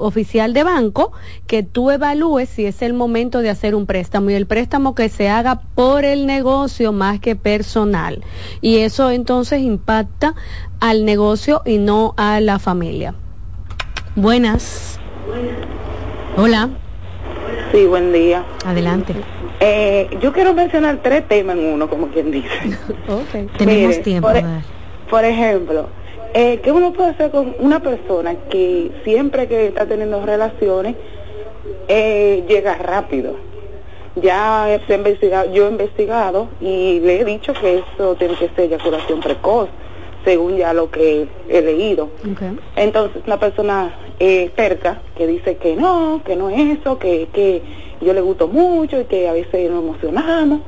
oficial 0.00 0.54
de 0.54 0.64
banco, 0.64 1.12
que 1.46 1.62
tú 1.62 1.90
evalúes 1.90 2.48
si 2.48 2.64
es 2.64 2.80
el 2.80 2.94
momento 2.94 3.40
de 3.40 3.50
hacer 3.50 3.74
un 3.74 3.84
préstamo 3.84 4.30
y 4.30 4.34
el 4.34 4.46
préstamo 4.46 4.94
que 4.94 5.10
se 5.10 5.28
haga 5.28 5.60
por 5.74 6.06
el 6.06 6.26
negocio 6.26 6.92
más 6.92 7.20
que 7.20 7.36
personal. 7.36 8.24
Y 8.62 8.78
eso 8.78 9.10
entonces 9.10 9.60
impacta 9.60 10.34
al 10.80 11.04
negocio 11.04 11.60
y 11.66 11.76
no 11.76 12.14
a 12.16 12.40
la 12.40 12.58
familia. 12.58 13.14
Buenas. 14.16 14.98
Hola. 16.38 16.70
Sí, 17.70 17.84
buen 17.84 18.14
día. 18.14 18.44
Adelante. 18.64 19.14
Eh, 19.64 20.08
yo 20.20 20.32
quiero 20.32 20.54
mencionar 20.54 20.98
tres 21.04 21.28
temas 21.28 21.56
en 21.56 21.66
uno, 21.74 21.88
como 21.88 22.08
quien 22.08 22.32
dice. 22.32 22.48
okay. 23.08 23.46
Tenemos 23.56 24.00
tiempo. 24.02 24.26
Por, 24.26 24.36
e- 24.36 24.44
por 25.08 25.24
ejemplo, 25.24 25.88
eh, 26.34 26.60
¿qué 26.64 26.72
uno 26.72 26.92
puede 26.92 27.10
hacer 27.10 27.30
con 27.30 27.54
una 27.60 27.80
persona 27.80 28.34
que 28.50 28.90
siempre 29.04 29.46
que 29.46 29.68
está 29.68 29.86
teniendo 29.86 30.24
relaciones 30.26 30.96
eh, 31.86 32.44
llega 32.48 32.74
rápido? 32.76 33.36
Ya 34.16 34.68
he 34.68 34.94
investigado, 34.94 35.52
yo 35.54 35.68
he 35.68 35.70
investigado 35.70 36.48
y 36.60 36.98
le 37.00 37.20
he 37.20 37.24
dicho 37.24 37.54
que 37.54 37.78
eso 37.78 38.16
tiene 38.16 38.34
que 38.34 38.48
ser 38.48 38.64
eyaculación 38.66 39.20
precoz, 39.20 39.68
según 40.24 40.56
ya 40.56 40.72
lo 40.74 40.90
que 40.90 41.28
he 41.48 41.62
leído. 41.62 42.10
Entonces, 42.74 43.22
una 43.26 43.38
persona 43.38 43.94
eh, 44.18 44.50
cerca 44.56 45.00
que 45.16 45.26
dice 45.26 45.56
que 45.56 45.76
no, 45.76 46.20
que 46.24 46.36
no 46.36 46.50
es 46.50 46.78
eso, 46.80 46.98
que, 46.98 47.28
que 47.32 47.62
yo 48.02 48.12
le 48.12 48.20
gusto 48.20 48.48
mucho 48.48 49.00
y 49.00 49.04
que 49.04 49.28
a 49.28 49.32
veces 49.32 49.70
nos 49.70 49.82
emocionamos. 49.82 50.60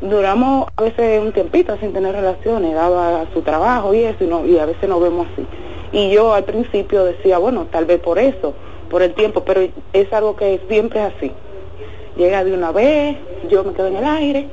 Duramos 0.00 0.68
a 0.76 0.82
veces 0.82 1.22
un 1.22 1.32
tiempito 1.32 1.76
sin 1.78 1.92
tener 1.92 2.14
relaciones, 2.14 2.74
daba 2.74 3.24
su 3.32 3.42
trabajo 3.42 3.94
y 3.94 4.00
eso, 4.00 4.24
y, 4.24 4.26
no, 4.26 4.44
y 4.44 4.58
a 4.58 4.66
veces 4.66 4.88
nos 4.88 5.00
vemos 5.00 5.26
así. 5.32 5.46
Y 5.92 6.10
yo 6.10 6.34
al 6.34 6.44
principio 6.44 7.04
decía, 7.04 7.38
bueno, 7.38 7.68
tal 7.70 7.84
vez 7.84 8.00
por 8.00 8.18
eso, 8.18 8.52
por 8.90 9.02
el 9.02 9.14
tiempo, 9.14 9.44
pero 9.44 9.66
es 9.92 10.12
algo 10.12 10.36
que 10.36 10.60
siempre 10.68 11.00
es 11.00 11.14
así. 11.16 11.32
Llega 12.16 12.44
de 12.44 12.52
una 12.52 12.72
vez, 12.72 13.16
yo 13.48 13.64
me 13.64 13.72
quedo 13.72 13.86
en 13.86 13.96
el 13.96 14.04
aire. 14.04 14.48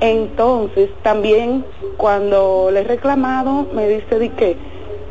Entonces, 0.00 0.88
también 1.02 1.64
cuando 1.96 2.70
le 2.72 2.80
he 2.80 2.84
reclamado, 2.84 3.66
me 3.74 3.86
dice 3.86 4.18
de 4.18 4.30
que, 4.30 4.56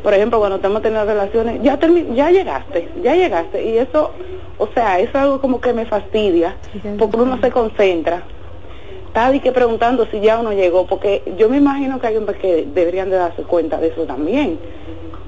por 0.09 0.15
ejemplo, 0.15 0.39
cuando 0.39 0.55
estamos 0.55 0.81
teniendo 0.81 1.05
relaciones, 1.05 1.61
ya 1.61 1.77
ya 2.15 2.31
llegaste, 2.31 2.89
ya 3.03 3.13
llegaste. 3.13 3.63
Y 3.63 3.77
eso, 3.77 4.09
o 4.57 4.67
sea, 4.73 4.99
es 4.99 5.13
algo 5.13 5.39
como 5.39 5.61
que 5.61 5.71
me 5.71 5.85
fastidia, 5.85 6.57
porque 6.97 7.17
uno 7.17 7.39
se 7.39 7.51
concentra. 7.51 8.23
Está 9.05 9.31
que 9.39 9.51
preguntando 9.51 10.07
si 10.09 10.19
ya 10.19 10.39
uno 10.39 10.51
llegó, 10.51 10.87
porque 10.87 11.21
yo 11.37 11.47
me 11.47 11.57
imagino 11.57 11.99
que 11.99 12.07
hay 12.07 12.17
hombres 12.17 12.39
que 12.39 12.67
deberían 12.73 13.11
de 13.11 13.17
darse 13.17 13.43
cuenta 13.43 13.77
de 13.77 13.89
eso 13.89 14.07
también. 14.07 14.57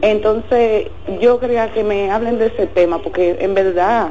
Entonces, 0.01 0.87
yo 1.19 1.39
quería 1.39 1.71
que 1.71 1.83
me 1.83 2.09
hablen 2.09 2.39
de 2.39 2.47
ese 2.47 2.65
tema, 2.65 2.97
porque 3.03 3.37
en 3.39 3.53
verdad, 3.53 4.09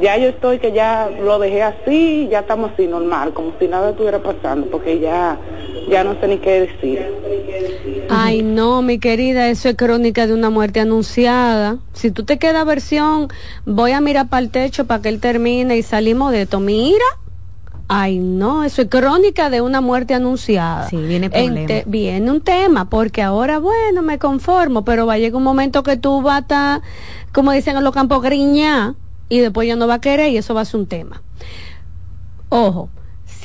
ya 0.00 0.16
yo 0.18 0.28
estoy 0.28 0.60
que 0.60 0.70
ya 0.70 1.10
lo 1.20 1.40
dejé 1.40 1.64
así, 1.64 2.28
ya 2.30 2.40
estamos 2.40 2.70
así 2.74 2.86
normal, 2.86 3.32
como 3.32 3.54
si 3.58 3.66
nada 3.66 3.90
estuviera 3.90 4.20
pasando, 4.20 4.68
porque 4.68 5.00
ya, 5.00 5.36
ya 5.88 6.04
no 6.04 6.18
sé 6.20 6.28
ni 6.28 6.38
qué 6.38 6.60
decir. 6.60 7.06
Ay, 8.08 8.42
no, 8.42 8.82
mi 8.82 8.98
querida, 8.98 9.48
eso 9.48 9.68
es 9.68 9.76
crónica 9.76 10.26
de 10.26 10.34
una 10.34 10.50
muerte 10.50 10.80
anunciada. 10.80 11.78
Si 11.92 12.10
tú 12.10 12.24
te 12.24 12.38
quedas 12.38 12.64
versión, 12.64 13.28
voy 13.64 13.92
a 13.92 14.00
mirar 14.00 14.28
para 14.28 14.42
el 14.42 14.50
techo 14.50 14.86
para 14.86 15.02
que 15.02 15.08
él 15.08 15.20
termine 15.20 15.76
y 15.76 15.82
salimos 15.82 16.32
de 16.32 16.42
esto. 16.42 16.60
Mira, 16.60 17.04
Ay, 17.88 18.18
no, 18.18 18.64
eso 18.64 18.82
es 18.82 18.88
crónica 18.88 19.48
de 19.48 19.60
una 19.60 19.80
muerte 19.80 20.14
anunciada. 20.14 20.88
Sí, 20.88 20.96
viene 20.96 21.30
problema. 21.30 21.82
viene 21.86 22.30
un 22.30 22.40
tema, 22.40 22.90
porque 22.90 23.22
ahora, 23.22 23.60
bueno, 23.60 24.02
me 24.02 24.18
conformo, 24.18 24.84
pero 24.84 25.06
va 25.06 25.14
a 25.14 25.18
llegar 25.18 25.36
un 25.36 25.44
momento 25.44 25.84
que 25.84 25.96
tú 25.96 26.20
vas 26.20 26.36
a 26.36 26.40
estar, 26.40 26.82
como 27.32 27.52
dicen 27.52 27.76
en 27.76 27.84
los 27.84 27.94
campos, 27.94 28.22
griña, 28.22 28.96
y 29.28 29.38
después 29.38 29.68
ya 29.68 29.76
no 29.76 29.86
va 29.86 29.94
a 29.94 30.00
querer 30.00 30.32
y 30.32 30.36
eso 30.36 30.52
va 30.52 30.62
a 30.62 30.64
ser 30.64 30.80
un 30.80 30.86
tema. 30.86 31.22
Ojo, 32.48 32.88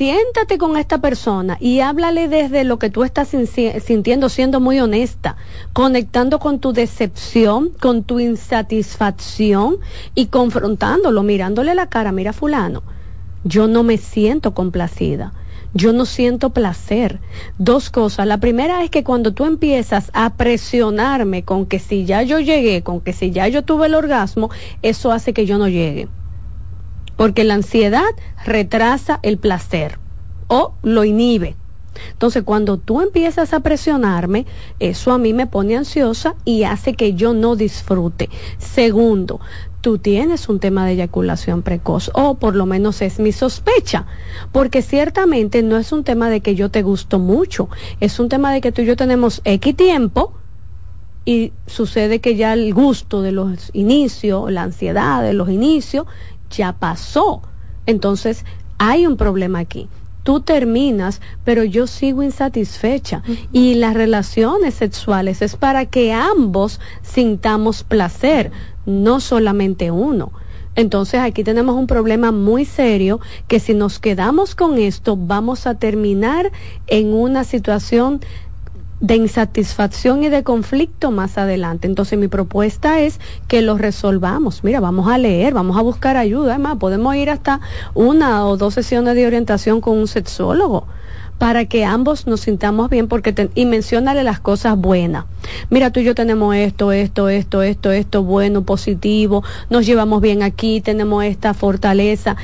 siéntate 0.01 0.57
con 0.57 0.77
esta 0.77 0.97
persona 0.97 1.57
y 1.59 1.81
háblale 1.81 2.27
desde 2.27 2.63
lo 2.63 2.79
que 2.79 2.89
tú 2.89 3.03
estás 3.03 3.27
sintiendo, 3.27 4.29
siendo 4.29 4.59
muy 4.59 4.79
honesta, 4.79 5.35
conectando 5.73 6.39
con 6.39 6.57
tu 6.57 6.73
decepción, 6.73 7.69
con 7.79 8.01
tu 8.01 8.19
insatisfacción 8.19 9.77
y 10.15 10.25
confrontándolo, 10.25 11.21
mirándole 11.21 11.75
la 11.75 11.85
cara, 11.85 12.11
mira 12.11 12.33
fulano 12.33 12.81
yo 13.43 13.67
no 13.67 13.83
me 13.83 13.97
siento 13.97 14.53
complacida. 14.53 15.33
Yo 15.73 15.93
no 15.93 16.05
siento 16.05 16.49
placer. 16.49 17.19
Dos 17.57 17.89
cosas. 17.89 18.27
La 18.27 18.39
primera 18.39 18.83
es 18.83 18.89
que 18.89 19.03
cuando 19.03 19.33
tú 19.33 19.45
empiezas 19.45 20.11
a 20.13 20.33
presionarme 20.33 21.43
con 21.43 21.65
que 21.65 21.79
si 21.79 22.05
ya 22.05 22.21
yo 22.23 22.39
llegué, 22.39 22.83
con 22.83 23.01
que 23.01 23.13
si 23.13 23.31
ya 23.31 23.47
yo 23.47 23.63
tuve 23.63 23.87
el 23.87 23.95
orgasmo, 23.95 24.49
eso 24.81 25.11
hace 25.11 25.33
que 25.33 25.45
yo 25.45 25.57
no 25.57 25.69
llegue. 25.69 26.07
Porque 27.21 27.43
la 27.43 27.53
ansiedad 27.53 28.09
retrasa 28.45 29.19
el 29.21 29.37
placer 29.37 29.99
o 30.47 30.73
lo 30.81 31.03
inhibe. 31.03 31.55
Entonces, 32.13 32.41
cuando 32.41 32.77
tú 32.79 32.99
empiezas 32.99 33.53
a 33.53 33.59
presionarme, 33.59 34.47
eso 34.79 35.11
a 35.11 35.19
mí 35.19 35.31
me 35.31 35.45
pone 35.45 35.77
ansiosa 35.77 36.33
y 36.45 36.63
hace 36.63 36.95
que 36.95 37.13
yo 37.13 37.35
no 37.35 37.55
disfrute. 37.55 38.31
Segundo, 38.57 39.39
tú 39.81 39.99
tienes 39.99 40.49
un 40.49 40.59
tema 40.59 40.87
de 40.87 40.93
eyaculación 40.93 41.61
precoz, 41.61 42.09
o 42.15 42.39
por 42.39 42.55
lo 42.55 42.65
menos 42.65 43.03
es 43.03 43.19
mi 43.19 43.31
sospecha, 43.31 44.07
porque 44.51 44.81
ciertamente 44.81 45.61
no 45.61 45.77
es 45.77 45.91
un 45.91 46.03
tema 46.03 46.27
de 46.31 46.41
que 46.41 46.55
yo 46.55 46.71
te 46.71 46.81
gusto 46.81 47.19
mucho, 47.19 47.69
es 47.99 48.19
un 48.19 48.29
tema 48.29 48.51
de 48.51 48.61
que 48.61 48.71
tú 48.71 48.81
y 48.81 48.85
yo 48.85 48.95
tenemos 48.95 49.41
X 49.43 49.75
tiempo 49.75 50.33
y 51.23 51.53
sucede 51.67 52.19
que 52.19 52.35
ya 52.35 52.53
el 52.53 52.73
gusto 52.73 53.21
de 53.21 53.31
los 53.31 53.69
inicios, 53.73 54.51
la 54.51 54.63
ansiedad 54.63 55.21
de 55.21 55.33
los 55.33 55.49
inicios, 55.49 56.07
ya 56.51 56.73
pasó. 56.73 57.41
Entonces, 57.85 58.45
hay 58.77 59.07
un 59.07 59.17
problema 59.17 59.59
aquí 59.59 59.89
tú 60.23 60.41
terminas, 60.41 61.21
pero 61.43 61.63
yo 61.63 61.87
sigo 61.87 62.23
insatisfecha. 62.23 63.23
Y 63.51 63.75
las 63.75 63.93
relaciones 63.93 64.75
sexuales 64.75 65.41
es 65.41 65.55
para 65.55 65.85
que 65.85 66.13
ambos 66.13 66.79
sintamos 67.01 67.83
placer 67.83 68.51
no 68.85 69.19
solamente 69.19 69.91
uno. 69.91 70.31
Entonces 70.75 71.19
aquí 71.19 71.43
tenemos 71.43 71.75
un 71.75 71.85
problema 71.85 72.31
muy 72.31 72.63
serio 72.63 73.19
que 73.49 73.59
si 73.59 73.73
nos 73.73 73.99
quedamos 73.99 74.55
con 74.55 74.77
esto 74.77 75.17
vamos 75.17 75.67
a 75.67 75.75
terminar 75.75 76.49
en 76.87 77.13
una 77.13 77.43
situación 77.43 78.21
de 79.01 79.15
insatisfacción 79.15 80.23
y 80.23 80.29
de 80.29 80.43
conflicto 80.43 81.11
más 81.11 81.37
adelante. 81.37 81.87
Entonces 81.87 82.17
mi 82.17 82.27
propuesta 82.27 82.99
es 83.01 83.19
que 83.47 83.61
lo 83.61 83.77
resolvamos. 83.77 84.63
Mira, 84.63 84.79
vamos 84.79 85.11
a 85.11 85.17
leer, 85.17 85.53
vamos 85.53 85.77
a 85.77 85.81
buscar 85.81 86.17
ayuda. 86.17 86.53
Además, 86.53 86.77
podemos 86.79 87.15
ir 87.15 87.29
hasta 87.29 87.59
una 87.95 88.45
o 88.45 88.57
dos 88.57 88.75
sesiones 88.75 89.15
de 89.15 89.27
orientación 89.27 89.81
con 89.81 89.97
un 89.97 90.07
sexólogo 90.07 90.87
para 91.39 91.65
que 91.65 91.83
ambos 91.83 92.27
nos 92.27 92.41
sintamos 92.41 92.91
bien 92.91 93.07
porque 93.07 93.49
y 93.55 93.65
mencionale 93.65 94.23
las 94.23 94.39
cosas 94.39 94.77
buenas. 94.77 95.25
Mira, 95.71 95.89
tú 95.89 95.99
y 95.99 96.03
yo 96.03 96.13
tenemos 96.13 96.53
esto, 96.55 96.91
esto, 96.91 97.29
esto, 97.29 97.63
esto, 97.63 97.91
esto 97.91 98.23
bueno, 98.23 98.61
positivo, 98.61 99.43
nos 99.71 99.87
llevamos 99.87 100.21
bien 100.21 100.43
aquí, 100.43 100.81
tenemos 100.81 101.23
esta 101.23 101.55
fortaleza, 101.55 102.35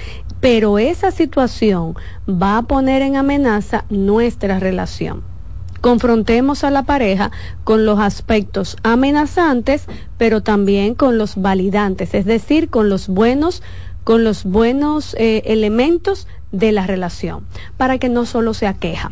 pero 0.42 0.80
esa 0.80 1.12
situación 1.12 1.96
va 2.28 2.58
a 2.58 2.64
poner 2.64 3.04
en 3.04 3.18
amenaza 3.18 3.86
nuestra 3.92 4.58
relación 4.58 5.37
confrontemos 5.82 6.64
a 6.64 6.72
la 6.72 6.84
pareja 6.84 7.32
con 7.64 7.86
los 7.86 8.00
aspectos 8.00 8.78
amenazantes, 8.84 9.86
pero 10.18 10.42
también 10.42 10.96
con 10.96 11.18
los 11.18 11.36
validantes, 11.36 12.14
es 12.14 12.26
decir, 12.26 12.70
con 12.70 12.90
los 12.90 13.08
buenos, 13.08 13.64
con 14.04 14.24
los 14.24 14.44
buenos 14.44 15.16
eh, 15.16 15.44
elementos 15.46 16.28
de 16.52 16.72
la 16.72 16.88
relación, 16.88 17.46
para 17.78 17.98
que 17.98 18.10
no 18.10 18.26
solo 18.26 18.54
sea 18.54 18.74
queja. 18.74 19.12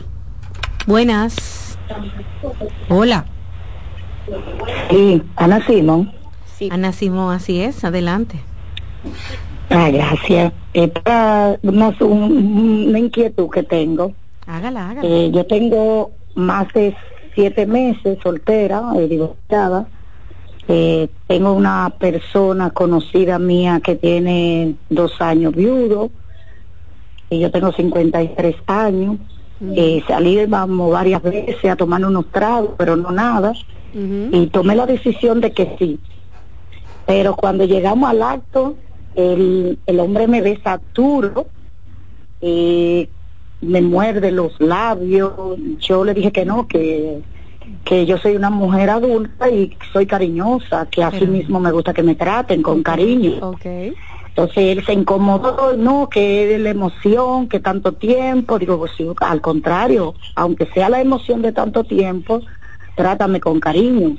Buenas. 0.87 1.77
Hola. 2.89 3.25
Sí, 4.89 5.21
Ana 5.35 5.65
Simón. 5.65 6.11
Sí. 6.57 6.69
Ana 6.71 6.91
Simón, 6.91 7.33
así 7.33 7.61
es, 7.61 7.83
adelante. 7.83 8.39
Ah, 9.69 9.89
gracias. 9.89 10.53
Es 10.73 10.91
una, 11.63 11.95
una, 11.99 12.99
inquietud 12.99 13.49
que 13.49 13.63
tengo. 13.63 14.13
Hágala, 14.45 14.89
hágala. 14.89 15.07
Eh, 15.07 15.31
yo 15.33 15.45
tengo 15.45 16.11
más 16.35 16.71
de 16.73 16.95
siete 17.33 17.65
meses 17.65 18.17
soltera, 18.21 18.83
eh, 18.97 19.07
divorciada. 19.07 19.87
Eh, 20.67 21.09
tengo 21.27 21.53
una 21.53 21.93
persona 21.99 22.71
conocida 22.71 23.37
mía 23.37 23.81
que 23.83 23.95
tiene 23.95 24.75
dos 24.89 25.21
años 25.21 25.53
viudo 25.53 26.09
y 27.29 27.39
yo 27.39 27.51
tengo 27.51 27.71
53 27.71 28.55
años. 28.67 29.17
Eh, 29.61 30.03
salí 30.07 30.45
vamos 30.45 30.91
varias 30.91 31.21
veces 31.23 31.65
a 31.65 31.75
tomar 31.75 32.03
unos 32.03 32.29
tragos, 32.31 32.71
pero 32.77 32.95
no 32.95 33.11
nada. 33.11 33.53
Y 33.93 34.47
tomé 34.47 34.75
la 34.75 34.85
decisión 34.85 35.39
de 35.39 35.53
que 35.53 35.75
sí. 35.79 35.99
Pero 37.05 37.35
cuando 37.35 37.63
llegamos 37.63 38.09
al 38.09 38.21
acto, 38.21 38.75
el, 39.15 39.79
el 39.85 39.99
hombre 40.01 40.27
me 40.27 40.41
besa 40.41 40.81
duro, 40.93 41.47
eh, 42.41 43.07
me 43.61 43.81
muerde 43.81 44.31
los 44.31 44.59
labios. 44.59 45.33
Yo 45.79 46.03
le 46.03 46.13
dije 46.13 46.31
que 46.31 46.45
no, 46.45 46.67
que, 46.67 47.21
que 47.83 48.05
yo 48.05 48.17
soy 48.17 48.35
una 48.35 48.49
mujer 48.49 48.89
adulta 48.89 49.49
y 49.49 49.75
soy 49.91 50.05
cariñosa, 50.05 50.87
que 50.87 51.03
así 51.03 51.25
mismo 51.25 51.59
me 51.59 51.71
gusta 51.71 51.93
que 51.93 52.03
me 52.03 52.15
traten 52.15 52.61
con 52.61 52.83
cariño. 52.83 53.49
Okay. 53.49 53.93
Entonces 54.35 54.77
él 54.77 54.85
se 54.85 54.91
incomodó, 54.91 55.77
no, 55.77 56.09
que 56.09 56.55
es 56.55 56.59
la 56.59 56.69
emoción, 56.69 57.47
que 57.47 57.61
tanto 57.61 57.93
tiempo. 57.93 58.59
Digo, 58.59 58.77
pues 58.77 58.91
al 59.21 59.39
contrario, 59.39 60.13
aunque 60.35 60.65
sea 60.67 60.89
la 60.89 60.99
emoción 60.99 61.41
de 61.41 61.53
tanto 61.53 61.85
tiempo, 61.85 62.41
trátame 62.95 63.39
con 63.39 63.61
cariño, 63.61 64.17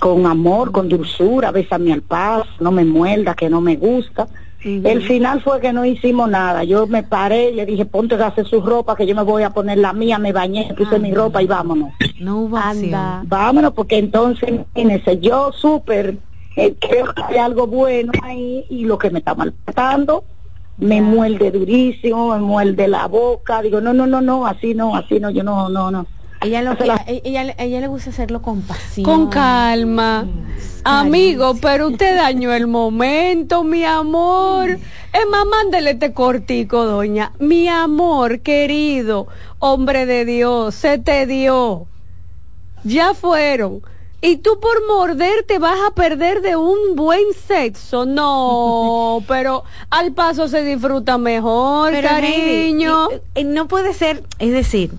con 0.00 0.26
amor, 0.26 0.72
con 0.72 0.88
dulzura, 0.88 1.52
bésame 1.52 1.92
al 1.92 2.02
paso, 2.02 2.48
no 2.58 2.72
me 2.72 2.84
muerda, 2.84 3.34
que 3.34 3.48
no 3.48 3.60
me 3.60 3.76
gusta. 3.76 4.26
El 4.62 5.02
final 5.02 5.40
fue 5.42 5.60
que 5.60 5.72
no 5.72 5.84
hicimos 5.84 6.28
nada. 6.28 6.64
Yo 6.64 6.86
me 6.86 7.02
paré 7.02 7.50
y 7.50 7.54
le 7.54 7.64
dije, 7.64 7.86
ponte 7.86 8.14
a 8.16 8.26
hacer 8.26 8.46
su 8.46 8.60
ropa, 8.60 8.94
que 8.94 9.06
yo 9.06 9.14
me 9.14 9.22
voy 9.22 9.42
a 9.42 9.50
poner 9.50 9.78
la 9.78 9.92
mía, 9.92 10.18
me 10.18 10.32
bañé, 10.32 10.74
puse 10.76 10.98
mi 10.98 11.12
ropa 11.12 11.42
y 11.42 11.46
vámonos. 11.46 11.90
No 12.18 12.40
hubo 12.42 12.56
Anda. 12.58 13.22
Vámonos, 13.26 13.72
porque 13.72 13.98
entonces, 13.98 14.50
imagínese, 14.50 15.18
yo 15.18 15.52
súper 15.52 16.18
eh, 16.56 16.74
creo 16.78 17.14
que 17.14 17.22
hay 17.22 17.36
algo 17.38 17.66
bueno 17.66 18.12
ahí 18.22 18.66
y 18.68 18.84
lo 18.84 18.98
que 18.98 19.10
me 19.10 19.20
está 19.20 19.34
maltratando 19.34 20.24
me 20.76 21.02
muerde 21.02 21.50
durísimo, 21.50 22.34
me 22.34 22.40
muerde 22.40 22.88
la 22.88 23.06
boca. 23.06 23.62
Digo, 23.62 23.80
no, 23.80 23.92
no, 23.92 24.06
no, 24.06 24.20
no, 24.20 24.46
así 24.46 24.74
no, 24.74 24.96
así 24.96 25.20
no, 25.20 25.30
yo 25.30 25.42
no, 25.42 25.68
no, 25.68 25.90
no. 25.90 26.06
Ella, 26.42 26.62
lo, 26.62 26.72
ella, 26.72 27.04
ella, 27.06 27.54
ella, 27.58 27.80
le 27.80 27.86
gusta 27.86 28.10
hacerlo 28.10 28.40
con 28.40 28.62
pasión. 28.62 29.04
Con 29.04 29.28
calma. 29.28 30.26
Amigo, 30.84 31.54
pero 31.60 31.88
usted 31.88 32.16
dañó 32.16 32.52
el 32.54 32.66
momento, 32.66 33.62
mi 33.62 33.84
amor. 33.84 34.70
Es 34.70 35.26
más, 35.30 35.44
mándele 35.44 35.90
este 35.90 36.14
cortico, 36.14 36.84
doña. 36.84 37.32
Mi 37.38 37.68
amor, 37.68 38.40
querido, 38.40 39.26
hombre 39.58 40.06
de 40.06 40.24
Dios, 40.24 40.74
se 40.74 40.96
te 40.96 41.26
dio. 41.26 41.86
Ya 42.84 43.12
fueron. 43.12 43.82
Y 44.22 44.36
tú 44.36 44.60
por 44.60 44.86
morder 44.86 45.44
te 45.46 45.58
vas 45.58 45.78
a 45.86 45.94
perder 45.94 46.42
de 46.42 46.56
un 46.56 46.94
buen 46.94 47.32
sexo. 47.46 48.06
No, 48.06 49.22
pero 49.28 49.64
al 49.90 50.12
paso 50.12 50.48
se 50.48 50.62
disfruta 50.62 51.18
mejor, 51.18 51.92
cariño. 52.00 53.08
no 53.44 53.68
puede 53.68 53.94
ser, 53.94 54.22
es 54.38 54.52
decir, 54.52 54.92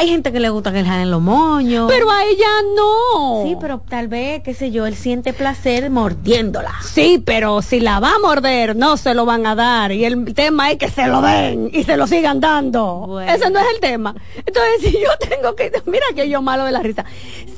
hay 0.00 0.08
gente 0.08 0.32
que 0.32 0.40
le 0.40 0.48
gusta 0.48 0.72
que 0.72 0.82
le 0.82 0.88
jalen 0.88 1.10
los 1.10 1.20
moños. 1.20 1.86
Pero 1.86 2.10
a 2.10 2.24
ella 2.24 2.48
no. 2.74 3.42
Sí, 3.44 3.54
pero 3.60 3.80
tal 3.86 4.08
vez, 4.08 4.42
qué 4.42 4.54
sé 4.54 4.70
yo, 4.70 4.86
él 4.86 4.94
siente 4.94 5.34
placer 5.34 5.90
mordiéndola. 5.90 6.72
Sí, 6.82 7.22
pero 7.22 7.60
si 7.60 7.80
la 7.80 8.00
va 8.00 8.14
a 8.14 8.18
morder, 8.18 8.76
no 8.76 8.96
se 8.96 9.12
lo 9.12 9.26
van 9.26 9.46
a 9.46 9.54
dar. 9.54 9.92
Y 9.92 10.06
el 10.06 10.32
tema 10.32 10.70
es 10.70 10.78
que 10.78 10.88
se 10.88 11.06
lo 11.06 11.20
den 11.20 11.68
y 11.74 11.84
se 11.84 11.98
lo 11.98 12.06
sigan 12.06 12.40
dando. 12.40 13.20
Ese 13.20 13.50
no 13.50 13.58
es 13.58 13.66
el 13.74 13.80
tema. 13.80 14.14
Entonces, 14.38 14.80
si 14.80 14.92
yo 14.92 15.10
tengo 15.18 15.54
que, 15.54 15.70
mira 15.84 16.06
que 16.14 16.30
yo 16.30 16.40
malo 16.40 16.64
de 16.64 16.72
la 16.72 16.80
risa. 16.80 17.04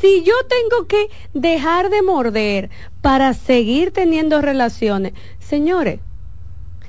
Si 0.00 0.24
yo 0.24 0.34
tengo 0.48 0.88
que 0.88 1.10
dejar 1.34 1.90
de 1.90 2.02
morder 2.02 2.70
para 3.02 3.34
seguir 3.34 3.92
teniendo 3.92 4.40
relaciones, 4.40 5.12
señores, 5.38 6.00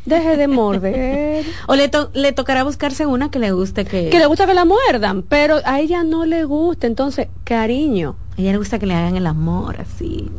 Deje 0.05 0.37
de 0.37 0.47
morder. 0.47 1.45
o 1.67 1.75
le, 1.75 1.89
le 2.13 2.31
tocará 2.33 2.63
buscarse 2.63 3.05
una 3.05 3.31
que 3.31 3.39
le 3.39 3.51
guste 3.51 3.85
que... 3.85 4.09
Que 4.09 4.19
le 4.19 4.25
gusta 4.25 4.45
que 4.45 4.53
la 4.53 4.65
muerdan, 4.65 5.23
pero 5.23 5.59
a 5.65 5.79
ella 5.79 6.03
no 6.03 6.25
le 6.25 6.43
gusta, 6.43 6.87
entonces, 6.87 7.27
cariño. 7.43 8.15
A 8.37 8.41
ella 8.41 8.51
le 8.51 8.57
gusta 8.57 8.79
que 8.79 8.85
le 8.85 8.95
hagan 8.95 9.15
el 9.15 9.27
amor 9.27 9.77
así. 9.79 10.29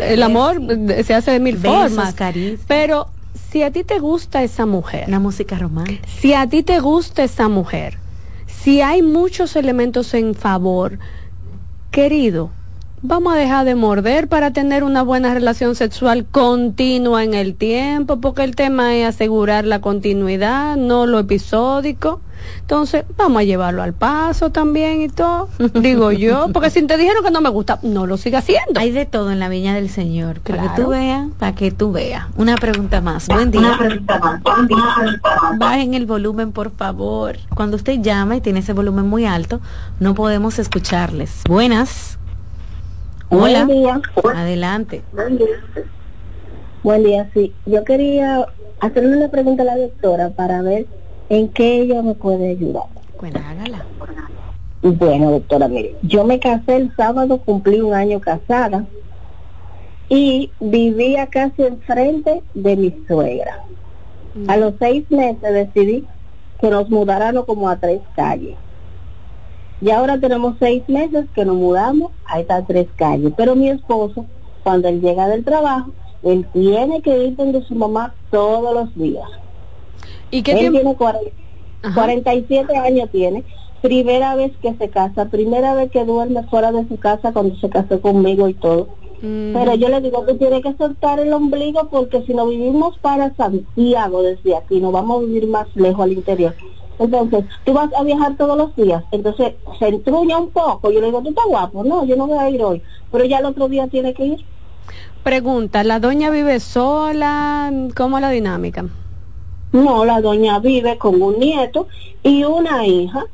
el 0.00 0.22
amor 0.22 0.60
se 1.04 1.14
hace 1.14 1.30
de 1.30 1.40
mil 1.40 1.58
formas. 1.58 2.14
Pero 2.66 3.08
si 3.50 3.62
a 3.62 3.70
ti 3.70 3.84
te 3.84 3.98
gusta 3.98 4.42
esa 4.42 4.66
mujer. 4.66 5.08
La 5.08 5.20
música 5.20 5.56
romántica. 5.58 6.08
Si 6.08 6.34
a 6.34 6.48
ti 6.48 6.62
te 6.62 6.80
gusta 6.80 7.22
esa 7.22 7.48
mujer. 7.48 7.98
Si 8.46 8.80
hay 8.80 9.02
muchos 9.02 9.56
elementos 9.56 10.14
en 10.14 10.34
favor, 10.34 10.98
querido, 11.90 12.50
vamos 13.04 13.34
a 13.34 13.36
dejar 13.36 13.66
de 13.66 13.74
morder 13.74 14.28
para 14.28 14.50
tener 14.52 14.82
una 14.82 15.02
buena 15.02 15.34
relación 15.34 15.74
sexual 15.74 16.24
continua 16.24 17.22
en 17.22 17.34
el 17.34 17.54
tiempo, 17.54 18.18
porque 18.18 18.42
el 18.44 18.56
tema 18.56 18.94
es 18.94 19.06
asegurar 19.06 19.66
la 19.66 19.80
continuidad, 19.80 20.76
no 20.76 21.06
lo 21.06 21.18
episódico. 21.18 22.22
Entonces, 22.60 23.04
vamos 23.16 23.40
a 23.40 23.44
llevarlo 23.44 23.82
al 23.82 23.92
paso 23.92 24.50
también 24.50 25.02
y 25.02 25.08
todo, 25.08 25.48
digo 25.74 26.12
yo, 26.12 26.48
porque 26.52 26.70
si 26.70 26.82
te 26.86 26.96
dijeron 26.96 27.22
que 27.22 27.30
no 27.30 27.42
me 27.42 27.50
gusta, 27.50 27.78
no 27.82 28.06
lo 28.06 28.16
siga 28.16 28.38
haciendo. 28.38 28.80
Hay 28.80 28.90
de 28.90 29.04
todo 29.04 29.30
en 29.30 29.38
la 29.38 29.50
viña 29.50 29.74
del 29.74 29.90
Señor, 29.90 30.40
para 30.40 30.62
que 30.62 30.82
tú 30.82 30.88
veas, 30.88 31.28
para 31.38 31.54
que 31.54 31.70
tú 31.70 31.92
veas. 31.92 32.26
Una 32.36 32.56
pregunta 32.56 33.02
más. 33.02 33.28
Buen 33.28 33.50
día. 33.50 33.60
Una 33.60 33.78
pregunta 33.78 34.18
más. 34.18 34.42
Buen 34.42 34.66
día. 34.66 35.20
Bajen 35.58 35.92
el 35.92 36.06
volumen, 36.06 36.52
por 36.52 36.70
favor. 36.70 37.36
Cuando 37.54 37.76
usted 37.76 38.00
llama 38.00 38.36
y 38.36 38.40
tiene 38.40 38.60
ese 38.60 38.72
volumen 38.72 39.06
muy 39.06 39.26
alto, 39.26 39.60
no 40.00 40.14
podemos 40.14 40.58
escucharles. 40.58 41.42
Buenas. 41.46 42.18
Hola. 43.28 43.64
Buen 43.64 43.78
día. 43.78 44.02
Adelante. 44.34 45.02
Buen 45.12 45.38
día. 45.38 45.46
Buen 46.82 47.02
día, 47.02 47.30
sí. 47.32 47.54
Yo 47.66 47.84
quería 47.84 48.46
hacerle 48.80 49.16
una 49.16 49.28
pregunta 49.28 49.62
a 49.62 49.66
la 49.66 49.76
doctora 49.76 50.30
para 50.30 50.62
ver 50.62 50.86
en 51.28 51.48
qué 51.48 51.80
ella 51.80 52.02
me 52.02 52.14
puede 52.14 52.50
ayudar. 52.50 52.84
Bueno, 53.18 53.40
hágala. 53.48 53.84
Bueno, 54.82 55.30
doctora, 55.30 55.66
mire, 55.66 55.96
yo 56.02 56.24
me 56.24 56.38
casé 56.38 56.76
el 56.76 56.94
sábado, 56.94 57.38
cumplí 57.38 57.80
un 57.80 57.94
año 57.94 58.20
casada 58.20 58.84
y 60.10 60.50
vivía 60.60 61.26
casi 61.28 61.62
enfrente 61.62 62.42
de 62.52 62.76
mi 62.76 63.04
suegra. 63.08 63.64
Mm. 64.34 64.50
A 64.50 64.56
los 64.58 64.74
seis 64.78 65.10
meses 65.10 65.40
decidí 65.40 66.06
que 66.60 66.68
nos 66.68 66.90
mudáramos 66.90 67.46
como 67.46 67.70
a 67.70 67.76
tres 67.76 68.00
calles. 68.14 68.56
Y 69.80 69.90
ahora 69.90 70.18
tenemos 70.18 70.54
seis 70.58 70.82
meses 70.88 71.26
que 71.34 71.44
nos 71.44 71.56
mudamos 71.56 72.12
a 72.26 72.40
estas 72.40 72.66
tres 72.66 72.86
calles. 72.96 73.32
Pero 73.36 73.54
mi 73.54 73.68
esposo, 73.68 74.24
cuando 74.62 74.88
él 74.88 75.00
llega 75.00 75.28
del 75.28 75.44
trabajo, 75.44 75.90
él 76.22 76.46
tiene 76.52 77.02
que 77.02 77.24
ir 77.24 77.36
donde 77.36 77.62
su 77.62 77.74
mamá 77.74 78.14
todos 78.30 78.74
los 78.74 78.94
días. 78.94 79.28
¿Y 80.30 80.42
qué 80.42 80.52
él 80.52 80.70
tiene 80.70 80.96
47 81.92 82.76
años 82.76 83.10
tiene. 83.10 83.44
Primera 83.82 84.34
vez 84.34 84.52
que 84.62 84.72
se 84.74 84.88
casa, 84.88 85.26
primera 85.26 85.74
vez 85.74 85.90
que 85.90 86.04
duerme 86.04 86.42
fuera 86.44 86.72
de 86.72 86.88
su 86.88 86.96
casa 86.96 87.32
cuando 87.32 87.54
se 87.56 87.68
casó 87.68 88.00
conmigo 88.00 88.48
y 88.48 88.54
todo. 88.54 88.88
Mm. 89.20 89.52
Pero 89.52 89.74
yo 89.74 89.88
le 89.88 90.00
digo 90.00 90.24
que 90.24 90.34
tiene 90.34 90.62
que 90.62 90.74
soltar 90.74 91.20
el 91.20 91.32
ombligo 91.32 91.88
porque 91.90 92.22
si 92.22 92.32
no 92.32 92.46
vivimos 92.46 92.96
para 92.98 93.34
Santiago 93.34 94.22
desde 94.22 94.56
aquí, 94.56 94.80
no 94.80 94.90
vamos 94.90 95.18
a 95.18 95.26
vivir 95.26 95.46
más 95.48 95.66
lejos 95.74 96.02
al 96.02 96.12
interior. 96.12 96.54
Entonces, 96.98 97.44
tú 97.64 97.72
vas 97.72 97.90
a 97.96 98.04
viajar 98.04 98.36
todos 98.36 98.56
los 98.56 98.74
días, 98.76 99.04
entonces 99.10 99.54
se 99.78 99.88
entruña 99.88 100.38
un 100.38 100.50
poco. 100.50 100.90
Yo 100.90 101.00
le 101.00 101.06
digo, 101.06 101.22
tú 101.22 101.30
estás 101.30 101.44
guapo, 101.46 101.82
no, 101.82 102.04
yo 102.04 102.16
no 102.16 102.26
voy 102.26 102.38
a 102.38 102.50
ir 102.50 102.62
hoy, 102.62 102.82
pero 103.10 103.24
ya 103.24 103.38
el 103.38 103.46
otro 103.46 103.68
día 103.68 103.88
tiene 103.88 104.14
que 104.14 104.24
ir. 104.24 104.46
Pregunta, 105.22 105.82
¿la 105.82 105.98
doña 106.00 106.30
vive 106.30 106.60
sola? 106.60 107.72
¿Cómo 107.96 108.18
es 108.18 108.22
la 108.22 108.30
dinámica? 108.30 108.84
No, 109.72 110.04
la 110.04 110.20
doña 110.20 110.60
vive 110.60 110.98
con 110.98 111.20
un 111.20 111.38
nieto 111.38 111.88
y 112.22 112.44
una 112.44 112.86
hija. 112.86 113.24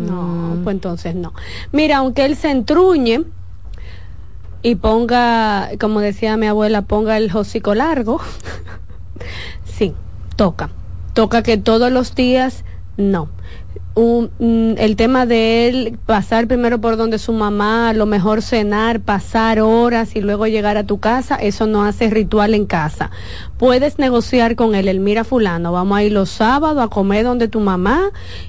No, 0.00 0.58
pues 0.62 0.74
entonces 0.74 1.14
no. 1.14 1.32
Mira, 1.72 1.98
aunque 1.98 2.24
él 2.24 2.36
se 2.36 2.50
entruñe 2.50 3.22
y 4.62 4.74
ponga, 4.74 5.70
como 5.78 6.00
decía 6.00 6.36
mi 6.36 6.46
abuela, 6.46 6.82
ponga 6.82 7.16
el 7.16 7.34
hocico 7.34 7.74
largo, 7.74 8.20
sí, 9.64 9.94
toca 10.36 10.70
toca 11.20 11.42
que 11.42 11.58
todos 11.58 11.92
los 11.92 12.14
días, 12.14 12.64
no. 12.96 13.28
Mm, 13.94 14.78
el 14.78 14.96
tema 14.96 15.26
de 15.26 15.68
él 15.68 15.98
pasar 16.06 16.46
primero 16.46 16.80
por 16.80 16.96
donde 16.96 17.18
su 17.18 17.34
mamá, 17.34 17.90
a 17.90 17.92
lo 17.92 18.06
mejor 18.06 18.40
cenar, 18.40 19.00
pasar 19.00 19.60
horas 19.60 20.16
y 20.16 20.22
luego 20.22 20.46
llegar 20.46 20.78
a 20.78 20.84
tu 20.84 20.98
casa, 20.98 21.34
eso 21.34 21.66
no 21.66 21.84
hace 21.84 22.08
ritual 22.08 22.54
en 22.54 22.64
casa. 22.64 23.10
Puedes 23.58 23.98
negociar 23.98 24.56
con 24.56 24.74
él, 24.74 24.88
el 24.88 25.00
mira 25.00 25.22
fulano, 25.22 25.72
vamos 25.72 25.98
a 25.98 26.04
ir 26.04 26.12
los 26.12 26.30
sábados 26.30 26.82
a 26.82 26.88
comer 26.88 27.24
donde 27.24 27.48
tu 27.48 27.60
mamá 27.60 28.00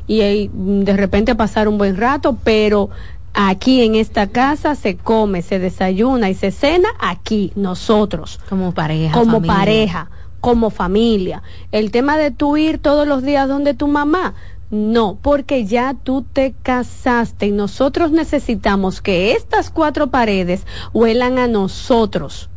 y 0.07 0.49
mm, 0.53 0.83
de 0.85 0.95
repente 0.95 1.33
a 1.33 1.35
pasar 1.35 1.67
un 1.67 1.77
buen 1.77 1.97
rato, 1.97 2.37
pero 2.41 2.89
aquí 3.33 3.81
en 3.81 3.95
esta 3.95 4.27
casa 4.27 4.75
se 4.75 4.95
come, 4.95 5.41
se 5.41 5.59
desayuna 5.59 6.29
y 6.29 6.35
se 6.35 6.51
cena 6.51 6.87
aquí, 7.01 7.51
nosotros. 7.57 8.39
Como 8.47 8.73
pareja. 8.73 9.11
Como 9.11 9.41
pareja 9.41 10.09
como 10.41 10.69
familia. 10.69 11.43
El 11.71 11.91
tema 11.91 12.17
de 12.17 12.31
tú 12.31 12.57
ir 12.57 12.79
todos 12.79 13.07
los 13.07 13.23
días 13.23 13.47
donde 13.47 13.73
tu 13.73 13.87
mamá, 13.87 14.33
no, 14.69 15.17
porque 15.21 15.65
ya 15.65 15.95
tú 16.03 16.25
te 16.33 16.53
casaste 16.63 17.47
y 17.47 17.51
nosotros 17.51 18.11
necesitamos 18.11 19.01
que 19.01 19.33
estas 19.33 19.69
cuatro 19.69 20.07
paredes 20.07 20.65
huelan 20.93 21.39
a 21.39 21.47
nosotros 21.47 22.49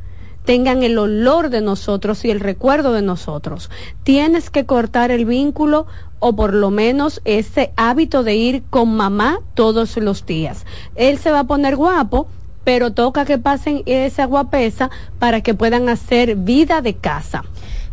tengan 0.44 0.82
el 0.82 0.98
olor 0.98 1.48
de 1.48 1.62
nosotros 1.62 2.22
y 2.26 2.30
el 2.30 2.38
recuerdo 2.38 2.92
de 2.92 3.00
nosotros. 3.00 3.70
Tienes 4.02 4.50
que 4.50 4.66
cortar 4.66 5.10
el 5.10 5.24
vínculo 5.24 5.86
o 6.18 6.36
por 6.36 6.52
lo 6.52 6.70
menos 6.70 7.22
ese 7.24 7.72
hábito 7.76 8.22
de 8.22 8.34
ir 8.36 8.62
con 8.68 8.94
mamá 8.94 9.38
todos 9.54 9.96
los 9.96 10.26
días. 10.26 10.66
Él 10.96 11.16
se 11.16 11.30
va 11.30 11.40
a 11.40 11.44
poner 11.44 11.76
guapo 11.76 12.28
pero 12.64 12.92
toca 12.92 13.24
que 13.24 13.38
pasen 13.38 13.82
esa 13.86 14.24
guapesa 14.24 14.90
para 15.18 15.42
que 15.42 15.54
puedan 15.54 15.88
hacer 15.88 16.34
vida 16.34 16.80
de 16.80 16.94
casa. 16.94 17.44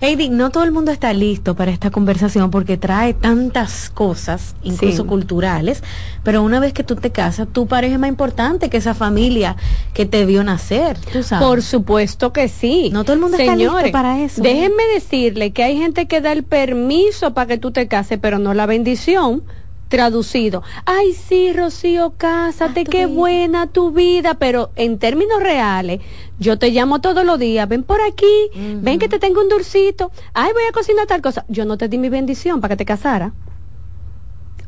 Heidi, 0.04 0.30
no 0.30 0.50
todo 0.50 0.64
el 0.64 0.72
mundo 0.72 0.92
está 0.92 1.14
listo 1.14 1.56
para 1.56 1.70
esta 1.70 1.92
conversación 1.92 2.50
porque 2.50 2.76
trae 2.76 3.14
tantas 3.14 3.92
cosas, 3.92 4.56
incluso 4.64 5.04
Sí. 5.04 5.08
culturales, 5.08 5.84
pero 6.24 6.42
una 6.42 6.60
vez 6.60 6.74
que 6.74 6.84
tú 6.84 6.96
te 6.96 7.12
casas, 7.12 7.48
tu 7.54 7.68
pareja 7.68 7.94
es 7.94 8.00
más 8.00 8.10
importante 8.10 8.72
que 8.72 8.78
esa 8.78 8.96
familia 8.96 9.56
que 9.94 10.08
te 10.08 10.26
vio 10.26 10.44
nacer, 10.44 10.98
tú 11.14 11.22
sabes. 11.22 11.48
Por 11.48 11.62
supuesto 11.62 12.34
que 12.34 12.48
sí. 12.48 12.90
No 12.92 13.04
todo 13.04 13.14
el 13.14 13.20
mundo 13.22 13.38
está 13.38 13.56
listo 13.56 13.76
para 13.92 14.20
eso. 14.24 14.42
¿eh? 14.42 14.48
Déjenme 14.48 14.84
decirle 14.96 15.52
que 15.54 15.64
hay 15.64 15.78
gente 15.78 16.08
que 16.08 16.20
da 16.20 16.32
el 16.32 16.44
permiso 16.44 17.36
para 17.36 17.46
que 17.46 17.58
tú 17.60 17.70
te 17.70 17.88
cases, 17.88 18.18
pero 18.20 18.40
no 18.40 18.56
la 18.56 18.66
bendición. 18.66 19.44
Traducido. 19.92 20.64
Ay, 20.86 21.12
sí, 21.12 21.52
Rocío, 21.52 22.14
cásate, 22.16 22.86
qué 22.86 23.08
buena 23.08 23.68
tu 23.68 23.92
vida, 23.92 24.36
pero 24.36 24.72
en 24.78 25.00
términos 25.00 25.44
reales, 25.44 26.00
yo 26.40 26.58
te 26.58 26.70
llamo 26.70 27.02
todos 27.02 27.26
los 27.26 27.38
días, 27.38 27.68
ven 27.68 27.84
por 27.84 28.00
aquí, 28.02 28.50
ven 28.56 29.00
que 29.00 29.10
te 29.10 29.20
tengo 29.20 29.42
un 29.42 29.50
dulcito, 29.50 30.10
ay, 30.34 30.54
voy 30.54 30.64
a 30.64 30.72
cocinar 30.72 31.08
tal 31.08 31.22
cosa. 31.22 31.44
Yo 31.50 31.66
no 31.66 31.78
te 31.78 31.90
di 31.90 31.98
mi 31.98 32.08
bendición 32.08 32.62
para 32.62 32.74
que 32.74 32.78
te 32.78 32.86
casara. 32.86 33.34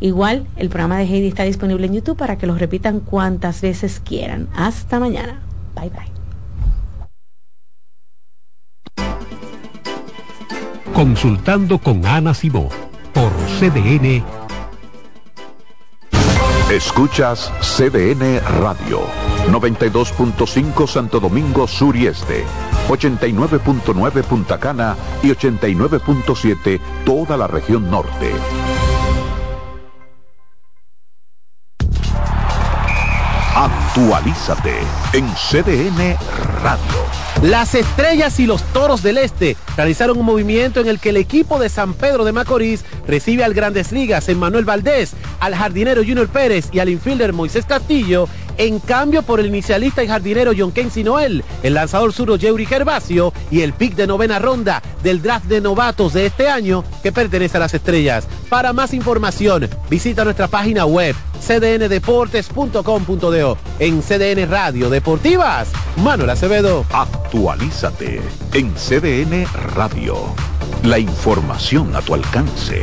Igual, 0.00 0.46
el 0.56 0.68
programa 0.68 0.98
de 0.98 1.04
Heidi 1.04 1.28
está 1.28 1.44
disponible 1.44 1.86
en 1.86 1.94
YouTube 1.94 2.16
para 2.16 2.36
que 2.36 2.46
lo 2.46 2.54
repitan 2.56 3.00
cuantas 3.00 3.60
veces 3.60 4.00
quieran. 4.04 4.48
Hasta 4.54 5.00
mañana. 5.00 5.40
Bye 5.74 5.90
bye. 5.90 6.14
Consultando 10.94 11.78
con 11.78 12.06
Ana 12.06 12.34
Simó 12.34 12.68
por 13.12 13.32
CDN. 13.58 14.22
Escuchas 16.70 17.52
CDN 17.60 18.40
Radio, 18.60 19.02
92.5 19.50 20.86
Santo 20.86 21.20
Domingo 21.20 21.66
Sur 21.68 21.94
y 21.94 22.06
Este, 22.06 22.44
89.9 22.88 24.22
Punta 24.22 24.58
Cana 24.58 24.96
y 25.22 25.28
89.7 25.28 26.80
toda 27.04 27.36
la 27.36 27.46
región 27.46 27.90
norte. 27.90 28.32
Actualízate 33.96 34.72
en 35.12 35.24
CDN 35.34 36.16
Radio. 36.64 37.04
Las 37.42 37.76
estrellas 37.76 38.40
y 38.40 38.46
los 38.46 38.64
toros 38.72 39.04
del 39.04 39.18
este 39.18 39.56
realizaron 39.76 40.18
un 40.18 40.26
movimiento 40.26 40.80
en 40.80 40.88
el 40.88 40.98
que 40.98 41.10
el 41.10 41.16
equipo 41.16 41.60
de 41.60 41.68
San 41.68 41.94
Pedro 41.94 42.24
de 42.24 42.32
Macorís 42.32 42.84
recibe 43.06 43.44
al 43.44 43.54
Grandes 43.54 43.92
Ligas 43.92 44.28
en 44.28 44.40
Manuel 44.40 44.64
Valdés, 44.64 45.12
al 45.38 45.54
jardinero 45.54 46.02
Junior 46.02 46.26
Pérez 46.26 46.70
y 46.72 46.80
al 46.80 46.88
infielder 46.88 47.32
Moisés 47.32 47.66
Castillo, 47.66 48.28
en 48.58 48.78
cambio 48.78 49.22
por 49.22 49.40
el 49.40 49.46
inicialista 49.46 50.02
y 50.02 50.08
jardinero 50.08 50.52
John 50.56 50.72
Kensi 50.72 51.04
Noel, 51.04 51.44
el 51.62 51.74
lanzador 51.74 52.12
suro 52.12 52.36
Yeuri 52.36 52.66
Gervasio 52.66 53.32
y 53.50 53.62
el 53.62 53.72
pick 53.72 53.94
de 53.94 54.06
novena 54.06 54.38
ronda 54.38 54.82
del 55.02 55.22
draft 55.22 55.46
de 55.46 55.60
novatos 55.60 56.12
de 56.12 56.26
este 56.26 56.48
año 56.48 56.84
que 57.02 57.10
pertenece 57.12 57.56
a 57.56 57.60
las 57.60 57.74
estrellas. 57.74 58.26
Para 58.48 58.72
más 58.72 58.94
información, 58.94 59.68
visita 59.90 60.24
nuestra 60.24 60.48
página 60.48 60.86
web 60.86 61.14
cdndeportes.com.do 61.40 63.58
en 63.78 64.02
CDN 64.02 64.50
Radio 64.50 64.90
Deportivas. 64.90 65.68
Manuel 65.96 66.30
Acevedo. 66.30 66.84
Actualízate 66.92 68.20
en 68.52 68.74
CDN 68.74 69.46
Radio. 69.74 70.16
La 70.82 70.98
información 70.98 71.94
a 71.96 72.02
tu 72.02 72.14
alcance. 72.14 72.82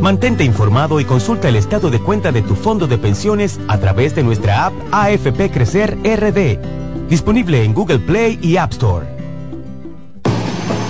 Mantente 0.00 0.44
informado 0.44 1.00
y 1.00 1.04
consulta 1.04 1.48
el 1.48 1.56
estado 1.56 1.90
de 1.90 2.00
cuenta 2.00 2.32
de 2.32 2.42
tu 2.42 2.54
fondo 2.54 2.86
de 2.86 2.98
pensiones 2.98 3.60
a 3.68 3.78
través 3.78 4.14
de 4.14 4.22
nuestra 4.22 4.66
app 4.66 4.74
AFP 4.92 5.50
Crecer 5.50 5.96
RD, 6.04 7.08
disponible 7.08 7.64
en 7.64 7.72
Google 7.72 8.00
Play 8.00 8.38
y 8.42 8.56
App 8.56 8.72
Store. 8.72 9.15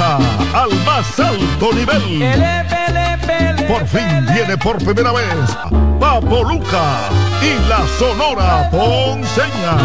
Al 0.00 0.70
más 0.86 1.20
alto 1.20 1.74
nivel. 1.74 2.24
Por 3.68 3.86
fin 3.86 4.26
viene 4.32 4.56
por 4.56 4.78
primera 4.78 5.12
vez 5.12 5.26
Papo 6.00 6.42
Luca 6.42 7.10
y 7.42 7.68
la 7.68 7.86
Sonora 7.98 8.70
Ponceña. 8.70 9.76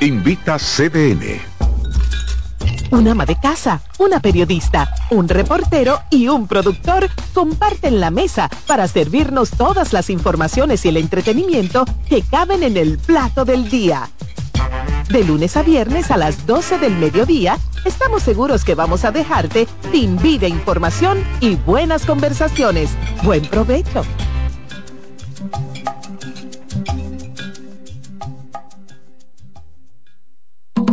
Invita 0.00 0.58
CDN. 0.58 1.40
Un 2.90 3.08
ama 3.08 3.24
de 3.24 3.36
casa, 3.36 3.80
una 3.98 4.20
periodista, 4.20 4.94
un 5.10 5.26
reportero 5.28 6.02
y 6.10 6.28
un 6.28 6.46
productor 6.46 7.08
comparten 7.32 8.00
la 8.00 8.10
mesa 8.10 8.50
para 8.66 8.86
servirnos 8.86 9.48
todas 9.50 9.94
las 9.94 10.10
informaciones 10.10 10.84
y 10.84 10.90
el 10.90 10.98
entretenimiento 10.98 11.86
que 12.08 12.20
caben 12.22 12.62
en 12.62 12.76
el 12.76 12.98
plato 12.98 13.46
del 13.46 13.70
día. 13.70 14.10
De 15.08 15.24
lunes 15.24 15.56
a 15.56 15.62
viernes 15.62 16.10
a 16.10 16.18
las 16.18 16.46
12 16.46 16.78
del 16.78 16.94
mediodía, 16.94 17.56
estamos 17.86 18.22
seguros 18.22 18.62
que 18.62 18.74
vamos 18.74 19.06
a 19.06 19.10
dejarte 19.10 19.66
sin 19.90 20.18
vida, 20.18 20.46
información 20.46 21.24
y 21.40 21.54
buenas 21.56 22.04
conversaciones. 22.04 22.90
Buen 23.22 23.42
provecho. 23.46 24.04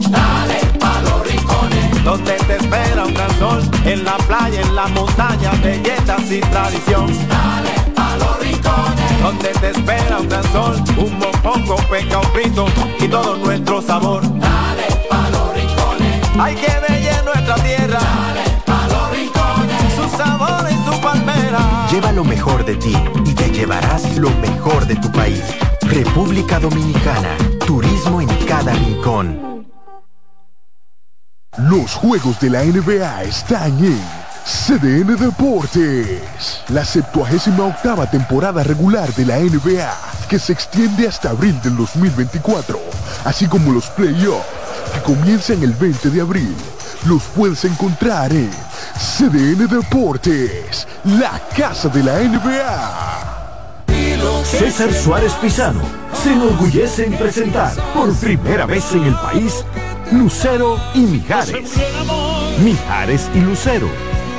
Dale 0.09 0.59
pa' 0.79 1.01
los 1.01 1.27
rincones, 1.27 2.03
donde 2.05 2.35
te 2.47 2.55
espera 2.55 3.05
un 3.05 3.13
gran 3.13 3.37
sol, 3.37 3.61
en 3.83 4.05
la 4.05 4.15
playa, 4.17 4.61
en 4.61 4.75
la 4.75 4.87
montaña, 4.87 5.51
belletas 5.61 6.31
y 6.31 6.39
tradición. 6.39 7.07
Dale 7.27 7.91
pa' 7.93 8.15
los 8.15 8.39
rincones, 8.39 8.94
donde 9.21 9.49
te 9.49 9.69
espera 9.69 10.19
un 10.19 10.29
gran 10.29 10.43
sol, 10.51 10.83
un 10.97 11.19
mopongo, 11.19 11.75
peca, 11.89 12.19
un 12.19 12.25
frito 12.31 12.65
y 12.99 13.07
todo 13.07 13.37
nuestro 13.37 13.81
sabor. 13.81 14.21
Dale 14.39 14.87
pa' 15.09 15.29
los 15.29 15.53
rincones, 15.53 16.21
hay 16.39 16.55
que 16.55 16.73
bella 16.87 17.21
nuestra 17.23 17.55
tierra. 17.55 17.99
Dale 17.99 18.43
pa' 18.65 18.87
los 18.87 19.11
rincones, 19.11 19.93
su 19.95 20.17
sabor 20.17 20.65
y 20.69 20.89
su 20.89 21.01
palmera. 21.01 21.87
Lleva 21.91 22.11
lo 22.11 22.23
mejor 22.23 22.65
de 22.65 22.75
ti 22.75 22.95
y 23.25 23.33
te 23.33 23.49
llevarás 23.49 24.17
lo 24.17 24.29
mejor 24.41 24.85
de 24.85 24.95
tu 24.95 25.11
país. 25.11 25.43
República 25.81 26.59
Dominicana. 26.59 27.37
Turismo 27.65 28.21
en 28.21 28.27
cada 28.45 28.73
rincón. 28.73 29.65
Los 31.57 31.93
juegos 31.93 32.39
de 32.41 32.49
la 32.49 32.63
NBA 32.63 33.23
están 33.23 33.77
en 33.79 34.24
CDN 34.45 35.15
Deportes. 35.15 36.61
La 36.69 36.85
78 36.85 37.65
octava 37.65 38.05
temporada 38.05 38.63
regular 38.63 39.11
de 39.15 39.25
la 39.25 39.39
NBA, 39.39 39.91
que 40.29 40.37
se 40.37 40.53
extiende 40.53 41.07
hasta 41.07 41.31
abril 41.31 41.59
del 41.63 41.75
2024, 41.75 42.79
así 43.23 43.47
como 43.47 43.71
los 43.71 43.87
playoffs, 43.87 44.45
que 44.93 45.01
comienzan 45.01 45.63
el 45.63 45.73
20 45.73 46.11
de 46.11 46.21
abril. 46.21 46.55
los 47.07 47.23
puedes 47.35 47.65
encontrar 47.65 48.31
en 48.33 48.51
CDN 49.17 49.67
Deportes, 49.67 50.87
la 51.03 51.41
casa 51.57 51.89
de 51.89 52.03
la 52.03 52.19
NBA. 52.19 53.35
César 54.43 54.93
Suárez 54.93 55.33
Pisano 55.33 55.81
se 56.13 56.33
enorgullece 56.33 57.05
en 57.05 57.17
presentar 57.17 57.73
por 57.95 58.13
primera 58.15 58.67
vez 58.67 58.93
en 58.93 59.05
el 59.05 59.15
país 59.15 59.65
Lucero 60.11 60.79
y 60.93 60.99
Mijares. 60.99 61.73
Mijares 62.63 63.29
y 63.33 63.39
Lucero. 63.39 64.14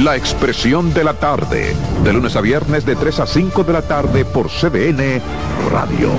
La 0.00 0.14
Expresión 0.14 0.94
de 0.94 1.02
la 1.02 1.14
Tarde, 1.14 1.74
de 2.04 2.12
lunes 2.12 2.36
a 2.36 2.40
viernes 2.40 2.86
de 2.86 2.94
3 2.94 3.18
a 3.18 3.26
5 3.26 3.64
de 3.64 3.72
la 3.72 3.82
tarde 3.82 4.24
por 4.24 4.48
CDN 4.48 5.20
Radio. 5.72 6.12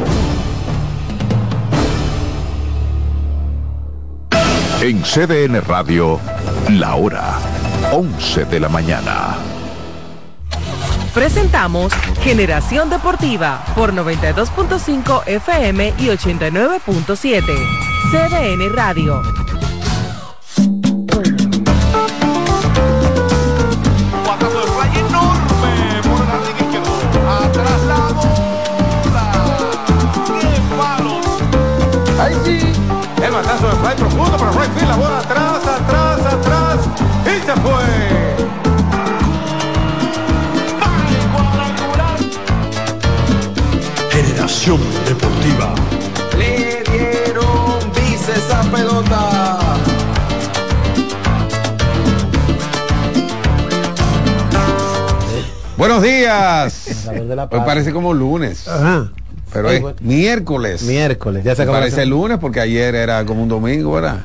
En 4.81 5.01
CDN 5.01 5.61
Radio, 5.61 6.19
la 6.71 6.95
hora 6.95 7.39
11 7.93 8.45
de 8.45 8.59
la 8.59 8.67
mañana. 8.67 9.37
Presentamos 11.13 11.93
Generación 12.21 12.89
Deportiva 12.89 13.63
por 13.75 13.93
92.5 13.93 15.23
FM 15.25 15.93
y 15.99 16.07
89.7. 16.07 17.43
CDN 18.11 18.73
Radio. 18.75 19.21
Ahí 32.29 32.35
sí. 32.45 32.59
El 33.23 33.31
batazo 33.31 33.67
de 33.69 33.75
fly 33.77 33.95
profundo 33.95 34.37
para 34.37 34.51
right 34.51 34.71
field. 34.73 34.89
La 34.89 34.95
bola 34.95 35.19
atrás, 35.19 35.67
atrás, 35.67 36.19
atrás. 36.33 36.79
Y 37.25 37.45
se 37.45 37.53
fue. 37.55 37.85
Generación 44.11 44.79
Deportiva. 45.07 45.73
Le 46.37 46.83
dieron 46.91 47.91
dice 47.95 48.33
esa 48.35 48.61
pelota. 48.71 49.59
Buenos 55.77 56.03
días. 56.03 57.07
Hoy 57.49 57.61
parece 57.65 57.91
como 57.91 58.13
lunes. 58.13 58.67
Pero 59.51 59.69
es 59.69 59.83
miércoles. 60.01 60.83
Miércoles, 60.83 61.43
ya 61.43 61.55
se 61.55 61.63
acabó 61.63 61.77
Parece 61.77 61.97
semana. 61.97 62.09
lunes 62.09 62.37
porque 62.39 62.59
ayer 62.59 62.95
era 62.95 63.25
como 63.25 63.43
un 63.43 63.49
domingo, 63.49 63.93
¿verdad? 63.93 64.21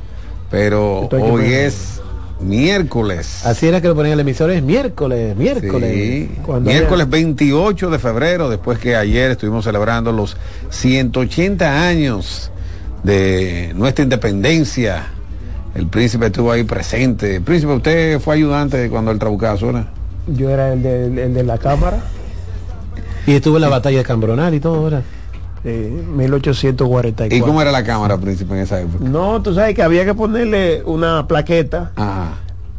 Pero 0.50 1.08
hoy 1.08 1.52
es 1.52 2.00
miércoles. 2.40 3.44
Así 3.44 3.66
era 3.66 3.80
que 3.80 3.88
lo 3.88 3.94
ponían 3.94 4.14
el 4.14 4.20
emisor, 4.20 4.50
es 4.50 4.62
miércoles, 4.62 5.36
miércoles. 5.36 5.92
Sí. 5.92 6.30
Miércoles 6.60 7.08
28 7.08 7.90
de 7.90 7.98
febrero, 7.98 8.50
después 8.50 8.78
que 8.78 8.96
ayer 8.96 9.30
estuvimos 9.30 9.64
celebrando 9.64 10.12
los 10.12 10.36
180 10.70 11.86
años 11.86 12.50
de 13.02 13.72
nuestra 13.74 14.02
independencia. 14.02 15.06
El 15.74 15.88
príncipe 15.88 16.26
estuvo 16.26 16.52
ahí 16.52 16.62
presente. 16.64 17.40
Príncipe, 17.40 17.72
usted 17.72 18.20
fue 18.20 18.34
ayudante 18.36 18.88
cuando 18.90 19.10
el 19.10 19.18
Traucazo, 19.18 19.66
¿verdad? 19.66 19.86
Yo 20.28 20.50
era 20.50 20.72
el 20.72 20.82
de, 20.82 21.24
el 21.24 21.34
de 21.34 21.42
la 21.42 21.58
cámara. 21.58 21.98
Y 23.26 23.32
estuvo 23.32 23.56
en 23.56 23.62
la 23.62 23.68
batalla 23.68 23.98
de 23.98 24.04
Cambronal 24.04 24.54
y 24.54 24.60
todo, 24.60 24.84
¿verdad? 24.84 25.02
Sí, 25.62 25.68
1844. 25.70 27.36
¿Y 27.36 27.40
cómo 27.40 27.62
era 27.62 27.72
la 27.72 27.82
cámara, 27.82 28.18
príncipe, 28.18 28.52
en 28.54 28.60
esa 28.60 28.80
época? 28.80 29.04
No, 29.04 29.40
tú 29.40 29.54
sabes 29.54 29.74
que 29.74 29.82
había 29.82 30.04
que 30.04 30.14
ponerle 30.14 30.82
una 30.84 31.26
plaqueta, 31.26 31.92
Ajá. 31.96 32.34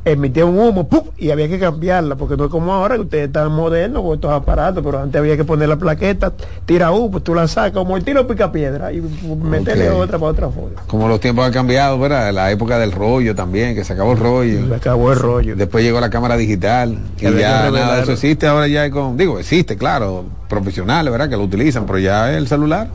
Emitía 0.05 0.45
un 0.45 0.57
humo, 0.57 0.87
¡pum! 0.87 1.03
y 1.17 1.31
había 1.31 1.47
que 1.47 1.59
cambiarla, 1.59 2.15
porque 2.15 2.37
no 2.37 2.45
es 2.45 2.51
como 2.51 2.73
ahora 2.73 2.95
que 2.95 3.01
ustedes 3.01 3.27
están 3.27 3.51
modernos 3.51 4.03
con 4.03 4.13
estos 4.13 4.31
aparatos, 4.31 4.83
pero 4.85 4.99
antes 4.99 5.19
había 5.19 5.35
que 5.35 5.43
poner 5.43 5.67
la 5.67 5.77
plaqueta, 5.77 6.31
tira 6.65 6.91
humo, 6.91 7.11
pues 7.11 7.23
tú 7.23 7.33
la 7.33 7.47
sacas, 7.47 7.73
como 7.73 7.97
el 7.97 8.03
tiro 8.03 8.27
pica 8.27 8.51
piedra, 8.51 8.93
y 8.93 9.01
meterle 9.01 9.89
otra 9.89 10.19
para 10.19 10.31
otra 10.31 10.49
forma. 10.49 10.83
Como 10.87 11.07
los 11.07 11.19
tiempos 11.19 11.45
han 11.45 11.51
cambiado, 11.51 11.97
¿verdad? 11.99 12.31
La 12.31 12.51
época 12.51 12.77
del 12.77 12.91
rollo 12.91 13.33
también, 13.35 13.73
que 13.73 13.83
se 13.83 13.93
acabó 13.93 14.11
el 14.11 14.19
rollo. 14.19 14.67
Se 14.67 14.75
acabó 14.75 15.11
el 15.11 15.19
rollo. 15.19 15.55
Después 15.55 15.83
llegó 15.83 15.99
la 15.99 16.11
cámara 16.11 16.37
digital. 16.37 16.99
Y 17.19 17.23
ya 17.23 17.71
nada 17.71 17.95
de 17.95 18.03
eso 18.03 18.11
existe 18.11 18.45
ahora 18.47 18.67
ya 18.67 18.89
con. 18.91 19.17
Digo, 19.17 19.39
existe, 19.39 19.75
claro, 19.75 20.25
profesionales, 20.47 21.11
¿verdad? 21.11 21.29
Que 21.29 21.37
lo 21.37 21.43
utilizan, 21.43 21.85
pero 21.85 21.99
ya 21.99 22.31
el 22.31 22.47
celular. 22.47 22.87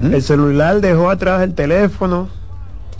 ¿Mm? 0.00 0.14
El 0.14 0.22
celular 0.22 0.80
dejó 0.80 1.10
atrás 1.10 1.42
el 1.42 1.54
teléfono, 1.54 2.28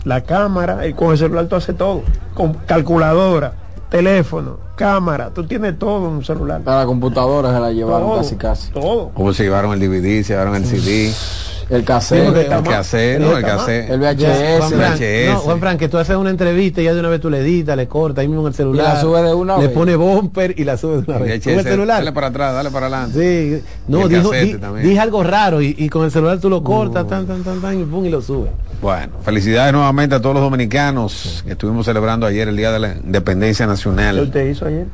la 0.05 0.21
cámara, 0.21 0.87
y 0.87 0.93
con 0.93 1.11
el 1.11 1.17
celular 1.17 1.47
tú 1.47 1.55
haces 1.55 1.77
todo, 1.77 2.03
con 2.33 2.53
calculadora, 2.53 3.53
teléfono, 3.89 4.57
cámara, 4.75 5.29
tú 5.29 5.45
tienes 5.45 5.77
todo 5.77 6.07
en 6.07 6.15
un 6.15 6.25
celular. 6.25 6.61
A 6.65 6.75
la 6.79 6.85
computadora 6.85 7.53
se 7.53 7.59
la 7.59 7.71
llevaron 7.71 8.09
Todo, 8.09 8.17
casi 8.17 8.35
casi. 8.35 8.71
Todo. 8.71 9.11
O 9.15 9.33
se 9.33 9.43
llevaron 9.43 9.73
el 9.73 9.79
DVD, 9.79 10.23
se 10.23 10.33
llevaron 10.33 10.55
el 10.55 10.65
CD. 10.65 11.13
El 11.73 11.83
cassette. 11.83 12.35
el 12.35 12.63
cassette, 12.63 13.19
no, 13.19 13.35
el 13.35 13.43
cassette. 13.43 13.89
El 13.89 13.99
VHS. 13.99 14.57
Juan 14.59 14.71
Fran, 14.71 14.93
VHS. 14.97 15.29
no, 15.33 15.39
Juan 15.39 15.59
Fran, 15.59 15.77
que 15.77 15.89
tú 15.89 15.97
haces 15.97 16.15
una 16.15 16.29
entrevista 16.29 16.81
y 16.81 16.83
ya 16.83 16.93
de 16.93 16.99
una 16.99 17.09
vez 17.09 17.19
tú 17.19 17.29
le 17.29 17.39
editas, 17.39 17.75
le 17.75 17.87
cortas 17.87 18.21
ahí 18.21 18.27
mismo 18.27 18.41
en 18.43 18.47
el 18.49 18.53
celular. 18.53 18.85
Y 18.85 18.93
la 18.95 19.01
sube 19.01 19.21
de 19.23 19.33
una 19.33 19.57
le 19.57 19.67
vez. 19.67 19.75
pone 19.75 19.95
bumper 19.95 20.53
y 20.57 20.63
la 20.65 20.77
sube 20.77 21.01
de 21.01 21.11
una 21.11 21.17
vez. 21.19 21.39
VHS, 21.39 21.47
el 21.47 21.63
celular. 21.63 21.97
Dale 21.99 22.11
para 22.11 22.27
atrás, 22.27 22.53
dale 22.53 22.69
para 22.69 22.85
adelante. 22.85 23.59
Sí, 23.59 23.63
no, 23.87 24.03
el 24.03 24.09
dijo, 24.09 24.31
di- 24.31 24.57
dije 24.83 24.99
algo 24.99 25.23
raro 25.23 25.61
y, 25.61 25.75
y 25.77 25.89
con 25.89 26.05
el 26.05 26.11
celular 26.11 26.39
tú 26.39 26.49
lo 26.49 26.63
cortas, 26.63 27.07
tan, 27.07 27.25
tan, 27.25 27.43
tan, 27.43 27.59
tan, 27.59 27.79
y 27.81 27.83
pum, 27.83 28.05
y 28.05 28.09
lo 28.09 28.21
subes. 28.21 28.51
Bueno, 28.81 29.13
felicidades 29.23 29.73
nuevamente 29.73 30.13
a 30.15 30.21
todos 30.21 30.35
los 30.35 30.43
dominicanos 30.43 31.41
que 31.45 31.53
estuvimos 31.53 31.85
celebrando 31.85 32.25
ayer 32.25 32.47
el 32.49 32.57
Día 32.57 32.71
de 32.71 32.79
la 32.79 32.93
Independencia 32.95 33.65
¿Qué 33.65 33.69
Nacional. 33.71 34.19
usted 34.19 34.47
hizo 34.49 34.65
ayer? 34.65 34.85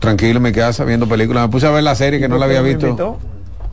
Tranquilo 0.00 0.36
en 0.36 0.42
mi 0.42 0.52
casa, 0.52 0.84
viendo 0.84 1.08
películas. 1.08 1.44
Me 1.44 1.48
puse 1.50 1.66
a 1.66 1.70
ver 1.70 1.82
la 1.82 1.94
serie 1.94 2.20
que 2.20 2.28
no 2.28 2.36
la 2.36 2.44
había 2.44 2.60
¿Me 2.60 2.68
visto. 2.70 2.86
invitó? 2.88 3.18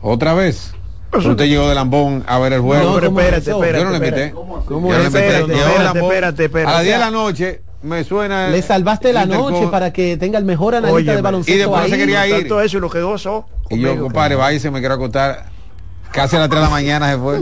¿Otra 0.00 0.32
vez? 0.34 0.72
Pero 1.18 1.30
usted 1.30 1.44
llegó 1.46 1.68
de 1.68 1.74
Lambón 1.74 2.24
a 2.26 2.38
ver 2.38 2.52
el 2.54 2.60
juego. 2.60 2.82
No, 2.84 2.94
pero 2.96 3.06
¿cómo 3.08 3.20
espérate, 3.20 3.50
espérate. 3.50 3.78
Yo 3.78 3.84
no 3.84 3.90
le 3.90 3.96
invité. 3.96 4.24
espérate. 4.26 4.64
Yo 4.70 4.80
no 4.80 4.88
le 4.98 5.04
invité. 5.04 5.26
Espérate, 5.28 5.98
espérate, 6.00 6.44
espérate. 6.44 6.70
A 6.70 6.74
las 6.76 6.82
10 6.84 6.94
de 6.94 7.00
la 7.04 7.10
noche 7.10 7.62
me 7.82 8.04
suena. 8.04 8.48
Le 8.48 8.62
salvaste 8.62 9.12
la 9.12 9.26
noche 9.26 9.68
para 9.70 9.92
que 9.92 10.16
tenga 10.16 10.38
el 10.38 10.44
mejor 10.44 10.74
analista 10.74 10.94
Óyeme, 10.96 11.12
de 11.14 11.18
y 11.18 11.22
baloncesto 11.22 11.58
después 11.58 11.82
ahí. 11.84 11.90
se 11.90 11.96
quería 11.98 12.26
ir. 12.28 12.34
Tanto 12.40 12.60
eso 12.60 12.78
y 12.78 12.80
lo 12.80 12.90
que 12.90 13.02
gozó. 13.02 13.46
Y 13.70 13.80
yo, 13.80 13.98
compadre, 14.00 14.34
vaya 14.36 14.56
y 14.56 14.60
se 14.60 14.70
me 14.70 14.80
quiero 14.80 14.94
acostar. 14.94 15.52
Casi 16.12 16.36
a 16.36 16.38
las 16.40 16.48
3 16.48 16.60
de 16.60 16.64
la 16.64 16.70
mañana 16.70 17.10
se 17.10 17.18
fue. 17.18 17.40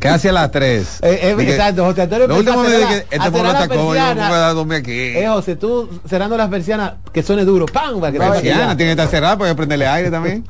Casi 0.00 0.26
a 0.28 0.32
las 0.32 0.50
3. 0.50 0.98
Eh, 1.02 1.20
eh, 1.22 1.36
exacto, 1.38 1.84
José 1.84 2.02
Antonio 2.02 2.26
Lo 2.26 2.36
último 2.36 2.60
a 2.60 2.62
me 2.64 2.68
cerrar- 2.70 2.88
dije, 2.88 3.06
este 3.10 3.28
a 3.28 3.30
pueblo 3.30 3.50
está 3.52 3.68
coño, 3.68 3.78
yo 3.78 3.84
no 3.84 3.90
persiana. 3.92 4.28
puedo 4.28 4.40
dar 4.40 4.54
dormir 4.54 4.78
aquí. 4.78 4.90
Eh, 4.90 5.24
José, 5.28 5.54
tú 5.56 5.88
cerrando 6.08 6.36
las 6.36 6.48
persianas 6.48 6.94
que 7.12 7.22
suene 7.22 7.44
duro, 7.44 7.66
¡pam! 7.66 8.00
Para 8.00 8.12
que 8.12 8.18
Persiana, 8.18 8.76
tiene 8.76 8.90
que 8.96 9.02
estar 9.02 9.08
cerrada 9.08 9.38
para 9.38 9.54
prenderle 9.54 9.86
aire 9.86 10.10
también. 10.10 10.44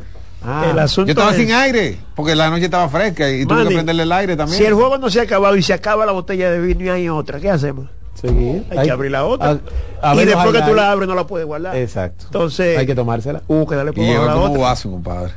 Ah. 0.44 0.66
El 0.70 0.78
asunto 0.78 1.06
Yo 1.08 1.12
estaba 1.12 1.30
es- 1.30 1.36
sin 1.36 1.52
aire, 1.52 1.98
porque 2.16 2.34
la 2.34 2.50
noche 2.50 2.64
estaba 2.64 2.88
fresca 2.88 3.30
y 3.30 3.44
tuve 3.46 3.54
Manny, 3.58 3.68
que 3.68 3.74
prenderle 3.74 4.02
el 4.02 4.12
aire 4.12 4.36
también. 4.36 4.58
Si 4.58 4.64
el 4.64 4.74
juego 4.74 4.98
no 4.98 5.08
se 5.10 5.20
ha 5.20 5.22
acabado 5.22 5.56
y 5.56 5.62
se 5.62 5.72
acaba 5.72 6.04
la 6.06 6.12
botella 6.12 6.50
de 6.50 6.60
vino 6.60 6.84
y 6.84 6.88
hay 6.88 7.08
otra, 7.08 7.38
¿qué 7.40 7.50
hacemos? 7.50 7.86
Seguir. 8.20 8.64
Hay, 8.70 8.84
que 8.86 8.90
abrir 8.90 9.10
la 9.10 9.24
otra. 9.24 9.58
a- 10.02 10.10
a 10.10 10.14
y 10.14 10.24
después 10.24 10.52
que 10.52 10.62
tú 10.62 10.74
la 10.74 10.90
abres 10.92 11.08
no 11.08 11.14
la 11.14 11.26
puedes 11.26 11.46
guardar. 11.46 11.76
Exacto. 11.76 12.24
Entonces, 12.26 12.76
Hay 12.78 12.86
que 12.86 12.94
tomársela. 12.94 13.42
hubo 13.48 13.66
que 13.66 13.74
darle 13.76 13.92
y 13.92 13.94
por 13.94 14.26
la 14.26 14.32
como 14.34 14.44
otra. 14.46 14.62
vaso, 14.62 14.90
compadre. 14.90 15.32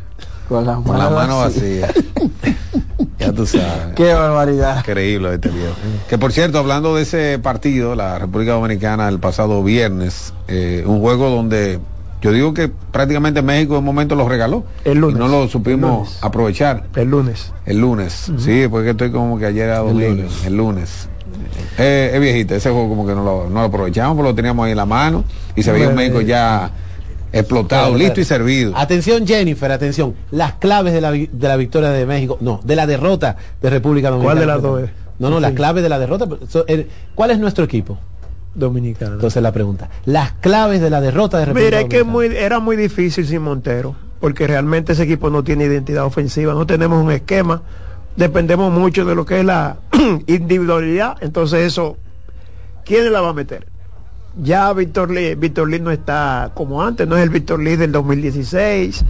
Con 0.49 0.65
las 0.65 0.77
Con 0.81 0.97
la 0.97 1.09
manos 1.09 1.13
mano 1.13 1.37
vacías. 1.39 1.87
vacía. 1.93 2.55
Ya 3.17 3.31
tú 3.31 3.45
sabes. 3.45 3.95
Qué 3.95 4.13
barbaridad. 4.13 4.79
Increíble 4.79 5.33
este 5.35 5.49
viejo. 5.49 5.73
Que 6.09 6.17
por 6.17 6.31
cierto, 6.33 6.59
hablando 6.59 6.95
de 6.95 7.03
ese 7.03 7.39
partido, 7.39 7.95
la 7.95 8.19
República 8.19 8.51
Dominicana 8.53 9.07
el 9.07 9.19
pasado 9.19 9.63
viernes, 9.63 10.33
eh, 10.47 10.83
un 10.85 10.99
juego 10.99 11.29
donde 11.29 11.79
yo 12.25 12.31
digo 12.33 12.53
que 12.53 12.67
prácticamente 12.91 13.41
México 13.41 13.73
en 13.73 13.79
un 13.79 13.85
momento 13.85 14.15
lo 14.15 14.27
regaló. 14.27 14.63
El 14.83 14.99
lunes. 14.99 15.15
Y 15.15 15.19
no 15.19 15.27
lo 15.27 15.47
supimos 15.47 15.89
El 15.91 15.97
lunes. 15.97 16.17
aprovechar. 16.21 16.83
El 16.95 17.09
lunes. 17.09 17.53
El 17.65 17.79
lunes. 17.79 18.31
Sí, 18.37 18.67
porque 18.69 18.91
estoy 18.91 19.11
como 19.11 19.37
que 19.39 19.45
ayer 19.47 19.65
era 19.69 19.79
domingo. 19.79 20.23
El 20.45 20.55
lunes. 20.57 21.09
Eh, 21.77 22.11
es 22.13 22.21
viejita, 22.21 22.55
ese 22.55 22.69
juego 22.69 22.87
como 22.89 23.05
que 23.05 23.13
no 23.13 23.23
lo, 23.23 23.49
no 23.49 23.55
lo 23.61 23.65
aprovechamos, 23.67 24.15
porque 24.15 24.29
lo 24.29 24.35
teníamos 24.35 24.65
ahí 24.65 24.71
en 24.71 24.77
la 24.77 24.85
mano 24.85 25.23
y 25.55 25.63
se 25.63 25.71
veía 25.71 25.89
un. 25.89 25.95
México 25.95 26.21
ya 26.21 26.71
explotado, 27.33 27.87
Claro, 27.87 27.97
listo 27.97 28.13
claro. 28.13 28.21
y 28.21 28.25
servido. 28.25 28.73
Atención 28.77 29.27
Jennifer, 29.27 29.71
atención. 29.71 30.13
Las 30.31 30.53
claves 30.53 30.93
de 30.93 31.01
la, 31.01 31.11
de 31.11 31.29
la 31.47 31.57
victoria 31.57 31.89
de 31.89 32.05
México, 32.05 32.37
no, 32.39 32.61
de 32.63 32.75
la 32.77 32.87
derrota 32.87 33.35
de 33.61 33.69
República 33.69 34.09
Dominicana. 34.09 34.35
¿Cuál 34.35 34.39
de 34.39 34.45
las 34.53 34.61
dos 34.61 34.83
es? 34.83 34.89
No, 35.19 35.29
no, 35.29 35.39
las 35.39 35.51
Sí. 35.51 35.55
claves 35.57 35.83
de 35.83 35.89
la 35.89 35.99
derrota. 35.99 36.27
eh, 36.67 36.87
¿Cuál 37.13 37.31
es 37.31 37.39
nuestro 37.39 37.63
equipo? 37.65 37.97
Dominicano. 38.55 39.15
Entonces 39.15 39.43
la 39.43 39.51
pregunta. 39.51 39.89
Las 40.05 40.31
claves 40.33 40.81
de 40.81 40.89
la 40.89 41.01
derrota 41.01 41.37
de 41.37 41.45
República 41.45 41.65
Mira, 41.67 41.81
es 41.81 41.89
que 41.89 41.97
es 41.97 42.05
Dominicana. 42.05 42.33
muy, 42.35 42.43
era 42.43 42.59
muy 42.59 42.75
difícil 42.77 43.27
sin 43.27 43.41
Montero, 43.41 43.95
porque 44.19 44.47
realmente 44.47 44.93
ese 44.93 45.03
equipo 45.03 45.29
no 45.29 45.43
tiene 45.43 45.65
identidad 45.65 46.05
ofensiva, 46.05 46.53
no 46.53 46.65
tenemos 46.65 47.03
un 47.03 47.11
esquema, 47.11 47.61
dependemos 48.15 48.71
mucho 48.71 49.05
de 49.05 49.13
lo 49.13 49.25
que 49.25 49.39
es 49.39 49.45
la 49.45 49.77
individualidad, 50.27 51.17
entonces 51.21 51.59
eso, 51.67 51.97
¿quién 52.85 53.11
la 53.11 53.21
va 53.21 53.29
a 53.29 53.33
meter? 53.33 53.67
Ya 54.41 54.73
Víctor 54.73 55.11
Lee, 55.11 55.35
Víctor 55.35 55.69
Lee 55.69 55.79
no 55.79 55.91
está 55.91 56.51
como 56.53 56.83
antes, 56.83 57.07
no 57.07 57.15
es 57.15 57.23
el 57.23 57.29
Víctor 57.29 57.61
Lee 57.61 57.75
del 57.75 57.91
2016, 57.91 59.05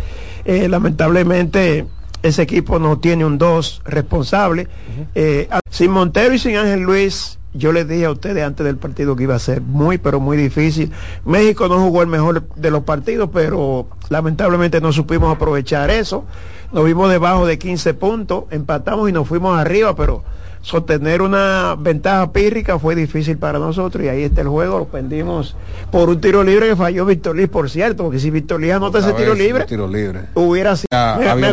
Eh, 0.46 0.68
lamentablemente 0.70 1.88
ese 2.22 2.44
equipo 2.44 2.78
no 2.78 3.00
tiene 3.00 3.26
un 3.26 3.38
2 3.40 3.82
responsable. 3.86 4.68
Eh, 5.16 5.50
sin 5.70 5.90
Montero 5.92 6.34
y 6.36 6.40
sin 6.40 6.56
Ángel 6.56 6.82
Luis, 6.82 7.40
yo 7.56 7.72
les 7.72 7.88
dije 7.88 8.06
a 8.06 8.12
ustedes 8.12 8.44
antes 8.44 8.66
del 8.66 8.78
partido 8.78 9.16
que 9.16 9.24
iba 9.24 9.36
a 9.36 9.40
ser 9.40 9.62
muy, 9.62 9.98
pero 9.98 10.20
muy 10.20 10.38
difícil. 10.38 10.92
México 11.26 11.68
no 11.68 11.80
jugó 11.80 12.02
el 12.02 12.08
mejor 12.08 12.44
de 12.56 12.72
los 12.72 12.84
partidos, 12.84 13.30
pero 13.34 13.88
lamentablemente 14.10 14.82
no 14.82 14.92
supimos 14.92 15.36
aprovechar 15.36 15.90
eso. 15.90 16.26
Nos 16.72 16.86
vimos 16.86 17.10
debajo 17.10 17.46
de 17.46 17.58
15 17.58 17.94
puntos, 17.94 18.44
empatamos 18.52 19.10
y 19.10 19.14
nos 19.14 19.28
fuimos 19.28 19.58
arriba, 19.58 19.96
pero 19.96 20.24
sostener 20.66 21.22
una 21.22 21.76
ventaja 21.78 22.32
pírrica 22.32 22.80
fue 22.80 22.96
difícil 22.96 23.38
para 23.38 23.60
nosotros 23.60 24.04
y 24.04 24.08
ahí 24.08 24.24
está 24.24 24.42
el 24.42 24.48
juego, 24.48 24.80
lo 24.80 24.86
pendimos 24.88 25.56
por 25.92 26.10
un 26.10 26.20
tiro 26.20 26.44
libre 26.44 26.70
que 26.70 26.76
falló 26.76 27.06
Víctor 27.06 27.36
Liz, 27.36 27.50
por 27.50 27.70
cierto, 27.70 28.04
porque 28.04 28.18
si 28.18 28.32
Víctor 28.32 28.62
Liz 28.62 28.74
anota 28.74 28.98
ese 28.98 29.14
tiro 29.14 29.36
libre, 29.36 29.66
tiro 29.66 29.88
libre. 29.88 30.22
hubiera 30.34 30.76
sido. 30.76 30.88
Ya 30.92 31.36